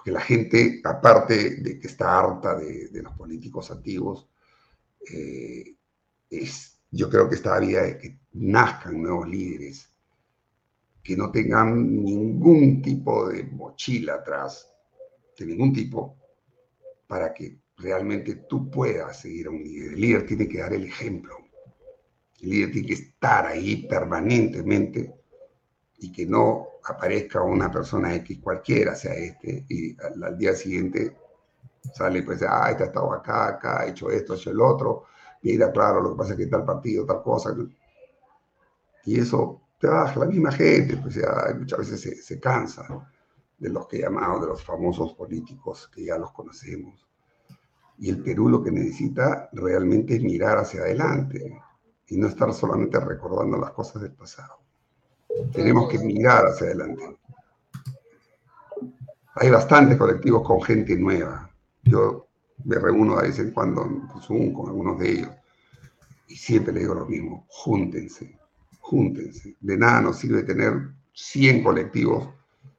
Porque 0.00 0.12
la 0.12 0.22
gente, 0.22 0.80
aparte 0.82 1.56
de 1.56 1.78
que 1.78 1.86
está 1.86 2.20
harta 2.20 2.54
de, 2.58 3.02
los 3.02 3.12
políticos 3.12 3.70
antiguos, 3.70 4.30
eh, 5.12 5.74
es, 6.30 6.80
yo 6.90 7.10
creo 7.10 7.28
que 7.28 7.34
está 7.34 7.58
vida 7.58 7.82
de 7.82 7.98
que 7.98 8.18
nazcan 8.32 9.02
nuevos 9.02 9.28
líderes, 9.28 9.90
que 11.02 11.14
no 11.18 11.30
tengan 11.30 12.02
ningún 12.02 12.80
tipo 12.80 13.28
de 13.28 13.44
mochila 13.44 14.14
atrás, 14.14 14.72
de 15.38 15.44
ningún 15.44 15.74
tipo, 15.74 16.16
para 17.06 17.34
que 17.34 17.58
realmente 17.76 18.36
tú 18.48 18.70
puedas 18.70 19.20
seguir 19.20 19.48
a 19.48 19.50
un 19.50 19.62
líder. 19.62 19.92
El 19.92 20.00
líder 20.00 20.26
tiene 20.26 20.48
que 20.48 20.60
dar 20.60 20.72
el 20.72 20.84
ejemplo. 20.84 21.36
El 22.40 22.48
líder 22.48 22.72
tiene 22.72 22.88
que 22.88 22.94
estar 22.94 23.44
ahí 23.44 23.86
permanentemente 23.86 25.14
y 25.98 26.10
que 26.10 26.24
no 26.24 26.69
aparezca 26.84 27.42
una 27.42 27.70
persona 27.70 28.14
X 28.16 28.38
cualquiera, 28.42 28.94
sea 28.94 29.14
este, 29.14 29.64
y 29.68 29.96
al, 30.00 30.36
día 30.38 30.54
siguiente 30.54 31.16
sale 31.94 32.22
pues, 32.22 32.42
ah, 32.42 32.70
este 32.70 32.84
ha 32.84 32.86
estado 32.86 33.12
acá, 33.12 33.48
acá, 33.48 33.80
ha 33.80 33.86
hecho 33.86 34.10
esto, 34.10 34.32
ha 34.32 34.36
hecho 34.36 34.50
el 34.50 34.60
otro, 34.60 35.04
mira, 35.42 35.70
claro, 35.72 36.00
lo 36.00 36.12
que 36.12 36.18
pasa 36.18 36.32
es 36.32 36.38
que 36.38 36.46
tal 36.46 36.64
partido, 36.64 37.06
tal 37.06 37.22
cosa. 37.22 37.54
Y 39.04 39.18
eso 39.18 39.62
te 39.78 39.86
baja 39.86 40.20
la 40.20 40.26
misma 40.26 40.52
gente, 40.52 40.96
pues 40.98 41.14
ya 41.14 41.54
muchas 41.58 41.78
veces 41.78 42.00
se, 42.00 42.14
se 42.16 42.38
cansa 42.38 42.86
de 43.58 43.68
los 43.68 43.86
que 43.86 43.98
llamamos, 43.98 44.40
de 44.40 44.48
los 44.48 44.64
famosos 44.64 45.14
políticos 45.14 45.88
que 45.94 46.04
ya 46.04 46.18
los 46.18 46.32
conocemos. 46.32 47.06
Y 47.98 48.08
el 48.08 48.22
Perú 48.22 48.48
lo 48.48 48.62
que 48.62 48.70
necesita 48.70 49.50
realmente 49.52 50.16
es 50.16 50.22
mirar 50.22 50.58
hacia 50.58 50.80
adelante 50.80 51.60
y 52.08 52.16
no 52.16 52.28
estar 52.28 52.52
solamente 52.52 52.98
recordando 52.98 53.58
las 53.58 53.72
cosas 53.72 54.02
del 54.02 54.12
pasado. 54.12 54.59
Tenemos 55.52 55.88
que 55.88 55.98
mirar 55.98 56.46
hacia 56.46 56.68
adelante. 56.68 57.18
Hay 59.34 59.50
bastantes 59.50 59.96
colectivos 59.96 60.46
con 60.46 60.62
gente 60.62 60.96
nueva. 60.96 61.50
Yo 61.82 62.26
me 62.64 62.76
reúno 62.76 63.16
de 63.16 63.28
vez 63.28 63.38
en 63.38 63.52
cuando 63.52 63.84
en 63.84 64.08
Zoom 64.20 64.52
con 64.52 64.68
algunos 64.68 64.98
de 64.98 65.10
ellos 65.10 65.30
y 66.30 66.36
siempre 66.36 66.72
les 66.72 66.82
digo 66.82 66.94
lo 66.94 67.06
mismo, 67.06 67.44
júntense, 67.48 68.38
júntense. 68.80 69.56
De 69.60 69.76
nada 69.76 70.00
nos 70.00 70.18
sirve 70.18 70.44
tener 70.44 70.90
100 71.12 71.64
colectivos 71.64 72.28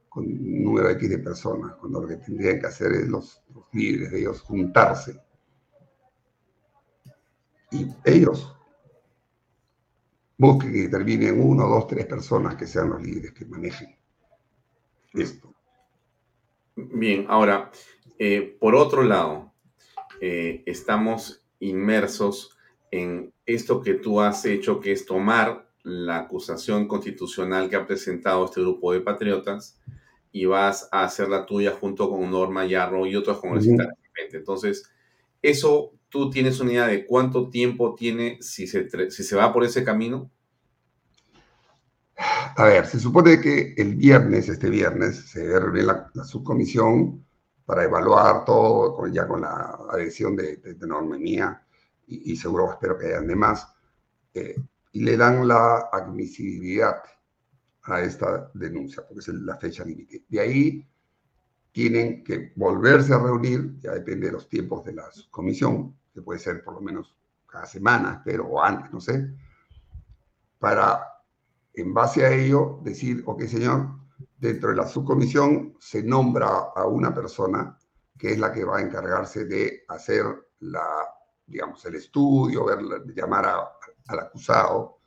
con 0.08 0.24
un 0.24 0.64
número 0.64 0.88
X 0.90 1.10
de 1.10 1.18
personas, 1.18 1.74
cuando 1.76 2.00
lo 2.00 2.08
que 2.08 2.16
tendrían 2.16 2.58
que 2.58 2.66
hacer 2.66 2.92
es 2.92 3.08
los, 3.08 3.42
los 3.54 3.64
líderes 3.72 4.10
de 4.10 4.20
ellos 4.20 4.40
juntarse. 4.40 5.20
Y 7.70 7.88
ellos 8.04 8.56
busquen 10.42 10.72
que 10.72 10.88
terminen 10.88 11.40
uno, 11.40 11.68
dos, 11.68 11.86
tres 11.86 12.06
personas 12.06 12.56
que 12.56 12.66
sean 12.66 12.90
los 12.90 13.00
líderes 13.00 13.32
que 13.32 13.44
manejen 13.44 13.96
esto. 15.14 15.54
Bien, 16.74 17.26
ahora, 17.28 17.70
eh, 18.18 18.56
por 18.58 18.74
otro 18.74 19.02
lado, 19.02 19.52
eh, 20.20 20.62
estamos 20.66 21.44
inmersos 21.60 22.56
en 22.90 23.32
esto 23.46 23.82
que 23.82 23.94
tú 23.94 24.20
has 24.20 24.44
hecho, 24.44 24.80
que 24.80 24.92
es 24.92 25.06
tomar 25.06 25.68
la 25.84 26.18
acusación 26.18 26.88
constitucional 26.88 27.68
que 27.68 27.76
ha 27.76 27.86
presentado 27.86 28.44
este 28.44 28.60
grupo 28.60 28.92
de 28.92 29.00
patriotas 29.00 29.80
y 30.32 30.46
vas 30.46 30.88
a 30.92 31.04
hacer 31.04 31.28
la 31.28 31.46
tuya 31.46 31.72
junto 31.72 32.10
con 32.10 32.30
Norma 32.30 32.66
Yarro 32.66 33.06
y 33.06 33.14
otros 33.14 33.38
congresistas. 33.38 33.88
Entonces, 34.32 34.90
eso 35.40 35.92
¿Tú 36.12 36.28
tienes 36.28 36.60
una 36.60 36.72
idea 36.72 36.86
de 36.88 37.06
cuánto 37.06 37.48
tiempo 37.48 37.94
tiene 37.94 38.36
si 38.42 38.66
se, 38.66 39.34
va 39.34 39.50
por 39.50 39.64
ese 39.64 39.82
camino? 39.82 40.30
A 42.54 42.64
ver, 42.64 42.84
se 42.84 43.00
supone 43.00 43.40
que 43.40 43.72
el 43.78 43.94
viernes, 43.94 44.50
este 44.50 44.68
viernes, 44.68 45.30
se 45.30 45.58
reúne 45.58 45.84
la, 45.84 46.10
subcomisión 46.22 47.24
para 47.64 47.84
evaluar 47.84 48.44
todo, 48.44 48.94
con, 48.94 49.10
ya 49.10 49.26
con 49.26 49.40
la 49.40 49.78
adhesión 49.90 50.36
de, 50.36 50.58
de, 50.58 50.86
Norma 50.86 51.16
mía, 51.16 51.66
y, 52.06 52.36
seguro 52.36 52.70
espero 52.70 52.98
que 52.98 53.06
hayan 53.06 53.26
demás, 53.26 53.66
eh, 54.34 54.56
y 54.92 55.02
le 55.02 55.16
dan 55.16 55.48
la 55.48 55.88
admisibilidad 55.90 56.96
a 57.84 58.02
esta 58.02 58.50
denuncia, 58.52 59.02
porque 59.08 59.20
es 59.20 59.28
la 59.28 59.56
fecha 59.56 59.82
límite. 59.82 60.26
De 60.28 60.40
ahí 60.40 60.86
tienen 61.72 62.22
que 62.22 62.52
volverse 62.54 63.14
a 63.14 63.18
reunir, 63.18 63.78
ya 63.80 63.92
depende 63.92 64.26
de 64.26 64.32
los 64.32 64.46
tiempos 64.46 64.84
de 64.84 64.92
la 64.92 65.10
subcomisión, 65.10 65.96
que 66.12 66.22
puede 66.22 66.38
ser 66.38 66.62
por 66.62 66.74
lo 66.74 66.80
menos 66.80 67.16
cada 67.46 67.66
semana, 67.66 68.22
pero 68.24 68.46
o 68.46 68.62
antes, 68.62 68.92
no 68.92 69.00
sé, 69.00 69.34
para 70.58 71.06
en 71.74 71.92
base 71.92 72.24
a 72.24 72.32
ello 72.32 72.80
decir, 72.82 73.22
ok 73.26 73.42
señor, 73.42 73.88
dentro 74.38 74.70
de 74.70 74.76
la 74.76 74.86
subcomisión 74.86 75.74
se 75.80 76.02
nombra 76.02 76.48
a 76.74 76.86
una 76.86 77.14
persona 77.14 77.76
que 78.18 78.32
es 78.32 78.38
la 78.38 78.52
que 78.52 78.64
va 78.64 78.78
a 78.78 78.82
encargarse 78.82 79.46
de 79.46 79.84
hacer 79.88 80.24
la, 80.60 80.86
digamos, 81.46 81.84
el 81.86 81.96
estudio, 81.96 82.64
ver, 82.64 82.78
llamar 83.14 83.46
al 84.06 84.18
acusado, 84.18 84.98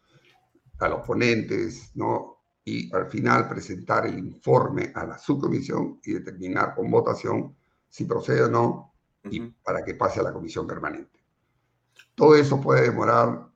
a 0.80 0.90
los 0.90 1.06
ponentes, 1.06 1.92
¿no? 1.96 2.44
Y 2.66 2.94
al 2.94 3.08
final 3.08 3.48
presentar 3.48 4.08
el 4.08 4.18
informe 4.18 4.92
a 4.96 5.06
la 5.06 5.18
subcomisión 5.18 6.00
y 6.04 6.14
determinar 6.14 6.76
con 6.76 6.90
votación 6.90 7.56
si 7.88 8.06
procede 8.06 8.44
o 8.44 8.50
no 8.50 8.95
y 9.30 9.40
para 9.64 9.84
que 9.84 9.96
pase 9.96 10.20
a 10.20 10.24
la 10.24 10.34
comisión 10.34 10.68
permanente. 10.68 11.20
Todo 12.16 12.36
eso 12.36 12.62
puede 12.62 12.84
demorar 12.84 13.48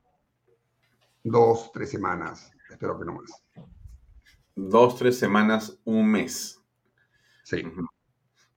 dos, 1.23 1.71
tres 1.71 1.89
semanas, 1.89 2.51
espero 2.69 2.99
que 2.99 3.05
no 3.05 3.13
más. 3.13 3.31
Dos, 4.55 4.97
tres 4.97 5.17
semanas, 5.17 5.79
un 5.85 6.11
mes. 6.11 6.61
Sí. 7.43 7.63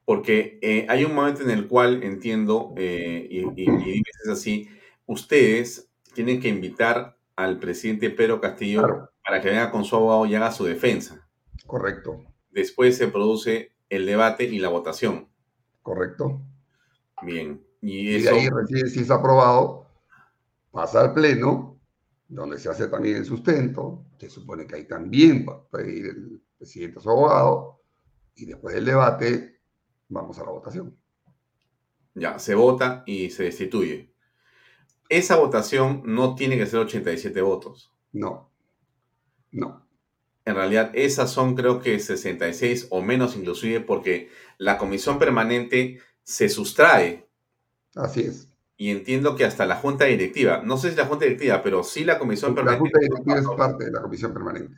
Porque 0.05 0.59
eh, 0.61 0.85
hay 0.89 1.05
un 1.05 1.15
momento 1.15 1.43
en 1.43 1.49
el 1.49 1.67
cual 1.67 2.03
entiendo, 2.03 2.73
eh, 2.75 3.25
y, 3.29 3.61
y, 3.61 4.01
es 4.23 4.29
así, 4.29 4.69
ustedes 5.05 5.89
tienen 6.13 6.41
que 6.41 6.49
invitar 6.49 7.17
al 7.35 7.59
presidente 7.59 8.09
Pedro 8.09 8.41
Castillo 8.41 9.09
para 9.23 9.41
que 9.41 9.49
venga 9.49 9.71
con 9.71 9.85
su 9.85 9.95
abogado 9.95 10.25
y 10.25 10.35
haga 10.35 10.51
su 10.51 10.65
defensa. 10.65 11.27
Correcto. 11.65 12.21
Después 12.51 12.97
se 12.97 13.07
produce 13.07 13.71
el 13.89 14.05
debate 14.05 14.43
y 14.43 14.59
la 14.59 14.69
votación. 14.69 15.29
Correcto. 15.81 16.41
Bien. 17.25 17.65
Y, 17.81 18.21
de 18.21 18.29
ahí 18.29 18.49
recién 18.49 18.89
si 18.89 19.01
es 19.01 19.11
aprobado, 19.11 19.87
pasa 20.71 21.01
al 21.01 21.13
pleno, 21.13 21.79
donde 22.27 22.57
se 22.57 22.69
hace 22.69 22.87
también 22.87 23.17
el 23.17 23.25
sustento. 23.25 24.05
Se 24.17 24.29
supone 24.29 24.65
que 24.65 24.75
ahí 24.75 24.85
también 24.85 25.45
puede 25.69 25.91
ir 25.91 26.05
el 26.05 26.41
presidente 26.57 26.99
a 26.99 27.01
su 27.01 27.09
abogado. 27.09 27.81
Y 28.35 28.45
después 28.45 28.73
del 28.73 28.85
debate, 28.85 29.59
vamos 30.09 30.39
a 30.39 30.43
la 30.43 30.51
votación. 30.51 30.97
Ya, 32.15 32.39
se 32.39 32.55
vota 32.55 33.03
y 33.05 33.29
se 33.31 33.43
destituye. 33.43 34.13
Esa 35.09 35.35
votación 35.35 36.03
no 36.05 36.35
tiene 36.35 36.57
que 36.57 36.65
ser 36.65 36.79
87 36.79 37.41
votos. 37.41 37.93
No. 38.11 38.49
No. 39.51 39.85
En 40.45 40.55
realidad, 40.55 40.91
esas 40.93 41.31
son 41.31 41.55
creo 41.55 41.79
que 41.79 41.99
66 41.99 42.87
o 42.89 43.01
menos 43.01 43.35
inclusive 43.35 43.79
porque 43.79 44.29
la 44.57 44.77
comisión 44.77 45.19
permanente 45.19 45.99
se 46.23 46.49
sustrae. 46.49 47.27
Así 47.95 48.21
es. 48.21 48.49
y 48.75 48.89
entiendo 48.89 49.35
que 49.35 49.45
hasta 49.45 49.65
la 49.65 49.75
junta 49.75 50.05
directiva, 50.05 50.61
no 50.63 50.77
sé 50.77 50.89
si 50.89 50.97
la 50.97 51.05
junta 51.05 51.25
directiva, 51.25 51.61
pero 51.61 51.83
sí 51.83 52.03
la 52.03 52.17
comisión 52.17 52.55
permanente. 52.55 52.89
La 52.89 52.99
junta 52.99 52.99
directiva 52.99 53.39
es 53.39 53.57
parte 53.57 53.85
de 53.85 53.91
la 53.91 54.01
comisión 54.01 54.33
permanente. 54.33 54.77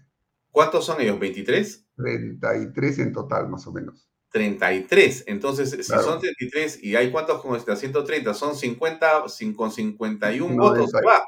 ¿Cuántos 0.52 0.86
son 0.86 1.02
ellos? 1.02 1.18
¿23? 1.18 1.86
33 1.96 3.00
en 3.00 3.14
total, 3.14 3.50
más 3.50 3.66
o 3.68 3.72
menos. 3.72 4.08
33. 4.30 5.24
Entonces, 5.28 5.70
si 5.72 5.84
son 5.84 6.20
33 6.20 6.84
y 6.84 6.96
hay 6.96 7.10
cuántos 7.10 7.42
con 7.42 7.56
esta 7.56 7.76
130, 7.76 8.34
son 8.34 8.56
50, 8.56 9.24
con 9.56 9.72
51 9.72 10.56
votos, 10.56 10.92
va. 10.94 11.24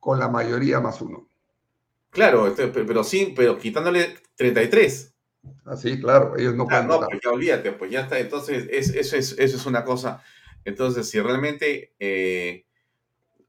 Con 0.00 0.18
la 0.18 0.28
mayoría 0.28 0.80
más 0.80 1.00
uno. 1.00 1.28
Claro, 2.10 2.46
este, 2.46 2.68
pero 2.68 3.04
sí, 3.04 3.32
pero 3.34 3.58
quitándole 3.58 4.16
33. 4.36 5.11
Ah, 5.64 5.76
sí, 5.76 6.00
claro, 6.00 6.36
ellos 6.36 6.54
no 6.54 6.66
pueden. 6.66 6.86
no, 6.86 7.00
pues 7.00 7.20
ya 7.22 7.30
olvídate, 7.30 7.72
pues 7.72 7.90
ya 7.90 8.02
está. 8.02 8.18
Entonces, 8.18 8.68
eso, 8.70 9.16
es, 9.16 9.32
eso 9.38 9.56
es 9.56 9.66
una 9.66 9.84
cosa. 9.84 10.22
Entonces, 10.64 11.08
si 11.08 11.20
realmente 11.20 11.94
eh, 11.98 12.66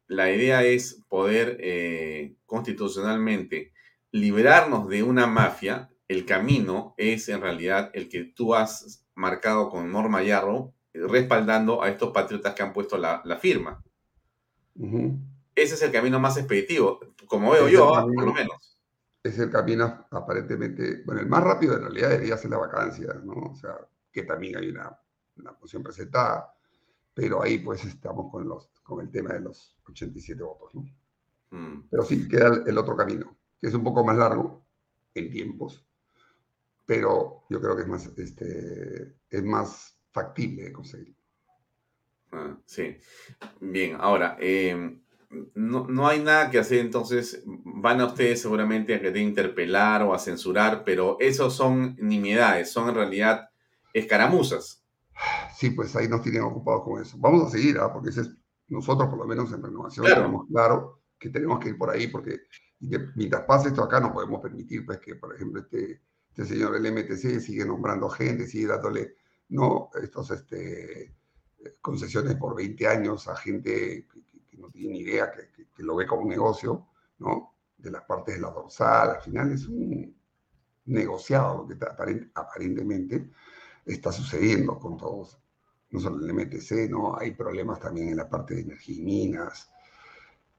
la 0.07 0.31
idea 0.31 0.63
es 0.63 1.03
poder 1.07 1.57
eh, 1.59 2.35
constitucionalmente 2.45 3.73
liberarnos 4.11 4.87
de 4.89 5.03
una 5.03 5.27
mafia, 5.27 5.89
el 6.07 6.25
camino 6.25 6.93
es 6.97 7.29
en 7.29 7.41
realidad 7.41 7.91
el 7.93 8.09
que 8.09 8.23
tú 8.23 8.55
has 8.55 9.05
marcado 9.15 9.69
con 9.69 9.91
Norma 9.91 10.23
Yarro, 10.23 10.73
respaldando 10.93 11.81
a 11.81 11.89
estos 11.89 12.11
patriotas 12.11 12.53
que 12.53 12.61
han 12.61 12.73
puesto 12.73 12.97
la, 12.97 13.37
firma. 13.39 13.83
Ese 15.55 15.75
es 15.75 15.81
el 15.81 15.91
camino 15.91 16.19
más 16.19 16.37
expeditivo, 16.37 16.99
como 17.27 17.51
veo 17.51 17.67
yo, 17.67 17.89
por 18.15 18.25
lo 18.25 18.33
menos. 18.33 18.72
Es 19.23 19.39
el 19.39 19.49
camino 19.49 20.05
aparentemente, 20.11 21.01
bueno, 21.05 21.21
el 21.21 21.27
más 21.27 21.43
rápido 21.43 21.75
en 21.75 21.83
realidad 21.83 22.09
debería 22.09 22.37
ser 22.37 22.51
la 22.51 22.57
vacancia, 22.57 23.13
¿no? 23.23 23.51
O 23.51 23.55
sea, 23.55 23.77
que 24.11 24.23
también 24.23 24.57
hay 24.57 24.69
una, 24.69 24.99
una 25.37 25.57
posición 25.57 25.81
presentada, 25.81 26.53
pero 27.13 27.41
ahí 27.41 27.59
pues 27.59 27.85
estamos 27.85 28.29
con, 28.31 28.47
los, 28.47 28.69
con 28.83 29.01
el 29.01 29.09
tema 29.09 29.33
de 29.33 29.39
los 29.41 29.77
87 29.87 30.43
votos, 30.43 30.75
¿no? 30.75 30.85
Mm. 31.51 31.87
Pero 31.89 32.03
sí, 32.03 32.27
queda 32.27 32.63
el 32.65 32.77
otro 32.77 32.95
camino, 32.97 33.37
que 33.61 33.67
es 33.67 33.73
un 33.73 33.83
poco 33.83 34.03
más 34.03 34.17
largo 34.17 34.65
en 35.13 35.29
tiempos, 35.31 35.87
pero 36.85 37.43
yo 37.49 37.61
creo 37.61 37.75
que 37.75 37.83
es 37.83 37.87
más, 37.87 38.05
este, 38.17 39.15
es 39.29 39.43
más 39.43 39.97
factible 40.11 40.63
de 40.63 40.73
conseguir. 40.73 41.15
Ah, 42.31 42.57
sí. 42.65 42.97
Bien, 43.61 43.95
ahora, 43.99 44.37
em, 44.39 45.02
no, 45.55 46.07
hay 46.07 46.19
nada 46.19 46.49
que 46.49 46.59
hacer, 46.59 46.79
entonces 46.79 47.43
van 47.45 48.01
a 48.01 48.05
ustedes 48.05 48.41
seguramente 48.41 48.95
a 48.95 49.01
querer 49.01 49.17
interpelar 49.17 50.03
o 50.03 50.13
a 50.13 50.19
censurar, 50.19 50.83
pero 50.83 51.17
esos 51.19 51.55
son 51.55 51.95
nimiedades, 51.99 52.71
son 52.71 52.89
en 52.89 52.95
realidad 52.95 53.49
escaramuzas. 53.93 54.83
Sí, 55.55 55.71
pues 55.71 55.95
ahí 55.95 56.07
nos 56.07 56.23
tienen 56.23 56.41
ocupados 56.41 56.83
con 56.83 57.01
eso. 57.01 57.17
Vamos 57.19 57.47
a 57.47 57.49
seguir, 57.49 57.77
¿ah? 57.79 57.91
porque 57.93 58.09
nosotros 58.67 59.09
por 59.09 59.19
lo 59.19 59.25
menos 59.25 59.51
en 59.51 59.63
renovación 59.63 60.05
tenemos 60.05 60.47
claro 60.47 61.01
que 61.19 61.29
tenemos 61.29 61.59
que 61.59 61.69
ir 61.69 61.77
por 61.77 61.89
ahí, 61.89 62.07
porque 62.07 62.41
mientras 63.15 63.43
pase 63.43 63.69
esto 63.69 63.83
acá 63.83 63.99
no 63.99 64.11
podemos 64.11 64.41
permitir 64.41 64.85
pues, 64.85 64.99
que, 64.99 65.15
por 65.15 65.35
ejemplo, 65.35 65.61
este, 65.61 66.01
este 66.29 66.45
señor 66.45 66.75
el 66.75 66.91
MTC 66.91 67.39
sigue 67.39 67.65
nombrando 67.65 68.09
gente, 68.09 68.47
sigue 68.47 68.67
dándole 68.67 69.15
no 69.49 69.89
estos 70.01 70.31
este, 70.31 71.13
concesiones 71.81 72.35
por 72.35 72.55
20 72.55 72.87
años 72.87 73.27
a 73.27 73.35
gente 73.35 74.07
no 74.63 74.69
tiene 74.69 74.93
ni 74.93 74.99
idea, 74.99 75.31
que, 75.31 75.83
lo 75.83 75.95
ve 75.95 76.07
como 76.07 76.23
un 76.23 76.29
negocio, 76.29 76.87
¿no? 77.19 77.55
De 77.77 77.91
las 77.91 78.03
partes 78.03 78.35
de 78.35 78.41
la 78.41 78.49
dorsal, 78.49 79.11
al 79.11 79.21
final 79.21 79.51
es 79.51 79.67
un 79.67 80.15
negociado 80.85 81.67
que 81.67 81.75
aparentemente 82.33 83.29
está 83.85 84.11
sucediendo 84.11 84.79
con 84.79 84.97
todos, 84.97 85.37
no 85.91 85.99
solo 85.99 86.25
el 86.25 86.33
MTC, 86.33 86.89
¿no? 86.89 87.17
Hay 87.17 87.31
problemas 87.31 87.79
también 87.79 88.09
en 88.09 88.17
la 88.17 88.29
parte 88.29 88.55
de 88.55 88.61
energía 88.61 88.95
y 88.95 89.01
minas, 89.01 89.69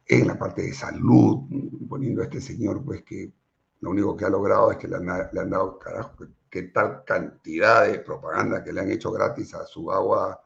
en 0.06 0.26
la 0.26 0.38
parte 0.38 0.62
de 0.62 0.74
salud, 0.74 1.44
poniendo 1.88 2.20
a 2.20 2.24
este 2.24 2.40
señor, 2.40 2.84
pues 2.84 3.02
que 3.04 3.32
lo 3.80 3.90
único 3.90 4.16
que 4.16 4.26
ha 4.26 4.30
logrado 4.30 4.70
es 4.70 4.76
que 4.76 4.88
le 4.88 4.96
han, 4.96 5.06
dado, 5.50 5.78
carajo, 5.78 6.14
que, 6.50 6.62
tal 6.64 7.04
cantidad 7.04 7.86
de 7.86 8.00
propaganda 8.00 8.62
que 8.62 8.72
le 8.72 8.80
han 8.80 8.90
hecho 8.90 9.10
gratis 9.10 9.54
a 9.54 9.64
su 9.64 9.90
agua 9.90 10.43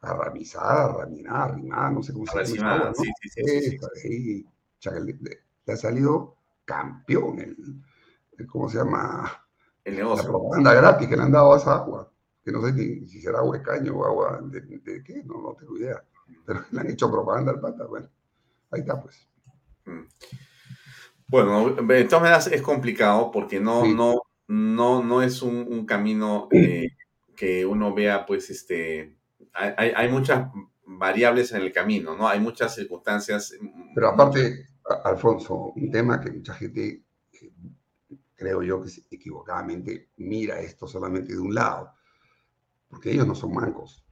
arramizada, 0.00 0.92
raminada, 0.92 1.44
arrimada, 1.44 1.90
no 1.90 2.02
sé 2.02 2.12
cómo 2.12 2.26
se 2.26 2.56
llama. 2.56 2.92
Sí, 2.94 3.10
sí, 3.22 3.78
sí, 3.94 4.46
le, 4.84 5.72
ha 5.72 5.76
salido 5.76 6.36
campeón 6.64 7.38
el, 7.40 8.46
¿cómo 8.46 8.68
se 8.68 8.78
llama? 8.78 9.46
El 9.84 9.96
negocio. 9.96 10.24
La 10.24 10.30
propaganda 10.30 10.74
gratis 10.74 11.08
que 11.08 11.16
le 11.16 11.22
han 11.22 11.32
dado 11.32 11.54
a 11.54 11.58
esa 11.58 11.74
agua, 11.74 12.10
que 12.44 12.52
no 12.52 12.64
sé 12.64 12.72
ni 12.72 13.06
si 13.06 13.20
será 13.20 13.38
agua 13.38 13.58
de 13.58 13.62
caño 13.62 13.94
o 13.96 14.04
agua 14.04 14.40
de, 14.42 14.60
de 14.60 15.02
qué, 15.02 15.22
no, 15.24 15.40
no 15.42 15.54
tengo 15.54 15.76
idea. 15.76 16.02
Pero 16.46 16.64
le 16.70 16.80
han 16.80 16.90
hecho 16.90 17.10
propaganda 17.10 17.52
al 17.52 17.60
pata, 17.60 17.84
bueno. 17.86 18.08
Ahí 18.70 18.80
está, 18.80 19.00
pues. 19.00 19.26
Mm. 19.84 20.04
Bueno, 21.26 21.70
de 21.70 22.04
todas 22.04 22.22
maneras 22.22 22.46
es 22.48 22.62
complicado 22.62 23.30
porque 23.30 23.60
no, 23.60 23.86
no, 23.86 24.22
no, 24.48 25.02
no 25.02 25.22
es 25.22 25.42
un, 25.42 25.86
camino 25.86 26.48
eh, 26.50 26.88
que 27.36 27.64
uno 27.64 27.94
vea, 27.94 28.26
pues, 28.26 28.50
este, 28.50 29.16
hay, 29.52 30.08
muchas 30.08 30.50
variables 30.84 31.52
en 31.52 31.62
el 31.62 31.72
camino, 31.72 32.16
¿no? 32.16 32.28
Hay 32.28 32.40
muchas 32.40 32.74
circunstancias. 32.74 33.54
Mm, 33.60 33.94
Pero 33.94 34.08
aparte, 34.08 34.66
Alfonso, 35.04 35.72
un 35.76 35.90
tema 35.90 36.20
que 36.20 36.30
mucha 36.30 36.54
gente, 36.54 37.04
creo 38.34 38.62
yo 38.62 38.82
que 38.82 38.90
equivocadamente 39.10 40.10
mira 40.16 40.60
esto 40.60 40.86
solamente 40.86 41.32
de 41.32 41.40
un 41.40 41.54
lado, 41.54 41.92
porque 42.88 43.12
ellos 43.12 43.26
no 43.26 43.34
son 43.34 43.52
mancos. 43.52 44.04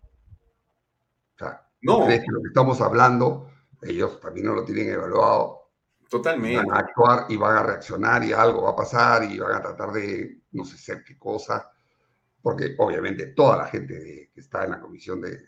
O 1.34 1.38
sea, 1.38 1.66
no. 1.82 2.04
¿crees 2.04 2.20
que 2.20 2.30
lo 2.30 2.40
que 2.40 2.48
estamos 2.48 2.80
hablando 2.80 3.48
ellos 3.82 4.20
también 4.20 4.46
no 4.46 4.54
lo 4.54 4.64
tienen 4.64 4.90
evaluado. 4.90 5.70
Totalmente. 6.08 6.56
Van 6.56 6.72
a 6.72 6.78
actuar 6.80 7.26
y 7.28 7.36
van 7.36 7.56
a 7.56 7.62
reaccionar 7.62 8.24
y 8.24 8.32
algo 8.32 8.62
va 8.62 8.70
a 8.70 8.76
pasar 8.76 9.24
y 9.24 9.38
van 9.38 9.56
a 9.56 9.62
tratar 9.62 9.92
de 9.92 10.42
no 10.52 10.64
sé 10.64 11.02
qué 11.04 11.18
cosa, 11.18 11.70
porque 12.48 12.74
obviamente 12.78 13.26
toda 13.26 13.58
la 13.58 13.66
gente 13.66 14.30
que 14.32 14.40
está 14.40 14.64
en 14.64 14.70
la 14.70 14.80
comisión 14.80 15.20
de, 15.20 15.38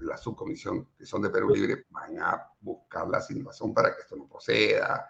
la, 0.00 0.18
subcomisión, 0.18 0.90
que 0.94 1.06
son 1.06 1.22
de 1.22 1.30
Perú 1.30 1.48
Libre, 1.48 1.86
van 1.88 2.18
a 2.18 2.52
buscar 2.60 3.08
la 3.08 3.22
situación 3.22 3.72
para 3.72 3.94
que 3.94 4.02
esto 4.02 4.14
no 4.14 4.28
proceda 4.28 5.08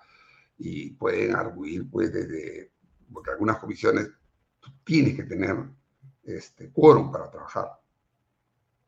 y 0.59 0.91
pueden 0.91 1.35
arguir 1.35 1.91
pues 1.91 2.13
desde, 2.13 2.71
porque 3.13 3.33
algunas 3.33 3.59
comisiones 3.59 4.09
tú 4.61 4.71
tienes 4.85 5.17
que 5.17 5.25
tener 5.25 5.57
este 6.23 6.71
quórum 6.71 7.11
para 7.11 7.29
trabajar. 7.29 7.69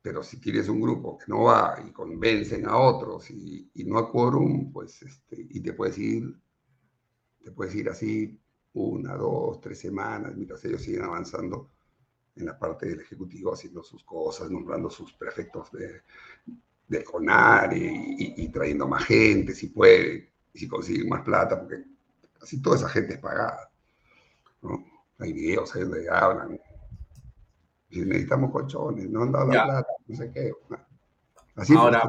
Pero 0.00 0.22
si 0.22 0.40
quieres 0.40 0.68
un 0.68 0.80
grupo 0.80 1.18
que 1.18 1.24
no 1.26 1.42
va 1.42 1.82
y 1.84 1.90
convencen 1.90 2.64
a 2.68 2.76
otros 2.76 3.28
y, 3.28 3.72
no 3.86 3.98
a 3.98 4.08
quórum, 4.08 4.72
pues 4.72 5.02
este, 5.02 5.48
y 5.50 5.58
te 5.58 5.72
puedes 5.72 5.98
ir, 5.98 6.32
te 7.42 7.50
puedes 7.50 7.74
ir 7.74 7.88
así 7.88 8.40
una, 8.74 9.16
dos, 9.16 9.60
tres 9.60 9.80
semanas, 9.80 10.36
mientras 10.36 10.64
ellos 10.64 10.80
siguen 10.80 11.02
avanzando 11.02 11.70
en 12.36 12.46
la 12.46 12.58
parte 12.58 12.88
del 12.88 13.00
Ejecutivo, 13.00 13.52
haciendo 13.52 13.82
sus 13.82 14.04
cosas, 14.04 14.50
nombrando 14.50 14.90
sus 14.90 15.12
prefectos 15.12 15.70
de, 15.72 16.02
de 16.90 17.04
CONAR 17.04 17.70
y, 17.72 18.48
trayendo 18.48 18.88
más 18.88 19.04
gente, 19.04 19.54
si 19.54 19.68
puede, 19.68 20.32
y 20.52 20.58
si 20.58 20.68
consiguen 20.68 21.08
más 21.08 21.22
plata, 21.22 21.58
porque 21.58 21.84
casi 22.38 22.60
toda 22.60 22.76
esa 22.76 22.88
gente 22.88 23.14
es 23.14 23.20
pagada. 23.20 23.70
¿no? 24.62 24.84
Hay 25.18 25.32
videos 25.32 25.74
ahí 25.74 25.82
donde 25.82 26.08
hablan 26.10 26.60
y 27.90 28.00
necesitamos 28.00 28.50
colchones, 28.50 29.08
no 29.08 29.22
han 29.22 29.32
dado 29.32 29.46
la 29.46 29.64
plata, 29.64 29.92
no 30.06 30.16
sé 30.16 30.32
qué. 30.32 30.52
Así 31.54 31.74
Ahora, 31.76 32.02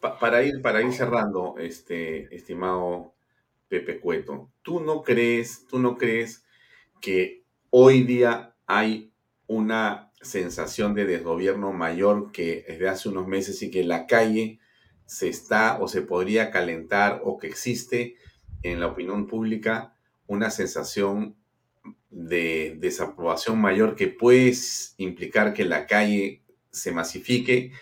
para, 0.00 0.42
ir, 0.42 0.60
para 0.62 0.82
ir 0.82 0.92
cerrando, 0.92 1.56
este, 1.58 2.34
estimado 2.34 3.14
Pepe 3.68 4.00
Cueto, 4.00 4.50
¿tú 4.62 4.80
no 4.80 5.02
crees, 5.02 5.66
tú 5.68 5.78
no 5.78 5.96
crees 5.96 6.44
que 7.00 7.44
hoy 7.70 8.02
día 8.02 8.49
hay 8.70 9.12
una 9.48 10.12
sensación 10.20 10.94
de 10.94 11.04
desgobierno 11.04 11.72
mayor 11.72 12.30
que 12.30 12.64
desde 12.68 12.88
hace 12.88 13.08
unos 13.08 13.26
meses 13.26 13.60
y 13.62 13.70
que 13.72 13.82
la 13.82 14.06
calle 14.06 14.60
se 15.06 15.28
está 15.28 15.80
o 15.80 15.88
se 15.88 16.02
podría 16.02 16.52
calentar 16.52 17.20
o 17.24 17.36
que 17.36 17.48
existe 17.48 18.14
en 18.62 18.78
la 18.78 18.86
opinión 18.86 19.26
pública 19.26 19.96
una 20.28 20.50
sensación 20.50 21.34
de 22.10 22.76
desaprobación 22.78 23.60
mayor 23.60 23.96
que 23.96 24.06
puede 24.06 24.54
implicar 24.98 25.52
que 25.52 25.64
la 25.64 25.88
calle 25.88 26.44
se 26.70 26.92
masifique 26.92 27.72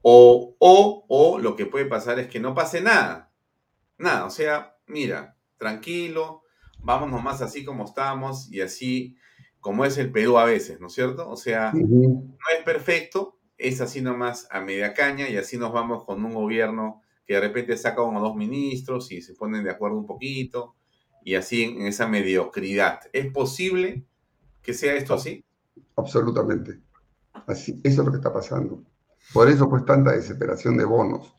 o, 0.00 0.54
o, 0.60 1.06
o 1.08 1.38
lo 1.40 1.56
que 1.56 1.66
puede 1.66 1.86
pasar 1.86 2.20
es 2.20 2.28
que 2.28 2.38
no 2.38 2.54
pase 2.54 2.80
nada. 2.80 3.32
Nada, 3.98 4.24
o 4.26 4.30
sea, 4.30 4.76
mira, 4.86 5.36
tranquilo, 5.58 6.44
vámonos 6.78 7.20
más 7.20 7.42
así 7.42 7.64
como 7.64 7.84
estamos 7.84 8.48
y 8.52 8.60
así 8.60 9.16
como 9.66 9.84
es 9.84 9.98
el 9.98 10.12
Perú 10.12 10.38
a 10.38 10.44
veces, 10.44 10.78
¿no 10.78 10.86
es 10.86 10.92
cierto? 10.92 11.28
O 11.28 11.36
sea, 11.36 11.72
no 11.74 12.36
es 12.56 12.62
perfecto, 12.64 13.40
es 13.58 13.80
así 13.80 14.00
nomás 14.00 14.46
a 14.52 14.60
media 14.60 14.94
caña 14.94 15.28
y 15.28 15.36
así 15.36 15.58
nos 15.58 15.72
vamos 15.72 16.04
con 16.04 16.24
un 16.24 16.34
gobierno 16.34 17.02
que 17.26 17.34
de 17.34 17.40
repente 17.40 17.76
saca 17.76 18.00
uno 18.00 18.20
o 18.20 18.22
dos 18.22 18.36
ministros 18.36 19.10
y 19.10 19.22
se 19.22 19.34
ponen 19.34 19.64
de 19.64 19.72
acuerdo 19.72 19.98
un 19.98 20.06
poquito 20.06 20.76
y 21.24 21.34
así 21.34 21.64
en 21.64 21.82
esa 21.88 22.06
mediocridad. 22.06 23.00
¿Es 23.12 23.32
posible 23.32 24.06
que 24.62 24.72
sea 24.72 24.94
esto 24.94 25.14
así? 25.14 25.44
Absolutamente. 25.96 26.78
Así, 27.48 27.80
eso 27.82 28.02
es 28.02 28.06
lo 28.06 28.12
que 28.12 28.18
está 28.18 28.32
pasando. 28.32 28.84
Por 29.32 29.48
eso 29.48 29.68
pues 29.68 29.84
tanta 29.84 30.12
desesperación 30.12 30.76
de 30.76 30.84
bonos, 30.84 31.34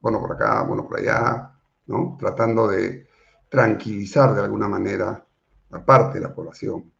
bono 0.00 0.18
por 0.18 0.32
acá, 0.32 0.62
bono 0.62 0.88
por 0.88 0.98
allá, 0.98 1.52
¿no? 1.88 2.16
Tratando 2.18 2.68
de 2.68 3.06
tranquilizar 3.50 4.34
de 4.34 4.40
alguna 4.40 4.66
manera 4.66 5.26
a 5.72 5.84
parte 5.84 6.20
de 6.20 6.26
la 6.26 6.34
población. 6.34 6.95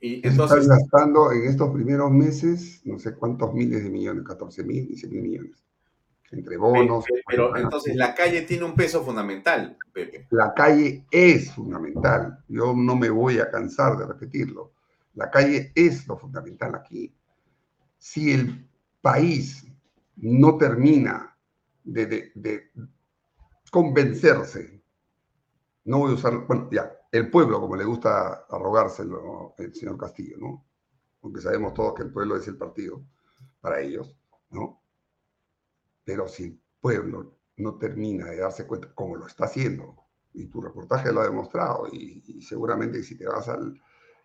Y 0.00 0.26
entonces... 0.26 0.62
Están 0.62 0.78
gastando 0.78 1.32
en 1.32 1.44
estos 1.44 1.72
primeros 1.72 2.10
meses 2.10 2.80
no 2.84 2.98
sé 2.98 3.14
cuántos 3.14 3.52
miles 3.54 3.82
de 3.82 3.90
millones, 3.90 4.24
14 4.24 4.64
mil, 4.64 4.86
15 4.86 5.08
mil 5.08 5.22
millones. 5.22 5.64
Entre 6.30 6.58
bonos. 6.58 7.06
Pero, 7.26 7.56
entonces 7.56 7.96
la 7.96 8.14
calle 8.14 8.42
tiene 8.42 8.64
un 8.64 8.74
peso 8.74 9.02
fundamental, 9.02 9.78
Pepe. 9.92 10.26
La 10.30 10.52
calle 10.52 11.06
es 11.10 11.52
fundamental. 11.52 12.44
Yo 12.48 12.74
no 12.74 12.96
me 12.96 13.08
voy 13.08 13.38
a 13.38 13.50
cansar 13.50 13.96
de 13.96 14.06
repetirlo. 14.06 14.72
La 15.14 15.30
calle 15.30 15.72
es 15.74 16.06
lo 16.06 16.18
fundamental 16.18 16.74
aquí. 16.74 17.14
Si 17.96 18.30
el 18.30 18.68
país 19.00 19.66
no 20.16 20.58
termina 20.58 21.34
de, 21.82 22.30
de 22.34 22.70
convencerse, 23.70 24.82
no 25.84 26.00
voy 26.00 26.12
a 26.12 26.14
usar, 26.14 26.46
bueno, 26.46 26.68
ya, 26.70 26.92
el 27.10 27.30
pueblo, 27.30 27.60
como 27.60 27.76
le 27.76 27.84
gusta 27.84 28.44
arrogárselo 28.48 29.54
el 29.58 29.74
señor 29.74 29.96
Castillo, 29.96 30.36
¿no? 30.38 30.66
Aunque 31.22 31.40
sabemos 31.40 31.74
todos 31.74 31.94
que 31.94 32.02
el 32.02 32.12
pueblo 32.12 32.36
es 32.36 32.46
el 32.48 32.56
partido 32.56 33.02
para 33.60 33.80
ellos, 33.80 34.16
¿no? 34.50 34.82
Pero 36.04 36.28
si 36.28 36.44
el 36.44 36.60
pueblo 36.80 37.38
no 37.56 37.76
termina 37.76 38.26
de 38.26 38.38
darse 38.38 38.66
cuenta, 38.66 38.92
como 38.94 39.16
lo 39.16 39.26
está 39.26 39.46
haciendo, 39.46 39.96
y 40.32 40.46
tu 40.46 40.60
reportaje 40.60 41.12
lo 41.12 41.20
ha 41.20 41.24
demostrado, 41.24 41.88
y, 41.92 42.40
seguramente 42.42 43.02
si 43.02 43.16
te 43.16 43.26
vas 43.26 43.48
al, 43.48 43.80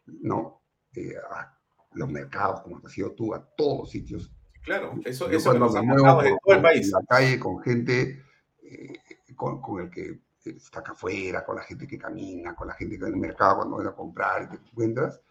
¿no? 0.06 0.62
Eh, 0.94 1.16
a 1.18 1.58
los 1.94 2.10
mercados, 2.10 2.62
como 2.62 2.80
has 2.84 2.92
sido 2.92 3.14
tú, 3.14 3.34
a 3.34 3.44
todos 3.56 3.90
sitios. 3.90 4.32
Claro, 4.64 4.94
eso, 5.06 5.30
es 5.30 5.38
eso 5.38 5.54
me 5.54 5.60
todo 5.60 6.56
el 6.56 6.62
país. 6.62 6.86
En 6.88 6.92
la 6.92 7.06
calle 7.08 7.40
con 7.40 7.60
gente 7.62 8.24
eh, 8.62 8.94
con, 9.36 9.62
con 9.62 9.82
el 9.82 9.90
que 9.90 10.22
está 10.52 10.80
acá 10.80 10.92
afuera, 10.94 11.46
con 11.46 11.56
la 11.56 11.64
gente 11.64 11.88
que 11.88 11.98
camina, 11.98 12.56
con 12.56 12.68
la 12.68 12.74
gente 12.74 12.96
que 12.96 13.04
va 13.04 13.08
en 13.08 13.16
el 13.16 13.20
mercado 13.20 13.58
cuando 13.58 13.78
van 13.78 13.88
a 13.88 13.96
comprar 13.96 14.44
y 14.44 14.48
te 14.48 14.70
encuentras, 14.70 15.22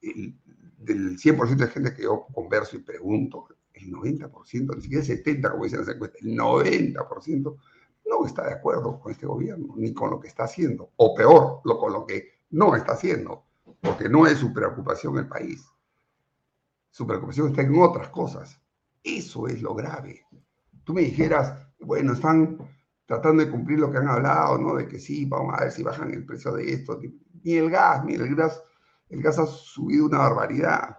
del 0.00 1.18
100% 1.18 1.56
de 1.56 1.66
gente 1.68 1.94
que 1.94 2.02
yo 2.02 2.26
converso 2.32 2.76
y 2.76 2.80
pregunto, 2.80 3.48
el 3.74 3.92
90%, 3.92 4.76
ni 4.76 4.82
siquiera 4.82 5.04
el 5.04 5.24
70% 5.24 5.50
como 5.50 5.64
dicen 5.64 5.80
las 5.80 5.88
encuestas, 5.88 6.22
el 6.22 6.36
90% 6.36 7.56
no 8.06 8.26
está 8.26 8.46
de 8.46 8.54
acuerdo 8.54 9.00
con 9.00 9.12
este 9.12 9.26
gobierno, 9.26 9.74
ni 9.76 9.94
con 9.94 10.10
lo 10.10 10.20
que 10.20 10.28
está 10.28 10.44
haciendo, 10.44 10.90
o 10.96 11.14
peor, 11.14 11.60
lo, 11.64 11.78
con 11.78 11.92
lo 11.92 12.06
que 12.06 12.40
no 12.50 12.74
está 12.74 12.92
haciendo, 12.92 13.44
porque 13.80 14.08
no 14.08 14.26
es 14.26 14.38
su 14.38 14.52
preocupación 14.52 15.18
el 15.18 15.28
país. 15.28 15.64
Su 16.90 17.06
preocupación 17.06 17.48
está 17.48 17.62
en 17.62 17.80
otras 17.80 18.08
cosas. 18.08 18.60
Eso 19.02 19.46
es 19.46 19.62
lo 19.62 19.74
grave. 19.74 20.26
Tú 20.84 20.92
me 20.92 21.02
dijeras, 21.02 21.54
bueno, 21.80 22.12
están 22.14 22.58
tratando 23.10 23.44
de 23.44 23.50
cumplir 23.50 23.80
lo 23.80 23.90
que 23.90 23.98
han 23.98 24.06
hablado, 24.06 24.56
¿no? 24.56 24.76
De 24.76 24.86
que 24.86 25.00
sí, 25.00 25.24
vamos 25.24 25.52
a 25.58 25.64
ver 25.64 25.72
si 25.72 25.82
bajan 25.82 26.14
el 26.14 26.24
precio 26.24 26.52
de 26.52 26.72
esto. 26.72 27.00
Ni 27.42 27.54
el 27.54 27.68
gas, 27.68 28.04
ni 28.04 28.14
el 28.14 28.36
gas, 28.36 28.62
el 29.08 29.20
gas 29.20 29.36
ha 29.40 29.46
subido 29.48 30.06
una 30.06 30.18
barbaridad. 30.18 30.96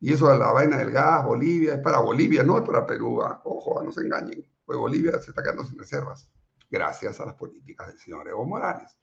Y 0.00 0.12
eso 0.12 0.26
de 0.30 0.36
la 0.36 0.50
vaina 0.50 0.78
del 0.78 0.90
gas, 0.90 1.24
Bolivia, 1.24 1.74
es 1.74 1.80
para 1.80 2.00
Bolivia, 2.00 2.42
no 2.42 2.58
es 2.58 2.64
para 2.64 2.84
Perú. 2.84 3.22
¿ah? 3.22 3.40
Ojo, 3.44 3.80
no 3.84 3.92
se 3.92 4.00
engañen. 4.00 4.44
Pues 4.64 4.80
Bolivia 4.80 5.12
se 5.20 5.30
está 5.30 5.40
quedando 5.40 5.64
sin 5.64 5.78
reservas, 5.78 6.28
gracias 6.68 7.20
a 7.20 7.26
las 7.26 7.34
políticas 7.36 7.86
del 7.86 7.98
señor 8.00 8.26
Evo 8.26 8.44
Morales. 8.44 8.98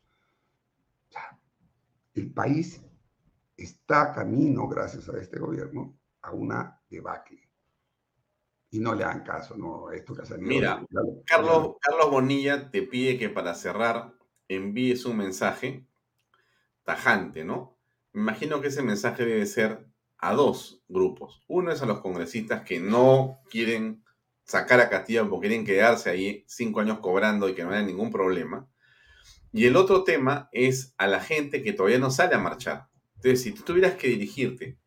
El 2.15 2.33
país 2.33 2.81
está 3.55 4.11
camino, 4.11 4.67
gracias 4.67 5.07
a 5.07 5.17
este 5.19 5.39
gobierno, 5.39 5.97
a 6.21 6.31
una 6.31 6.81
debacle 6.89 7.44
y 8.75 8.79
no 8.79 8.93
le 8.93 9.05
hagan 9.05 9.23
caso, 9.23 9.55
¿no? 9.55 9.91
Esto 9.91 10.13
que 10.13 10.23
ha 10.23 10.25
salido. 10.25 10.47
Mira, 10.47 10.85
Carlos, 11.25 11.75
Carlos 11.79 12.11
Bonilla 12.11 12.69
te 12.69 12.81
pide 12.81 13.17
que 13.17 13.29
para 13.29 13.55
cerrar 13.55 14.13
envíes 14.49 15.05
un 15.05 15.17
mensaje 15.17 15.87
tajante, 16.83 17.45
¿no? 17.45 17.77
Me 18.11 18.21
imagino 18.21 18.59
que 18.59 18.67
ese 18.67 18.81
mensaje 18.81 19.25
debe 19.25 19.45
ser 19.45 19.87
a 20.17 20.33
dos 20.33 20.83
grupos. 20.89 21.43
Uno 21.47 21.71
es 21.71 21.81
a 21.81 21.85
los 21.85 22.01
congresistas 22.01 22.63
que 22.63 22.79
no 22.79 23.39
quieren 23.49 24.03
sacar 24.43 24.79
a 24.81 24.89
Castillo 24.89 25.29
porque 25.29 25.47
quieren 25.47 25.65
quedarse 25.65 26.09
ahí 26.09 26.43
cinco 26.47 26.81
años 26.81 26.99
cobrando 26.99 27.47
y 27.47 27.55
que 27.55 27.63
no 27.63 27.71
haya 27.71 27.81
ningún 27.81 28.11
problema. 28.11 28.67
Y 29.53 29.65
el 29.67 29.77
otro 29.77 30.03
tema 30.03 30.49
es 30.51 30.93
a 30.97 31.07
la 31.07 31.21
gente 31.21 31.63
que 31.63 31.71
todavía 31.71 31.99
no 31.99 32.11
sale 32.11 32.35
a 32.35 32.39
marchar. 32.39 32.87
Entonces, 33.15 33.41
si 33.41 33.53
tú 33.53 33.63
tuvieras 33.63 33.95
que 33.95 34.09
dirigirte 34.09 34.77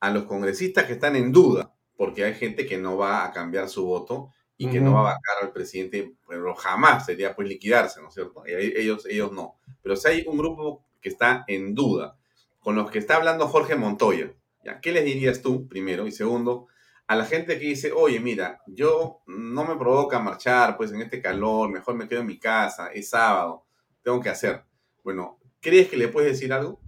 a 0.00 0.10
los 0.10 0.24
congresistas 0.24 0.86
que 0.86 0.94
están 0.94 1.14
en 1.14 1.30
duda, 1.30 1.77
porque 1.98 2.24
hay 2.24 2.34
gente 2.34 2.64
que 2.64 2.78
no 2.78 2.96
va 2.96 3.24
a 3.24 3.32
cambiar 3.32 3.68
su 3.68 3.84
voto 3.84 4.32
y 4.56 4.70
que 4.70 4.80
no 4.80 4.94
va 4.94 5.00
a 5.00 5.14
vacar 5.14 5.42
al 5.42 5.52
presidente, 5.52 6.14
pero 6.28 6.54
jamás 6.54 7.04
sería 7.04 7.34
pues 7.34 7.48
liquidarse, 7.48 8.00
¿no 8.00 8.08
es 8.08 8.14
cierto? 8.14 8.44
Ellos, 8.46 9.04
ellos 9.06 9.32
no. 9.32 9.56
Pero 9.82 9.96
si 9.96 10.08
hay 10.08 10.24
un 10.26 10.38
grupo 10.38 10.84
que 11.00 11.08
está 11.08 11.44
en 11.48 11.74
duda, 11.74 12.16
con 12.60 12.76
los 12.76 12.88
que 12.90 13.00
está 13.00 13.16
hablando 13.16 13.48
Jorge 13.48 13.74
Montoya, 13.74 14.32
¿ya? 14.64 14.80
¿qué 14.80 14.92
les 14.92 15.04
dirías 15.04 15.42
tú, 15.42 15.66
primero? 15.66 16.06
Y 16.06 16.12
segundo, 16.12 16.68
a 17.08 17.16
la 17.16 17.24
gente 17.24 17.58
que 17.58 17.66
dice, 17.66 17.90
oye, 17.90 18.20
mira, 18.20 18.62
yo 18.68 19.22
no 19.26 19.64
me 19.64 19.74
provoca 19.76 20.20
marchar, 20.20 20.76
pues 20.76 20.92
en 20.92 21.02
este 21.02 21.20
calor, 21.20 21.68
mejor 21.68 21.96
me 21.96 22.06
quedo 22.06 22.20
en 22.20 22.28
mi 22.28 22.38
casa, 22.38 22.92
es 22.92 23.10
sábado, 23.10 23.66
tengo 24.02 24.20
que 24.20 24.28
hacer. 24.28 24.62
Bueno, 25.02 25.40
¿crees 25.60 25.88
que 25.88 25.96
le 25.96 26.06
puedes 26.06 26.30
decir 26.30 26.52
algo? 26.52 26.80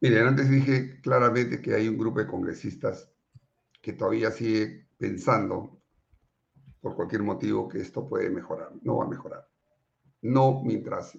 Miren, 0.00 0.28
antes 0.28 0.48
dije 0.48 1.00
claramente 1.02 1.60
que 1.60 1.74
hay 1.74 1.88
un 1.88 1.98
grupo 1.98 2.20
de 2.20 2.26
congresistas 2.26 3.10
que 3.84 3.92
todavía 3.92 4.30
sigue 4.30 4.88
pensando, 4.96 5.78
por 6.80 6.96
cualquier 6.96 7.22
motivo, 7.22 7.68
que 7.68 7.82
esto 7.82 8.08
puede 8.08 8.30
mejorar. 8.30 8.72
No 8.80 8.96
va 8.96 9.04
a 9.04 9.08
mejorar. 9.08 9.46
No 10.22 10.62
mientras 10.64 11.18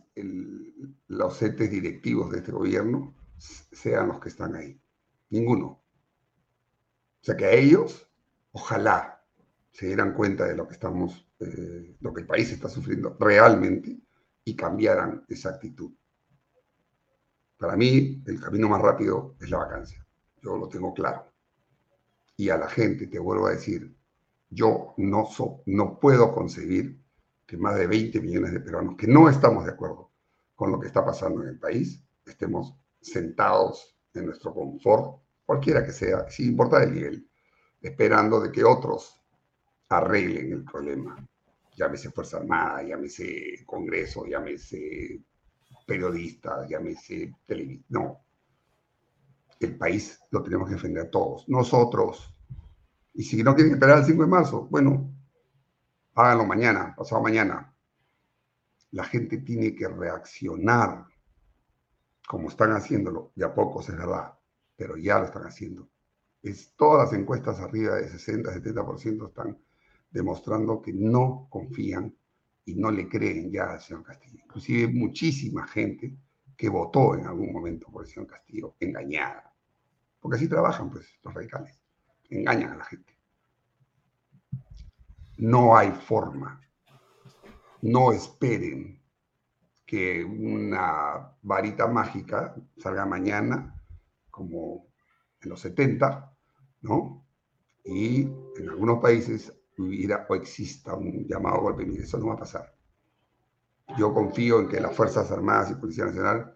los 1.07 1.41
entes 1.43 1.69
directivos 1.69 2.31
de 2.31 2.39
este 2.39 2.51
gobierno 2.51 3.15
sean 3.37 4.07
los 4.07 4.19
que 4.19 4.29
están 4.29 4.55
ahí. 4.55 4.81
Ninguno. 5.29 5.67
O 5.67 7.21
sea 7.21 7.37
que 7.37 7.45
a 7.45 7.51
ellos, 7.51 8.09
ojalá 8.51 9.23
se 9.71 9.85
dieran 9.85 10.15
cuenta 10.15 10.45
de 10.45 10.55
lo 10.55 10.67
que 10.67 10.73
estamos, 10.73 11.29
eh, 11.39 11.97
lo 11.99 12.13
que 12.15 12.21
el 12.21 12.27
país 12.27 12.51
está 12.51 12.67
sufriendo 12.67 13.15
realmente 13.19 13.95
y 14.43 14.55
cambiaran 14.55 15.23
esa 15.27 15.49
actitud. 15.49 15.91
Para 17.57 17.75
mí, 17.75 18.23
el 18.25 18.41
camino 18.41 18.69
más 18.69 18.81
rápido 18.81 19.35
es 19.39 19.51
la 19.51 19.59
vacancia. 19.59 20.03
Yo 20.41 20.57
lo 20.57 20.67
tengo 20.67 20.95
claro 20.95 21.34
y 22.37 22.49
a 22.49 22.57
la 22.57 22.67
gente, 22.67 23.07
te 23.07 23.19
vuelvo 23.19 23.47
a 23.47 23.51
decir, 23.51 23.95
yo 24.49 24.93
no, 24.97 25.29
no 25.65 25.99
puedo 25.99 26.33
concebir 26.33 27.01
que 27.45 27.57
más 27.57 27.75
de 27.75 27.87
20 27.87 28.21
millones 28.21 28.51
de 28.53 28.59
peruanos 28.59 28.95
que 28.97 29.07
no 29.07 29.29
estamos 29.29 29.65
de 29.65 29.71
acuerdo 29.71 30.11
con 30.55 30.71
lo 30.71 30.79
que 30.79 30.87
está 30.87 31.05
pasando 31.05 31.43
en 31.43 31.49
el 31.49 31.59
país, 31.59 32.01
estemos 32.25 32.75
sentados 33.01 33.97
en 34.13 34.25
nuestro 34.25 34.53
confort, 34.53 35.21
cualquiera 35.45 35.85
que 35.85 35.91
sea, 35.91 36.29
sin 36.29 36.49
importar 36.49 36.83
el 36.83 36.93
nivel, 36.93 37.29
esperando 37.81 38.39
de 38.39 38.51
que 38.51 38.63
otros 38.63 39.21
arreglen 39.89 40.53
el 40.53 40.63
problema. 40.63 41.15
Llámese 41.75 42.09
Fuerza 42.09 42.37
Armada, 42.37 42.83
llámese 42.83 43.63
Congreso, 43.65 44.25
llámese 44.25 45.21
periodista, 45.85 46.65
llámese 46.67 47.35
televisión. 47.45 47.85
No, 47.89 48.24
el 49.59 49.77
país 49.77 50.19
lo 50.31 50.43
tenemos 50.43 50.67
que 50.67 50.75
defender 50.75 51.09
todos, 51.09 51.47
nosotros. 51.47 52.33
Y 53.13 53.23
si 53.23 53.43
no 53.43 53.55
quieren 53.55 53.73
esperar 53.73 53.99
el 53.99 54.05
5 54.05 54.23
de 54.23 54.29
marzo, 54.29 54.67
bueno, 54.69 55.13
háganlo 56.15 56.45
mañana, 56.45 56.93
pasado 56.95 57.21
mañana. 57.21 57.73
La 58.91 59.03
gente 59.03 59.37
tiene 59.39 59.75
que 59.75 59.87
reaccionar 59.87 61.05
como 62.27 62.49
están 62.49 62.71
haciéndolo, 62.71 63.31
y 63.35 63.43
a 63.43 63.53
pocos 63.53 63.87
es 63.89 63.97
verdad, 63.97 64.33
pero 64.75 64.97
ya 64.97 65.19
lo 65.19 65.25
están 65.25 65.43
haciendo. 65.43 65.87
Es, 66.41 66.73
todas 66.75 67.05
las 67.05 67.19
encuestas 67.19 67.59
arriba 67.59 67.95
de 67.95 68.09
60, 68.09 68.51
70% 68.51 69.27
están 69.27 69.57
demostrando 70.09 70.81
que 70.81 70.93
no 70.93 71.47
confían 71.49 72.15
y 72.65 72.75
no 72.75 72.89
le 72.89 73.07
creen 73.07 73.51
ya 73.51 73.73
al 73.73 73.79
señor 73.79 74.03
Castillo. 74.03 74.39
Inclusive 74.43 74.91
muchísima 74.91 75.67
gente 75.67 76.17
que 76.55 76.69
votó 76.69 77.15
en 77.15 77.25
algún 77.27 77.51
momento 77.51 77.87
por 77.91 78.03
el 78.03 78.09
señor 78.09 78.27
Castillo, 78.27 78.75
engañada. 78.79 79.53
Porque 80.19 80.37
así 80.37 80.47
trabajan 80.47 80.89
pues 80.89 81.19
los 81.23 81.33
radicales, 81.33 81.79
engañan 82.29 82.71
a 82.71 82.77
la 82.77 82.85
gente. 82.85 83.17
No 85.37 85.75
hay 85.75 85.91
forma. 85.91 86.61
No 87.81 88.11
esperen 88.11 89.01
que 89.85 90.23
una 90.23 91.37
varita 91.41 91.87
mágica 91.87 92.55
salga 92.77 93.05
mañana, 93.05 93.79
como 94.31 94.87
en 95.41 95.49
los 95.49 95.59
70, 95.59 96.35
¿no? 96.81 97.25
Y 97.83 98.21
en 98.57 98.69
algunos 98.69 98.99
países 98.99 99.53
hubiera 99.77 100.25
o 100.27 100.35
exista 100.35 100.95
un 100.95 101.27
llamado 101.27 101.61
golpe. 101.61 101.85
Mire, 101.85 102.03
eso 102.03 102.17
no 102.17 102.27
va 102.27 102.33
a 102.33 102.39
pasar. 102.39 102.74
Yo 103.97 104.13
confío 104.13 104.59
en 104.59 104.67
que 104.67 104.79
las 104.79 104.95
Fuerzas 104.95 105.31
Armadas 105.31 105.71
y 105.71 105.75
Policía 105.75 106.05
Nacional 106.05 106.55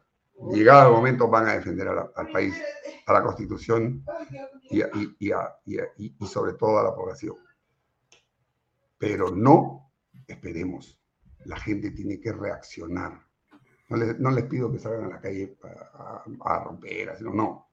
llegado 0.52 0.90
el 0.90 0.96
momento 0.96 1.28
van 1.28 1.48
a 1.48 1.54
defender 1.54 1.88
al 1.88 2.32
país, 2.32 2.56
a 3.06 3.14
la 3.14 3.24
constitución 3.24 4.04
y, 4.70 4.82
sobre 6.26 6.54
todo 6.54 6.80
a 6.80 6.84
la 6.84 6.96
población. 6.96 7.36
Pero 8.98 9.32
no 9.32 9.92
esperemos. 10.28 11.00
La 11.46 11.58
gente 11.58 11.92
tiene 11.92 12.20
que 12.20 12.32
reaccionar. 12.32 13.26
No 13.90 13.98
les, 13.98 14.20
no 14.20 14.30
les 14.32 14.46
pido 14.46 14.72
que 14.72 14.80
salgan 14.80 15.06
a 15.06 15.16
la 15.16 15.22
calle 15.22 15.58
a, 15.64 16.24
a 16.42 16.64
romper, 16.64 17.18
sino 17.18 17.34
no. 17.34 17.70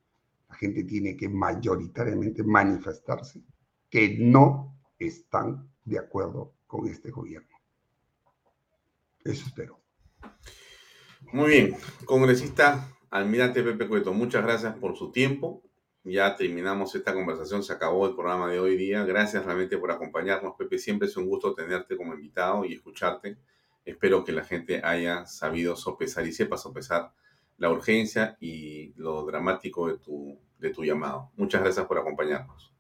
La 0.48 0.54
gente 0.54 0.84
tiene 0.84 1.16
que 1.16 1.28
mayoritariamente 1.28 2.42
manifestarse 2.42 3.42
que 3.90 4.16
no 4.20 4.78
están 4.98 5.68
de 5.84 5.98
acuerdo 5.98 6.54
con 6.66 6.86
este 6.86 7.10
gobierno. 7.10 7.55
Eso 9.26 9.46
espero. 9.46 9.80
Muy 11.32 11.50
bien, 11.50 11.76
congresista 12.04 12.88
Almirante 13.10 13.62
Pepe 13.62 13.88
Cueto, 13.88 14.12
muchas 14.12 14.44
gracias 14.44 14.76
por 14.76 14.96
su 14.96 15.10
tiempo. 15.10 15.62
Ya 16.04 16.36
terminamos 16.36 16.94
esta 16.94 17.12
conversación, 17.12 17.64
se 17.64 17.72
acabó 17.72 18.06
el 18.06 18.14
programa 18.14 18.48
de 18.48 18.60
hoy 18.60 18.76
día. 18.76 19.04
Gracias 19.04 19.44
realmente 19.44 19.76
por 19.78 19.90
acompañarnos, 19.90 20.54
Pepe. 20.56 20.78
Siempre 20.78 21.08
es 21.08 21.16
un 21.16 21.26
gusto 21.26 21.52
tenerte 21.52 21.96
como 21.96 22.14
invitado 22.14 22.64
y 22.64 22.74
escucharte. 22.74 23.38
Espero 23.84 24.22
que 24.22 24.30
la 24.30 24.44
gente 24.44 24.80
haya 24.84 25.26
sabido 25.26 25.74
sopesar 25.74 26.24
y 26.26 26.32
sepa 26.32 26.56
sopesar 26.56 27.12
la 27.58 27.70
urgencia 27.70 28.36
y 28.40 28.92
lo 28.94 29.24
dramático 29.26 29.88
de 29.88 29.98
tu, 29.98 30.38
de 30.60 30.70
tu 30.70 30.84
llamado. 30.84 31.32
Muchas 31.36 31.62
gracias 31.62 31.86
por 31.86 31.98
acompañarnos. 31.98 32.72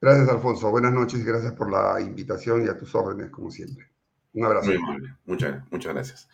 Gracias, 0.00 0.28
Alfonso. 0.28 0.68
Buenas 0.70 0.92
noches 0.92 1.20
y 1.20 1.24
gracias 1.24 1.52
por 1.52 1.70
la 1.70 2.00
invitación 2.00 2.64
y 2.64 2.68
a 2.68 2.76
tus 2.76 2.92
órdenes, 2.96 3.30
como 3.30 3.52
siempre. 3.52 3.95
Un 4.36 4.44
abrazo. 4.44 4.70
Muy. 4.78 5.02
Muchas, 5.24 5.64
muchas 5.70 5.94
gracias. 5.94 6.28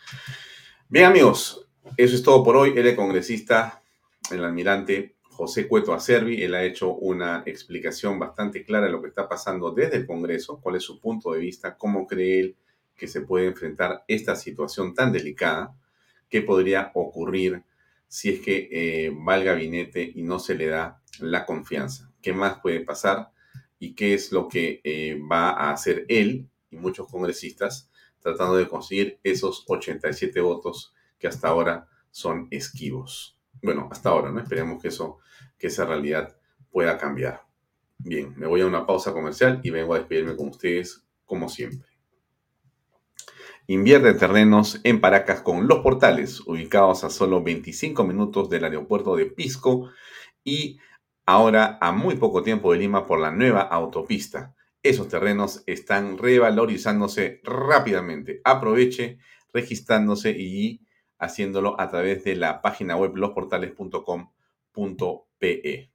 Bien, 0.88 1.04
amigos, 1.04 1.68
eso 1.96 2.16
es 2.16 2.22
todo 2.24 2.42
por 2.42 2.56
hoy. 2.56 2.72
El 2.76 2.96
congresista, 2.96 3.80
el 4.28 4.44
almirante 4.44 5.14
José 5.22 5.68
Cueto 5.68 5.94
Acervi. 5.94 6.42
Él 6.42 6.56
ha 6.56 6.64
hecho 6.64 6.94
una 6.94 7.44
explicación 7.46 8.18
bastante 8.18 8.64
clara 8.64 8.86
de 8.86 8.92
lo 8.92 9.00
que 9.00 9.08
está 9.08 9.28
pasando 9.28 9.70
desde 9.70 9.98
el 9.98 10.06
Congreso, 10.06 10.60
cuál 10.60 10.76
es 10.76 10.82
su 10.82 10.98
punto 10.98 11.32
de 11.32 11.38
vista, 11.38 11.76
cómo 11.78 12.08
cree 12.08 12.40
él 12.40 12.56
que 12.96 13.06
se 13.06 13.20
puede 13.20 13.46
enfrentar 13.46 14.04
esta 14.08 14.34
situación 14.34 14.94
tan 14.94 15.12
delicada, 15.12 15.72
qué 16.28 16.42
podría 16.42 16.90
ocurrir 16.94 17.62
si 18.08 18.30
es 18.30 18.40
que 18.40 18.68
eh, 18.72 19.10
va 19.10 19.36
el 19.36 19.44
gabinete 19.44 20.10
y 20.12 20.22
no 20.22 20.40
se 20.40 20.56
le 20.56 20.66
da 20.66 21.00
la 21.20 21.46
confianza. 21.46 22.10
¿Qué 22.20 22.32
más 22.32 22.58
puede 22.58 22.80
pasar? 22.80 23.30
¿Y 23.78 23.94
qué 23.94 24.14
es 24.14 24.32
lo 24.32 24.48
que 24.48 24.80
eh, 24.82 25.20
va 25.30 25.50
a 25.50 25.70
hacer 25.70 26.04
él 26.08 26.48
y 26.68 26.76
muchos 26.76 27.08
congresistas 27.08 27.91
tratando 28.22 28.56
de 28.56 28.68
conseguir 28.68 29.18
esos 29.22 29.64
87 29.66 30.40
votos 30.40 30.94
que 31.18 31.28
hasta 31.28 31.48
ahora 31.48 31.88
son 32.10 32.48
esquivos? 32.50 33.36
Bueno, 33.62 33.88
hasta 33.90 34.10
ahora, 34.10 34.30
¿no? 34.30 34.40
Esperemos 34.40 34.80
que 34.80 34.88
eso, 34.88 35.18
que 35.58 35.66
esa 35.66 35.84
realidad 35.84 36.36
pueda 36.70 36.98
cambiar. 36.98 37.42
Bien, 37.98 38.34
me 38.36 38.46
voy 38.46 38.62
a 38.62 38.66
una 38.66 38.86
pausa 38.86 39.12
comercial 39.12 39.60
y 39.62 39.70
vengo 39.70 39.94
a 39.94 39.98
despedirme 39.98 40.36
con 40.36 40.48
ustedes 40.48 41.04
como 41.24 41.48
siempre. 41.48 41.88
Invierte 43.68 44.14
terrenos 44.14 44.80
en 44.82 45.00
Paracas 45.00 45.40
con 45.40 45.68
Los 45.68 45.78
Portales, 45.80 46.40
ubicados 46.40 47.04
a 47.04 47.10
solo 47.10 47.42
25 47.42 48.02
minutos 48.04 48.50
del 48.50 48.64
aeropuerto 48.64 49.14
de 49.14 49.26
Pisco 49.26 49.90
y 50.42 50.80
ahora 51.24 51.78
a 51.80 51.92
muy 51.92 52.16
poco 52.16 52.42
tiempo 52.42 52.72
de 52.72 52.78
Lima 52.78 53.06
por 53.06 53.20
la 53.20 53.30
nueva 53.30 53.62
autopista. 53.62 54.54
Esos 54.82 55.08
terrenos 55.08 55.62
están 55.66 56.18
revalorizándose 56.18 57.40
rápidamente. 57.44 58.40
Aproveche 58.44 59.18
registrándose 59.52 60.30
y 60.30 60.86
haciéndolo 61.18 61.80
a 61.80 61.88
través 61.88 62.24
de 62.24 62.36
la 62.36 62.62
página 62.62 62.96
web 62.96 63.16
losportales.com.pe. 63.16 65.90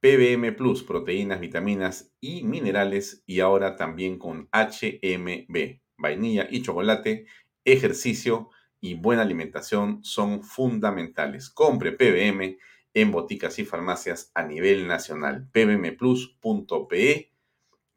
PBM 0.00 0.56
Plus, 0.56 0.82
proteínas, 0.82 1.40
vitaminas 1.40 2.12
y 2.20 2.42
minerales 2.42 3.22
y 3.26 3.40
ahora 3.40 3.76
también 3.76 4.18
con 4.18 4.48
HMB 4.52 5.80
vainilla 5.98 6.46
y 6.50 6.62
chocolate, 6.62 7.26
ejercicio 7.64 8.50
y 8.80 8.94
buena 8.94 9.22
alimentación 9.22 10.04
son 10.04 10.42
fundamentales. 10.42 11.50
Compre 11.50 11.92
PBM 11.92 12.58
en 12.94 13.10
boticas 13.10 13.58
y 13.58 13.64
farmacias 13.64 14.30
a 14.34 14.44
nivel 14.44 14.86
nacional. 14.86 15.48
pbmplus.pe 15.52 17.32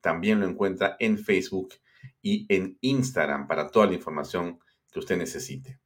también 0.01 0.39
lo 0.39 0.47
encuentra 0.47 0.95
en 0.99 1.17
Facebook 1.17 1.73
y 2.21 2.45
en 2.53 2.77
Instagram 2.81 3.47
para 3.47 3.69
toda 3.69 3.87
la 3.87 3.93
información 3.93 4.59
que 4.91 4.99
usted 4.99 5.17
necesite. 5.17 5.79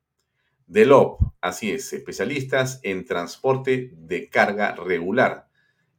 Delop, 0.66 1.22
así 1.42 1.72
es, 1.72 1.92
especialistas 1.94 2.80
en 2.84 3.06
transporte 3.06 3.92
de 3.96 4.30
carga 4.30 4.76
regular, 4.76 5.50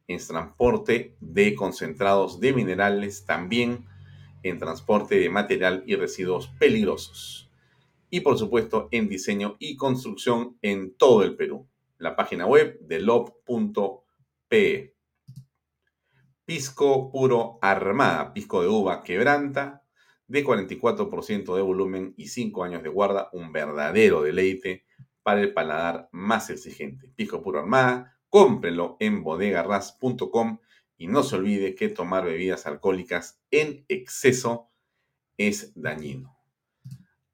en 0.08 0.18
transporte 0.18 1.16
de 1.20 1.54
concentrados 1.54 2.40
de 2.40 2.52
minerales, 2.52 3.24
también 3.24 3.86
en 4.42 4.58
transporte 4.58 5.18
de 5.18 5.28
material 5.28 5.82
y 5.86 5.96
residuos 5.96 6.48
peligrosos. 6.58 7.50
Y 8.10 8.20
por 8.20 8.38
supuesto 8.38 8.88
en 8.90 9.08
diseño 9.08 9.56
y 9.58 9.76
construcción 9.76 10.56
en 10.62 10.94
todo 10.94 11.24
el 11.24 11.36
Perú. 11.36 11.66
La 11.98 12.14
página 12.16 12.46
web 12.46 12.78
de 12.80 13.00
lob.pe. 13.00 14.93
Pisco 16.44 17.10
puro 17.10 17.58
armada, 17.62 18.34
pisco 18.34 18.60
de 18.60 18.68
uva 18.68 19.02
quebranta, 19.02 19.82
de 20.26 20.44
44% 20.44 21.56
de 21.56 21.62
volumen 21.62 22.14
y 22.16 22.28
5 22.28 22.64
años 22.64 22.82
de 22.82 22.88
guarda, 22.88 23.30
un 23.32 23.52
verdadero 23.52 24.22
deleite 24.22 24.84
para 25.22 25.40
el 25.40 25.54
paladar 25.54 26.08
más 26.12 26.50
exigente. 26.50 27.08
Pisco 27.16 27.42
puro 27.42 27.60
armada, 27.60 28.18
cómprelo 28.28 28.96
en 29.00 29.22
bodegarras.com 29.22 30.58
y 30.96 31.06
no 31.06 31.22
se 31.22 31.36
olvide 31.36 31.74
que 31.74 31.88
tomar 31.88 32.24
bebidas 32.24 32.66
alcohólicas 32.66 33.40
en 33.50 33.84
exceso 33.88 34.70
es 35.36 35.72
dañino. 35.74 36.36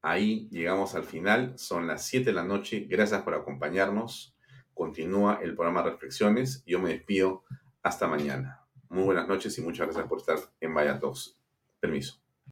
Ahí 0.02 0.48
llegamos 0.50 0.94
al 0.94 1.04
final, 1.04 1.58
son 1.58 1.86
las 1.86 2.06
7 2.06 2.26
de 2.26 2.32
la 2.32 2.44
noche. 2.44 2.86
Gracias 2.88 3.22
por 3.22 3.34
acompañarnos. 3.34 4.34
Continúa 4.72 5.40
el 5.42 5.54
programa 5.54 5.82
Reflexiones. 5.82 6.64
Yo 6.64 6.80
me 6.80 6.90
despido 6.90 7.44
hasta 7.82 8.06
mañana. 8.06 8.59
Muy 8.90 9.04
buenas 9.04 9.28
noches 9.28 9.56
y 9.56 9.62
muchas 9.62 9.86
gracias 9.86 10.08
por 10.08 10.18
estar 10.18 10.38
en 10.60 10.74
Vaya 10.74 10.98
Permiso. 11.78 12.19